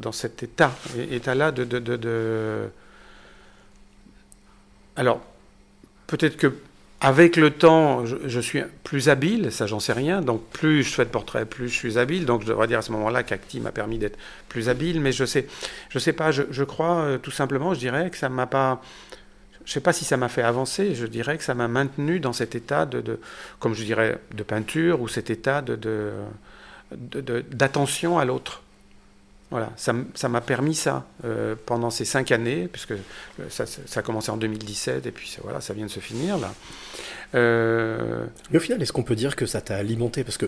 dans 0.00 0.10
cet 0.12 0.42
état, 0.42 0.72
état-là 1.10 1.52
de, 1.52 1.64
de, 1.64 1.78
de- 1.78 1.96
de- 1.96 2.68
Alors, 4.96 5.20
peut-être 6.06 6.36
que 6.38 6.54
avec 7.00 7.36
le 7.36 7.50
temps, 7.50 8.04
je, 8.06 8.40
suis 8.40 8.62
plus 8.82 9.10
habile, 9.10 9.52
ça 9.52 9.66
j'en 9.66 9.80
sais 9.80 9.92
rien. 9.92 10.22
Donc 10.22 10.42
plus 10.48 10.82
je 10.82 10.94
fais 10.94 11.04
de 11.04 11.10
portraits, 11.10 11.48
plus 11.48 11.68
je 11.68 11.74
suis 11.74 11.98
habile. 11.98 12.24
Donc 12.24 12.42
je 12.42 12.46
devrais 12.46 12.66
dire 12.66 12.78
à 12.78 12.82
ce 12.82 12.90
moment-là 12.92 13.22
qu'Acti 13.22 13.60
m'a 13.60 13.70
permis 13.70 13.98
d'être 13.98 14.18
plus 14.48 14.68
habile. 14.70 15.00
Mais 15.00 15.12
je 15.12 15.24
sais, 15.24 15.46
je 15.90 15.98
sais 15.98 16.14
pas. 16.14 16.30
Je, 16.30 16.64
crois 16.64 16.96
euh, 17.00 17.18
tout 17.18 17.30
simplement, 17.30 17.74
je 17.74 17.80
dirais 17.80 18.08
que 18.10 18.16
ça 18.16 18.28
m'a 18.28 18.46
pas. 18.46 18.80
Je 19.66 19.72
sais 19.72 19.80
pas 19.80 19.92
si 19.92 20.04
ça 20.04 20.16
m'a 20.16 20.28
fait 20.28 20.42
avancer. 20.42 20.94
Je 20.94 21.06
dirais 21.06 21.36
que 21.36 21.44
ça 21.44 21.54
m'a 21.54 21.68
maintenu 21.68 22.18
dans 22.18 22.32
cet 22.32 22.54
état 22.54 22.86
de, 22.86 23.20
comme 23.58 23.74
je 23.74 23.84
dirais, 23.84 24.18
de 24.32 24.42
peinture 24.42 25.00
ou 25.00 25.08
cet 25.08 25.28
état 25.28 25.60
de- 25.60 26.12
d'attention 26.92 28.18
à 28.18 28.24
l'autre. 28.24 28.62
Voilà, 29.50 29.72
ça 29.76 30.28
m'a 30.28 30.40
permis 30.40 30.74
ça 30.74 31.06
euh, 31.24 31.54
pendant 31.66 31.90
ces 31.90 32.04
cinq 32.04 32.32
années, 32.32 32.66
puisque 32.70 32.90
euh, 32.92 32.96
ça, 33.48 33.64
ça 33.64 34.00
a 34.00 34.02
commencé 34.02 34.30
en 34.32 34.36
2017 34.36 35.06
et 35.06 35.12
puis 35.12 35.28
ça- 35.28 35.40
voilà, 35.44 35.60
ça 35.60 35.72
vient 35.72 35.86
de 35.86 35.90
se 35.90 36.00
finir 36.00 36.36
là. 36.38 36.52
Euh, 37.34 38.26
Mais 38.50 38.58
au 38.58 38.60
final, 38.60 38.82
est-ce 38.82 38.92
qu'on 38.92 39.02
peut 39.02 39.14
dire 39.16 39.36
que 39.36 39.46
ça 39.46 39.60
t'a 39.60 39.76
alimenté? 39.76 40.24
Parce 40.24 40.36
que 40.38 40.46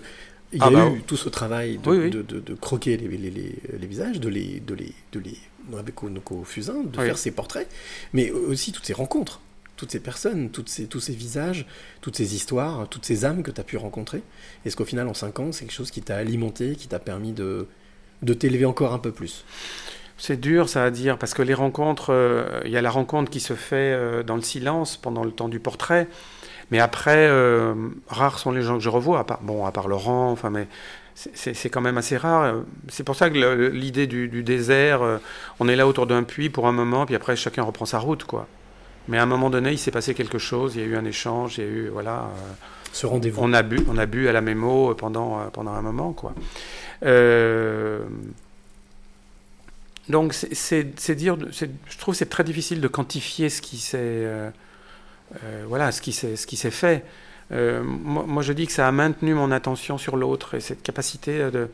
il 0.52 0.58
y 0.58 0.62
a 0.62 0.66
Ah 0.66 0.70
bah 0.70 0.88
eu 0.96 1.02
tout 1.02 1.16
ce 1.18 1.28
travail 1.28 1.76
de, 1.78 1.90
Oui, 1.90 1.96
oui. 2.04 2.10
de- 2.10 2.22
de- 2.22 2.40
de 2.40 2.54
croquer 2.54 2.96
les, 2.96 3.06
les- 3.08 3.30
les- 3.30 3.58
les 3.78 3.86
visages, 3.86 4.18
de 4.18 4.28
les, 4.28 4.60
de 4.60 4.74
les, 4.74 4.94
de 5.12 5.20
les 5.20 5.36
avec 5.78 6.02
nos- 6.02 6.08
nos 6.10 6.44
fusains, 6.44 6.82
de 6.82 6.98
Oui. 6.98 7.04
faire 7.04 7.18
ces 7.18 7.30
portraits, 7.30 7.68
mais 8.14 8.30
aussi 8.30 8.72
toutes 8.72 8.86
ces 8.86 8.94
rencontres, 8.94 9.40
toutes 9.76 9.92
ces 9.92 10.00
personnes, 10.00 10.48
toutes 10.48 10.70
ces, 10.70 10.86
tous 10.86 11.00
ces 11.00 11.12
visages, 11.12 11.66
toutes 12.00 12.16
ces 12.16 12.34
histoires, 12.34 12.88
toutes 12.88 13.04
ces 13.04 13.26
âmes 13.26 13.42
que 13.42 13.50
tu 13.50 13.60
as 13.60 13.64
pu 13.64 13.76
rencontrer. 13.76 14.22
Est-ce 14.64 14.74
qu'au 14.74 14.86
final, 14.86 15.06
en 15.08 15.14
cinq 15.14 15.38
ans, 15.38 15.52
c'est 15.52 15.66
quelque 15.66 15.74
chose 15.74 15.90
qui 15.90 16.00
t'a 16.00 16.16
alimenté, 16.16 16.74
qui 16.76 16.88
t'a 16.88 16.98
permis 16.98 17.32
de, 17.32 17.66
de 18.22 18.34
t'élever 18.34 18.64
encore 18.66 18.92
un 18.92 18.98
peu 18.98 19.12
plus 19.12 19.44
C'est 20.16 20.40
dur, 20.40 20.68
ça 20.68 20.84
à 20.84 20.90
dire, 20.90 21.18
parce 21.18 21.34
que 21.34 21.42
les 21.42 21.54
rencontres, 21.54 22.12
euh, 22.12 22.60
il 22.64 22.70
y 22.72 22.76
a 22.76 22.82
la 22.82 22.90
rencontre 22.90 23.30
qui 23.30 23.40
se 23.40 23.54
fait 23.54 23.76
euh, 23.94 24.22
dans 24.24 24.36
le 24.36 24.42
silence 24.42 24.96
pendant 24.96 25.24
le 25.24 25.30
temps 25.30 25.48
du 25.48 25.60
portrait, 25.60 26.08
mais 26.70 26.80
après, 26.80 27.28
euh, 27.28 27.74
rares 28.08 28.38
sont 28.38 28.52
les 28.52 28.62
gens 28.62 28.74
que 28.78 28.82
je 28.82 28.88
revois, 28.88 29.20
à 29.20 29.24
part, 29.24 29.40
bon, 29.42 29.64
à 29.66 29.72
part 29.72 29.88
Laurent, 29.88 30.30
enfin, 30.32 30.50
mais 30.50 30.68
c'est- 31.14 31.68
quand 31.70 31.80
même 31.80 31.98
assez 31.98 32.16
rare. 32.16 32.56
C'est 32.88 33.04
pour 33.04 33.16
ça 33.16 33.30
que 33.30 33.68
l'idée 33.70 34.06
du, 34.06 34.28
du 34.28 34.42
désert, 34.42 35.00
on 35.60 35.68
est 35.68 35.76
là 35.76 35.86
autour 35.88 36.06
d'un 36.06 36.22
puits 36.22 36.50
pour 36.50 36.66
un 36.68 36.72
moment, 36.72 37.06
puis 37.06 37.14
après 37.16 37.36
chacun 37.36 37.62
reprend 37.64 37.86
sa 37.86 37.98
route, 37.98 38.24
quoi. 38.24 38.46
Mais 39.08 39.18
à 39.18 39.22
un 39.22 39.26
moment 39.26 39.50
donné, 39.50 39.72
il 39.72 39.78
s'est 39.78 39.90
passé 39.90 40.14
quelque 40.14 40.38
chose, 40.38 40.76
il 40.76 40.82
y 40.82 40.84
a 40.84 40.86
eu 40.86 40.96
un 40.96 41.04
échange, 41.04 41.58
il 41.58 41.64
y 41.64 41.66
a 41.66 41.70
eu, 41.70 41.88
voilà. 41.88 42.28
Ce 42.92 43.06
rendez-vous. 43.06 43.40
On 43.42 43.52
a 43.52 43.62
bu, 43.62 43.80
on 43.88 43.98
a 43.98 44.06
bu 44.06 44.28
à 44.28 44.32
la 44.32 44.40
mémo 44.40 44.94
pendant, 44.94 45.40
euh, 45.40 45.46
pendant 45.52 45.72
un 45.72 45.82
moment, 45.82 46.12
quoi. 46.12 46.34
Euh, 47.04 48.00
donc 50.08 50.32
c'est- 50.32 51.10
dire, 51.14 51.36
je 51.50 51.98
trouve 51.98 52.14
c'est 52.14 52.28
très 52.30 52.44
difficile 52.44 52.80
de 52.80 52.88
quantifier 52.88 53.50
ce 53.50 53.60
qui 53.60 53.76
s'est, 53.76 53.98
euh, 53.98 54.50
voilà, 55.66 55.92
ce 55.92 56.00
qui 56.00 56.12
ce 56.12 56.46
qui 56.46 56.56
s'est 56.56 56.70
fait. 56.70 57.04
Moi, 57.50 58.42
je 58.42 58.52
dis 58.52 58.66
que 58.66 58.72
ça 58.72 58.88
a 58.88 58.92
maintenu 58.92 59.34
mon 59.34 59.50
attention 59.52 59.96
sur 59.98 60.16
l'autre 60.16 60.54
et 60.54 60.60
cette 60.60 60.82
capacité 60.82 61.50
de, 61.50 61.68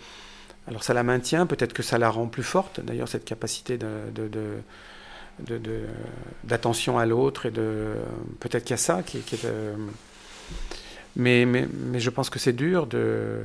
alors 0.69 0.83
ça 0.85 0.95
la 0.95 1.03
maintient, 1.03 1.47
peut-être 1.47 1.73
que 1.73 1.83
ça 1.83 1.99
la 1.99 2.11
rend 2.11 2.27
plus 2.27 2.43
forte. 2.43 2.81
D'ailleurs, 2.81 3.09
cette 3.09 3.25
capacité 3.25 3.79
d'attention 6.45 6.99
à 6.99 7.07
l'autre 7.07 7.47
et 7.47 7.51
de, 7.51 7.95
peut-être 8.41 8.65
qu'il 8.65 8.73
y 8.73 8.75
a 8.75 8.79
ça 8.79 9.03
qui, 9.03 9.19
est. 9.19 9.47
mais, 11.17 11.45
mais, 11.47 11.67
mais 11.91 12.01
je 12.01 12.11
pense 12.11 12.31
que 12.31 12.39
c'est 12.39 12.53
dur 12.53 12.87
de. 12.87 13.41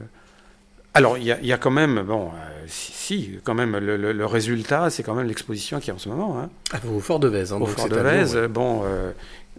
Alors, 0.95 1.17
il 1.17 1.23
y, 1.23 1.31
a- 1.31 1.39
il 1.39 1.45
y 1.45 1.53
a 1.53 1.57
quand 1.57 1.69
même, 1.71 2.01
bon, 2.01 2.29
euh, 2.29 2.63
si, 2.67 2.91
si, 2.91 3.39
quand 3.43 3.53
même, 3.53 3.77
le, 3.77 3.95
le- 3.95 4.11
le 4.11 4.25
résultat, 4.25 4.89
c'est 4.89 5.03
quand 5.03 5.13
même 5.13 5.27
l'exposition 5.27 5.79
qui 5.79 5.91
est 5.91 5.93
en 5.93 5.99
ce 5.99 6.09
moment. 6.09 6.39
Hein. 6.39 6.49
Ah, 6.73 6.79
au 6.91 6.99
Fort 6.99 7.19
de 7.19 7.27
Vèze. 7.27 7.53
hein, 7.53 7.57
Au 7.61 7.65
Fort 7.67 7.87
de 7.89 7.95
Vèze, 7.95 8.35
ouais. 8.35 8.47
bon, 8.47 8.81
euh, 8.85 9.11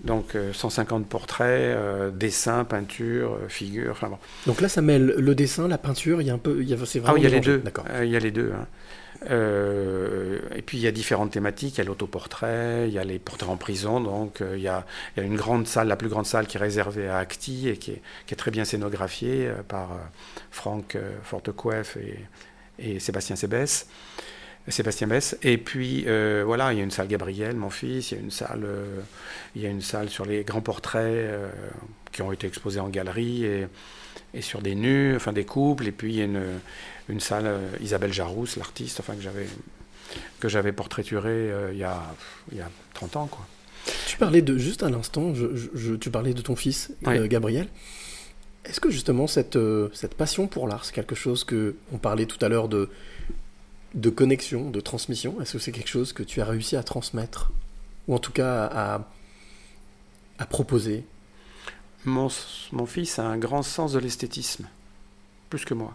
donc 0.02 0.34
euh, 0.34 0.52
150 0.52 1.06
portraits, 1.06 1.46
euh, 1.48 2.10
dessins, 2.10 2.64
peintures, 2.64 3.38
figures, 3.48 3.92
enfin 3.92 4.08
bon. 4.08 4.18
Donc 4.46 4.60
là, 4.60 4.68
ça 4.68 4.82
mêle 4.82 5.14
le 5.16 5.34
dessin, 5.36 5.68
la 5.68 5.78
peinture, 5.78 6.20
il 6.20 6.26
y 6.26 6.30
a 6.30 6.34
un 6.34 6.38
peu, 6.38 6.58
il 6.62 6.68
y 6.68 6.74
a, 6.74 6.76
c'est 6.84 6.98
Ah 6.98 7.02
vraiment 7.12 7.14
oui, 7.14 7.20
il 7.20 7.24
y 7.24 7.26
a 7.26 7.30
les 7.30 7.40
deux. 7.40 7.58
D'accord. 7.58 7.84
Il 8.02 8.08
y 8.08 8.16
a 8.16 8.20
les 8.20 8.30
deux. 8.32 8.52
Euh, 9.28 10.38
et 10.54 10.62
puis 10.62 10.78
il 10.78 10.80
y 10.80 10.86
a 10.86 10.92
différentes 10.92 11.32
thématiques. 11.32 11.76
Il 11.76 11.78
y 11.78 11.80
a 11.82 11.84
l'autoportrait, 11.84 12.88
il 12.88 12.94
y 12.94 12.98
a 12.98 13.04
les 13.04 13.18
portraits 13.18 13.50
en 13.50 13.56
prison. 13.56 14.00
Donc 14.00 14.40
euh, 14.40 14.56
il, 14.56 14.62
y 14.62 14.68
a, 14.68 14.86
une 15.16 15.36
grande 15.36 15.66
salle, 15.66 15.88
la 15.88 15.96
plus 15.96 16.08
grande 16.08 16.26
salle 16.26 16.46
qui 16.46 16.56
est 16.56 16.60
réservée 16.60 17.08
à 17.08 17.18
Acti 17.18 17.68
et 17.68 17.76
qui 17.76 17.92
est, 17.92 18.36
très 18.36 18.50
bien 18.50 18.64
scénographiée 18.64 19.48
euh, 19.48 19.62
par 19.66 19.90
Franck 20.50 20.96
Fortecoef 21.22 21.96
et, 21.96 22.18
et 22.78 23.00
Sébastien 23.00 23.36
Sébès. 23.36 23.86
Sébastien 24.68 25.06
Bess. 25.06 25.36
Et 25.42 25.58
puis 25.58 26.04
euh, 26.06 26.42
voilà, 26.44 26.72
il 26.72 26.78
y 26.78 26.80
a 26.80 26.84
une 26.84 26.90
salle 26.90 27.08
Gabriel, 27.08 27.56
mon 27.56 27.70
fils, 27.70 28.10
il 28.10 28.14
y 28.14 28.18
a 28.18 28.20
une 28.20 28.30
salle, 28.30 28.62
euh, 28.64 29.00
il 29.54 29.62
y 29.62 29.66
a 29.66 29.70
une 29.70 29.80
salle 29.80 30.08
sur 30.10 30.24
les 30.24 30.44
grands 30.44 30.60
portraits 30.60 31.02
euh, 31.04 31.48
qui 32.12 32.22
ont 32.22 32.32
été 32.32 32.46
exposés 32.46 32.80
en 32.80 32.88
galerie 32.88 33.44
et, 33.44 33.66
et 34.34 34.42
sur 34.42 34.60
des 34.60 34.74
nus, 34.74 35.16
enfin 35.16 35.32
des 35.32 35.44
couples. 35.44 35.86
Et 35.86 35.92
puis 35.92 36.12
il 36.12 36.18
y 36.18 36.22
a 36.22 36.24
une, 36.24 36.42
une 37.08 37.20
salle 37.20 37.50
Isabelle 37.80 38.12
Jarousse, 38.12 38.56
l'artiste, 38.56 39.00
enfin 39.00 39.14
que 39.14 39.22
j'avais 39.22 39.46
que 40.40 40.48
j'avais 40.48 40.72
portraituré 40.72 41.50
il, 41.72 41.78
y 41.78 41.84
a, 41.84 42.02
il 42.50 42.58
y 42.58 42.60
a 42.60 42.70
30 42.94 43.16
ans 43.16 43.26
quoi. 43.26 43.46
Tu 44.06 44.18
parlais 44.18 44.42
de 44.42 44.58
juste 44.58 44.82
un 44.82 44.92
instant, 44.92 45.32
je, 45.34 45.94
tu 45.94 46.10
parlais 46.10 46.34
de 46.34 46.42
ton 46.42 46.54
fils 46.54 46.92
Oui. 47.06 47.28
Gabriel. 47.28 47.68
Est-ce 48.66 48.80
que 48.80 48.90
justement 48.90 49.26
cette, 49.26 49.58
cette 49.94 50.14
passion 50.14 50.48
pour 50.48 50.68
l'art, 50.68 50.84
c'est 50.84 50.94
quelque 50.94 51.14
chose 51.14 51.44
que 51.44 51.76
on 51.92 51.98
parlait 51.98 52.26
tout 52.26 52.44
à 52.44 52.48
l'heure 52.48 52.68
de 52.68 52.90
de 53.94 54.10
connexion, 54.10 54.70
de 54.70 54.80
transmission? 54.80 55.40
Est-ce 55.40 55.54
que 55.54 55.58
c'est 55.58 55.72
quelque 55.72 55.88
chose 55.90 56.12
que 56.12 56.22
tu 56.22 56.40
as 56.40 56.44
réussi 56.44 56.76
à 56.76 56.82
transmettre? 56.82 57.50
Ou 58.08 58.14
en 58.14 58.18
tout 58.18 58.32
cas 58.32 58.66
à, 58.66 59.08
à 60.38 60.46
proposer? 60.46 61.04
Mon, 62.04 62.28
mon 62.72 62.86
fils 62.86 63.18
a 63.18 63.26
un 63.26 63.36
grand 63.36 63.62
sens 63.62 63.92
de 63.92 63.98
l'esthétisme, 63.98 64.66
plus 65.50 65.64
que 65.64 65.74
moi, 65.74 65.94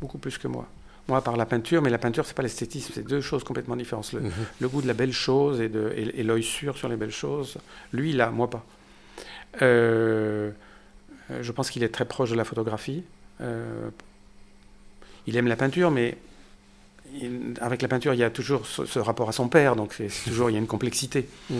beaucoup 0.00 0.18
plus 0.18 0.38
que 0.38 0.48
moi. 0.48 0.66
Moi, 1.06 1.20
par 1.22 1.36
la 1.36 1.44
peinture, 1.44 1.82
mais 1.82 1.90
la 1.90 1.98
peinture, 1.98 2.24
c'est 2.24 2.32
pas 2.32 2.42
l'esthétisme, 2.42 2.92
c'est 2.94 3.06
deux 3.06 3.20
choses 3.20 3.44
complètement 3.44 3.76
différentes. 3.76 4.10
Le, 4.14 4.20
Mhm. 4.20 4.32
le 4.60 4.68
goût 4.70 4.80
de 4.80 4.86
la 4.86 4.94
belle 4.94 5.12
chose 5.12 5.60
et, 5.60 5.68
de- 5.68 5.92
et- 5.94 6.20
et 6.20 6.22
l'œil 6.22 6.42
sûr 6.42 6.78
sur 6.78 6.88
les 6.88 6.96
belles 6.96 7.10
choses, 7.10 7.58
lui, 7.92 8.10
il 8.10 8.20
a, 8.22 8.30
moi 8.30 8.48
pas. 8.48 8.64
Euh, 9.60 10.50
je 11.42 11.52
pense 11.52 11.70
qu'il 11.70 11.82
est 11.82 11.90
très 11.90 12.06
proche 12.06 12.30
de 12.30 12.34
la 12.36 12.44
photographie. 12.44 13.02
Euh, 13.42 13.90
il 15.26 15.36
aime 15.36 15.46
la 15.46 15.56
peinture, 15.56 15.90
mais 15.90 16.16
il- 17.14 17.54
avec 17.60 17.80
la 17.82 17.88
peinture, 17.88 18.12
il 18.14 18.20
y 18.20 18.24
a 18.24 18.30
toujours 18.30 18.66
ce, 18.66 18.84
ce 18.84 18.98
rapport 18.98 19.28
à 19.28 19.32
son 19.32 19.48
père, 19.48 19.76
donc 19.76 19.94
c'est 19.94 20.08
toujours 20.24 20.50
il 20.50 20.54
y 20.54 20.56
a 20.56 20.58
une 20.58 20.66
complexité. 20.66 21.26
Mhm. 21.50 21.56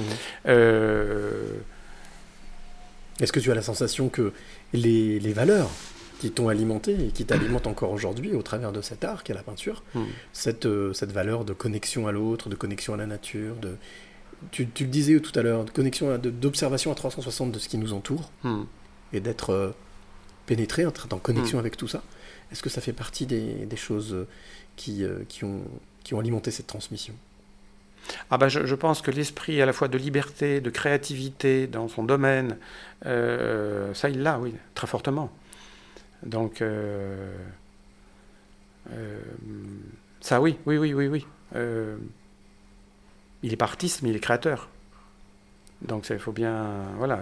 Euh, 0.49 1.43
Est-ce 3.21 3.33
que 3.33 3.41
tu 3.41 3.51
as 3.51 3.55
la 3.55 3.63
sensation 3.63 4.09
que 4.09 4.33
les, 4.73 5.21
les 5.21 5.33
valeurs 5.33 5.71
qui 6.21 6.31
t'ont 6.31 6.49
alimenté 6.49 6.93
et 7.07 7.09
qui 7.09 7.25
t'alimentent 7.25 7.67
encore 7.69 7.93
aujourd'hui 7.93 8.33
au 8.35 8.43
travers 8.43 8.73
de 8.73 8.81
cet 8.81 9.05
art 9.05 9.23
qu'est 9.23 9.35
la 9.35 9.43
peinture, 9.43 9.83
cette, 10.33 10.67
euh, 10.67 10.93
cette 10.93 11.13
valeur 11.13 11.45
de 11.45 11.53
connexion 11.53 12.07
à 12.09 12.13
l'autre, 12.13 12.49
de 12.49 12.55
connexion 12.57 12.95
à 12.95 12.97
la 12.97 13.07
nature, 13.07 13.55
de, 13.57 13.77
tu, 14.51 14.67
tu 14.69 14.85
le 14.85 14.91
disais 14.91 15.19
tout 15.21 15.37
à 15.39 15.43
l'heure, 15.43 15.65
de 15.65 15.71
connexion, 15.71 16.17
d'observation 16.19 16.91
à 16.91 16.95
360 16.95 17.53
de 17.53 17.59
ce 17.59 17.69
qui 17.69 17.79
nous 17.79 17.93
entoure 17.93 18.31
Hmm. 18.43 18.65
et 19.13 19.21
d'être 19.21 19.51
euh, 19.51 19.71
pénétré, 20.47 20.83
être 20.83 21.07
en 21.13 21.19
connexion 21.19 21.59
avec 21.59 21.77
tout 21.77 21.89
ça, 21.89 22.03
est-ce 22.53 22.63
que 22.63 22.71
ça 22.71 22.81
fait 22.81 22.93
partie 22.93 23.27
des, 23.27 23.67
des 23.67 23.77
choses 23.77 24.13
euh, 24.13 24.27
qui, 24.77 25.05
euh, 25.05 25.21
qui, 25.29 25.45
ont, 25.45 25.63
qui 26.03 26.15
ont 26.15 26.19
alimenté 26.21 26.51
cette 26.51 26.67
transmission 26.67 27.15
Ah 28.31 28.39
ben 28.39 28.49
je, 28.49 28.67
je 28.67 28.75
pense 28.75 29.03
que 29.03 29.11
l'esprit 29.11 29.61
à 29.63 29.67
la 29.67 29.73
fois 29.73 29.89
de 29.89 29.99
liberté, 29.99 30.61
de 30.61 30.71
créativité 30.71 31.67
dans 31.67 31.89
son 31.89 32.05
domaine, 32.05 32.57
euh, 33.07 33.93
ça 33.95 34.09
il 34.09 34.23
l'a, 34.23 34.39
oui, 34.39 34.55
très 34.75 34.87
fortement. 34.87 35.31
Donc 36.25 36.63
euh, 36.63 37.35
euh, 38.93 39.19
ça 40.21 40.41
oui, 40.41 40.57
oui, 40.67 40.77
oui, 40.79 40.95
oui, 40.95 41.07
oui. 41.09 41.27
Il 43.43 43.53
est 43.53 43.57
pas 43.57 43.67
artiste, 43.67 44.03
mais 44.03 44.09
il 44.11 44.17
est 44.17 44.21
créateur. 44.21 44.69
Donc 45.83 46.09
il 46.09 46.19
faut 46.19 46.33
bien, 46.33 46.67
voilà. 46.97 47.21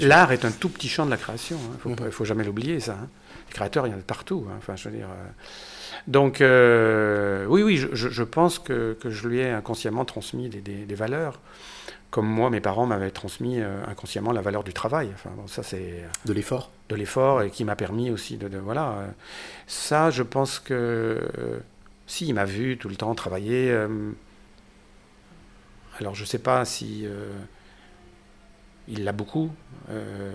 L'art 0.00 0.32
est 0.32 0.44
un 0.44 0.50
tout 0.50 0.68
petit 0.68 0.88
champ 0.88 1.06
de 1.06 1.10
la 1.10 1.16
création. 1.16 1.58
Il 1.84 1.90
Mhm. 1.90 1.96
ne 1.96 2.04
faut, 2.06 2.10
faut 2.10 2.24
jamais 2.24 2.42
l'oublier 2.44 2.80
ça. 2.80 2.94
hein. 2.94 3.08
Les 3.48 3.54
créateurs, 3.54 3.86
il 3.86 3.92
y 3.92 3.94
en 3.94 3.98
a 3.98 4.02
partout. 4.02 4.46
hein. 4.50 4.54
Enfin, 4.58 4.74
je 4.76 4.88
veux 4.88 4.96
dire. 4.96 5.08
Euh, 6.08 6.10
donc, 6.10 6.40
euh, 6.40 7.46
oui, 7.46 7.62
oui, 7.62 7.76
je, 7.76 8.22
pense 8.22 8.58
que, 8.58 8.96
que 9.00 9.10
je 9.10 9.28
lui 9.28 9.38
ai 9.38 9.50
inconsciemment 9.50 10.04
transmis 10.04 10.48
des, 10.48 10.60
des- 10.60 10.84
des 10.86 10.94
valeurs, 10.94 11.40
comme 12.10 12.26
moi, 12.26 12.50
mes 12.50 12.60
parents 12.60 12.86
m'avaient 12.86 13.10
transmis 13.12 13.60
euh, 13.60 13.82
inconsciemment 13.86 14.32
la 14.32 14.40
valeur 14.40 14.64
du 14.64 14.72
travail. 14.72 15.10
Enfin, 15.14 15.30
bon, 15.36 15.46
ça, 15.46 15.62
c'est 15.62 16.04
De 16.24 16.32
l'effort 16.32 16.70
de 16.88 16.96
l'effort 16.96 17.42
et 17.42 17.50
qui 17.50 17.64
m'a 17.64 17.76
permis 17.76 18.10
aussi 18.10 18.36
de, 18.36 18.48
de- 18.48 18.58
voilà. 18.58 18.88
euh, 18.90 19.06
ça, 19.68 20.10
je 20.10 20.24
pense 20.24 20.58
que 20.58 20.74
euh, 20.74 21.58
si 22.08 22.26
il 22.26 22.34
m'a 22.34 22.44
vu 22.44 22.76
tout 22.78 22.88
le 22.88 22.96
temps 22.96 23.14
travailler. 23.14 23.70
euh, 23.70 24.10
alors, 26.00 26.14
je 26.14 26.24
sais 26.24 26.38
pas 26.38 26.64
si 26.64 27.02
euh, 27.04 27.28
il 28.90 29.04
l'a 29.04 29.12
beaucoup. 29.12 29.50
euh, 29.90 30.32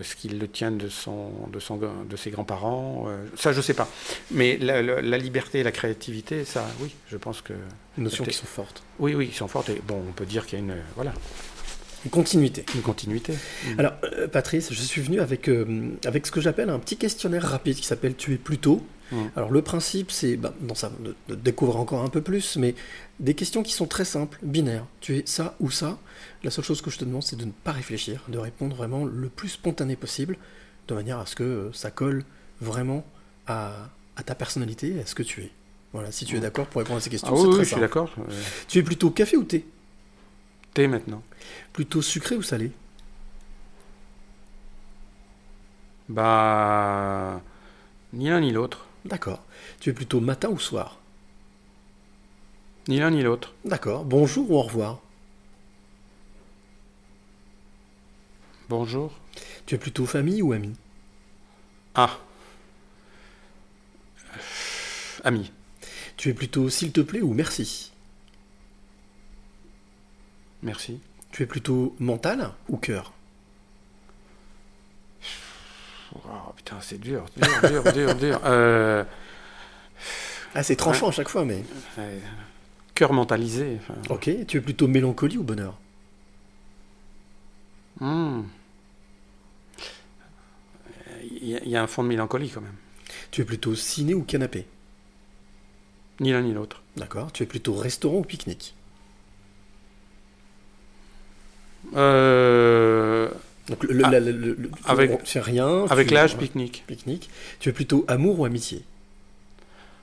Est-ce 0.00 0.16
qu'il 0.16 0.38
le 0.38 0.48
tient 0.48 0.70
de, 0.70 0.88
son, 0.88 1.30
de, 1.52 1.58
son, 1.58 1.76
de 1.78 2.16
ses 2.16 2.30
grands-parents 2.30 3.04
euh, 3.08 3.24
Ça, 3.36 3.52
je 3.52 3.60
sais 3.60 3.74
pas. 3.74 3.88
Mais 4.30 4.56
la, 4.58 4.82
la- 4.82 5.02
la 5.02 5.18
liberté 5.18 5.60
et 5.60 5.62
la 5.62 5.72
créativité, 5.72 6.44
ça, 6.44 6.66
oui, 6.80 6.94
je 7.08 7.16
pense 7.16 7.40
que. 7.42 7.52
Notions 7.98 8.24
qui 8.24 8.32
sont 8.32 8.46
fortes. 8.46 8.82
Oui, 8.98 9.14
oui, 9.14 9.28
qui 9.28 9.36
sont 9.36 9.48
fortes. 9.48 9.68
Et 9.70 9.80
bon, 9.86 10.02
on 10.08 10.12
peut 10.12 10.26
dire 10.26 10.46
qu'il 10.46 10.58
y 10.58 10.62
a 10.62 10.64
une. 10.64 10.76
Voilà. 10.96 11.12
Une 12.04 12.10
continuité. 12.10 12.64
Une 12.74 12.82
continuité. 12.82 13.32
Mm. 13.32 13.80
Alors, 13.80 13.92
euh, 14.04 14.28
Patrice, 14.28 14.72
je 14.72 14.82
suis 14.82 15.00
venu 15.00 15.20
avec, 15.20 15.48
euh, 15.48 15.90
avec 16.04 16.26
ce 16.26 16.32
que 16.32 16.40
j'appelle 16.40 16.68
un 16.68 16.78
petit 16.78 16.96
questionnaire 16.98 17.42
rapide 17.44 17.76
qui 17.76 17.86
s'appelle 17.86 18.14
Tu 18.14 18.34
es 18.34 18.36
plutôt. 18.36 18.84
Mm. 19.12 19.16
Alors, 19.36 19.50
le 19.50 19.62
principe, 19.62 20.10
c'est 20.10 20.36
bah, 20.36 20.54
dans 20.60 20.74
ça, 20.74 20.90
de, 21.00 21.14
de 21.28 21.34
découvrir 21.34 21.76
encore 21.78 22.02
un 22.02 22.08
peu 22.08 22.20
plus, 22.22 22.56
mais 22.56 22.74
des 23.20 23.34
questions 23.34 23.62
qui 23.62 23.72
sont 23.72 23.86
très 23.86 24.04
simples, 24.04 24.38
binaires. 24.42 24.86
Tu 25.00 25.18
es 25.18 25.22
ça 25.26 25.54
ou 25.60 25.70
ça. 25.70 25.98
La 26.42 26.50
seule 26.50 26.64
chose 26.64 26.80
que 26.82 26.90
je 26.90 26.98
te 26.98 27.04
demande, 27.04 27.22
c'est 27.22 27.36
de 27.36 27.44
ne 27.44 27.52
pas 27.52 27.72
réfléchir, 27.72 28.22
de 28.28 28.38
répondre 28.38 28.74
vraiment 28.76 29.04
le 29.04 29.28
plus 29.28 29.50
spontané 29.50 29.96
possible, 29.96 30.36
de 30.88 30.94
manière 30.94 31.18
à 31.18 31.26
ce 31.26 31.34
que 31.36 31.42
euh, 31.44 31.72
ça 31.72 31.90
colle 31.90 32.24
vraiment 32.60 33.04
à, 33.46 33.72
à 34.16 34.22
ta 34.22 34.34
personnalité, 34.34 34.98
à 35.00 35.06
ce 35.06 35.14
que 35.14 35.22
tu 35.22 35.42
es. 35.42 35.50
Voilà, 35.92 36.10
si 36.10 36.24
tu 36.24 36.34
es 36.36 36.38
Mm. 36.38 36.42
d'accord 36.42 36.66
pour 36.66 36.80
répondre 36.80 36.98
à 36.98 37.00
ces 37.00 37.10
questions, 37.10 37.30
Ah 37.32 37.36
c'est 37.36 37.42
très 37.48 37.58
oui, 37.58 37.64
je 37.64 37.68
suis 37.70 37.80
d'accord. 37.80 38.10
Euh, 38.18 38.42
Tu 38.68 38.78
es 38.78 38.82
plutôt 38.82 39.10
café 39.10 39.36
ou 39.36 39.44
thé? 39.44 39.64
Thé 40.72 40.88
maintenant. 40.88 41.22
Plutôt 41.72 42.02
sucré 42.02 42.34
ou 42.36 42.42
salé? 42.42 42.72
Bah. 46.08 47.40
Ni 48.12 48.28
l'un 48.28 48.40
ni 48.40 48.52
l'autre. 48.52 48.86
D'accord. 49.04 49.44
Tu 49.80 49.90
es 49.90 49.92
plutôt 49.92 50.20
matin 50.20 50.48
ou 50.48 50.58
soir 50.58 50.98
Ni 52.88 52.98
l'un 52.98 53.10
ni 53.10 53.22
l'autre. 53.22 53.54
D'accord. 53.64 54.04
Bonjour 54.04 54.50
ou 54.50 54.56
au 54.56 54.62
revoir 54.62 55.00
Bonjour. 58.68 59.12
Tu 59.66 59.74
es 59.74 59.78
plutôt 59.78 60.06
famille 60.06 60.42
ou 60.42 60.52
ami 60.52 60.74
Ah. 61.94 62.18
Ami. 65.22 65.52
Tu 66.16 66.30
es 66.30 66.34
plutôt 66.34 66.68
s'il 66.70 66.92
te 66.92 67.00
plaît 67.00 67.20
ou 67.20 67.34
merci 67.34 67.92
Merci. 70.62 71.00
Tu 71.30 71.42
es 71.42 71.46
plutôt 71.46 71.94
mental 71.98 72.52
ou 72.68 72.78
cœur 72.78 73.12
Oh, 76.16 76.52
putain, 76.56 76.76
c'est 76.80 76.98
dur, 76.98 77.24
dur, 77.36 77.70
dur, 77.70 77.92
dur, 77.92 78.14
dur. 78.14 78.40
Euh, 78.44 79.04
Ah, 80.54 80.62
c'est 80.62 80.76
tranchant 80.76 81.08
à 81.08 81.12
chaque 81.12 81.28
fois, 81.28 81.44
mais. 81.44 81.64
cœur 82.94 83.12
mentalisé. 83.12 83.78
enfin. 83.80 84.00
Ok. 84.10 84.30
Tu 84.46 84.58
es 84.58 84.60
plutôt 84.60 84.86
mélancolie 84.86 85.38
ou 85.38 85.42
bonheur? 85.42 85.76
Hmm. 88.00 88.42
Il 91.22 91.44
y, 91.44 91.70
y 91.70 91.76
a 91.76 91.82
un 91.82 91.86
fond 91.86 92.02
de 92.02 92.08
mélancolie 92.08 92.50
quand 92.50 92.60
même. 92.60 92.74
Tu 93.30 93.42
es 93.42 93.44
plutôt 93.44 93.74
ciné 93.74 94.14
ou 94.14 94.22
canapé? 94.22 94.66
Ni 96.20 96.32
l'un 96.32 96.42
ni 96.42 96.52
l'autre. 96.54 96.82
D'accord. 96.96 97.32
Tu 97.32 97.42
es 97.42 97.46
plutôt 97.46 97.74
restaurant 97.74 98.18
ou 98.18 98.22
pique-nique? 98.22 98.74
Euh, 101.94 103.28
Donc, 103.68 103.82
le, 103.84 104.04
Ah, 104.04 104.10
la- 104.10 104.20
le- 104.20 104.58
avec- 104.84 105.10
on 105.10 105.24
fait 105.24 105.40
rien. 105.40 105.86
avec 105.88 106.10
l'âge, 106.10 106.32
voilà, 106.32 106.46
pique-nique. 106.46 106.84
pique-nique. 106.86 107.30
Tu 107.60 107.70
es 107.70 107.72
plutôt 107.72 108.04
amour 108.08 108.40
ou 108.40 108.44
amitié? 108.44 108.82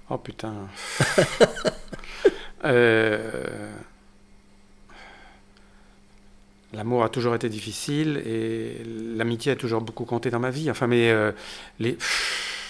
Oh 0.09 0.17
putain. 0.17 0.53
Euh, 2.63 3.71
L'amour 6.73 7.03
a 7.03 7.09
toujours 7.09 7.33
été 7.35 7.49
difficile 7.49 8.21
et 8.25 8.81
l'amitié 9.15 9.51
a 9.51 9.55
toujours 9.55 9.81
beaucoup 9.81 10.05
compté 10.05 10.29
dans 10.29 10.39
ma 10.39 10.51
vie. 10.51 10.69
Enfin, 10.71 10.87
mais 10.87 11.09
euh, 11.09 11.31
les. 11.79 11.97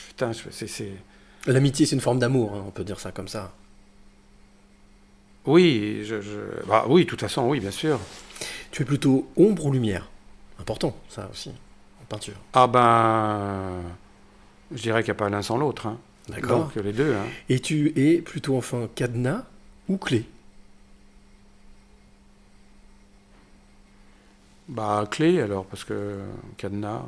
Putain, 0.07 0.31
c'est. 0.51 0.67
c'est- 0.67 0.93
L'amitié, 1.45 1.85
c'est 1.85 1.95
une 1.95 2.01
forme 2.01 2.19
d'amour, 2.19 2.53
hein, 2.55 2.63
on 2.67 2.71
peut 2.71 2.83
dire 2.83 2.99
ça 2.99 3.11
comme 3.11 3.27
ça. 3.27 3.51
Oui, 5.45 6.03
je, 6.05 6.21
je- 6.21 6.65
bah, 6.67 6.85
oui, 6.87 7.03
de 7.05 7.09
toute 7.09 7.19
façon, 7.21 7.47
oui, 7.47 7.59
bien 7.59 7.71
sûr. 7.71 7.99
Tu 8.71 8.83
es 8.83 8.85
plutôt 8.85 9.27
ombre 9.35 9.65
ou 9.65 9.71
lumière? 9.73 10.09
Important, 10.62 10.95
ça 11.09 11.28
aussi, 11.32 11.49
en 11.49 12.05
peinture. 12.07 12.36
Ah 12.53 12.68
ben. 12.68 13.82
Je 14.72 14.82
dirais 14.84 15.01
qu'il 15.01 15.12
n'y 15.12 15.18
a 15.18 15.20
pas 15.20 15.30
l'un 15.30 15.41
sans 15.41 15.57
l'autre. 15.57 15.88
Hein. 15.88 15.97
D'accord. 16.30 16.66
Donc 16.66 16.76
les 16.76 16.93
deux. 16.93 17.16
Hein. 17.16 17.26
Et 17.49 17.59
tu 17.59 17.91
es 17.99 18.22
plutôt 18.22 18.55
enfin 18.55 18.88
cadenas 18.93 19.43
ou 19.89 19.97
clé? 19.97 20.26
Bah, 24.70 25.07
clé 25.09 25.41
alors, 25.41 25.66
parce 25.66 25.84
que 25.84 26.20
cadenas. 26.57 27.05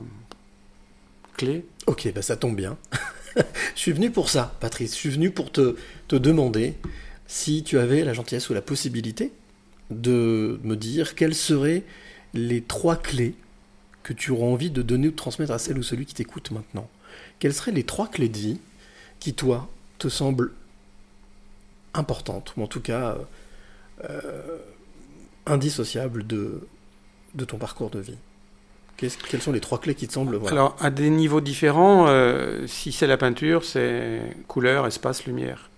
Clé. 1.37 1.65
Ok, 1.85 2.11
bah 2.13 2.23
ça 2.23 2.35
tombe 2.35 2.55
bien. 2.55 2.75
je 3.35 3.41
suis 3.75 3.91
venu 3.91 4.09
pour 4.09 4.29
ça, 4.29 4.55
Patrice. 4.59 4.93
Je 4.93 4.99
suis 4.99 5.09
venu 5.09 5.29
pour 5.29 5.51
te, 5.51 5.75
te 6.07 6.15
demander 6.15 6.73
si 7.27 7.63
tu 7.63 7.77
avais 7.77 8.03
la 8.03 8.13
gentillesse 8.13 8.49
ou 8.49 8.53
la 8.55 8.61
possibilité 8.61 9.31
de 9.91 10.59
me 10.63 10.75
dire 10.75 11.13
quelles 11.13 11.35
seraient 11.35 11.83
les 12.33 12.61
trois 12.61 12.95
clés 12.95 13.35
que 14.03 14.13
tu 14.13 14.31
auras 14.31 14.45
envie 14.47 14.69
de 14.69 14.81
donner 14.81 15.07
ou 15.07 15.11
de 15.11 15.15
transmettre 15.15 15.51
à 15.53 15.59
celle 15.59 15.77
ou 15.77 15.83
celui 15.83 16.05
qui 16.05 16.13
t'écoute 16.13 16.51
maintenant. 16.51 16.89
Quelles 17.39 17.53
seraient 17.53 17.71
les 17.71 17.83
trois 17.83 18.07
clés 18.07 18.29
de 18.29 18.37
vie 18.37 18.59
qui, 19.19 19.33
toi, 19.33 19.69
te 19.97 20.09
semblent 20.09 20.51
importantes, 21.93 22.53
ou 22.57 22.63
en 22.63 22.67
tout 22.67 22.81
cas 22.81 23.17
euh, 24.09 24.57
indissociables 25.45 26.25
de, 26.25 26.67
de 27.35 27.45
ton 27.45 27.57
parcours 27.57 27.89
de 27.89 27.99
vie? 27.99 28.17
Quelles 28.97 29.41
sont 29.41 29.51
les 29.51 29.59
trois 29.59 29.79
clés 29.79 29.95
qui 29.95 30.07
te 30.07 30.13
semblent 30.13 30.35
voilà. 30.37 30.55
Alors, 30.55 30.75
à 30.79 30.89
des 30.89 31.09
niveaux 31.09 31.41
différents, 31.41 32.07
euh, 32.07 32.67
si 32.67 32.91
c'est 32.91 33.07
la 33.07 33.17
peinture, 33.17 33.65
c'est 33.65 34.21
couleur, 34.47 34.87
espace, 34.87 35.25
lumière. 35.25 35.69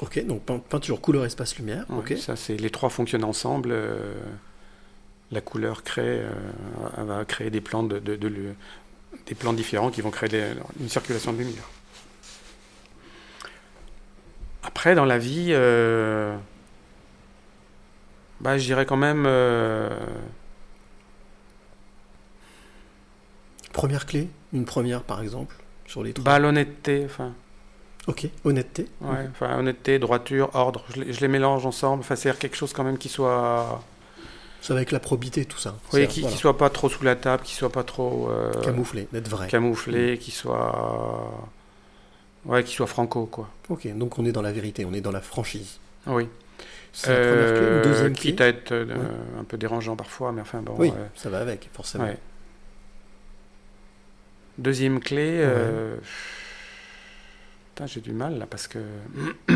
Ok, 0.00 0.24
donc 0.26 0.42
pein- 0.42 0.58
peinture, 0.58 1.00
couleur, 1.00 1.24
espace, 1.26 1.58
lumière. 1.58 1.84
Ouais, 1.90 1.98
ok. 1.98 2.16
Ça, 2.18 2.34
c'est 2.36 2.56
les 2.56 2.70
trois 2.70 2.88
fonctionnent 2.88 3.24
ensemble. 3.24 3.70
euh, 3.72 4.14
la 5.32 5.40
couleur 5.40 5.82
crée, 5.82 6.20
euh, 6.20 6.30
va 6.98 7.24
créer 7.24 7.50
des 7.50 7.60
plans 7.60 7.82
de, 7.82 7.98
de- 7.98 8.16
de 8.16 8.28
lu- 8.28 8.54
des 9.26 9.34
plans 9.34 9.52
différents 9.52 9.90
qui 9.90 10.00
vont 10.02 10.10
créer 10.10 10.28
des- 10.28 10.52
une 10.80 10.88
circulation 10.88 11.32
de 11.32 11.38
lumière. 11.38 11.68
Après, 14.62 14.94
dans 14.94 15.04
la 15.04 15.18
vie, 15.18 15.48
euh, 15.50 16.36
bah, 18.40 18.58
je 18.58 18.64
dirais 18.64 18.86
quand 18.86 18.96
même. 18.96 19.24
euh, 19.26 19.88
Première 23.72 24.04
clé, 24.06 24.28
une 24.52 24.66
première 24.66 25.02
par 25.02 25.22
exemple, 25.22 25.56
sur 25.86 26.02
les 26.02 26.12
trois. 26.12 26.24
bah, 26.24 26.38
l'honnêteté, 26.38 27.02
enfin. 27.06 27.32
Ok, 28.06 28.28
honnêteté. 28.44 28.86
Ouais, 29.00 29.28
honnêteté, 29.40 29.98
droiture, 29.98 30.50
ordre, 30.54 30.84
je 30.94 31.00
les, 31.02 31.12
je 31.12 31.20
les 31.20 31.28
mélange 31.28 31.64
ensemble. 31.64 32.00
Enfin, 32.00 32.16
c'est 32.16 32.36
quelque 32.38 32.56
chose 32.56 32.72
quand 32.72 32.84
même 32.84 32.98
qui 32.98 33.08
soit. 33.08 33.82
Ça 34.62 34.72
va 34.74 34.78
avec 34.78 34.92
la 34.92 35.00
probité, 35.00 35.44
tout 35.44 35.58
ça. 35.58 35.76
Oui, 35.92 36.06
qui, 36.06 36.20
voilà. 36.20 36.34
qui 36.34 36.40
soit 36.40 36.56
pas 36.56 36.70
trop 36.70 36.88
sous 36.88 37.02
la 37.04 37.16
table, 37.16 37.42
qui 37.42 37.54
soit 37.54 37.72
pas 37.72 37.82
trop. 37.82 38.30
euh, 38.30 38.52
Camouflé, 38.62 39.08
d'être 39.12 39.28
vrai. 39.28 39.48
Camouflé, 39.48 40.18
qui 40.18 40.30
soit. 40.30 41.30
Ouais, 42.44 42.62
qui 42.64 42.72
soit 42.74 42.86
franco, 42.86 43.26
quoi. 43.26 43.48
Ok, 43.68 43.86
donc 43.96 44.18
on 44.18 44.24
est 44.24 44.32
dans 44.32 44.40
la 44.42 44.52
vérité, 44.52 44.84
on 44.84 44.92
est 44.94 45.00
dans 45.00 45.10
la 45.12 45.20
franchise. 45.20 45.78
Oui. 46.06 46.28
C'est 46.92 47.08
la 47.10 47.26
première 47.28 47.48
clé, 47.54 47.58
une 47.58 47.64
Euh, 47.72 47.82
deuxième 47.84 48.12
clé. 48.12 48.30
Quitte 48.30 48.40
à 48.40 48.46
être 48.48 48.72
euh, 48.72 48.84
Ouais. 48.86 49.40
un 49.40 49.44
peu 49.44 49.56
dérangeant 49.56 49.96
parfois, 49.96 50.30
mais 50.32 50.42
enfin 50.42 50.60
bon. 50.62 50.74
Oui, 50.78 50.92
ça 51.16 51.28
va 51.30 51.38
avec, 51.40 51.68
forcément. 51.72 52.04
ouais. 52.04 52.18
Deuxième 54.58 55.00
clé. 55.00 55.38
euh, 55.42 55.96
Putain, 57.74 57.86
j'ai 57.86 58.00
du 58.00 58.12
mal 58.12 58.38
là 58.38 58.46
parce 58.46 58.68
que. 58.68 58.78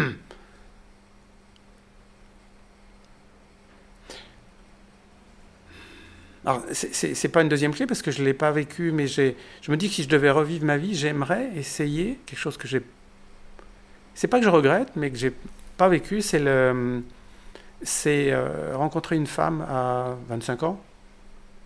Alors, 6.46 6.62
c'est- 6.72 7.14
c'est 7.14 7.28
pas 7.28 7.42
une 7.42 7.48
deuxième 7.48 7.74
clé 7.74 7.86
parce 7.86 8.02
que 8.02 8.10
je 8.12 8.20
ne 8.20 8.24
l'ai 8.24 8.32
pas 8.34 8.52
vécu, 8.52 8.92
mais 8.92 9.06
je 9.08 9.32
me 9.68 9.76
dis 9.76 9.88
que 9.88 9.94
si 9.94 10.04
je 10.04 10.08
devais 10.08 10.30
revivre 10.30 10.64
ma 10.64 10.76
vie, 10.76 10.94
j'aimerais 10.94 11.50
essayer 11.56 12.18
quelque 12.24 12.38
chose 12.38 12.56
que 12.56 12.68
j'ai. 12.68 12.80
C'est 14.14 14.28
pas 14.28 14.38
que 14.38 14.44
je 14.44 14.50
regrette, 14.50 14.90
mais 14.96 15.10
que 15.10 15.18
j'ai 15.18 15.32
pas 15.76 15.88
vécu, 15.88 16.22
c'est 16.22 16.38
le. 16.38 17.02
C'est 17.82 18.32
euh, 18.32 18.74
rencontrer 18.74 19.16
une 19.16 19.26
femme 19.26 19.60
à 19.68 20.16
25 20.28 20.62
ans, 20.62 20.80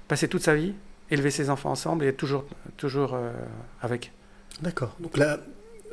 passer 0.08 0.26
toute 0.26 0.42
sa 0.42 0.56
vie, 0.56 0.74
élever 1.10 1.30
ses 1.30 1.50
enfants 1.50 1.70
ensemble 1.70 2.04
et 2.04 2.08
être 2.08 2.16
toujours, 2.16 2.44
toujours 2.76 3.14
euh, 3.14 3.30
avec. 3.82 4.10
D'accord. 4.60 4.96
Donc 4.98 5.16
là. 5.16 5.38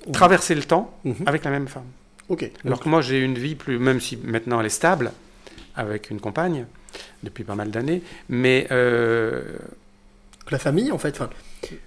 on- 0.08 0.12
Traverser 0.12 0.56
le 0.56 0.64
temps 0.64 0.98
Mhm. 1.04 1.16
avec 1.28 1.44
la 1.44 1.52
même 1.52 1.68
femme. 1.68 1.86
Ok. 2.30 2.50
Alors 2.66 2.80
que 2.80 2.88
moi, 2.90 3.02
j'ai 3.02 3.20
une 3.20 3.38
vie 3.38 3.56
plus, 3.56 3.78
même 3.78 4.00
si 4.02 4.16
maintenant 4.18 4.60
elle 4.60 4.66
est 4.66 4.70
stable, 4.70 5.12
avec 5.76 6.10
une 6.10 6.20
compagne, 6.20 6.66
depuis 7.30 7.44
pas 7.44 7.56
mal 7.56 7.72
d'années, 7.72 8.02
mais 8.30 8.68
euh, 8.72 9.44
La 10.50 10.60
famille, 10.60 10.92
en 10.94 10.98
fait. 10.98 11.14
Enfin, 11.20 11.30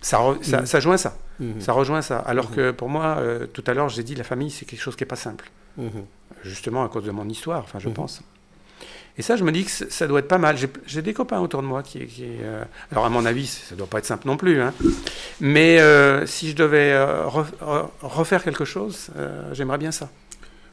ça, 0.02 0.18
re- 0.18 0.42
ça, 0.42 0.60
Mhm. 0.60 0.66
ça 0.66 0.80
joint 0.80 0.96
ça. 0.98 1.16
Mhm. 1.38 1.60
Ça 1.60 1.72
rejoint 1.72 2.02
ça. 2.02 2.18
Alors 2.18 2.50
Mhm. 2.50 2.56
que 2.56 2.70
pour 2.72 2.88
moi, 2.90 3.16
euh, 3.18 3.46
tout 3.46 3.64
à 3.66 3.72
l'heure, 3.74 3.88
j'ai 3.88 4.02
dit 4.02 4.14
la 4.14 4.24
famille, 4.24 4.50
c'est 4.50 4.66
quelque 4.66 4.82
chose 4.82 4.96
qui 4.96 5.02
n'est 5.02 5.08
pas 5.08 5.16
simple. 5.16 5.50
Mhm. 5.78 6.04
Justement 6.44 6.84
à 6.84 6.88
cause 6.88 7.04
de 7.04 7.10
mon 7.10 7.26
histoire, 7.28 7.60
enfin, 7.64 7.78
je 7.78 7.88
pense. 7.88 8.20
Et 9.18 9.22
ça, 9.22 9.36
je 9.36 9.44
me 9.44 9.52
dis 9.52 9.64
que 9.64 9.70
ça 9.70 10.06
doit 10.06 10.20
être 10.20 10.28
pas 10.28 10.38
mal. 10.38 10.56
J'ai- 10.86 11.02
des 11.02 11.12
copains 11.14 11.40
autour 11.40 11.62
de 11.62 11.66
moi 11.66 11.82
qui. 11.82 12.06
qui, 12.06 12.24
euh, 12.42 12.62
alors, 12.92 13.04
à 13.06 13.08
mon 13.10 13.24
avis, 13.26 13.46
ça 13.46 13.74
doit 13.74 13.86
pas 13.86 13.98
être 13.98 14.06
simple 14.06 14.26
non 14.26 14.36
plus. 14.36 14.60
hein. 14.62 14.72
Mais 15.40 15.80
euh, 15.80 16.26
si 16.26 16.50
je 16.50 16.56
devais 16.56 16.92
re- 16.94 17.46
re- 17.62 17.88
refaire 18.02 18.42
quelque 18.44 18.64
chose, 18.66 19.08
j'aimerais 19.52 19.78
bien 19.78 19.90
ça. 19.92 20.10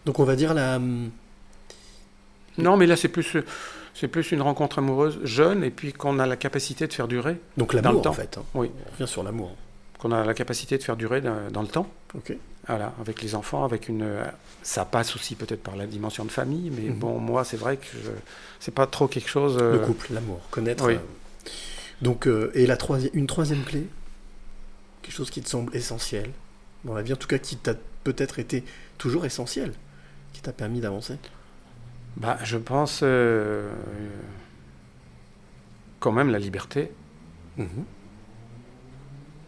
Donc 0.05 0.20
on 0.20 0.24
va 0.26 0.36
dire 0.36 0.53
la. 0.53 0.76
hum, 0.76 1.09
Non, 2.57 2.76
mais 2.78 2.86
là, 2.86 2.95
c'est 2.95 3.07
plus, 3.09 3.38
c'est 4.00 4.08
plus 4.08 4.32
une 4.32 4.41
rencontre 4.41 4.80
amoureuse 4.80 5.20
jeune 5.24 5.64
et 5.64 5.72
puis 5.72 5.91
qu'on 5.93 6.20
a 6.20 6.26
la 6.26 6.36
capacité 6.38 6.88
de 6.88 6.93
faire 6.93 7.08
durer. 7.08 7.38
Donc 7.58 7.72
dans 7.74 7.78
le 7.80 7.84
l'amour, 7.84 8.08
en 8.08 8.14
fait. 8.14 8.38
hein. 8.38 8.43
Oui. 8.54 8.70
On 8.88 8.91
revient 8.93 9.08
sur 9.12 9.24
l'amour. 9.24 9.56
Qu'on 10.00 10.12
a 10.12 10.24
la 10.24 10.34
capacité 10.36 10.78
de 10.78 10.84
faire 10.84 10.95
durer 10.95 11.22
dans, 11.22 11.62
le 11.62 11.68
temps. 11.68 11.88
Ok. 12.16 12.34
Voilà, 12.68 12.93
avec 13.02 13.22
les 13.22 13.34
enfants, 13.34 13.64
avec 13.64 13.88
une. 13.89 14.04
euh, 14.04 14.24
Ça 14.62 14.84
passe 14.86 15.16
aussi 15.16 15.36
peut-être 15.36 15.64
par 15.64 15.76
la 15.76 15.88
dimension 15.88 16.26
de 16.26 16.32
famille, 16.32 16.70
mais 16.70 16.89
Mhm. 16.89 17.00
bon, 17.00 17.18
moi, 17.20 17.43
c'est 17.45 17.58
vrai 17.58 17.78
que 17.78 17.86
je... 18.04 18.10
c'est 18.60 18.74
pas 18.74 18.86
trop 18.86 19.08
quelque 19.08 19.30
chose. 19.30 19.58
euh, 19.60 19.74
Le 19.74 19.80
couple, 19.80 20.14
l'amour, 20.14 20.41
connaître. 20.52 20.86
oui. 20.86 20.95
euh, 20.95 21.50
Donc, 22.02 22.28
euh, 22.28 22.52
et 22.54 22.68
la 22.68 22.78
troisième, 22.78 23.12
une 23.16 23.26
troisième 23.28 23.64
clé 23.64 23.88
Quelque 25.02 25.16
chose 25.16 25.30
qui 25.32 25.41
te 25.41 25.50
semble 25.50 25.74
essentiel 25.76 26.30
dans 26.84 26.93
la 26.93 27.02
vie, 27.02 27.14
en 27.14 27.18
tout 27.18 27.28
cas 27.28 27.38
qui 27.38 27.56
t'a 27.56 27.74
peut-être 28.04 28.39
été 28.39 28.64
toujours 28.98 29.26
essentiel, 29.26 29.72
qui 30.34 30.41
t'a 30.41 30.52
permis 30.52 30.82
d'avancer? 30.82 31.16
Bah, 32.18 32.38
je 32.43 32.57
pense 32.57 33.01
euh, 33.03 33.70
quand 35.99 36.11
même 36.11 36.30
la 36.30 36.39
liberté. 36.39 36.91
Mhm. 37.57 37.68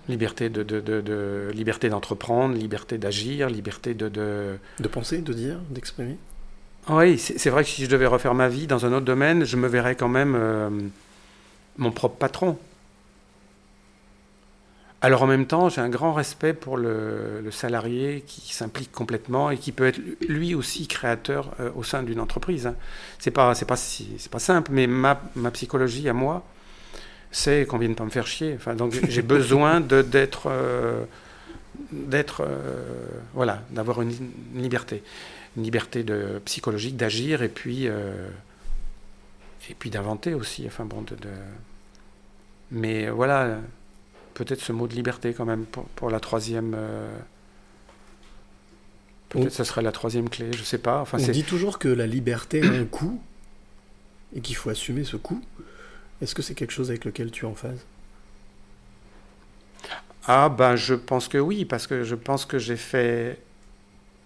Liberté 0.08 0.50
de, 0.50 0.64
de, 0.64 0.80
de- 0.80 1.02
de- 1.02 1.52
liberté 1.54 1.90
d'entreprendre, 1.90 2.56
liberté 2.56 2.98
d'agir, 2.98 3.50
liberté 3.50 3.94
de, 3.94 4.10
de... 4.10 4.58
De 4.80 4.88
penser, 4.88 5.20
de 5.22 5.34
dire, 5.34 5.60
d'exprimer 5.70 6.18
Oui, 6.90 7.18
c'est 7.20 7.38
c'est 7.38 7.50
vrai 7.52 7.64
que 7.64 7.70
si 7.70 7.84
je 7.86 7.90
devais 7.90 8.08
refaire 8.08 8.34
ma 8.34 8.50
vie 8.50 8.66
dans 8.66 8.86
un 8.86 8.94
autre 8.94 9.06
domaine, 9.06 9.44
je 9.46 9.56
me 9.56 9.68
verrais 9.68 9.96
quand 9.96 10.08
même 10.08 10.36
euh, 10.36 10.70
mon 11.78 11.92
propre 11.92 12.18
patron. 12.18 12.58
Alors 15.02 15.24
en 15.24 15.28
même 15.28 15.46
temps, 15.46 15.70
j'ai 15.70 15.80
un 15.80 15.90
grand 15.90 16.14
respect 16.14 16.54
pour 16.54 16.76
le, 16.76 17.50
salarié 17.52 18.24
qui 18.28 18.54
s'implique 18.54 18.92
complètement 18.92 19.50
et 19.50 19.58
qui 19.58 19.72
peut 19.72 19.88
être 19.88 20.00
lui 20.28 20.56
aussi 20.56 20.88
créateur 20.88 21.52
euh, 21.60 21.72
au 21.76 21.84
sein 21.84 22.04
d'une 22.04 22.20
entreprise. 22.20 22.68
hein. 22.68 22.76
C'est 23.18 23.32
pas, 23.32 23.56
c'est 23.56 23.66
pas, 23.66 23.78
c'est 23.78 24.30
pas 24.30 24.40
simple, 24.40 24.72
mais 24.74 24.88
ma, 24.88 25.22
ma 25.36 25.52
psychologie 25.52 26.10
à 26.10 26.14
moi, 26.14 26.46
c'est 27.32 27.66
qu'on 27.66 27.78
vienne 27.78 27.96
pas 27.96 28.04
me 28.04 28.10
faire 28.10 28.28
chier. 28.28 28.54
Enfin, 28.56 28.76
donc 28.76 28.94
j'ai 29.08 29.22
besoin 29.22 29.80
d'être, 29.80 30.48
euh, 30.48 31.06
d'être, 31.94 32.44
euh, 32.46 33.08
voilà, 33.34 33.64
d'avoir 33.72 34.02
une, 34.02 34.14
liberté, 34.54 35.02
une 35.56 35.64
liberté 35.64 36.04
de 36.04 36.42
psychologique 36.44 36.98
d'agir 36.98 37.42
et 37.42 37.50
puis 37.50 37.88
et 39.70 39.76
puis 39.78 39.90
d'inventer 39.90 40.34
aussi. 40.34 40.66
Enfin 40.68 40.84
bon, 40.86 41.04
de, 41.04 41.16
mais 42.72 43.10
voilà, 43.10 43.60
peut-être 44.46 44.62
ce 44.62 44.72
mot 44.72 44.88
de 44.88 44.94
liberté 44.96 45.34
quand 45.34 45.46
même 45.46 45.66
pour, 45.66 45.84
pour 45.90 46.10
la 46.10 46.20
troisième. 46.20 46.74
euh, 46.78 47.18
Peut-être 49.30 49.48
On- 49.48 49.50
ce 49.52 49.64
serait 49.64 49.82
la 49.84 49.92
troisième 49.92 50.28
clé, 50.30 50.52
je 50.54 50.64
sais 50.64 50.78
pas. 50.80 51.02
Enfin, 51.02 51.18
On 51.20 51.24
c'est 51.26 51.32
dit 51.32 51.44
toujours 51.44 51.78
que 51.78 51.88
la 51.88 52.08
liberté 52.08 52.62
a 52.66 52.72
un 52.72 52.86
coût 52.86 53.22
et 54.36 54.42
qu'il 54.42 54.56
faut 54.56 54.70
assumer 54.70 55.04
ce 55.04 55.18
coût. 55.18 55.42
Est-ce 56.22 56.34
que 56.34 56.42
c'est 56.42 56.56
quelque 56.56 56.72
chose 56.72 56.90
avec 56.90 57.06
lequel 57.06 57.30
tu 57.32 57.46
es 57.46 57.48
en 57.48 57.54
phase? 57.54 57.80
Ah 60.28 60.50
ben 60.50 60.76
je 60.76 60.94
pense 60.96 61.28
que 61.28 61.38
oui, 61.38 61.66
parce 61.66 61.88
que 61.88 62.04
je 62.04 62.16
pense 62.16 62.46
que 62.46 62.58
j'ai 62.60 62.76
fait... 62.78 63.40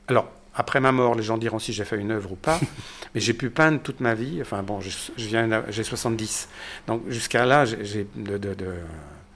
Alors, 0.07 0.30
après 0.56 0.80
ma 0.80 0.91
mort, 0.91 1.15
les 1.15 1.23
gens 1.23 1.38
diront 1.38 1.60
si 1.60 1.72
j'ai 1.73 1.85
fait 1.85 1.98
une 1.98 2.11
œuvre 2.11 2.31
ou 2.34 2.35
pas, 2.35 2.60
mais 3.15 3.22
j'ai 3.22 3.34
pu 3.34 3.49
peindre 3.49 3.80
toute 3.81 3.99
ma 3.99 4.14
vie, 4.14 4.40
enfin 4.41 4.64
bon, 4.64 4.81
je, 4.81 4.90
je 5.18 5.27
viens, 5.27 5.48
d'a- 5.48 5.65
j'ai 5.69 5.84
70, 5.84 6.49
donc 6.88 7.03
jusqu'à 7.10 7.45
là, 7.45 7.65
j'ai- 7.65 7.84
j'ai 7.85 8.07
de- 8.15 8.38
de- 8.38 8.53
de- 8.53 8.76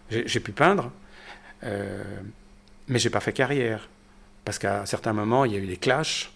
j'ai- 0.10 0.40
pu 0.40 0.52
peindre, 0.52 0.92
euh, 1.64 2.04
mais 2.88 3.00
j'ai 3.00 3.10
pas 3.10 3.20
fait 3.20 3.34
carrière, 3.34 3.90
parce 4.46 4.60
qu'à 4.60 4.86
certains 4.86 5.14
moments, 5.14 5.46
il 5.46 5.54
y 5.54 5.56
a 5.56 5.60
eu 5.60 5.68
des 5.68 5.78
clashs, 5.78 6.32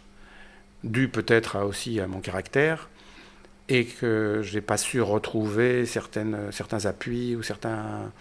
dus 0.84 1.07
peut-être 1.07 1.60
aussi 1.60 1.99
à 1.99 2.07
mon 2.07 2.19
caractère, 2.19 2.89
et 3.69 3.85
que 3.85 4.41
je 4.43 4.56
n'ai 4.56 4.61
pas 4.61 4.77
su 4.77 5.02
retrouver 5.02 5.85
certaines, 5.85 6.52
certains 6.52 6.85
appuis 6.85 7.35
ou 7.35 7.43
certains... 7.43 8.11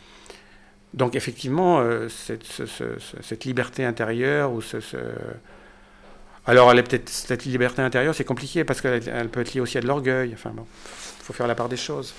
Donc 0.94 1.14
effectivement, 1.16 1.80
euh, 1.80 2.08
cette, 2.08 2.44
ce- 2.44 2.66
ce- 2.66 2.98
ce- 2.98 3.22
cette 3.22 3.44
liberté 3.44 3.84
intérieure 3.84 4.52
ou 4.52 4.60
ce... 4.60 4.80
ce- 4.80 4.96
Alors 6.46 6.70
elle 6.70 6.78
est 6.78 6.82
peut-être 6.82 7.08
cette 7.08 7.44
liberté 7.44 7.80
intérieure, 7.82 8.14
c'est 8.14 8.24
compliqué 8.24 8.64
parce 8.64 8.80
qu'elle 8.80 9.02
elle 9.08 9.28
peut 9.28 9.40
être 9.40 9.54
liée 9.54 9.60
aussi 9.60 9.78
à 9.78 9.80
de 9.80 9.86
l'orgueil. 9.86 10.32
Enfin 10.34 10.50
bon, 10.50 10.66
faut 11.22 11.32
faire 11.32 11.46
la 11.46 11.54
part 11.54 11.68
des 11.68 11.76
choses. 11.76 12.12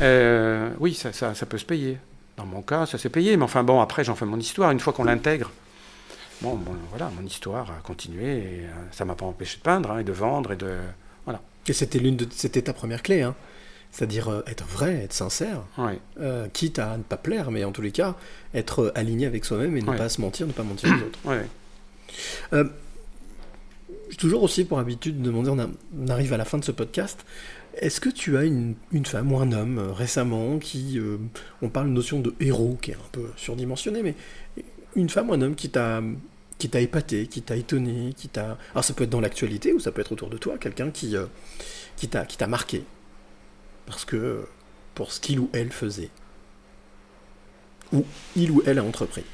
Euh, 0.00 0.70
oui, 0.78 0.94
ça, 0.94 1.12
ça, 1.12 1.34
ça 1.34 1.46
peut 1.46 1.58
se 1.58 1.64
payer. 1.64 1.98
Dans 2.36 2.46
mon 2.46 2.62
cas, 2.62 2.86
ça 2.86 2.98
s'est 2.98 3.08
payé, 3.10 3.36
mais 3.36 3.44
enfin 3.44 3.62
bon, 3.62 3.80
après 3.80 4.04
j'en 4.04 4.14
fais 4.14 4.24
mon 4.24 4.38
histoire. 4.38 4.70
Une 4.70 4.80
fois 4.80 4.92
qu'on 4.92 5.04
l'intègre, 5.04 5.50
bon, 6.40 6.54
bon, 6.56 6.72
voilà, 6.90 7.10
mon 7.18 7.26
histoire 7.26 7.70
a 7.70 7.80
continué 7.82 8.24
et 8.38 8.60
euh, 8.64 8.70
ça 8.90 9.04
m'a 9.04 9.14
pas 9.14 9.26
empêché 9.26 9.58
de 9.58 9.62
peindre 9.62 9.90
hein, 9.90 9.98
et 9.98 10.04
de 10.04 10.12
vendre 10.12 10.52
et 10.52 10.56
de 10.56 10.78
voilà. 11.24 11.40
Et 11.68 11.72
c'était 11.72 11.98
l'une 11.98 12.16
de, 12.16 12.26
c'était 12.30 12.62
ta 12.62 12.72
première 12.72 13.02
clé, 13.02 13.22
hein. 13.22 13.34
C'est-à-dire 13.94 14.28
euh, 14.30 14.42
être 14.46 14.64
vrai, 14.64 15.02
être 15.04 15.12
sincère, 15.12 15.60
Ouais. 15.76 15.98
euh, 16.18 16.48
quitte 16.50 16.78
à 16.78 16.96
ne 16.96 17.02
pas 17.02 17.18
plaire, 17.18 17.50
mais 17.50 17.62
en 17.64 17.72
tous 17.72 17.82
les 17.82 17.92
cas, 17.92 18.14
être 18.54 18.90
aligné 18.94 19.26
avec 19.26 19.44
soi-même 19.44 19.76
et 19.76 19.82
ne 19.82 19.90
Ouais. 19.90 19.98
pas 19.98 20.08
se 20.08 20.20
mentir, 20.22 20.46
ne 20.46 20.52
pas 20.52 20.62
mentir 20.62 20.88
aux 20.90 21.06
autres. 21.06 21.18
Ouais. 21.26 21.46
Euh, 22.54 22.64
j'ai 24.08 24.16
toujours 24.16 24.42
aussi 24.42 24.64
pour 24.64 24.78
habitude 24.78 25.20
de 25.20 25.26
demander, 25.26 25.50
on, 25.50 25.58
a- 25.58 25.66
on 26.00 26.08
arrive 26.08 26.32
à 26.32 26.38
la 26.38 26.46
fin 26.46 26.56
de 26.58 26.64
ce 26.64 26.72
podcast, 26.72 27.24
est-ce 27.74 28.00
que 28.00 28.08
tu 28.08 28.36
as 28.36 28.44
une, 28.44 28.74
femme 29.04 29.32
ou 29.32 29.38
un 29.38 29.52
homme 29.52 29.78
euh, 29.78 29.92
récemment 29.92 30.58
qui, 30.58 30.98
euh, 30.98 31.18
on 31.62 31.68
parle 31.68 31.88
de 31.88 31.92
notion 31.92 32.20
de 32.20 32.34
héros 32.40 32.78
qui 32.80 32.90
est 32.90 32.94
un 32.94 33.10
peu 33.12 33.30
surdimensionnée, 33.36 34.02
mais 34.02 34.14
une 34.94 35.08
femme 35.08 35.30
ou 35.30 35.34
un 35.34 35.42
homme 35.42 35.54
qui 35.54 35.70
t'a 35.70 36.02
qui 36.58 36.68
t'a 36.68 36.80
épaté, 36.80 37.26
qui 37.26 37.42
t'a 37.42 37.56
étonné, 37.56 38.14
qui 38.16 38.28
t'a... 38.28 38.56
Alors 38.70 38.84
ça 38.84 38.94
peut 38.94 39.02
être 39.02 39.10
dans 39.10 39.20
l'actualité 39.20 39.72
ou 39.72 39.80
ça 39.80 39.90
peut 39.90 40.00
être 40.00 40.12
autour 40.12 40.30
de 40.30 40.36
toi, 40.36 40.58
quelqu'un 40.58 40.92
qui, 40.92 41.16
euh, 41.16 41.26
qui 41.96 42.08
t'a 42.08 42.46
marqué. 42.46 42.84
Parce 43.86 44.04
que 44.04 44.46
pour 44.94 45.12
ce 45.12 45.18
qu'il 45.18 45.40
ou 45.40 45.50
elle 45.52 45.72
faisait. 45.72 46.10
Ou 47.92 48.04
il 48.36 48.52
ou 48.52 48.62
elle 48.64 48.78
a 48.78 48.84
entrepris? 48.84 49.24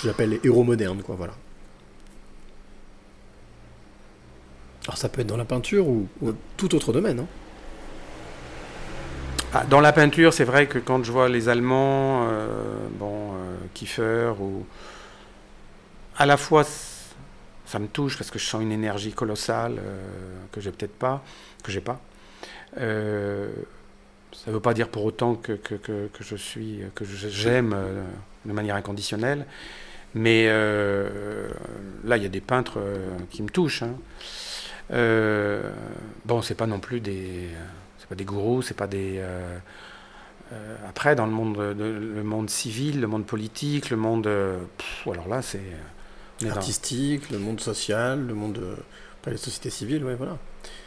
Je 0.00 0.06
l'appelle 0.06 0.30
les 0.30 0.40
héros 0.44 0.62
modernes, 0.62 1.02
quoi, 1.02 1.16
voilà. 1.16 1.34
Alors 4.86 4.98
ça 4.98 5.08
peut 5.08 5.20
être 5.22 5.26
dans 5.26 5.36
la 5.36 5.44
peinture 5.44 5.86
ou, 5.88 6.08
ou 6.22 6.32
tout 6.56 6.74
autre 6.74 6.92
domaine. 6.92 7.20
hein. 7.20 7.26
Ah, 9.52 9.64
dans 9.64 9.80
la 9.80 9.92
peinture, 9.92 10.32
c'est 10.32 10.44
vrai 10.44 10.66
que 10.66 10.78
quand 10.78 11.02
je 11.04 11.10
vois 11.12 11.28
les 11.28 11.48
Allemands, 11.48 12.26
euh, 12.28 12.46
bon, 12.98 13.32
euh, 13.34 13.56
Kiefer, 13.74 14.32
ou 14.40 14.66
à 16.18 16.26
la 16.26 16.36
fois 16.36 16.64
ça 17.64 17.78
me 17.78 17.86
touche 17.88 18.16
parce 18.16 18.30
que 18.30 18.38
je 18.38 18.44
sens 18.44 18.62
une 18.62 18.70
énergie 18.72 19.12
colossale 19.12 19.76
euh, 19.78 20.04
que 20.52 20.60
j'ai 20.60 20.70
peut-être 20.70 20.94
pas, 20.94 21.22
que 21.64 21.72
j'ai 21.72 21.80
pas. 21.80 22.00
Euh, 22.78 23.48
ça 24.32 24.50
ne 24.50 24.52
veut 24.54 24.60
pas 24.60 24.74
dire 24.74 24.88
pour 24.88 25.04
autant 25.04 25.34
que, 25.34 25.58
je 26.20 26.36
suis, 26.36 26.80
que 26.94 27.04
j'aime 27.04 27.74
de 28.44 28.52
manière 28.52 28.74
inconditionnelle, 28.76 29.46
mais 30.14 30.46
là 32.04 32.16
il 32.18 32.22
y 32.22 32.26
a 32.26 32.28
des 32.28 32.42
peintres 32.42 32.78
qui 33.30 33.42
me 33.42 33.48
touchent. 33.48 33.82
hein. 33.82 33.94
Euh, 34.92 35.70
bon, 36.24 36.42
c'est 36.42 36.54
pas 36.54 36.66
non 36.66 36.78
plus 36.80 37.00
des, 37.00 37.48
c'est 37.98 38.08
pas 38.08 38.14
des 38.14 38.24
gourous, 38.24 38.62
c'est 38.62 38.76
pas 38.76 38.86
des. 38.86 39.16
euh, 39.18 39.58
euh, 40.52 40.76
après, 40.88 41.16
dans 41.16 41.26
le 41.26 41.32
monde, 41.32 41.56
de- 41.56 41.84
le 42.14 42.22
monde 42.22 42.50
civil, 42.50 43.00
le 43.00 43.06
monde 43.08 43.26
politique, 43.26 43.90
le 43.90 43.96
monde, 43.96 44.26
euh, 44.28 44.58
pff, 44.78 45.08
alors 45.12 45.28
là, 45.28 45.42
c'est 45.42 45.60
dans- 46.40 46.50
Artistique, 46.50 47.30
le 47.30 47.38
monde 47.38 47.60
social, 47.60 48.26
le 48.26 48.34
monde... 48.34 48.60
Pas 49.22 49.30
les 49.32 49.38
sociétés 49.38 49.70
civiles, 49.70 50.04
ouais, 50.04 50.14
voilà. 50.14 50.38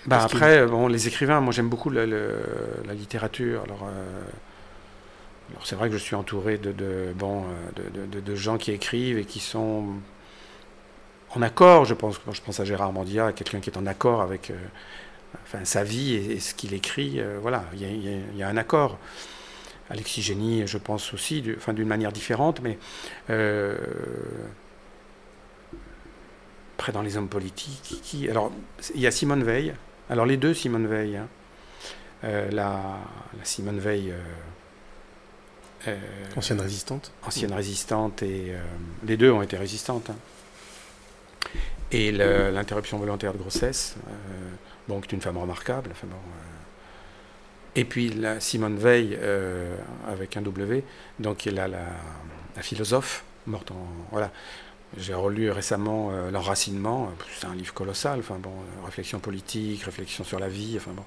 Bah 0.06 0.22
après, 0.24 0.66
bon, 0.66 0.88
les 0.88 1.08
écrivains, 1.08 1.42
moi 1.42 1.52
j'aime 1.54 1.70
beaucoup 1.70 1.90
le- 1.90 2.06
le- 2.06 2.40
la 2.88 2.94
littérature. 2.94 3.64
Alors, 3.64 3.84
alors 5.50 5.66
c'est 5.66 5.76
vrai 5.76 5.90
que 5.90 5.98
je 5.98 6.02
suis 6.02 6.16
entouré 6.16 6.58
de, 6.58 6.72
de, 6.72 7.14
bon, 7.16 7.44
de 7.76 8.36
gens 8.36 8.58
qui 8.58 8.72
écrivent 8.72 9.18
et 9.18 9.26
qui 9.26 9.40
sont 9.40 9.86
en 11.36 11.42
accord. 11.42 11.86
Je 11.86 11.94
pense, 11.94 12.20
je 12.32 12.42
pense 12.42 12.60
à 12.60 12.66
Gérard 12.66 12.92
Mandia, 12.94 13.32
quelqu'un 13.34 13.60
qui 13.60 13.70
est 13.70 13.78
en 13.78 13.86
accord 13.86 14.22
avec 14.22 14.50
euh, 14.52 14.56
enfin, 15.44 15.64
sa 15.66 15.84
vie 15.84 16.14
et, 16.16 16.32
et 16.34 16.40
ce 16.40 16.54
qu'il 16.54 16.74
écrit. 16.74 17.20
euh, 17.20 17.38
voilà, 17.42 17.66
il 17.74 17.82
y, 17.82 17.86
a- 17.86 17.90
y 17.90 18.38
y 18.38 18.44
un 18.44 18.58
accord. 18.58 18.98
Alexis 19.90 20.22
Génie, 20.22 20.68
je 20.68 20.78
pense 20.78 21.14
aussi, 21.14 21.42
du- 21.42 21.56
enfin, 21.58 21.74
d'une 21.74 21.88
manière 21.88 22.12
différente, 22.12 22.62
mais 22.62 22.78
euh, 23.32 23.76
après 26.78 26.92
dans 26.92 27.02
les 27.02 27.18
hommes 27.18 27.28
politiques, 27.28 28.00
qui, 28.04 28.30
alors 28.30 28.52
il 28.96 29.02
y 29.02 29.08
a 29.08 29.12
Simone 29.12 29.44
Veil. 29.44 29.74
Alors 30.10 30.26
les 30.26 30.38
deux 30.38 30.54
Simone 30.54 30.88
Veil, 30.88 31.18
hein. 31.18 31.28
La, 32.24 32.52
la 32.52 33.46
Simone 33.46 33.80
Veil, 33.80 34.14
Ancienne 36.36 36.60
résistante. 36.60 37.12
ancienne 37.26 37.54
résistante 37.54 38.24
et 38.24 38.54
les 39.06 39.18
deux 39.18 39.32
ont 39.32 39.42
été 39.42 39.56
résistantes. 39.58 40.10
hein. 40.10 40.16
Et 41.92 42.12
l'interruption 42.12 43.00
volontaire 43.00 43.34
de 43.34 43.40
grossesse, 43.40 43.96
euh, 44.08 44.12
bon, 44.88 45.02
qui 45.02 45.10
est 45.10 45.16
une 45.16 45.22
femme 45.22 45.38
remarquable. 45.38 45.90
Enfin, 45.92 46.08
bon, 46.08 46.16
euh, 46.16 46.60
et 47.76 47.86
puis 47.86 48.10
la 48.10 48.40
Simone 48.40 48.78
Veil 48.78 49.18
euh, 49.20 49.76
avec 50.08 50.38
un 50.38 50.42
W, 50.42 50.84
donc 51.20 51.48
est 51.48 51.52
la, 51.52 51.68
la, 51.68 51.82
philosophe 52.62 53.24
morte 53.48 53.72
en 53.72 53.88
voilà. 54.12 54.32
J'ai 54.98 55.14
relu 55.14 55.52
récemment 55.52 56.10
euh, 56.12 56.32
L'enracinement, 56.32 57.06
euh, 57.06 57.24
c'est 57.40 57.46
un 57.46 57.56
livre 57.56 57.74
colossal, 57.74 58.20
enfin 58.20 58.38
bon, 58.38 58.50
euh, 58.50 58.86
réflexion 58.86 59.20
politique, 59.20 59.84
réflexion 59.84 60.24
sur 60.24 60.40
la 60.40 60.50
vie, 60.50 60.74
enfin 60.78 60.92
bon, 60.92 61.04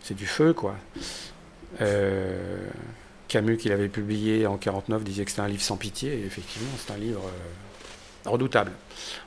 c'est 0.00 0.14
du 0.14 0.26
feu 0.26 0.54
quoi. 0.54 0.76
Euh, 1.80 2.66
Camus, 3.28 3.56
qu'il 3.56 3.72
avait 3.72 3.88
publié 3.88 4.46
en 4.46 4.56
49, 4.56 5.02
disait 5.02 5.24
que 5.24 5.30
c'était 5.30 5.42
un 5.42 5.48
livre 5.48 5.62
sans 5.62 5.76
pitié, 5.76 6.20
et 6.20 6.24
effectivement, 6.24 6.70
c'est 6.78 6.92
un 6.92 6.98
livre 6.98 7.22
euh, 7.24 7.48
redoutable. 8.24 8.72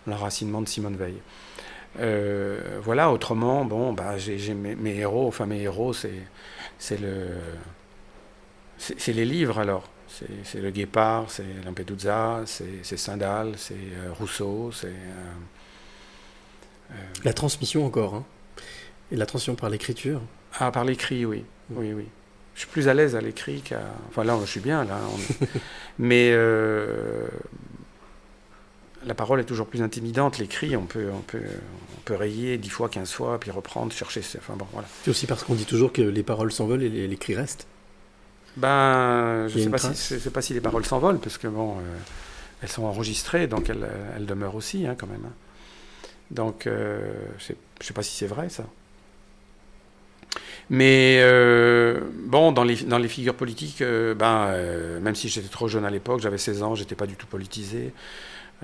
L'enracinement 0.07 0.61
de 0.61 0.67
Simone 0.67 0.95
Veil. 0.97 1.15
Euh, 1.99 2.79
voilà, 2.83 3.11
autrement, 3.11 3.65
bon, 3.65 3.93
bah, 3.93 4.17
j'ai 4.17 4.53
mes, 4.53 4.75
mes 4.75 4.95
héros, 4.97 5.27
enfin 5.27 5.45
mes 5.45 5.61
héros, 5.61 5.93
c'est 5.93 6.21
c'est 6.79 6.99
le. 6.99 7.27
C'est 8.77 9.13
les 9.13 9.25
livres 9.25 9.57
alors. 9.59 9.89
C'est 10.07 10.27
c'est 10.43 10.61
le 10.61 10.69
Guépard, 10.71 11.25
c'est 11.29 11.43
Lampedusa, 11.65 12.41
c'est 12.45 12.79
c'est 12.83 12.97
Stendhal, 12.97 13.53
c'est 13.57 13.73
euh, 13.73 14.11
Rousseau, 14.13 14.71
c'est. 14.71 14.87
euh, 16.91 16.93
La 17.23 17.33
transmission 17.33 17.85
encore. 17.85 18.13
hein. 18.15 18.25
Et 19.11 19.15
la 19.15 19.25
transmission 19.25 19.55
par 19.55 19.69
l'écriture. 19.69 20.21
Ah, 20.59 20.71
par 20.71 20.83
l'écrit, 20.85 21.25
oui. 21.25 21.43
Oui, 21.71 21.93
oui. 21.93 22.05
Je 22.55 22.61
suis 22.61 22.69
plus 22.69 22.87
à 22.87 22.93
l'aise 22.93 23.15
à 23.15 23.21
l'écrit 23.21 23.61
qu'à. 23.61 23.81
Enfin, 24.09 24.23
là, 24.23 24.37
je 24.41 24.45
suis 24.49 24.59
bien, 24.59 24.83
là. 24.85 24.99
on- 25.11 25.45
Mais 25.99 26.31
la 29.07 29.15
parole 29.15 29.39
est 29.39 29.45
toujours 29.45 29.67
plus 29.67 29.81
intimidante. 29.81 30.37
L'écrit, 30.37 30.75
on 30.75 30.85
peut, 30.85 31.07
on, 31.13 31.21
peut, 31.21 31.41
on 31.97 32.01
peut 32.05 32.15
rayer 32.15 32.57
dix 32.57 32.69
fois, 32.69 32.89
quinze 32.89 33.11
fois, 33.11 33.39
puis 33.39 33.49
reprendre, 33.51 33.91
chercher. 33.93 34.21
Enfin, 34.37 34.55
bon, 34.55 34.67
voilà. 34.73 34.87
C'est 35.03 35.09
aussi 35.11 35.25
parce 35.27 35.43
qu'on 35.43 35.55
dit 35.55 35.65
toujours 35.65 35.91
que 35.93 36.01
les 36.01 36.23
paroles 36.23 36.51
s'envolent 36.51 36.83
et 36.83 36.89
les- 36.89 37.07
l'écrit 37.07 37.33
reste. 37.35 37.65
Ben, 38.57 39.47
je 39.49 39.59
a 39.71 39.77
sais 39.77 39.93
si, 39.93 40.19
sais 40.19 40.29
pas 40.31 40.41
si 40.41 40.53
les 40.53 40.61
paroles 40.61 40.85
s'envolent, 40.85 41.19
parce 41.19 41.37
que 41.37 41.47
bon, 41.47 41.77
euh, 41.77 41.81
elles 42.61 42.69
sont 42.69 42.85
enregistrées, 42.85 43.47
donc 43.47 43.69
elles, 43.69 43.87
elles 44.15 44.25
demeurent 44.25 44.55
aussi, 44.55 44.85
hein, 44.87 44.95
quand 44.97 45.07
même. 45.07 45.25
hein. 45.25 45.33
Donc, 46.31 46.65
euh, 46.67 46.99
je 47.37 47.43
sais, 47.45 47.55
je 47.81 47.85
sais 47.87 47.93
pas 47.93 48.03
si 48.03 48.15
c'est 48.15 48.27
vrai, 48.27 48.49
ça. 48.49 48.63
Mais 50.69 51.19
euh, 51.21 52.01
bon, 52.25 52.51
dans 52.51 52.63
les, 52.63 52.75
dans 52.83 52.97
les 52.97 53.07
figures 53.07 53.35
politiques, 53.35 53.81
euh, 53.81 54.13
ben, 54.13 54.47
euh, 54.49 54.99
même 54.99 55.15
si 55.15 55.29
j'étais 55.29 55.47
trop 55.47 55.67
jeune 55.69 55.85
à 55.85 55.89
l'époque, 55.89 56.19
j'avais 56.19 56.37
16 56.37 56.61
ans, 56.63 56.75
j'étais 56.75 56.95
pas 56.95 57.05
du 57.07 57.15
tout 57.15 57.27
politisé. 57.27 57.93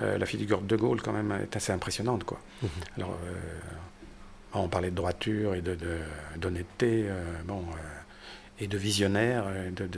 Euh, 0.00 0.18
la 0.18 0.26
figure 0.26 0.60
de 0.60 0.66
De 0.66 0.76
Gaulle, 0.76 1.00
quand 1.02 1.12
même, 1.12 1.32
est 1.32 1.54
assez 1.56 1.72
impressionnante, 1.72 2.24
quoi. 2.24 2.40
Mhm. 2.62 2.68
Alors, 2.96 3.18
euh, 3.24 3.34
on 4.54 4.68
parlait 4.68 4.90
de 4.90 4.96
droiture 4.96 5.54
et 5.54 5.62
de, 5.62 5.76
d'honnêteté, 6.36 7.06
euh, 7.08 7.22
bon, 7.44 7.64
et 8.60 8.66
de 8.66 8.78
visionnaire, 8.78 9.46
et 9.66 9.70
de, 9.70 9.88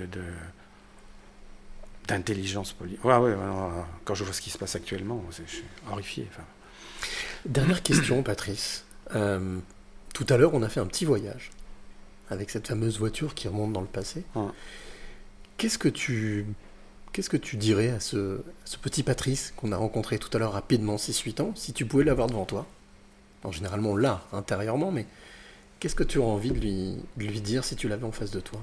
d'intelligence 2.08 2.72
politique. 2.72 3.04
Ouais, 3.04 3.16
ouais, 3.16 3.34
quand 4.04 4.14
je 4.14 4.24
vois 4.24 4.32
ce 4.32 4.40
qui 4.40 4.50
se 4.50 4.58
passe 4.58 4.76
actuellement, 4.76 5.22
je 5.30 5.42
suis 5.44 5.64
horrifié. 5.90 6.26
Dernière 7.44 7.82
question, 7.82 8.22
Patrice. 8.22 8.86
Tout 9.10 10.26
à 10.30 10.36
l'heure, 10.38 10.54
on 10.54 10.62
a 10.62 10.68
fait 10.70 10.80
un 10.80 10.86
petit 10.86 11.04
voyage 11.04 11.50
avec 12.30 12.48
cette 12.50 12.66
fameuse 12.66 12.98
voiture 12.98 13.34
qui 13.34 13.48
remonte 13.48 13.72
dans 13.72 13.82
le 13.82 13.86
passé. 13.86 14.24
Ouais. 14.34 14.46
Qu'est-ce 15.58 15.78
que 15.78 15.88
tu 15.88 16.46
qu'est-ce 17.16 17.30
que 17.30 17.38
tu 17.38 17.56
dirais 17.56 17.88
à 17.88 17.98
ce, 17.98 18.40
à 18.40 18.66
ce 18.66 18.76
petit 18.76 19.02
Patrice 19.02 19.54
qu'on 19.56 19.72
a 19.72 19.76
rencontré 19.78 20.18
tout 20.18 20.28
à 20.34 20.38
l'heure 20.38 20.52
rapidement, 20.52 20.96
6-8 20.96 21.40
ans, 21.40 21.52
si 21.54 21.72
tu 21.72 21.86
pouvais 21.86 22.04
l'avoir 22.04 22.28
devant 22.28 22.44
toi? 22.44 22.66
Alors, 23.42 23.54
généralement 23.54 23.96
l'a 23.96 24.22
intérieurement, 24.34 24.92
mais 24.92 25.06
qu'est-ce 25.80 25.94
que 25.94 26.04
tu 26.04 26.18
aurais 26.18 26.32
envie 26.32 26.50
de 26.50 26.60
lui, 26.60 26.96
de 27.16 27.24
lui 27.24 27.40
dire 27.40 27.64
si 27.64 27.74
tu 27.74 27.88
l'avais 27.88 28.04
en 28.04 28.12
face 28.12 28.32
de 28.32 28.40
toi? 28.40 28.60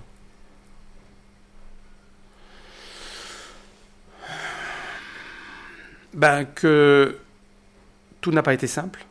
Ben, 6.13 6.45
que 6.45 7.17
tout 8.21 8.31
n'a 8.31 8.43
pas 8.43 8.53
été 8.53 8.67
simple, 8.67 9.03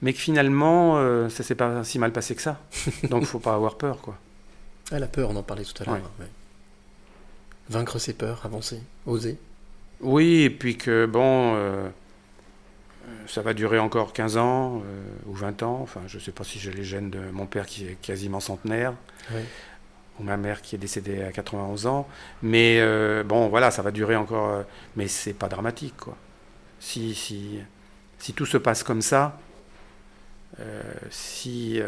mais 0.00 0.12
que 0.12 0.20
finalement, 0.20 0.98
euh, 0.98 1.28
ça 1.28 1.42
s'est 1.42 1.56
pas 1.56 1.82
si 1.82 1.98
mal 1.98 2.12
passé 2.12 2.36
que 2.36 2.42
ça. 2.42 2.60
Donc, 3.10 3.24
faut 3.24 3.40
pas 3.40 3.54
avoir 3.54 3.76
peur, 3.76 4.00
quoi. 4.00 4.16
Ah, 4.92 5.00
la 5.00 5.08
peur, 5.08 5.30
on 5.30 5.34
en 5.34 5.42
parlait 5.42 5.64
tout 5.64 5.82
à 5.82 5.86
l'heure. 5.86 5.94
Ouais. 5.96 6.24
ouais. 6.24 6.30
Vaincre 7.68 7.98
ses 7.98 8.12
peurs, 8.12 8.44
avancer, 8.44 8.80
oser. 9.06 9.38
Oui, 10.00 10.42
et 10.42 10.50
puis 10.50 10.76
que, 10.76 11.06
bon, 11.06 11.54
euh, 11.56 11.88
euh, 13.08 13.12
ça 13.26 13.42
va 13.42 13.54
durer 13.54 13.78
encore 13.78 14.12
15 14.12 14.36
ans 14.36 14.82
euh, 14.84 15.02
ou 15.26 15.34
20 15.34 15.62
ans. 15.62 15.80
Enfin, 15.82 16.00
je 16.06 16.18
sais 16.18 16.32
pas 16.32 16.44
si 16.44 16.58
j'ai 16.58 16.72
les 16.72 16.84
gènes 16.84 17.10
de 17.10 17.20
mon 17.32 17.46
père 17.46 17.66
qui 17.66 17.86
est 17.86 18.00
quasiment 18.00 18.40
centenaire. 18.40 18.94
Ou 20.18 20.22
ma 20.22 20.36
mère 20.36 20.62
qui 20.62 20.74
est 20.74 20.78
décédée 20.78 21.22
à 21.22 21.30
91 21.30 21.86
ans. 21.86 22.08
Mais 22.42 22.78
euh, 22.80 23.22
bon, 23.22 23.48
voilà, 23.48 23.70
ça 23.70 23.82
va 23.82 23.90
durer 23.90 24.16
encore. 24.16 24.64
mais 24.96 25.08
c'est 25.08 25.34
pas 25.34 25.48
dramatique, 25.48 25.96
quoi. 25.96 26.16
Si, 26.80 27.14
si, 27.14 27.58
si 28.18 28.32
tout 28.32 28.46
se 28.46 28.56
passe 28.56 28.82
comme 28.82 29.02
ça, 29.02 29.38
si 31.10 31.80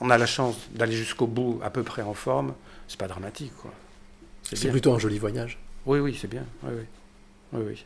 on 0.00 0.08
a 0.08 0.16
la 0.16 0.26
chance 0.26 0.56
d'aller 0.72 0.94
jusqu'au 0.94 1.26
bout 1.26 1.60
à 1.62 1.70
peu 1.70 1.82
près 1.82 2.02
en 2.02 2.14
forme, 2.14 2.54
c'est 2.88 2.98
pas 2.98 3.08
dramatique, 3.08 3.52
quoi. 3.60 3.72
C'est 4.52 4.70
plutôt 4.70 4.92
un 4.92 4.98
joli 4.98 5.18
voyage. 5.18 5.58
Oui, 5.86 5.98
oui, 5.98 6.16
c'est 6.20 6.28
bien. 6.28 6.44
Oui, 6.62 6.70
oui. 6.74 6.84
oui, 7.52 7.62
oui. 7.68 7.84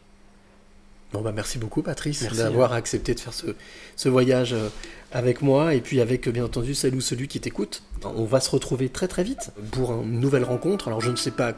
Bon, 1.13 1.23
bah, 1.23 1.33
merci 1.35 1.59
beaucoup, 1.59 1.83
Patrice, 1.83 2.23
d'avoir 2.37 2.75
accepté 2.75 3.15
de 3.15 3.21
faire 3.21 3.33
ce, 3.33 3.47
ce 3.97 4.09
voyage 4.11 4.53
euh, 4.53 4.69
avec 5.11 5.41
moi 5.41 5.75
et 5.75 5.81
puis 5.81 6.03
avec, 6.03 6.29
euh, 6.29 6.33
bien 6.33 6.45
entendu, 6.45 6.75
celle 6.75 6.95
ou 6.95 7.01
celui 7.01 7.29
qui 7.29 7.41
t'écoute. 7.41 7.83
On 8.05 8.25
va 8.25 8.41
se 8.41 8.51
retrouver 8.51 8.91
très 8.91 9.09
très 9.09 9.25
vite 9.25 9.51
pour 9.73 9.93
une 10.03 10.21
nouvelle 10.21 10.45
rencontre. 10.45 10.89
Alors, 10.89 11.01
je 11.01 11.11
ne 11.11 11.17
sais 11.17 11.31
pas 11.31 11.55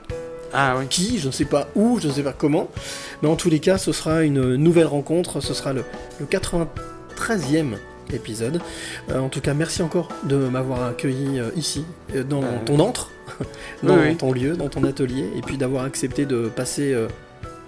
Ah 0.52 0.78
qui, 0.88 1.18
je 1.18 1.26
ne 1.26 1.32
sais 1.32 1.46
pas 1.46 1.68
où, 1.74 1.98
je 1.98 2.06
ne 2.06 2.12
sais 2.12 2.22
pas 2.22 2.32
comment, 2.32 2.70
mais 3.22 3.28
en 3.28 3.34
tous 3.34 3.50
les 3.50 3.58
cas, 3.58 3.76
ce 3.76 3.90
sera 3.90 4.22
une 4.22 4.54
nouvelle 4.54 4.86
rencontre. 4.86 5.40
Ce 5.40 5.52
sera 5.52 5.72
le, 5.72 5.84
le 6.20 6.26
93e 6.26 7.74
épisode. 8.14 8.60
Euh, 9.10 9.20
en 9.20 9.28
tout 9.28 9.40
cas, 9.40 9.54
merci 9.54 9.82
encore 9.82 10.08
de 10.24 10.36
m'avoir 10.36 10.84
accueilli 10.84 11.38
euh, 11.38 11.50
ici, 11.56 11.84
euh, 12.14 12.24
dans 12.24 12.42
ton 12.64 12.78
antre, 12.80 13.10
dans 13.82 13.96
oui, 13.96 14.00
oui. 14.08 14.16
ton 14.16 14.32
lieu, 14.32 14.56
dans 14.56 14.68
ton 14.68 14.84
atelier, 14.84 15.28
et 15.36 15.42
puis 15.42 15.56
d'avoir 15.56 15.84
accepté 15.84 16.26
de 16.26 16.48
passer, 16.48 16.96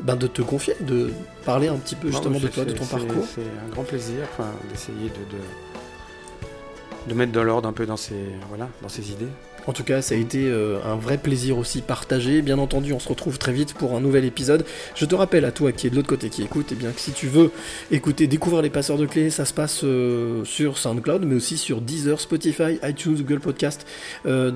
ben, 0.01 0.17
de 0.17 0.27
te 0.27 0.43
confier, 0.43 0.75
de 0.81 1.13
parler 1.45 1.69
un 1.69 1.77
petit 1.77 1.95
peu 1.95 2.09
Non, 2.09 2.13
justement 2.13 2.41
de 2.41 2.49
toi, 2.49 2.65
de 2.65 2.73
ton 2.73 2.87
parcours. 2.87 3.25
C'est 3.35 3.41
un 3.43 3.71
grand 3.71 3.85
plaisir 3.85 4.27
d'essayer 4.71 5.09
de, 5.09 5.37
de, 5.37 7.13
de 7.13 7.15
mettre 7.15 7.33
de 7.33 7.41
l'ordre 7.41 7.69
un 7.69 7.73
peu 7.73 7.87
dans 7.87 7.97
ses, 7.97 8.29
voilà, 8.49 8.69
dans 8.83 8.89
ses 8.89 9.11
idées. 9.11 9.29
En 9.67 9.73
tout 9.73 9.85
cas, 9.85 10.03
ça 10.03 10.15
a 10.15 10.19
été 10.19 10.49
euh, 10.49 10.79
un 10.85 10.97
vrai 10.97 11.19
plaisir 11.19 11.57
aussi 11.57 11.83
partagé. 11.83 12.43
Bien 12.43 12.59
entendu, 12.59 12.93
on 12.93 12.99
se 12.99 13.09
retrouve 13.09 13.39
très 13.39 13.53
vite 13.53 13.75
pour 13.75 13.95
un 13.97 14.01
nouvel 14.01 14.25
épisode. 14.25 14.65
Je 14.95 15.05
te 15.05 15.15
rappelle 15.15 15.45
à 15.45 15.53
toi 15.53 15.71
qui 15.73 15.87
est 15.87 15.91
de 15.91 15.97
l'autre 15.97 16.09
côté 16.09 16.31
qui 16.31 16.43
écoute, 16.43 16.69
eh 16.73 16.75
bien 16.75 16.91
que 16.91 17.01
si 17.01 17.13
tu 17.13 17.29
veux 17.29 17.53
écouter, 17.91 18.27
découvrir 18.27 18.63
les 18.63 18.71
passeurs 18.71 18.99
de 18.99 19.07
clés, 19.07 19.31
ça 19.31 19.45
se 19.45 19.55
passe 19.55 19.83
euh, 19.85 20.45
sur 20.45 20.79
SoundCloud, 20.79 21.25
mais 21.25 21.37
aussi 21.37 21.57
sur 21.59 21.81
Deezer, 21.81 22.21
Spotify, 22.21 22.79
iTunes, 22.83 23.15
Google 23.15 23.41
Podcast, 23.41 23.87
euh, 24.27 24.51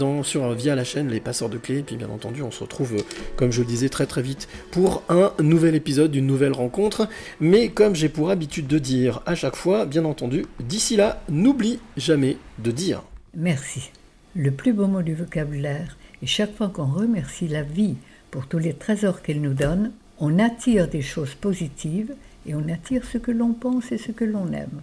via 0.56 0.74
la 0.74 0.84
chaîne 0.84 1.08
Les 1.08 1.20
Passeurs 1.20 1.48
de 1.48 1.58
clés. 1.58 1.78
Et 1.78 1.82
puis 1.82 1.96
bien 1.96 2.10
entendu, 2.10 2.42
on 2.42 2.50
se 2.50 2.60
retrouve, 2.60 2.96
comme 3.36 3.52
je 3.52 3.60
le 3.60 3.66
disais, 3.66 3.88
très 3.88 4.06
très 4.06 4.22
vite 4.22 4.48
pour 4.70 5.02
un 5.08 5.32
nouvel 5.40 5.74
épisode, 5.74 6.10
d'une 6.10 6.26
nouvelle 6.26 6.52
rencontre. 6.52 7.08
Mais 7.40 7.68
comme 7.68 7.94
j'ai 7.94 8.08
pour 8.08 8.30
habitude 8.30 8.66
de 8.66 8.78
dire 8.78 9.22
à 9.26 9.34
chaque 9.34 9.56
fois, 9.56 9.86
bien 9.86 10.04
entendu, 10.04 10.46
d'ici 10.60 10.96
là, 10.96 11.22
n'oublie 11.28 11.78
jamais 11.96 12.38
de 12.58 12.70
dire. 12.70 13.02
Merci. 13.34 13.90
Le 14.38 14.50
plus 14.50 14.74
beau 14.74 14.86
mot 14.86 15.00
du 15.00 15.14
vocabulaire, 15.14 15.96
et 16.22 16.26
chaque 16.26 16.54
fois 16.54 16.68
qu'on 16.68 16.84
remercie 16.84 17.48
la 17.48 17.62
vie 17.62 17.96
pour 18.30 18.46
tous 18.46 18.58
les 18.58 18.74
trésors 18.74 19.22
qu'elle 19.22 19.40
nous 19.40 19.54
donne, 19.54 19.92
on 20.18 20.38
attire 20.38 20.88
des 20.88 21.00
choses 21.00 21.34
positives 21.34 22.14
et 22.44 22.54
on 22.54 22.68
attire 22.68 23.06
ce 23.06 23.16
que 23.16 23.30
l'on 23.30 23.54
pense 23.54 23.92
et 23.92 23.98
ce 23.98 24.12
que 24.12 24.26
l'on 24.26 24.52
aime. 24.52 24.82